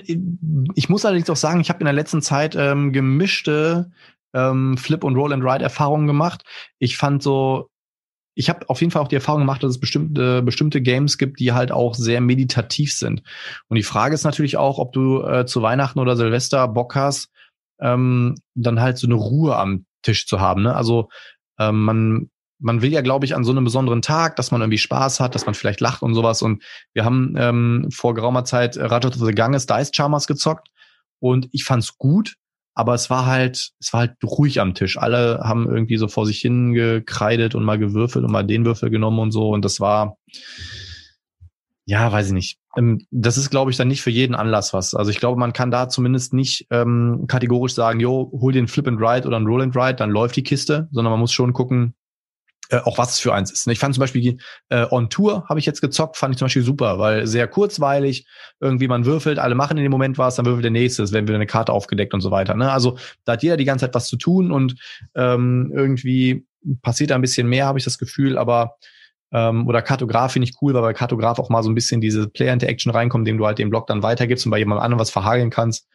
ich 0.76 0.90
muss 0.90 1.04
allerdings 1.04 1.30
auch 1.30 1.36
sagen, 1.36 1.62
ich 1.62 1.70
habe 1.70 1.80
in 1.80 1.86
der 1.86 1.94
letzten 1.94 2.22
Zeit 2.22 2.56
ähm, 2.56 2.94
gemischte 2.94 3.92
ähm, 4.36 4.78
Flip- 4.78 5.04
und 5.04 5.16
Roll-and-Ride-Erfahrungen 5.16 6.06
gemacht. 6.06 6.44
Ich 6.78 6.98
fand 6.98 7.24
so 7.24 7.71
ich 8.34 8.50
habe 8.50 8.70
auf 8.70 8.80
jeden 8.80 8.92
Fall 8.92 9.02
auch 9.02 9.08
die 9.08 9.16
Erfahrung 9.16 9.42
gemacht, 9.42 9.64
dass 9.64 9.72
es 9.72 9.80
bestimmte, 9.80 10.42
bestimmte 10.42 10.82
Games 10.82 11.18
gibt, 11.18 11.40
die 11.40 11.52
halt 11.52 11.72
auch 11.72 11.96
sehr 11.96 12.22
meditativ 12.22 12.94
sind. 12.94 13.24
Und 13.68 13.76
die 13.76 13.84
Frage 13.84 14.16
ist 14.16 14.24
natürlich 14.24 14.58
auch, 14.58 14.78
ob 14.78 14.94
du 14.94 15.22
äh, 15.24 15.46
zu 15.46 15.62
Weihnachten 15.62 16.00
oder 16.00 16.16
Silvester 16.16 16.68
Bock 16.68 16.96
hast, 16.96 17.30
ähm, 17.80 18.36
dann 18.56 18.80
halt 18.80 18.98
so 18.98 19.08
eine 19.08 19.16
Ruhe 19.16 19.58
am 19.58 19.86
Tisch 20.02 20.28
zu 20.28 20.40
haben. 20.40 20.64
Ne? 20.64 20.76
Also 20.76 21.10
ähm, 21.60 21.84
man, 21.84 22.30
man 22.60 22.82
will 22.82 22.92
ja, 22.92 23.02
glaube 23.02 23.26
ich, 23.26 23.36
an 23.36 23.44
so 23.44 23.52
einem 23.52 23.66
besonderen 23.66 24.02
Tag, 24.02 24.38
dass 24.38 24.52
man 24.52 24.62
irgendwie 24.62 24.78
Spaß 24.78 25.20
hat, 25.20 25.36
dass 25.36 25.46
man 25.46 25.56
vielleicht 25.56 25.82
lacht 25.82 26.02
und 26.02 26.14
sowas. 26.14 26.42
Und 26.42 26.64
wir 26.94 27.04
haben 27.04 27.36
ähm, 27.38 27.90
vor 27.92 28.14
geraumer 28.14 28.46
Zeit 28.46 28.78
Ratchet 28.78 29.16
of 29.16 29.26
the 29.26 29.36
Ganges 29.36 29.66
Dice 29.66 29.92
Charmers 29.94 30.28
gezockt 30.28 30.70
und 31.20 31.50
ich 31.52 31.66
fand's 31.66 31.98
gut, 31.98 32.36
aber 32.82 32.96
es 32.96 33.12
war 33.12 33.28
halt, 33.28 33.74
es 33.80 33.94
war 33.94 34.00
halt 34.00 34.16
ruhig 34.24 34.60
am 34.60 34.74
Tisch. 34.74 34.98
Alle 34.98 35.42
haben 35.44 35.70
irgendwie 35.70 35.98
so 35.98 36.08
vor 36.08 36.26
sich 36.26 36.40
hin 36.40 36.74
gekreidet 36.74 37.54
und 37.54 37.64
mal 37.64 37.78
gewürfelt 37.78 38.26
und 38.26 38.32
mal 38.32 38.44
den 38.44 38.66
Würfel 38.66 38.90
genommen 38.90 39.20
und 39.20 39.30
so. 39.30 39.50
Und 39.50 39.64
das 39.64 39.80
war, 39.80 40.18
ja, 41.86 42.12
weiß 42.12 42.26
ich 42.28 42.34
nicht. 42.34 42.58
Ähm, 42.76 43.06
das 43.12 43.38
ist, 43.38 43.52
glaube 43.52 43.70
ich, 43.70 43.78
dann 43.78 43.88
nicht 43.88 44.02
für 44.02 44.10
jeden 44.10 44.34
Anlass 44.34 44.74
was. 44.74 44.96
Also 44.96 45.12
ich 45.12 45.20
glaube, 45.20 45.40
man 45.40 45.54
kann 45.54 45.70
da 45.70 45.90
zumindest 45.90 46.34
nicht 46.34 46.66
ähm, 46.72 47.26
kategorisch 47.28 47.76
sagen, 47.76 48.00
jo, 48.00 48.32
hol 48.34 48.52
einen 48.52 48.68
Flip 48.68 48.88
and 48.88 49.00
Ride 49.00 49.28
oder 49.28 49.38
einen 49.38 49.46
Roll 49.46 49.62
and 49.62 49.76
Ride, 49.76 49.98
dann 49.98 50.10
läuft 50.10 50.36
die 50.36 50.44
Kiste, 50.44 50.90
sondern 50.92 51.12
man 51.12 51.20
muss 51.20 51.34
schon 51.34 51.54
gucken, 51.54 51.94
äh, 52.72 52.78
auch 52.78 52.98
was 52.98 53.12
es 53.12 53.20
für 53.20 53.34
eins 53.34 53.52
ist. 53.52 53.68
Ich 53.68 53.78
fand 53.78 53.94
zum 53.94 54.02
Beispiel 54.02 54.38
äh, 54.70 54.88
On 54.90 55.10
Tour 55.10 55.46
habe 55.48 55.60
ich 55.60 55.68
jetzt 55.68 55.82
gezockt, 55.82 56.18
fand 56.18 56.34
ich 56.34 56.40
zum 56.40 56.46
Beispiel 56.46 56.64
super, 56.64 56.98
weil 56.98 57.28
sehr 57.28 57.48
kurzweilig, 57.48 58.26
irgendwie 58.60 58.88
man 58.88 59.06
würfelt, 59.06 59.38
alle 59.38 59.54
machen 59.54 59.78
in 59.78 59.84
dem 59.84 59.92
Moment 59.92 60.18
was, 60.18 60.36
dann 60.36 60.46
würfelt 60.48 60.64
der 60.64 60.72
nächste, 60.72 61.04
es 61.04 61.12
werden 61.12 61.28
wieder 61.28 61.36
eine 61.36 61.46
Karte 61.46 61.72
aufgedeckt 61.72 62.16
und 62.16 62.22
so 62.22 62.32
weiter. 62.32 62.56
Ne? 62.56 62.72
Also 62.72 62.98
da 63.26 63.34
hat 63.34 63.44
jeder 63.44 63.58
die 63.58 63.66
ganze 63.66 63.86
Zeit 63.86 63.94
was 63.94 64.08
zu 64.08 64.18
tun 64.18 64.52
und 64.52 64.76
ähm, 65.14 65.72
irgendwie 65.76 66.48
passiert 66.82 67.12
da 67.12 67.16
ein 67.16 67.22
bisschen 67.22 67.48
mehr, 67.48 67.68
habe 67.68 67.78
ich 67.78 67.86
das 67.86 68.00
Gefühl, 68.00 68.38
aber 68.38 68.78
Ähm, 69.34 69.66
oder 69.66 69.82
Kartograf 69.82 70.34
finde 70.34 70.50
ich 70.50 70.62
cool, 70.62 70.74
weil 70.74 70.82
bei 70.82 70.94
Kartograf 70.94 71.40
auch 71.40 71.50
mal 71.50 71.64
so 71.64 71.70
ein 71.70 71.76
bisschen 71.76 72.02
diese 72.02 72.28
Player-Interaction 72.28 72.92
reinkommt, 72.92 73.22
indem 73.22 73.38
du 73.38 73.46
halt 73.46 73.60
den 73.60 73.70
Block 73.70 73.88
dann 73.88 74.04
weitergibst 74.04 74.46
und 74.46 74.52
bei 74.52 74.60
jemand 74.60 74.82
anderem 74.82 75.00
was 75.00 75.10
verhageln 75.10 75.50
kannst. 75.50 75.88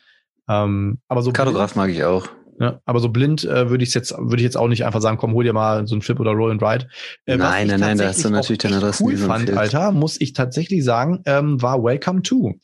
Ähm, 0.48 1.00
aber 1.06 1.20
so 1.20 1.32
Kartograf 1.32 1.76
mag 1.76 1.90
ich 1.90 2.02
auch. 2.02 2.28
Ja, 2.58 2.80
aber 2.84 3.00
so 3.00 3.10
blind 3.10 3.44
äh, 3.44 3.68
würde 3.68 3.84
ich 3.84 3.92
jetzt 3.92 4.12
würde 4.12 4.36
ich 4.36 4.42
jetzt 4.42 4.56
auch 4.56 4.68
nicht 4.68 4.84
einfach 4.84 5.02
sagen, 5.02 5.18
komm, 5.18 5.34
hol 5.34 5.44
dir 5.44 5.52
mal 5.52 5.86
so 5.86 5.94
ein 5.94 6.02
Flip 6.02 6.18
oder 6.18 6.30
Roll 6.30 6.50
and 6.52 6.62
Ride. 6.62 6.88
Äh, 7.26 7.36
nein, 7.36 7.66
nein, 7.66 7.80
nein, 7.80 7.98
da 7.98 8.06
hast 8.06 8.24
du 8.24 8.30
natürlich 8.30 8.58
deine 8.58 8.76
Adresse. 8.76 9.04
Cool 9.04 9.16
fand, 9.16 9.50
Alter, 9.50 9.92
muss 9.92 10.20
ich 10.20 10.32
tatsächlich 10.32 10.84
sagen, 10.84 11.22
ähm, 11.26 11.60
war 11.60 11.82
Welcome 11.82 12.22
to. 12.22 12.54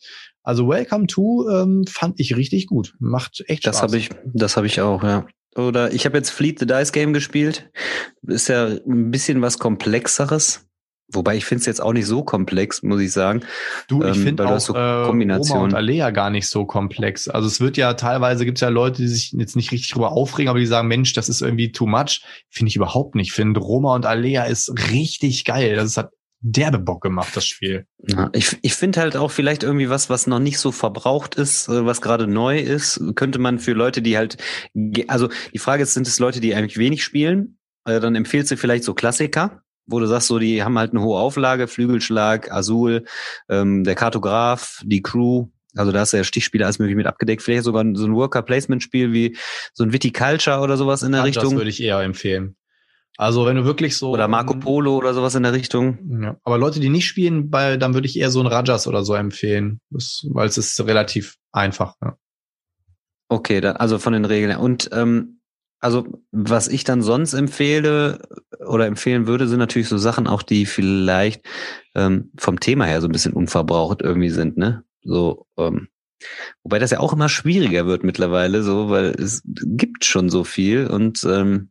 Also 0.43 0.69
Welcome 0.69 1.06
to 1.06 1.48
ähm, 1.51 1.85
fand 1.89 2.19
ich 2.19 2.36
richtig 2.36 2.66
gut. 2.66 2.94
Macht 2.98 3.44
echt 3.47 3.64
Spaß. 3.64 3.74
Das 3.77 3.82
habe 3.82 3.97
ich, 3.97 4.10
das 4.24 4.56
habe 4.56 4.66
ich 4.66 4.81
auch, 4.81 5.02
ja. 5.02 5.27
Oder 5.56 5.93
ich 5.93 6.06
habe 6.06 6.16
jetzt 6.16 6.31
Fleet 6.31 6.59
the 6.59 6.66
Dice 6.66 6.93
Game 6.93 7.12
gespielt. 7.12 7.70
Ist 8.23 8.48
ja 8.48 8.66
ein 8.66 9.10
bisschen 9.10 9.43
was 9.43 9.59
komplexeres. 9.59 10.66
Wobei 11.12 11.36
ich 11.36 11.44
finde 11.44 11.60
es 11.60 11.66
jetzt 11.66 11.80
auch 11.80 11.93
nicht 11.93 12.06
so 12.06 12.22
komplex, 12.22 12.82
muss 12.82 13.01
ich 13.01 13.12
sagen. 13.12 13.43
Du, 13.89 14.02
ich 14.02 14.16
ähm, 14.16 14.22
finde 14.22 14.47
auch 14.47 14.60
so 14.60 14.74
äh, 14.74 15.05
Roma 15.05 15.60
und 15.60 15.74
Alea 15.74 16.10
gar 16.10 16.30
nicht 16.30 16.48
so 16.48 16.64
komplex. 16.64 17.28
Also 17.28 17.47
es 17.47 17.60
wird 17.60 17.76
ja 17.76 17.94
teilweise 17.94 18.44
gibt 18.44 18.59
es 18.59 18.62
ja 18.62 18.68
Leute, 18.68 19.02
die 19.02 19.09
sich 19.09 19.32
jetzt 19.32 19.56
nicht 19.56 19.72
richtig 19.72 19.90
drüber 19.90 20.12
aufregen, 20.12 20.48
aber 20.48 20.59
die 20.59 20.66
sagen, 20.66 20.89
Mensch, 20.89 21.12
das 21.12 21.28
ist 21.28 21.43
irgendwie 21.43 21.72
too 21.72 21.86
much. 21.86 22.22
Finde 22.51 22.68
ich 22.68 22.76
überhaupt 22.76 23.14
nicht. 23.14 23.28
Ich 23.28 23.32
finde 23.32 23.60
Roma 23.60 23.94
und 23.94 24.06
Alea 24.06 24.44
ist 24.44 24.72
richtig 24.90 25.44
geil. 25.44 25.76
Das 25.76 25.97
hat 25.97 26.10
derbe 26.43 26.78
Bock 26.78 27.02
gemacht, 27.02 27.36
das 27.36 27.47
Spiel. 27.47 27.86
Ja, 28.06 28.28
ich 28.32 28.59
ich 28.62 28.74
finde 28.74 29.01
halt 29.01 29.16
auch 29.16 29.30
vielleicht 29.30 29.62
irgendwie 29.62 29.89
was, 29.89 30.10
was 30.10 30.26
noch 30.26 30.40
nicht 30.40 30.59
so 30.59 30.72
verbraucht 30.72 31.36
ist, 31.36 31.68
äh, 31.68 31.86
was 31.86 32.02
gerade 32.02 32.26
neu 32.26 32.59
ist, 32.59 33.01
könnte 33.14 33.39
man 33.39 33.59
für 33.59 33.72
Leute, 33.72 34.02
die 34.02 34.16
halt, 34.16 34.36
also 35.06 35.28
die 35.55 35.59
Frage 35.59 35.84
ist, 35.84 35.94
sind 35.94 36.06
es 36.06 36.18
Leute, 36.18 36.40
die 36.40 36.55
eigentlich 36.55 36.78
wenig 36.78 37.05
spielen? 37.05 37.59
Äh, 37.84 38.01
dann 38.01 38.14
empfiehlst 38.14 38.51
du 38.51 38.56
vielleicht 38.56 38.84
so 38.84 38.93
Klassiker, 38.93 39.62
wo 39.87 40.01
du 40.01 40.07
sagst, 40.07 40.29
so 40.29 40.39
die 40.39 40.63
haben 40.63 40.79
halt 40.79 40.93
eine 40.93 41.03
hohe 41.03 41.19
Auflage, 41.19 41.69
Flügelschlag, 41.69 42.51
Azul, 42.53 43.05
ähm, 43.49 43.85
der 43.85 43.95
Kartograf, 43.95 44.81
die 44.85 45.03
Crew, 45.03 45.49
also 45.75 45.93
da 45.93 46.03
ist 46.03 46.13
ja 46.13 46.25
Stichspiele 46.25 46.65
alles 46.65 46.79
möglich 46.79 46.97
mit 46.97 47.07
abgedeckt. 47.07 47.43
Vielleicht 47.43 47.65
sogar 47.65 47.85
so 47.95 48.07
ein 48.07 48.15
Worker-Placement-Spiel 48.15 49.13
wie 49.13 49.37
so 49.73 49.85
ein 49.85 49.93
Viticulture 49.93 50.61
oder 50.61 50.77
sowas 50.77 51.03
in 51.03 51.13
der 51.13 51.21
ja, 51.21 51.25
Richtung. 51.25 51.45
Das 51.45 51.55
würde 51.55 51.71
ich 51.71 51.83
eher 51.83 52.01
empfehlen. 52.01 52.57
Also 53.19 53.45
wenn 53.45 53.57
du 53.57 53.65
wirklich 53.65 53.97
so 53.97 54.11
oder 54.11 54.27
Marco 54.27 54.55
Polo 54.55 54.97
oder 54.97 55.13
sowas 55.13 55.35
in 55.35 55.43
der 55.43 55.53
Richtung. 55.53 55.99
Ja, 56.23 56.37
aber 56.45 56.59
Leute, 56.59 56.81
die 56.81 56.89
nicht 56.89 57.07
spielen, 57.07 57.51
bei, 57.51 57.77
dann 57.77 57.95
würde 57.95 58.07
ich 58.07 58.19
eher 58.19 58.31
so 58.31 58.41
ein 58.41 58.47
Rajas 58.47 58.87
oder 58.87 59.05
so 59.05 59.15
empfehlen, 59.15 59.81
das, 59.91 60.27
weil 60.31 60.49
es 60.49 60.57
ist 60.57 60.81
relativ 60.87 61.37
einfach. 61.53 61.95
Ja. 62.03 62.17
Okay, 63.29 63.61
dann, 63.61 63.77
also 63.77 63.99
von 63.99 64.15
den 64.15 64.25
Regeln. 64.25 64.57
Und 64.57 64.91
ähm, 64.93 65.41
also 65.83 66.07
was 66.31 66.69
ich 66.69 66.85
dann 66.85 67.03
sonst 67.03 67.35
empfehle 67.35 68.21
oder 68.65 68.87
empfehlen 68.87 69.27
würde, 69.27 69.49
sind 69.49 69.59
natürlich 69.59 69.89
so 69.89 69.99
Sachen 69.99 70.29
auch, 70.29 70.43
die 70.43 70.65
vielleicht 70.65 71.45
ähm, 71.97 72.31
vom 72.39 72.61
Thema 72.61 72.85
her 72.85 73.01
so 73.01 73.09
ein 73.09 73.13
bisschen 73.13 73.33
unverbraucht 73.33 74.01
irgendwie 74.01 74.31
sind, 74.31 74.57
ne? 74.57 74.85
So, 75.03 75.47
ähm, 75.59 75.89
wobei 76.63 76.79
das 76.79 76.93
ja 76.93 77.01
auch 77.01 77.13
immer 77.13 77.29
schwieriger 77.29 77.87
wird 77.87 78.05
mittlerweile, 78.05 78.63
so, 78.63 78.91
weil 78.91 79.07
es 79.07 79.43
gibt 79.45 80.05
schon 80.05 80.31
so 80.31 80.45
viel 80.45 80.87
und 80.87 81.25
ähm, 81.25 81.71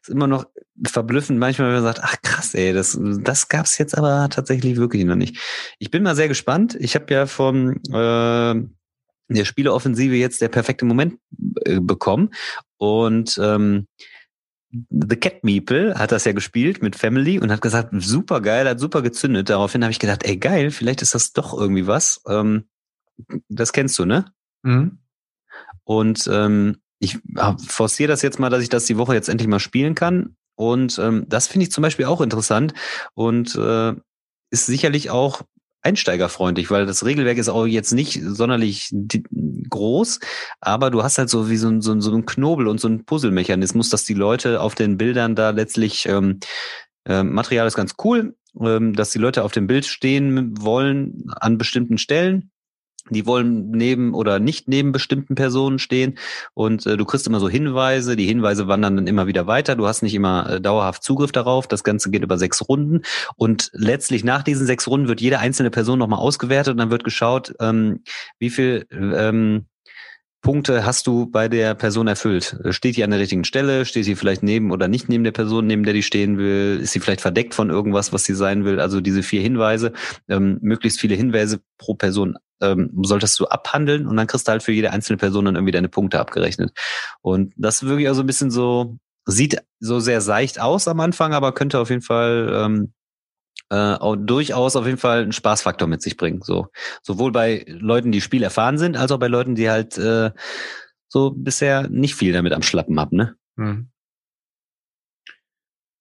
ist 0.00 0.08
immer 0.08 0.28
noch 0.28 0.46
verblüffend 0.86 1.40
manchmal, 1.40 1.68
wenn 1.68 1.82
man 1.82 1.82
sagt, 1.82 2.00
ach 2.04 2.14
krass, 2.22 2.54
ey, 2.54 2.72
das, 2.72 2.96
das 3.00 3.48
gab's 3.48 3.76
jetzt 3.78 3.98
aber 3.98 4.28
tatsächlich 4.30 4.76
wirklich 4.76 5.04
noch 5.04 5.16
nicht. 5.16 5.36
Ich 5.80 5.90
bin 5.90 6.04
mal 6.04 6.14
sehr 6.14 6.28
gespannt. 6.28 6.76
Ich 6.78 6.94
habe 6.94 7.12
ja 7.12 7.26
von 7.26 7.82
äh, 7.92 8.54
der 9.30 9.44
Spieleoffensive 9.44 10.14
jetzt 10.14 10.40
der 10.40 10.48
perfekte 10.48 10.84
Moment 10.84 11.18
äh, 11.64 11.80
bekommen 11.80 12.30
und 12.78 13.38
ähm, 13.42 13.86
The 14.70 15.16
Cat 15.16 15.44
Meeple 15.44 15.94
hat 15.94 16.12
das 16.12 16.24
ja 16.24 16.32
gespielt 16.32 16.82
mit 16.82 16.96
Family 16.96 17.38
und 17.38 17.50
hat 17.50 17.62
gesagt, 17.62 17.90
super 17.98 18.40
geil, 18.40 18.68
hat 18.68 18.80
super 18.80 19.02
gezündet. 19.02 19.48
Daraufhin 19.48 19.82
habe 19.82 19.92
ich 19.92 19.98
gedacht, 19.98 20.24
ey 20.24 20.36
geil, 20.36 20.70
vielleicht 20.70 21.00
ist 21.02 21.14
das 21.14 21.32
doch 21.32 21.58
irgendwie 21.58 21.86
was. 21.86 22.20
Ähm, 22.28 22.68
das 23.48 23.72
kennst 23.72 23.98
du, 23.98 24.04
ne? 24.04 24.26
Mhm. 24.62 24.98
Und 25.84 26.28
ähm, 26.30 26.78
ich 26.98 27.18
forciere 27.66 28.08
das 28.08 28.22
jetzt 28.22 28.38
mal, 28.38 28.50
dass 28.50 28.62
ich 28.62 28.68
das 28.68 28.84
die 28.84 28.98
Woche 28.98 29.14
jetzt 29.14 29.28
endlich 29.28 29.48
mal 29.48 29.60
spielen 29.60 29.94
kann. 29.94 30.36
Und 30.54 30.98
ähm, 30.98 31.24
das 31.28 31.46
finde 31.46 31.64
ich 31.64 31.72
zum 31.72 31.82
Beispiel 31.82 32.04
auch 32.04 32.20
interessant 32.20 32.74
und 33.14 33.54
äh, 33.54 33.94
ist 34.50 34.66
sicherlich 34.66 35.10
auch 35.10 35.42
einsteigerfreundlich, 35.82 36.70
weil 36.70 36.86
das 36.86 37.04
Regelwerk 37.04 37.38
ist 37.38 37.48
auch 37.48 37.66
jetzt 37.66 37.92
nicht 37.92 38.20
sonderlich 38.22 38.90
groß, 39.70 40.20
aber 40.60 40.90
du 40.90 41.02
hast 41.02 41.18
halt 41.18 41.30
so 41.30 41.50
wie 41.50 41.56
so 41.56 41.68
ein, 41.68 41.80
so 41.80 41.98
so 42.00 42.14
ein 42.14 42.26
Knobel 42.26 42.66
und 42.66 42.80
so 42.80 42.88
ein 42.88 43.04
Puzzlemechanismus, 43.04 43.88
dass 43.88 44.04
die 44.04 44.14
Leute 44.14 44.60
auf 44.60 44.74
den 44.74 44.96
Bildern 44.96 45.34
da 45.34 45.50
letztlich 45.50 46.06
ähm, 46.06 46.40
äh, 47.04 47.22
Material 47.22 47.66
ist 47.66 47.76
ganz 47.76 47.94
cool, 48.04 48.36
ähm, 48.60 48.94
dass 48.94 49.10
die 49.10 49.18
Leute 49.18 49.44
auf 49.44 49.52
dem 49.52 49.66
Bild 49.66 49.86
stehen 49.86 50.60
wollen 50.60 51.24
an 51.28 51.58
bestimmten 51.58 51.98
Stellen 51.98 52.50
die 53.14 53.26
wollen 53.26 53.70
neben 53.70 54.14
oder 54.14 54.38
nicht 54.38 54.68
neben 54.68 54.92
bestimmten 54.92 55.34
Personen 55.34 55.78
stehen. 55.78 56.18
Und 56.54 56.86
äh, 56.86 56.96
du 56.96 57.04
kriegst 57.04 57.26
immer 57.26 57.40
so 57.40 57.48
Hinweise, 57.48 58.16
die 58.16 58.26
Hinweise 58.26 58.68
wandern 58.68 58.96
dann 58.96 59.06
immer 59.06 59.26
wieder 59.26 59.46
weiter, 59.46 59.76
du 59.76 59.86
hast 59.86 60.02
nicht 60.02 60.14
immer 60.14 60.50
äh, 60.50 60.60
dauerhaft 60.60 61.02
Zugriff 61.02 61.32
darauf, 61.32 61.66
das 61.66 61.84
Ganze 61.84 62.10
geht 62.10 62.22
über 62.22 62.38
sechs 62.38 62.68
Runden. 62.68 63.02
Und 63.36 63.70
letztlich 63.72 64.24
nach 64.24 64.42
diesen 64.42 64.66
sechs 64.66 64.86
Runden 64.86 65.08
wird 65.08 65.20
jede 65.20 65.38
einzelne 65.38 65.70
Person 65.70 65.98
nochmal 65.98 66.20
ausgewertet. 66.20 66.72
Und 66.72 66.78
dann 66.78 66.90
wird 66.90 67.04
geschaut, 67.04 67.54
ähm, 67.60 68.02
wie 68.38 68.50
viel 68.50 68.86
ähm, 68.90 69.66
Punkte 70.40 70.84
hast 70.86 71.06
du 71.06 71.26
bei 71.26 71.48
der 71.48 71.74
Person 71.74 72.06
erfüllt? 72.06 72.58
Steht 72.70 72.96
die 72.96 73.04
an 73.04 73.10
der 73.10 73.18
richtigen 73.18 73.44
Stelle? 73.44 73.84
Steht 73.84 74.04
sie 74.04 74.14
vielleicht 74.14 74.42
neben 74.42 74.70
oder 74.70 74.86
nicht 74.86 75.08
neben 75.08 75.24
der 75.24 75.32
Person, 75.32 75.66
neben 75.66 75.82
der 75.82 75.94
die 75.94 76.02
stehen 76.02 76.38
will? 76.38 76.78
Ist 76.80 76.92
sie 76.92 77.00
vielleicht 77.00 77.20
verdeckt 77.20 77.54
von 77.54 77.70
irgendwas, 77.70 78.12
was 78.12 78.24
sie 78.24 78.34
sein 78.34 78.64
will? 78.64 78.78
Also 78.78 79.00
diese 79.00 79.22
vier 79.22 79.42
Hinweise, 79.42 79.92
ähm, 80.28 80.58
möglichst 80.62 81.00
viele 81.00 81.16
Hinweise 81.16 81.60
pro 81.76 81.94
Person 81.94 82.36
ähm, 82.60 82.90
solltest 83.02 83.38
du 83.40 83.46
abhandeln 83.46 84.06
und 84.06 84.16
dann 84.16 84.26
kriegst 84.26 84.46
du 84.46 84.52
halt 84.52 84.62
für 84.62 84.72
jede 84.72 84.92
einzelne 84.92 85.16
Person 85.16 85.44
dann 85.44 85.56
irgendwie 85.56 85.72
deine 85.72 85.88
Punkte 85.88 86.20
abgerechnet. 86.20 86.72
Und 87.20 87.52
das 87.56 87.82
wirklich 87.82 88.08
auch 88.08 88.14
so 88.14 88.22
ein 88.22 88.26
bisschen 88.26 88.50
so, 88.50 88.96
sieht 89.26 89.58
so 89.80 90.00
sehr 90.00 90.20
seicht 90.20 90.60
aus 90.60 90.88
am 90.88 91.00
Anfang, 91.00 91.34
aber 91.34 91.52
könnte 91.52 91.78
auf 91.78 91.90
jeden 91.90 92.02
Fall 92.02 92.50
ähm, 92.54 92.92
äh, 93.70 93.96
durchaus 94.16 94.76
auf 94.76 94.86
jeden 94.86 94.98
Fall 94.98 95.22
einen 95.22 95.32
Spaßfaktor 95.32 95.88
mit 95.88 96.02
sich 96.02 96.16
bringen. 96.16 96.40
So 96.42 96.68
sowohl 97.02 97.32
bei 97.32 97.64
Leuten, 97.68 98.12
die 98.12 98.20
Spiel 98.20 98.42
erfahren 98.42 98.78
sind, 98.78 98.96
als 98.96 99.12
auch 99.12 99.18
bei 99.18 99.28
Leuten, 99.28 99.54
die 99.54 99.70
halt 99.70 99.98
äh, 99.98 100.30
so 101.08 101.30
bisher 101.30 101.88
nicht 101.88 102.14
viel 102.14 102.32
damit 102.32 102.52
am 102.52 102.62
Schlappen 102.62 102.98
haben. 102.98 103.16
Ne? 103.16 103.34
Hm. 103.56 103.90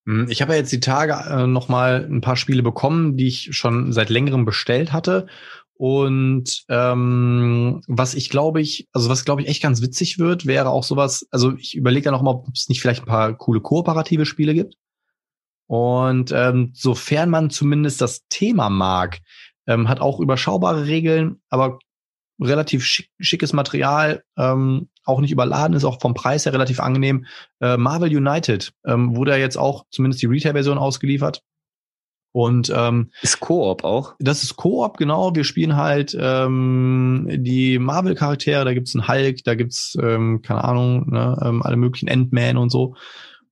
hm 0.05 0.29
ich 0.29 0.41
habe 0.41 0.53
ja 0.53 0.59
jetzt 0.59 0.71
die 0.71 0.79
Tage 0.79 1.13
äh, 1.13 1.47
noch 1.47 1.69
mal 1.69 2.05
ein 2.09 2.21
paar 2.21 2.37
Spiele 2.37 2.63
bekommen, 2.63 3.17
die 3.17 3.27
ich 3.27 3.49
schon 3.55 3.91
seit 3.93 4.09
längerem 4.09 4.45
bestellt 4.45 4.93
hatte. 4.93 5.27
Und 5.73 6.65
ähm, 6.69 7.81
was 7.87 8.15
ich 8.15 8.29
glaube 8.29 8.61
ich, 8.61 8.87
also 8.93 9.09
was 9.09 9.25
glaube 9.25 9.43
ich 9.43 9.47
echt 9.47 9.61
ganz 9.61 9.81
witzig 9.81 10.17
wird, 10.17 10.47
wäre 10.47 10.69
auch 10.69 10.83
sowas, 10.83 11.27
also 11.29 11.55
ich 11.55 11.75
überlege 11.75 12.05
ja 12.05 12.11
noch 12.11 12.23
mal, 12.23 12.31
ob 12.31 12.47
es 12.51 12.67
nicht 12.67 12.81
vielleicht 12.81 13.03
ein 13.03 13.07
paar 13.07 13.37
coole 13.37 13.61
kooperative 13.61 14.25
Spiele 14.25 14.55
gibt. 14.55 14.75
Und 15.67 16.31
ähm, 16.33 16.71
sofern 16.73 17.29
man 17.29 17.49
zumindest 17.49 18.01
das 18.01 18.25
Thema 18.29 18.69
mag, 18.69 19.19
ähm, 19.67 19.89
hat 19.89 19.99
auch 19.99 20.19
überschaubare 20.19 20.87
Regeln, 20.87 21.41
aber 21.49 21.79
relativ 22.39 22.85
schick, 22.85 23.09
schickes 23.19 23.53
Material, 23.53 24.23
ähm, 24.37 24.89
auch 25.03 25.19
nicht 25.21 25.31
überladen, 25.31 25.75
ist 25.75 25.85
auch 25.85 26.01
vom 26.01 26.13
Preis 26.13 26.45
her 26.45 26.53
relativ 26.53 26.79
angenehm. 26.79 27.25
Äh, 27.61 27.77
Marvel 27.77 28.15
United 28.15 28.73
ähm, 28.85 29.15
wurde 29.15 29.31
ja 29.31 29.37
jetzt 29.37 29.57
auch 29.57 29.85
zumindest 29.89 30.21
die 30.21 30.27
Retail-Version 30.27 30.77
ausgeliefert. 30.77 31.43
Und 32.33 32.71
ähm, 32.75 33.09
ist 33.21 33.39
Koop 33.39 33.83
auch? 33.83 34.13
Das 34.19 34.43
ist 34.43 34.57
Koop, 34.57 34.97
genau. 34.97 35.33
Wir 35.33 35.43
spielen 35.43 35.75
halt 35.75 36.15
ähm, 36.19 37.25
die 37.29 37.79
Marvel-Charaktere, 37.79 38.63
da 38.63 38.73
gibt's 38.73 38.95
einen 38.95 39.07
Hulk, 39.07 39.43
da 39.43 39.55
gibt's, 39.55 39.97
ähm, 39.99 40.41
keine 40.43 40.63
Ahnung, 40.63 41.09
ne, 41.09 41.37
ähm, 41.43 41.63
alle 41.63 41.77
möglichen 41.77 42.07
Endman 42.07 42.57
und 42.57 42.69
so. 42.69 42.95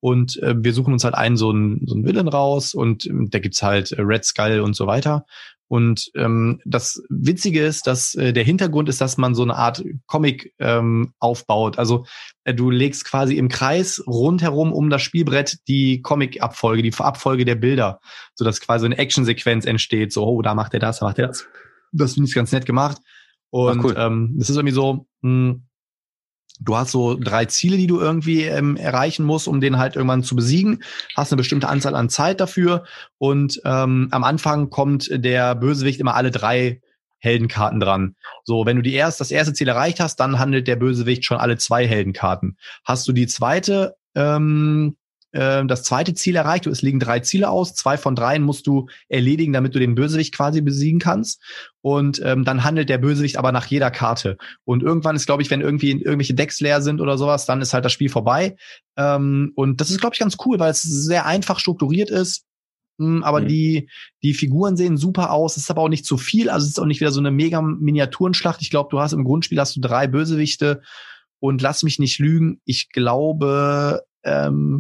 Und 0.06 0.38
äh, 0.44 0.54
wir 0.56 0.72
suchen 0.72 0.94
uns 0.94 1.04
halt 1.04 1.16
einen 1.16 1.36
so 1.36 1.50
einen, 1.50 1.82
so 1.88 1.96
einen 1.96 2.06
Villain 2.06 2.28
raus 2.28 2.76
und 2.76 3.08
äh, 3.08 3.12
da 3.28 3.40
gibt's 3.40 3.64
halt 3.64 3.92
äh, 3.92 4.04
Red 4.04 4.24
Skull 4.24 4.60
und 4.60 4.76
so 4.76 4.86
weiter. 4.86 5.26
Und 5.68 6.12
ähm, 6.14 6.62
das 6.64 7.02
Witzige 7.10 7.66
ist, 7.66 7.88
dass 7.88 8.14
äh, 8.14 8.32
der 8.32 8.44
Hintergrund 8.44 8.88
ist, 8.88 9.02
dass 9.02 9.18
man 9.18 9.34
so 9.34 9.42
eine 9.42 9.56
Art 9.56 9.84
Comic 10.06 10.54
ähm, 10.60 11.14
aufbaut. 11.18 11.80
Also 11.80 12.06
äh, 12.44 12.54
du 12.54 12.70
legst 12.70 13.04
quasi 13.04 13.36
im 13.36 13.50
Kreis 13.50 14.04
rundherum 14.06 14.74
um 14.74 14.92
das 14.92 15.02
Spielbrett 15.02 15.58
die 15.68 16.04
Comic-Abfolge, 16.04 16.84
die 16.84 16.94
Abfolge 16.94 17.44
der 17.44 17.56
Bilder, 17.56 18.00
so 18.36 18.46
dass 18.46 18.62
quasi 18.62 18.86
eine 18.86 19.00
Action-Sequenz 19.00 19.66
entsteht. 19.66 20.14
So, 20.14 20.24
oh, 20.24 20.44
da 20.44 20.54
macht 20.54 20.76
er 20.76 20.80
das, 20.82 21.00
da 21.00 21.08
macht 21.08 21.18
er 21.18 21.30
das. 21.30 21.48
Das 21.94 22.14
finde 22.14 22.30
ich 22.30 22.36
ganz 22.36 22.52
nett 22.52 22.68
gemacht. 22.68 23.00
Und 23.50 23.80
Ach, 23.80 23.84
cool. 23.86 23.96
ähm, 23.98 24.36
das 24.38 24.52
ist 24.52 24.56
irgendwie 24.56 24.76
so, 24.76 25.08
mh, 25.22 25.32
hm, 25.32 25.64
Du 26.60 26.76
hast 26.76 26.92
so 26.92 27.16
drei 27.16 27.46
Ziele, 27.46 27.78
die 27.78 27.88
du 27.88 28.00
irgendwie 28.00 28.44
ähm, 28.44 28.78
erreichen 28.78 29.26
musst, 29.26 29.48
um 29.48 29.62
den 29.62 29.78
halt 29.78 29.96
irgendwann 29.96 30.24
zu 30.24 30.36
besiegen. 30.36 30.84
Hast 31.16 31.32
eine 31.32 31.38
bestimmte 31.38 31.68
Anzahl 31.68 31.96
an 31.96 32.10
Zeit 32.10 32.40
dafür. 32.40 32.86
Und 33.18 33.62
ähm, 33.66 34.08
am 34.12 34.24
Anfang 34.24 34.70
kommt 34.70 35.10
der 35.12 35.56
Bösewicht 35.56 36.00
immer 36.00 36.16
alle 36.16 36.32
drei 36.32 36.82
Heldenkarten 37.20 37.80
dran. 37.80 38.16
So, 38.44 38.66
wenn 38.66 38.78
du 38.78 38.84
die 38.84 38.94
erst, 38.94 39.20
das 39.20 39.32
erste 39.32 39.54
Ziel 39.54 39.68
erreicht 39.68 40.00
hast, 40.00 40.18
dann 40.18 40.40
handelt 40.40 40.68
der 40.68 40.76
Bösewicht 40.76 41.26
schon 41.26 41.38
alle 41.38 41.58
zwei 41.58 41.88
Heldenkarten. 41.88 42.58
Hast 42.84 43.08
du 43.08 43.14
die 43.14 43.28
zweite 43.28 43.96
ähm, 44.14 44.96
äh, 45.36 45.66
das 45.66 45.84
zweite 45.84 46.14
Ziel 46.14 46.36
erreicht. 46.36 46.66
Es 46.66 46.82
liegen 46.82 47.00
drei 47.00 47.20
Ziele 47.20 47.50
aus. 47.50 47.76
Zwei 47.76 47.98
von 47.98 48.16
dreien 48.16 48.42
musst 48.42 48.68
du 48.68 48.88
erledigen, 49.10 49.54
damit 49.54 49.76
du 49.76 49.80
den 49.80 49.96
Bösewicht 49.96 50.34
quasi 50.34 50.62
besiegen 50.62 51.00
kannst. 51.00 51.42
Und 51.82 52.22
ähm, 52.24 52.46
dann 52.46 52.64
handelt 52.64 52.90
der 52.90 52.98
Bösewicht 52.98 53.38
aber 53.38 53.52
nach 53.52 53.66
jeder 53.66 53.92
Karte. 53.92 54.38
Und 54.64 54.82
irgendwann 54.82 55.16
ist, 55.16 55.26
glaube 55.26 55.44
ich, 55.44 55.52
wenn 55.52 55.62
irgendwie 55.62 55.92
irgendwelche 55.92 56.34
Decks 56.34 56.60
leer 56.62 56.82
sind 56.82 57.02
oder 57.02 57.18
sowas, 57.18 57.46
dann 57.46 57.62
ist 57.62 57.74
halt 57.74 57.86
das 57.86 57.92
Spiel 57.92 58.10
vorbei. 58.10 58.56
Ähm, 58.98 59.52
und 59.56 59.82
das 59.82 59.92
ist, 59.92 60.00
glaube 60.00 60.16
ich, 60.16 60.20
ganz 60.20 60.38
cool, 60.46 60.58
weil 60.60 60.72
es 60.72 60.82
sehr 60.82 61.26
einfach 61.26 61.60
strukturiert 61.60 62.10
ist. 62.10 62.46
Hm, 62.98 63.24
aber 63.24 63.42
mhm. 63.42 63.48
die, 63.48 63.90
die 64.24 64.34
Figuren 64.34 64.78
sehen 64.78 64.96
super 64.96 65.32
aus. 65.32 65.58
Es 65.58 65.64
ist 65.64 65.72
aber 65.72 65.82
auch 65.82 65.90
nicht 65.90 66.06
zu 66.06 66.18
viel. 66.18 66.50
Also 66.50 66.64
es 66.64 66.72
ist 66.72 66.80
auch 66.80 66.86
nicht 66.86 67.02
wieder 67.02 67.12
so 67.12 67.20
eine 67.20 67.32
mega 67.32 67.62
Miniaturenschlacht. 67.62 68.62
Ich 68.62 68.70
glaube, 68.70 68.90
du 68.90 69.00
hast 69.00 69.12
im 69.12 69.26
Grundspiel 69.26 69.60
hast 69.60 69.76
du 69.76 69.82
drei 69.82 70.08
Bösewichte 70.08 70.82
und 71.40 71.62
lass 71.62 71.84
mich 71.84 72.00
nicht 72.00 72.20
lügen. 72.20 72.62
Ich 72.64 72.90
glaube, 72.90 74.04
ähm, 74.24 74.80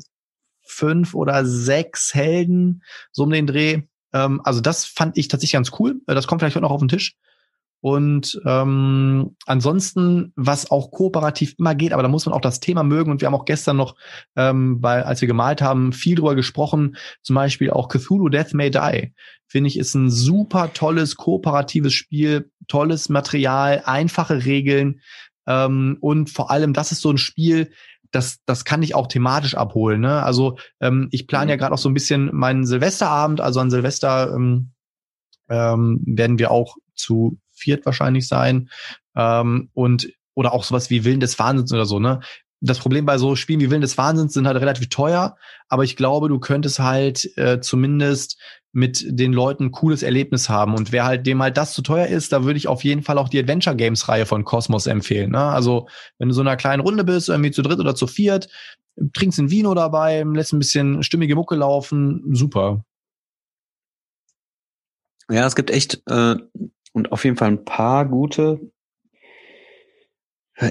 fünf 0.66 1.14
oder 1.14 1.46
sechs 1.46 2.14
Helden, 2.14 2.84
so 3.12 3.24
um 3.24 3.30
den 3.30 3.48
Dreh. 3.48 3.84
Ähm, 4.14 4.42
also 4.44 4.62
das 4.62 4.86
fand 4.86 5.18
ich 5.18 5.28
tatsächlich 5.28 5.54
ganz 5.54 5.72
cool. 5.80 6.02
Äh, 6.08 6.16
das 6.16 6.28
kommt 6.28 6.42
vielleicht 6.42 6.58
auch 6.58 6.62
noch 6.62 6.72
auf 6.72 6.82
den 6.82 6.90
Tisch. 6.90 7.16
Und 7.82 8.42
ähm, 8.48 9.36
ansonsten, 9.46 10.34
was 10.36 10.72
auch 10.72 10.90
kooperativ 10.90 11.54
immer 11.60 11.76
geht, 11.76 11.94
aber 11.94 12.02
da 12.02 12.10
muss 12.10 12.26
man 12.26 12.34
auch 12.34 12.42
das 12.42 12.60
Thema 12.60 12.82
mögen. 12.82 13.12
Und 13.12 13.22
wir 13.22 13.28
haben 13.28 13.36
auch 13.36 13.46
gestern 13.46 13.78
noch, 13.78 13.96
ähm, 14.36 14.82
bei, 14.82 15.06
als 15.06 15.22
wir 15.22 15.28
gemalt 15.28 15.62
haben, 15.62 15.94
viel 15.94 16.16
drüber 16.16 16.34
gesprochen. 16.34 16.96
Zum 17.22 17.36
Beispiel 17.36 17.70
auch 17.70 17.88
Cthulhu 17.88 18.30
Death 18.30 18.56
May 18.56 18.72
Die. 18.72 19.14
Finde 19.46 19.68
ich, 19.68 19.78
ist 19.78 19.94
ein 19.94 20.10
super 20.10 20.74
tolles, 20.74 21.16
kooperatives 21.16 21.94
Spiel, 21.94 22.50
tolles 22.68 23.10
Material, 23.10 23.84
einfache 23.86 24.46
Regeln. 24.46 25.02
Ähm, 25.46 25.98
und 26.00 26.32
vor 26.32 26.50
allem, 26.50 26.74
das 26.74 26.92
ist 26.92 27.02
so 27.02 27.12
ein 27.12 27.20
Spiel, 27.20 27.70
das, 28.12 28.40
das 28.46 28.66
kann 28.66 28.84
ich 28.84 28.96
auch 28.96 29.08
thematisch 29.08 29.56
abholen. 29.56 30.02
Ne? 30.02 30.24
Also 30.24 30.58
ähm, 30.80 31.08
ich 31.12 31.28
plane 31.28 31.52
ja 31.52 31.56
mhm. 31.56 31.60
gerade 31.60 31.74
auch 31.74 31.80
so 31.80 31.90
ein 31.90 31.94
bisschen 31.94 32.30
meinen 32.34 32.66
Silvesterabend, 32.66 33.42
also 33.42 33.60
an 33.60 33.70
Silvester 33.70 34.34
ähm, 34.34 34.72
ähm, 35.50 36.02
werden 36.06 36.40
wir 36.40 36.52
auch 36.52 36.76
zu 36.96 37.38
viert 37.54 37.86
wahrscheinlich 37.86 38.28
sein. 38.28 38.70
Ähm, 39.16 39.70
und 39.74 40.10
oder 40.34 40.54
auch 40.54 40.64
sowas 40.64 40.90
wie 40.90 41.06
Willen 41.06 41.22
des 41.22 41.40
Wahnsinns 41.40 41.72
oder 41.72 41.86
so, 41.86 42.00
ne? 42.00 42.20
Das 42.62 42.80
Problem 42.80 43.06
bei 43.06 43.18
so 43.18 43.36
Spielen 43.36 43.60
wie 43.60 43.70
Willen 43.70 43.82
des 43.82 43.98
Wahnsinns 43.98 44.34
sind 44.34 44.48
halt 44.48 44.58
relativ 44.58 44.90
teuer, 44.90 45.38
aber 45.68 45.84
ich 45.84 45.96
glaube, 45.96 46.30
du 46.30 46.40
könntest 46.40 46.80
halt 46.80 47.38
äh, 47.38 47.60
zumindest 47.60 48.40
mit 48.72 49.06
den 49.08 49.32
Leuten 49.32 49.66
ein 49.66 49.72
cooles 49.72 50.04
Erlebnis 50.04 50.50
haben. 50.50 50.76
Und 50.76 50.92
wer 50.92 51.06
halt 51.06 51.26
dem 51.26 51.42
halt 51.42 51.56
das 51.56 51.74
zu 51.74 51.82
teuer 51.82 52.08
ist, 52.08 52.34
da 52.34 52.44
würde 52.44 52.58
ich 52.58 52.68
auf 52.68 52.84
jeden 52.84 53.04
Fall 53.04 53.18
auch 53.18 53.30
die 53.30 53.40
Adventure 53.40 53.76
Games 53.76 54.10
Reihe 54.10 54.26
von 54.26 54.44
Cosmos 54.44 54.86
empfehlen. 54.86 55.32
Ne? 55.32 55.40
Also 55.40 55.88
wenn 56.18 56.28
du 56.28 56.34
so 56.34 56.42
in 56.42 56.48
einer 56.48 56.58
kleinen 56.58 56.82
Runde 56.82 57.06
bist, 57.06 57.30
irgendwie 57.30 57.52
zu 57.52 57.62
dritt 57.62 57.80
oder 57.80 57.96
zu 57.96 58.06
viert, 58.06 58.50
trinkst 59.14 59.40
ein 59.40 59.50
Vino 59.50 59.74
dabei, 59.74 60.24
lässt 60.24 60.52
ein 60.52 60.60
bisschen 60.60 61.04
stimmige 61.04 61.36
Mucke 61.36 61.56
laufen, 61.56 62.22
super. 62.34 62.84
Ja, 65.30 65.46
es 65.46 65.56
gibt 65.56 65.72
echt 65.72 66.02
äh, 66.08 66.36
und 66.94 67.12
auf 67.12 67.24
jeden 67.24 67.38
Fall 67.38 67.50
ein 67.50 67.66
paar 67.66 68.06
gute. 68.06 68.60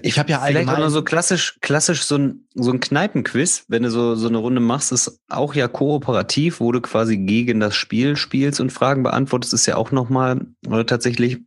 Ich 0.02 0.18
habe 0.18 0.30
ja 0.30 0.40
allgemein 0.40 0.64
vielleicht 0.64 0.78
auch 0.78 0.80
nur 0.80 0.90
so 0.90 1.02
klassisch, 1.02 1.58
klassisch 1.60 2.04
so 2.04 2.16
ein 2.16 2.48
so 2.54 2.70
ein 2.70 2.80
Kneipenquiz, 2.80 3.64
wenn 3.68 3.82
du 3.82 3.90
so 3.90 4.14
so 4.14 4.28
eine 4.28 4.38
Runde 4.38 4.60
machst, 4.60 4.92
ist 4.92 5.20
auch 5.28 5.54
ja 5.54 5.68
kooperativ, 5.68 6.60
wo 6.60 6.72
du 6.72 6.80
quasi 6.80 7.18
gegen 7.18 7.60
das 7.60 7.76
Spiel 7.76 8.16
spielst 8.16 8.60
und 8.60 8.72
Fragen 8.72 9.02
beantwortest, 9.02 9.52
ist 9.52 9.66
ja 9.66 9.76
auch 9.76 9.90
noch 9.90 10.08
mal 10.08 10.46
oder 10.66 10.86
tatsächlich 10.86 11.40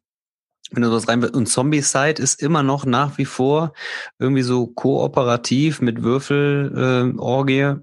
wenn 0.72 0.84
du 0.84 0.90
sowas 0.90 1.08
rein 1.08 1.24
und 1.24 1.48
Zombie 1.48 1.82
Side 1.82 2.22
ist 2.22 2.42
immer 2.42 2.62
noch 2.62 2.86
nach 2.86 3.18
wie 3.18 3.26
vor 3.26 3.74
irgendwie 4.20 4.42
so 4.42 4.68
kooperativ 4.68 5.82
mit 5.82 6.04
Würfel 6.04 7.14
äh, 7.16 7.20
Orgie. 7.20 7.76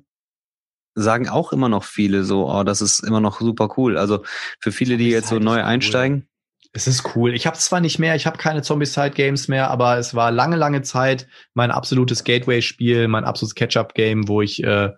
Sagen 0.95 1.29
auch 1.29 1.53
immer 1.53 1.69
noch 1.69 1.83
viele 1.83 2.23
so, 2.23 2.49
oh, 2.49 2.63
das 2.63 2.81
ist 2.81 3.01
immer 3.01 3.21
noch 3.21 3.41
super 3.41 3.75
cool. 3.77 3.99
Also 3.99 4.23
für 4.61 4.71
viele, 4.71 4.97
die 4.97 5.09
jetzt 5.09 5.29
so 5.29 5.41
neu 5.41 5.65
einsteigen, 5.65 6.29
es 6.77 6.89
ist 6.89 7.15
cool. 7.15 7.35
Ich 7.35 7.47
habe 7.47 7.57
zwar 7.57 7.81
nicht 7.81 8.01
mehr, 8.01 8.17
ich 8.17 8.27
habe 8.27 8.37
keine 8.37 8.63
Zombie-Side-Games 8.63 9.47
mehr, 9.47 9.71
aber 9.71 9.97
es 9.97 10.15
war 10.15 10.33
lange, 10.33 10.57
lange 10.57 10.83
Zeit 10.83 11.29
mein 11.55 11.71
absolutes 11.71 12.25
Gateway-Spiel, 12.25 13.07
mein 13.07 13.25
absolutes 13.25 13.55
Catch-up-Game, 13.55 14.27
wo 14.27 14.43
ich 14.43 14.63
äh, 14.65 14.91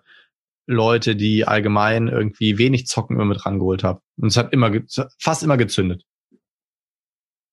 Leute, 0.65 1.15
die 1.15 1.47
allgemein 1.47 2.07
irgendwie 2.07 2.57
wenig 2.57 2.87
zocken, 2.87 3.15
immer 3.15 3.25
mit 3.25 3.45
rangeholt 3.45 3.83
habe. 3.83 4.01
Und 4.17 4.29
es 4.29 4.37
hat 4.37 4.53
immer 4.53 4.71
fast 5.19 5.43
immer 5.43 5.55
gezündet. 5.55 6.03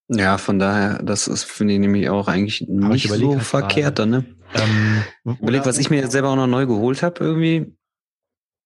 Ja, 0.08 0.38
von 0.38 0.58
daher, 0.58 1.02
das 1.02 1.28
ist, 1.28 1.44
finde 1.44 1.74
ich 1.74 1.80
nämlich 1.80 2.08
auch 2.08 2.26
eigentlich 2.26 2.62
nicht 2.66 3.08
so 3.08 3.38
verkehrt 3.38 3.98
dann, 3.98 4.10
ne? 4.10 4.24
Ähm, 4.54 5.02
Überleg, 5.40 5.66
was 5.66 5.78
ich 5.78 5.90
mir 5.90 6.00
jetzt 6.00 6.12
selber 6.12 6.30
auch 6.30 6.36
noch 6.36 6.46
neu 6.46 6.66
geholt 6.66 7.02
habe, 7.02 7.22
irgendwie 7.22 7.74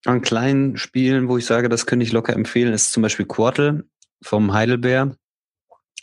an 0.05 0.21
kleinen 0.21 0.77
Spielen, 0.77 1.29
wo 1.29 1.37
ich 1.37 1.47
sage, 1.47 1.69
das 1.69 1.87
könnte 1.87 2.05
ich 2.05 2.13
locker 2.13 2.33
empfehlen, 2.33 2.73
ist 2.73 2.93
zum 2.93 3.03
Beispiel 3.03 3.27
Quartel 3.27 3.89
vom 4.23 4.53
Heidelbeer. 4.53 5.17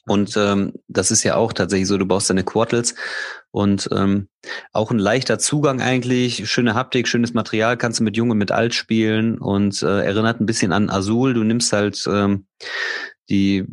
Und 0.07 0.37
ähm, 0.37 0.73
das 0.87 1.11
ist 1.11 1.23
ja 1.23 1.35
auch 1.35 1.51
tatsächlich 1.53 1.87
so, 1.87 1.97
du 1.97 2.05
baust 2.05 2.29
deine 2.29 2.43
Quartals 2.43 2.95
und 3.51 3.89
ähm, 3.91 4.27
auch 4.71 4.91
ein 4.91 4.99
leichter 4.99 5.39
Zugang 5.39 5.81
eigentlich, 5.81 6.49
schöne 6.49 6.75
Haptik, 6.75 7.07
schönes 7.07 7.33
Material, 7.33 7.77
kannst 7.77 7.99
du 7.99 8.03
mit 8.03 8.15
Jung 8.15 8.29
und 8.29 8.37
mit 8.37 8.51
Alt 8.51 8.75
spielen 8.75 9.39
und 9.39 9.81
äh, 9.81 10.03
erinnert 10.05 10.39
ein 10.39 10.45
bisschen 10.45 10.71
an 10.71 10.89
Azul. 10.89 11.33
Du 11.33 11.43
nimmst 11.43 11.73
halt 11.73 12.05
ähm, 12.07 12.45
die 13.29 13.65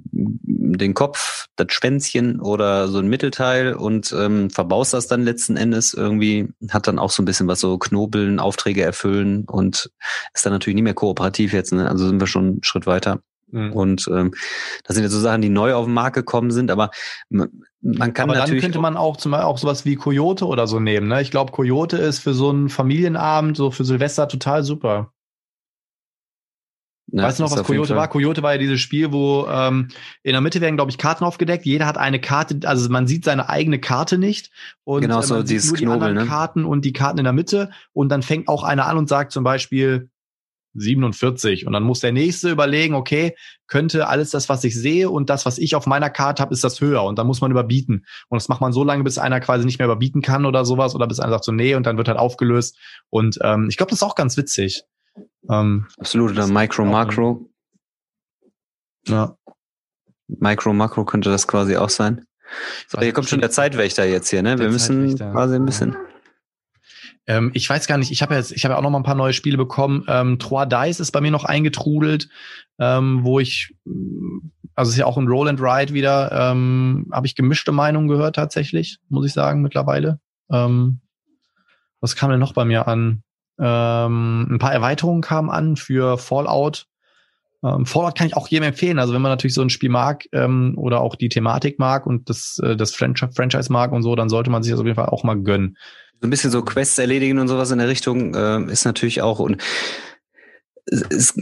den 0.78 0.94
Kopf, 0.94 1.46
das 1.56 1.66
Schwänzchen 1.70 2.40
oder 2.40 2.88
so 2.88 2.98
ein 2.98 3.08
Mittelteil 3.08 3.74
und 3.74 4.14
ähm, 4.18 4.50
verbaust 4.50 4.94
das 4.94 5.06
dann 5.06 5.24
letzten 5.24 5.56
Endes 5.56 5.92
irgendwie, 5.94 6.48
hat 6.70 6.86
dann 6.86 6.98
auch 6.98 7.10
so 7.10 7.22
ein 7.22 7.26
bisschen 7.26 7.48
was 7.48 7.60
so 7.60 7.78
Knobeln, 7.78 8.40
Aufträge 8.40 8.82
erfüllen 8.82 9.44
und 9.44 9.90
ist 10.32 10.46
dann 10.46 10.52
natürlich 10.52 10.76
nicht 10.76 10.84
mehr 10.84 10.94
kooperativ 10.94 11.52
jetzt, 11.52 11.72
ne? 11.72 11.88
Also 11.88 12.06
sind 12.06 12.20
wir 12.20 12.26
schon 12.26 12.44
einen 12.44 12.62
Schritt 12.62 12.86
weiter. 12.86 13.20
Mhm. 13.52 13.72
Und 13.72 14.08
ähm, 14.08 14.32
das 14.84 14.96
sind 14.96 15.04
ja 15.04 15.10
so 15.10 15.20
Sachen, 15.20 15.42
die 15.42 15.48
neu 15.48 15.74
auf 15.74 15.84
den 15.84 15.94
Markt 15.94 16.16
gekommen 16.16 16.50
sind, 16.50 16.70
aber 16.70 16.90
man 17.28 17.50
kann 17.80 18.30
aber 18.30 18.38
natürlich. 18.38 18.62
dann 18.62 18.72
könnte 18.72 18.80
man 18.80 18.96
auch 18.96 19.16
zum 19.16 19.32
Beispiel 19.32 19.46
auch 19.46 19.58
sowas 19.58 19.84
wie 19.84 19.96
Coyote 19.96 20.46
oder 20.46 20.66
so 20.66 20.80
nehmen. 20.80 21.08
Ne? 21.08 21.22
Ich 21.22 21.30
glaube, 21.30 21.52
Coyote 21.52 21.98
ist 21.98 22.18
für 22.18 22.34
so 22.34 22.50
einen 22.50 22.68
Familienabend, 22.68 23.56
so 23.56 23.70
für 23.70 23.84
Silvester 23.84 24.26
total 24.26 24.64
super. 24.64 25.12
Ja, 27.14 27.24
weißt 27.24 27.40
du 27.40 27.42
noch, 27.42 27.50
was 27.50 27.64
Coyote 27.64 27.94
war? 27.94 28.08
Coyote 28.08 28.42
war 28.42 28.52
ja 28.52 28.58
dieses 28.58 28.80
Spiel, 28.80 29.12
wo 29.12 29.46
ähm, 29.46 29.88
in 30.22 30.32
der 30.32 30.40
Mitte 30.40 30.62
werden, 30.62 30.76
glaube 30.76 30.90
ich, 30.90 30.96
Karten 30.96 31.24
aufgedeckt. 31.24 31.66
Jeder 31.66 31.86
hat 31.86 31.98
eine 31.98 32.20
Karte, 32.20 32.60
also 32.64 32.88
man 32.88 33.06
sieht 33.06 33.26
seine 33.26 33.50
eigene 33.50 33.78
Karte 33.78 34.16
nicht. 34.16 34.50
Und 34.84 35.02
genau, 35.02 35.20
äh, 35.20 35.22
so 35.22 35.42
dieses 35.42 35.70
nur 35.70 35.78
die 35.78 35.84
Knobel, 35.84 36.14
ne? 36.14 36.26
Karten 36.26 36.64
und 36.64 36.86
die 36.86 36.94
Karten 36.94 37.18
in 37.18 37.24
der 37.24 37.34
Mitte. 37.34 37.70
Und 37.92 38.08
dann 38.08 38.22
fängt 38.22 38.48
auch 38.48 38.62
einer 38.62 38.86
an 38.86 38.96
und 38.96 39.10
sagt 39.10 39.32
zum 39.32 39.44
Beispiel, 39.44 40.08
47. 40.74 41.66
Und 41.66 41.72
dann 41.72 41.82
muss 41.82 42.00
der 42.00 42.12
nächste 42.12 42.50
überlegen, 42.50 42.94
okay, 42.94 43.34
könnte 43.66 44.08
alles 44.08 44.30
das, 44.30 44.48
was 44.48 44.64
ich 44.64 44.74
sehe 44.78 45.10
und 45.10 45.30
das, 45.30 45.46
was 45.46 45.58
ich 45.58 45.74
auf 45.74 45.86
meiner 45.86 46.10
Karte 46.10 46.42
habe, 46.42 46.54
ist 46.54 46.64
das 46.64 46.80
höher. 46.80 47.04
Und 47.04 47.18
dann 47.18 47.26
muss 47.26 47.40
man 47.40 47.50
überbieten. 47.50 48.06
Und 48.28 48.40
das 48.40 48.48
macht 48.48 48.60
man 48.60 48.72
so 48.72 48.84
lange, 48.84 49.04
bis 49.04 49.18
einer 49.18 49.40
quasi 49.40 49.64
nicht 49.64 49.78
mehr 49.78 49.86
überbieten 49.86 50.22
kann 50.22 50.46
oder 50.46 50.64
sowas, 50.64 50.94
oder 50.94 51.06
bis 51.06 51.20
einer 51.20 51.32
sagt 51.32 51.44
so, 51.44 51.52
nee, 51.52 51.74
und 51.74 51.86
dann 51.86 51.96
wird 51.96 52.08
halt 52.08 52.18
aufgelöst. 52.18 52.76
Und 53.10 53.38
ähm, 53.42 53.68
ich 53.68 53.76
glaube, 53.76 53.90
das 53.90 53.98
ist 53.98 54.02
auch 54.02 54.14
ganz 54.14 54.36
witzig. 54.36 54.84
Ähm, 55.50 55.86
Absolut, 55.98 56.32
oder 56.32 56.46
Micro, 56.46 56.84
Macro. 56.84 57.50
Ja. 59.06 59.36
Micro, 60.28 60.72
Macro 60.72 61.04
könnte 61.04 61.30
das 61.30 61.46
quasi 61.46 61.76
auch 61.76 61.90
sein. 61.90 62.24
So, 62.88 63.00
hier 63.00 63.12
kommt 63.12 63.28
schon 63.28 63.40
der 63.40 63.50
Zeitwächter 63.50 64.04
jetzt 64.04 64.28
hier, 64.28 64.42
ne? 64.42 64.58
Wir 64.58 64.70
müssen 64.70 65.16
quasi 65.16 65.56
ein 65.56 65.64
bisschen. 65.64 65.96
Ähm, 67.26 67.50
ich 67.54 67.68
weiß 67.68 67.86
gar 67.86 67.98
nicht, 67.98 68.10
ich 68.10 68.22
habe 68.22 68.34
jetzt, 68.34 68.52
ich 68.52 68.64
habe 68.64 68.72
ja 68.72 68.78
auch 68.78 68.82
noch 68.82 68.90
mal 68.90 68.98
ein 68.98 69.04
paar 69.04 69.14
neue 69.14 69.32
Spiele 69.32 69.56
bekommen. 69.56 70.04
Ähm, 70.08 70.38
Trois 70.38 70.66
Dice 70.66 71.00
ist 71.00 71.12
bei 71.12 71.20
mir 71.20 71.30
noch 71.30 71.44
eingetrudelt, 71.44 72.28
ähm, 72.78 73.20
wo 73.22 73.38
ich, 73.38 73.74
also 74.74 74.90
ist 74.90 74.96
ja 74.96 75.06
auch 75.06 75.18
ein 75.18 75.28
Roll 75.28 75.48
and 75.48 75.60
Ride 75.60 75.94
wieder, 75.94 76.32
ähm, 76.32 77.08
habe 77.12 77.26
ich 77.26 77.36
gemischte 77.36 77.72
Meinungen 77.72 78.08
gehört 78.08 78.36
tatsächlich, 78.36 78.98
muss 79.08 79.26
ich 79.26 79.32
sagen, 79.32 79.62
mittlerweile. 79.62 80.18
Ähm, 80.50 81.00
was 82.00 82.16
kam 82.16 82.30
denn 82.30 82.40
noch 82.40 82.54
bei 82.54 82.64
mir 82.64 82.88
an? 82.88 83.22
Ähm, 83.60 84.48
ein 84.50 84.58
paar 84.58 84.72
Erweiterungen 84.72 85.22
kamen 85.22 85.50
an 85.50 85.76
für 85.76 86.18
Fallout. 86.18 86.86
Ähm, 87.62 87.86
Fallout 87.86 88.18
kann 88.18 88.26
ich 88.26 88.36
auch 88.36 88.48
jedem 88.48 88.64
empfehlen. 88.64 88.98
Also 88.98 89.14
wenn 89.14 89.22
man 89.22 89.30
natürlich 89.30 89.54
so 89.54 89.62
ein 89.62 89.70
Spiel 89.70 89.90
mag 89.90 90.24
ähm, 90.32 90.74
oder 90.76 91.00
auch 91.00 91.14
die 91.14 91.28
Thematik 91.28 91.78
mag 91.78 92.06
und 92.06 92.28
das, 92.28 92.58
äh, 92.58 92.74
das 92.74 92.92
Franchise 92.92 93.72
mag 93.72 93.92
und 93.92 94.02
so, 94.02 94.16
dann 94.16 94.28
sollte 94.28 94.50
man 94.50 94.64
sich 94.64 94.72
das 94.72 94.80
auf 94.80 94.86
jeden 94.86 94.96
Fall 94.96 95.10
auch 95.10 95.22
mal 95.22 95.40
gönnen 95.40 95.76
so 96.22 96.28
ein 96.28 96.30
bisschen 96.30 96.52
so 96.52 96.62
Quests 96.62 96.98
erledigen 96.98 97.40
und 97.40 97.48
sowas 97.48 97.72
in 97.72 97.78
der 97.78 97.88
Richtung 97.88 98.34
äh, 98.34 98.62
ist 98.70 98.84
natürlich 98.84 99.22
auch 99.22 99.40
und 99.40 99.60
es, 100.86 101.34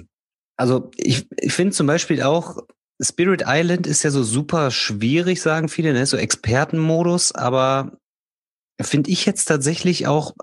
also 0.57 0.91
ich, 0.97 1.29
ich 1.39 1.53
finde 1.53 1.75
zum 1.75 1.87
Beispiel 1.87 2.23
auch 2.23 2.57
Spirit 3.01 3.45
Island 3.47 3.87
ist 3.87 4.03
ja 4.03 4.11
so 4.11 4.23
super 4.23 4.71
schwierig, 4.71 5.41
sagen 5.41 5.69
viele, 5.69 5.93
ne? 5.93 6.05
so 6.07 6.17
Expertenmodus, 6.17 7.33
aber 7.33 7.99
finde 8.81 9.11
ich 9.11 9.27
jetzt 9.27 9.47
tatsächlich 9.47 10.07
auch, 10.07 10.35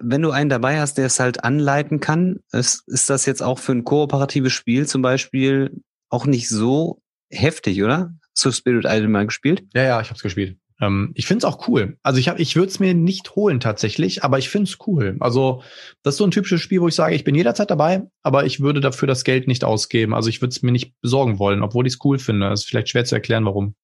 wenn 0.00 0.22
du 0.22 0.32
einen 0.32 0.50
dabei 0.50 0.80
hast, 0.80 0.98
der 0.98 1.06
es 1.06 1.20
halt 1.20 1.44
anleiten 1.44 2.00
kann, 2.00 2.40
ist, 2.52 2.82
ist 2.88 3.10
das 3.10 3.26
jetzt 3.26 3.42
auch 3.42 3.60
für 3.60 3.72
ein 3.72 3.84
kooperatives 3.84 4.52
Spiel 4.52 4.86
zum 4.86 5.02
Beispiel 5.02 5.82
auch 6.08 6.26
nicht 6.26 6.48
so 6.48 7.00
heftig, 7.30 7.82
oder? 7.82 8.12
Hast 8.36 8.44
du 8.44 8.50
Spirit 8.50 8.86
Island 8.86 9.12
mal 9.12 9.26
gespielt? 9.26 9.64
Ja, 9.72 9.82
ja, 9.82 10.00
ich 10.00 10.10
hab's 10.10 10.22
gespielt. 10.22 10.58
Ähm, 10.84 11.12
ich 11.14 11.26
finde 11.26 11.46
es 11.46 11.52
auch 11.52 11.68
cool. 11.68 11.96
Also 12.02 12.18
ich, 12.18 12.28
hab, 12.28 12.38
ich 12.38 12.56
würde 12.56 12.68
es 12.68 12.80
mir 12.80 12.94
nicht 12.94 13.34
holen 13.34 13.60
tatsächlich, 13.60 14.24
aber 14.24 14.38
ich 14.38 14.48
finde 14.48 14.70
es 14.70 14.78
cool. 14.86 15.16
Also 15.20 15.62
das 16.02 16.14
ist 16.14 16.18
so 16.18 16.24
ein 16.24 16.30
typisches 16.30 16.60
Spiel, 16.60 16.80
wo 16.80 16.88
ich 16.88 16.94
sage, 16.94 17.14
ich 17.14 17.24
bin 17.24 17.34
jederzeit 17.34 17.70
dabei, 17.70 18.02
aber 18.22 18.44
ich 18.44 18.60
würde 18.60 18.80
dafür 18.80 19.08
das 19.08 19.24
Geld 19.24 19.48
nicht 19.48 19.64
ausgeben. 19.64 20.14
Also 20.14 20.28
ich 20.28 20.40
würde 20.40 20.50
es 20.50 20.62
mir 20.62 20.72
nicht 20.72 20.92
besorgen 21.00 21.38
wollen, 21.38 21.62
obwohl 21.62 21.86
ich 21.86 21.94
es 21.94 21.98
cool 22.04 22.18
finde. 22.18 22.48
Es 22.48 22.62
ist 22.62 22.68
vielleicht 22.68 22.88
schwer 22.88 23.04
zu 23.04 23.14
erklären, 23.14 23.44
warum. 23.44 23.74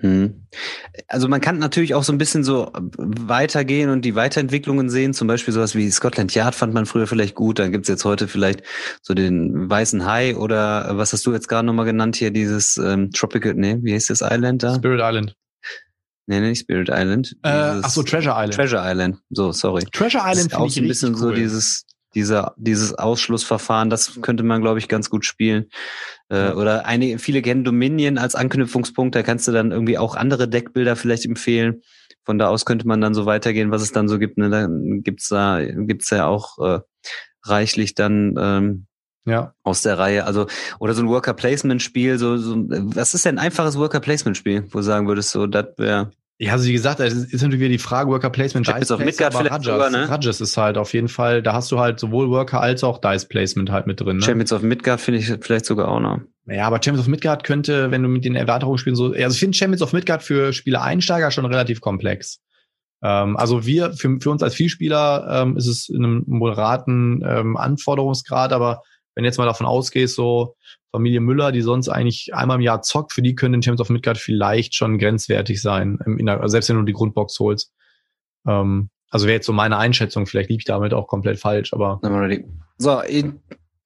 Mhm. 0.00 0.46
Also 1.08 1.28
man 1.28 1.40
kann 1.40 1.58
natürlich 1.58 1.94
auch 1.94 2.04
so 2.04 2.12
ein 2.12 2.18
bisschen 2.18 2.44
so 2.44 2.70
weitergehen 2.96 3.90
und 3.90 4.04
die 4.04 4.14
Weiterentwicklungen 4.14 4.90
sehen. 4.90 5.12
Zum 5.12 5.26
Beispiel 5.26 5.52
sowas 5.52 5.74
wie 5.74 5.90
Scotland 5.90 6.34
Yard 6.34 6.54
fand 6.54 6.72
man 6.72 6.86
früher 6.86 7.06
vielleicht 7.06 7.34
gut. 7.34 7.58
Dann 7.58 7.72
gibt's 7.72 7.88
jetzt 7.88 8.04
heute 8.04 8.28
vielleicht 8.28 8.62
so 9.02 9.14
den 9.14 9.68
weißen 9.68 10.06
Hai 10.06 10.36
oder 10.36 10.96
was 10.96 11.12
hast 11.12 11.26
du 11.26 11.32
jetzt 11.32 11.48
gerade 11.48 11.66
nochmal 11.66 11.86
genannt 11.86 12.16
hier, 12.16 12.30
dieses 12.30 12.76
ähm, 12.76 13.10
Tropical, 13.10 13.54
nee, 13.54 13.78
wie 13.82 13.92
heißt 13.92 14.10
das 14.10 14.22
Island 14.22 14.62
da? 14.62 14.76
Spirit 14.76 15.00
Island. 15.02 15.34
Nee, 16.28 16.40
nee, 16.40 16.50
nicht 16.50 16.60
Spirit 16.60 16.90
Island. 16.92 17.36
Äh, 17.42 17.48
ach 17.48 17.88
so, 17.88 18.02
Treasure 18.02 18.34
Island. 18.34 18.54
Treasure 18.54 18.82
Island. 18.84 19.16
So, 19.30 19.50
sorry. 19.52 19.82
Treasure 19.90 20.22
Island 20.26 20.52
finde 20.52 20.66
ich 20.66 20.76
ein 20.76 20.86
bisschen 20.86 21.14
cool. 21.14 21.18
so 21.18 21.32
dieses 21.32 21.86
dieser, 22.14 22.54
dieses 22.56 22.94
Ausschlussverfahren, 22.94 23.90
das 23.90 24.20
könnte 24.22 24.42
man, 24.42 24.60
glaube 24.60 24.78
ich, 24.78 24.88
ganz 24.88 25.10
gut 25.10 25.24
spielen. 25.24 25.66
Äh, 26.28 26.50
oder 26.52 26.86
einige, 26.86 27.18
viele 27.18 27.42
kennen 27.42 27.64
Dominion 27.64 28.18
als 28.18 28.34
Anknüpfungspunkt, 28.34 29.14
da 29.14 29.22
kannst 29.22 29.46
du 29.48 29.52
dann 29.52 29.72
irgendwie 29.72 29.98
auch 29.98 30.16
andere 30.16 30.48
Deckbilder 30.48 30.96
vielleicht 30.96 31.24
empfehlen. 31.24 31.82
Von 32.24 32.38
da 32.38 32.48
aus 32.48 32.64
könnte 32.64 32.86
man 32.86 33.00
dann 33.00 33.14
so 33.14 33.24
weitergehen, 33.24 33.70
was 33.70 33.82
es 33.82 33.92
dann 33.92 34.08
so 34.08 34.18
gibt. 34.18 34.36
Ne? 34.36 34.50
Dann 34.50 35.02
gibt's 35.02 35.28
da, 35.28 35.64
gibt's 35.64 36.10
ja 36.10 36.26
auch 36.26 36.58
äh, 36.58 36.80
reichlich 37.44 37.94
dann 37.94 38.34
ähm, 38.38 38.86
ja. 39.24 39.54
aus 39.62 39.82
der 39.82 39.98
Reihe. 39.98 40.24
Also, 40.24 40.46
oder 40.78 40.94
so 40.94 41.02
ein 41.02 41.08
Worker-Placement-Spiel, 41.08 42.18
so, 42.18 42.36
so, 42.36 42.56
was 42.68 43.14
ist 43.14 43.24
denn 43.24 43.38
ein 43.38 43.44
einfaches 43.46 43.78
Worker-Placement-Spiel, 43.78 44.64
wo 44.72 44.78
du 44.78 44.82
sagen 44.82 45.08
würdest, 45.08 45.30
so, 45.30 45.46
das 45.46 45.66
wäre 45.76 46.10
ja, 46.40 46.52
also 46.52 46.68
wie 46.68 46.72
gesagt, 46.72 47.00
es 47.00 47.14
ist 47.14 47.42
natürlich 47.42 47.60
wieder 47.60 47.70
die 47.70 47.78
Frage 47.78 48.10
Worker 48.10 48.30
Placement. 48.30 48.68
Dice 48.68 48.92
auf 48.92 49.00
Midgard 49.00 49.34
vielleicht 49.34 49.50
Rajas, 49.50 49.64
sogar, 49.64 49.90
ne? 49.90 50.08
Rajas 50.08 50.40
ist 50.40 50.56
halt 50.56 50.78
auf 50.78 50.94
jeden 50.94 51.08
Fall, 51.08 51.42
da 51.42 51.52
hast 51.52 51.72
du 51.72 51.80
halt 51.80 51.98
sowohl 51.98 52.30
Worker 52.30 52.60
als 52.60 52.84
auch 52.84 52.98
Dice 53.00 53.24
Placement 53.24 53.72
halt 53.72 53.88
mit 53.88 54.00
drin. 54.00 54.18
Ne? 54.18 54.22
Champions 54.22 54.52
of 54.52 54.62
Midgard 54.62 55.00
finde 55.00 55.18
ich 55.18 55.32
vielleicht 55.40 55.66
sogar 55.66 55.88
auch 55.88 55.98
noch. 55.98 56.20
Ja, 56.46 56.68
aber 56.68 56.76
Champions 56.76 57.00
of 57.00 57.08
Midgard 57.08 57.42
könnte, 57.42 57.90
wenn 57.90 58.04
du 58.04 58.08
mit 58.08 58.24
den 58.24 58.36
Erweiterungen 58.36 58.78
spielen, 58.78 58.94
so, 58.94 59.12
also 59.12 59.34
ich 59.34 59.40
finde 59.40 59.56
Champions 59.56 59.82
of 59.82 59.92
Midgard 59.92 60.22
für 60.22 60.52
Spieler 60.52 60.82
Einsteiger 60.82 61.32
schon 61.32 61.44
relativ 61.44 61.80
komplex. 61.80 62.40
Ähm, 63.02 63.36
also 63.36 63.66
wir, 63.66 63.92
für, 63.94 64.18
für 64.20 64.30
uns 64.30 64.42
als 64.42 64.54
Vielspieler 64.54 65.42
ähm, 65.42 65.56
ist 65.56 65.66
es 65.66 65.88
in 65.88 66.04
einem 66.04 66.22
moderaten 66.26 67.20
ähm, 67.26 67.56
Anforderungsgrad, 67.56 68.52
aber 68.52 68.82
wenn 69.18 69.24
jetzt 69.24 69.36
mal 69.36 69.46
davon 69.46 69.66
ausgehst, 69.66 70.14
so 70.14 70.54
Familie 70.92 71.20
Müller, 71.20 71.50
die 71.50 71.60
sonst 71.60 71.88
eigentlich 71.88 72.32
einmal 72.34 72.58
im 72.58 72.60
Jahr 72.60 72.82
zockt, 72.82 73.12
für 73.12 73.20
die 73.20 73.34
können 73.34 73.54
in 73.54 73.62
Champions 73.64 73.80
of 73.80 73.90
Midgard 73.90 74.16
vielleicht 74.16 74.76
schon 74.76 74.96
grenzwertig 74.96 75.60
sein, 75.60 75.98
der, 76.06 76.48
selbst 76.48 76.68
wenn 76.68 76.76
du 76.76 76.84
die 76.84 76.92
Grundbox 76.92 77.36
holst. 77.40 77.72
Ähm, 78.46 78.90
also 79.10 79.26
wäre 79.26 79.34
jetzt 79.34 79.46
so 79.46 79.52
meine 79.52 79.76
Einschätzung, 79.76 80.26
vielleicht 80.26 80.50
liege 80.50 80.60
ich 80.60 80.66
damit 80.66 80.94
auch 80.94 81.08
komplett 81.08 81.40
falsch, 81.40 81.72
aber. 81.72 81.98
So, 82.76 83.02
ich 83.02 83.26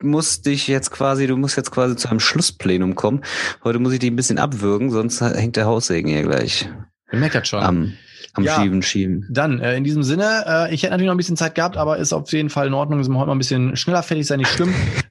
muss 0.02 0.42
dich 0.42 0.68
jetzt 0.68 0.90
quasi, 0.90 1.26
du 1.26 1.38
musst 1.38 1.56
jetzt 1.56 1.70
quasi 1.70 1.96
zu 1.96 2.10
einem 2.10 2.20
Schlussplenum 2.20 2.94
kommen. 2.94 3.24
Heute 3.64 3.78
muss 3.78 3.94
ich 3.94 4.00
dich 4.00 4.10
ein 4.10 4.16
bisschen 4.16 4.38
abwürgen, 4.38 4.90
sonst 4.90 5.22
hängt 5.22 5.56
der 5.56 5.64
Haussegen 5.64 6.10
hier 6.10 6.24
gleich. 6.24 6.68
Ich 7.10 7.18
merke 7.18 7.38
das 7.38 7.48
schon. 7.48 7.62
Am 7.62 7.94
am 8.34 8.44
ja, 8.44 8.54
Schieben, 8.54 8.82
Schieben. 8.82 9.26
Dann, 9.30 9.60
äh, 9.60 9.76
in 9.76 9.84
diesem 9.84 10.02
Sinne, 10.02 10.44
äh, 10.46 10.74
ich 10.74 10.82
hätte 10.82 10.92
natürlich 10.92 11.08
noch 11.08 11.14
ein 11.14 11.18
bisschen 11.18 11.36
Zeit 11.36 11.54
gehabt, 11.54 11.76
aber 11.76 11.98
ist 11.98 12.12
auf 12.12 12.32
jeden 12.32 12.50
Fall 12.50 12.66
in 12.66 12.74
Ordnung, 12.74 12.98
dass 12.98 13.08
wir 13.08 13.16
heute 13.16 13.26
mal 13.26 13.34
ein 13.34 13.38
bisschen 13.38 13.76
schneller 13.76 14.02
fertig 14.02 14.26
sein, 14.26 14.38
nicht. 14.40 14.60
Äh, 14.60 14.66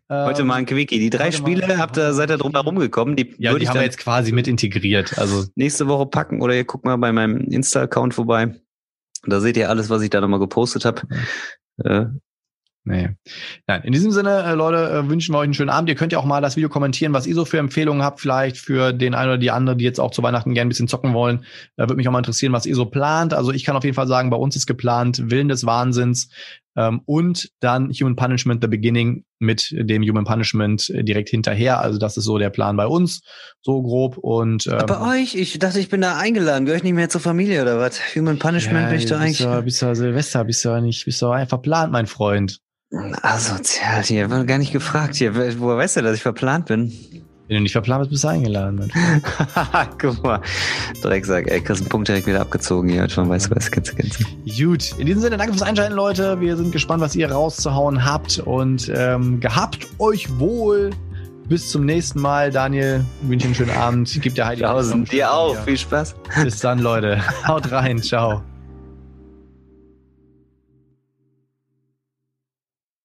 heute 0.10 0.44
mal 0.44 0.56
ein 0.56 0.66
Quickie. 0.66 1.00
Die 1.00 1.10
drei 1.10 1.32
Spiele 1.32 1.78
habt 1.78 1.98
ihr, 1.98 2.14
seid 2.14 2.30
ihr 2.30 2.38
drum 2.38 2.52
herum 2.52 2.80
gekommen. 2.80 3.16
Die, 3.16 3.36
ja, 3.38 3.54
die 3.54 3.68
haben 3.68 3.76
wir 3.76 3.84
jetzt 3.84 3.98
quasi 3.98 4.32
mit 4.32 4.48
integriert. 4.48 5.18
Also 5.18 5.46
nächste 5.56 5.88
Woche 5.88 6.06
packen 6.06 6.42
oder 6.42 6.56
ihr 6.56 6.66
guckt 6.66 6.86
mal 6.86 6.98
bei 6.98 7.12
meinem 7.12 7.38
Insta-Account 7.38 8.14
vorbei. 8.14 8.56
Da 9.26 9.40
seht 9.40 9.58
ihr 9.58 9.70
alles, 9.70 9.90
was 9.90 10.02
ich 10.02 10.10
da 10.10 10.22
nochmal 10.22 10.40
gepostet 10.40 10.86
habe. 10.86 11.02
Äh, 11.84 12.06
Nee. 12.84 13.10
Nein, 13.68 13.84
in 13.84 13.92
diesem 13.92 14.12
Sinne, 14.12 14.44
äh, 14.44 14.54
Leute, 14.56 14.90
äh, 14.90 15.08
wünschen 15.08 15.36
wir 15.36 15.40
euch 15.40 15.44
einen 15.44 15.54
schönen 15.54 15.70
Abend. 15.70 15.88
Ihr 15.88 15.96
könnt 15.96 16.12
ja 16.12 16.18
auch 16.18 16.26
mal 16.26 16.42
das 16.42 16.56
Video 16.56 16.68
kommentieren, 16.68 17.14
was 17.14 17.28
ihr 17.28 17.36
so 17.36 17.46
für 17.46 17.60
Empfehlungen 17.60 18.02
habt, 18.02 18.20
vielleicht 18.20 18.58
für 18.58 18.92
den 18.92 19.14
einen 19.14 19.30
oder 19.30 19.38
die 19.38 19.52
andere, 19.52 19.76
die 19.76 19.86
jetzt 19.86 20.00
auch 20.00 20.10
zu 20.10 20.24
Weihnachten 20.24 20.56
gerne 20.56 20.68
ein 20.68 20.70
bisschen 20.70 20.88
zocken 20.88 21.14
wollen. 21.14 21.46
Da 21.78 21.84
würde 21.84 21.96
mich 21.96 22.08
auch 22.08 22.12
mal 22.12 22.18
interessieren, 22.18 22.54
was 22.54 22.66
ihr 22.66 22.76
so 22.76 22.86
plant. 22.86 23.36
Also 23.36 23.52
ich 23.52 23.66
kann 23.66 23.76
auf 23.76 23.84
jeden 23.84 23.94
Fall 23.94 24.08
sagen, 24.08 24.32
bei 24.32 24.38
uns 24.38 24.56
ist 24.56 24.66
geplant 24.66 25.30
Willen 25.30 25.48
des 25.48 25.64
Wahnsinns 25.64 26.30
ähm, 26.76 27.02
und 27.06 27.52
dann 27.60 27.92
Human 27.92 28.16
Punishment 28.16 28.64
The 28.64 28.68
Beginning 28.68 29.26
mit 29.38 29.76
dem 29.78 30.02
Human 30.02 30.24
Punishment 30.24 30.90
äh, 30.90 31.04
direkt 31.04 31.30
hinterher. 31.30 31.82
Also 31.82 32.00
das 32.00 32.18
ist 32.18 32.24
so 32.24 32.40
der 32.40 32.50
Plan 32.50 32.78
bei 32.78 32.88
uns, 32.88 33.22
so 33.62 33.80
grob. 33.84 34.18
Und 34.18 34.66
ähm, 34.66 34.88
bei 34.88 35.20
euch? 35.22 35.36
Ich 35.36 35.60
dachte, 35.60 35.80
ich 35.80 35.90
bin 35.90 36.02
da 36.02 36.18
eingeladen. 36.18 36.66
Gehöre 36.66 36.78
ich 36.78 36.84
nicht 36.84 36.94
mehr 36.94 37.10
zur 37.10 37.22
Familie 37.22 37.62
oder 37.62 37.78
was? 37.78 38.00
Human 38.16 38.40
Punishment 38.40 38.86
ja, 38.86 38.90
bin 38.90 38.98
ich 38.98 39.06
da 39.06 39.20
eigentlich. 39.20 39.38
Du, 39.38 39.62
bist 39.62 39.84
du 39.84 39.94
Silvester, 39.94 40.44
bist 40.46 40.66
du 40.66 40.82
nicht, 40.82 41.06
bist 41.06 41.22
du 41.22 41.30
einfach 41.30 41.50
verplant, 41.50 41.92
mein 41.92 42.08
Freund. 42.08 42.60
Asozial, 43.22 44.04
hier 44.04 44.30
war 44.30 44.44
gar 44.44 44.58
nicht 44.58 44.74
gefragt. 44.74 45.16
Hier, 45.16 45.36
woher 45.60 45.78
weißt 45.78 45.98
du, 45.98 46.02
dass 46.02 46.16
ich 46.16 46.22
verplant 46.22 46.66
bin? 46.66 46.92
Wenn 47.48 47.58
du 47.58 47.64
nicht 47.64 47.72
verplant 47.72 48.02
bist, 48.02 48.12
bist 48.12 48.24
du 48.24 48.28
eingeladen. 48.30 48.92
Guck 49.98 50.24
mal. 50.24 50.42
Drecksack, 51.02 51.50
ey, 51.50 51.62
kriegst 51.62 51.82
einen 51.82 51.90
Punkt 51.90 52.08
direkt 52.08 52.28
wieder 52.28 52.42
abgezogen 52.42 52.90
hier. 52.90 53.10
Schon 53.10 53.30
weißt 53.30 53.52
du 53.52 53.56
was, 53.56 53.72
kennst 53.72 53.92
du, 53.92 53.96
kennst 53.96 54.20
du. 54.20 54.66
Gut, 54.66 54.98
in 54.98 55.06
diesem 55.06 55.22
Sinne, 55.22 55.38
danke 55.38 55.54
fürs 55.54 55.64
Einschalten, 55.64 55.94
Leute. 55.94 56.40
Wir 56.40 56.56
sind 56.56 56.72
gespannt, 56.72 57.02
was 57.02 57.16
ihr 57.16 57.32
rauszuhauen 57.32 58.06
habt. 58.06 58.40
Und 58.40 58.92
ähm, 58.96 59.40
gehabt 59.40 59.88
euch 60.00 60.28
wohl. 60.40 60.92
Bis 61.50 61.70
zum 61.70 61.86
nächsten 61.86 62.22
Mal, 62.22 62.52
Daniel. 62.52 63.04
Ich 63.24 63.30
wünsche 63.30 63.48
einen 63.48 63.56
schönen 63.56 63.72
Abend. 63.72 64.18
Gib 64.22 64.36
dir 64.36 64.46
Heidi. 64.46 64.62
Tausend. 64.62 65.12
Dir 65.12 65.34
auch. 65.34 65.58
Viel 65.66 65.78
Spaß. 65.78 66.16
Bis 66.44 66.60
dann, 66.60 66.80
Leute. 66.80 67.22
Haut 67.46 67.70
rein. 67.72 68.02
Ciao. 68.02 68.42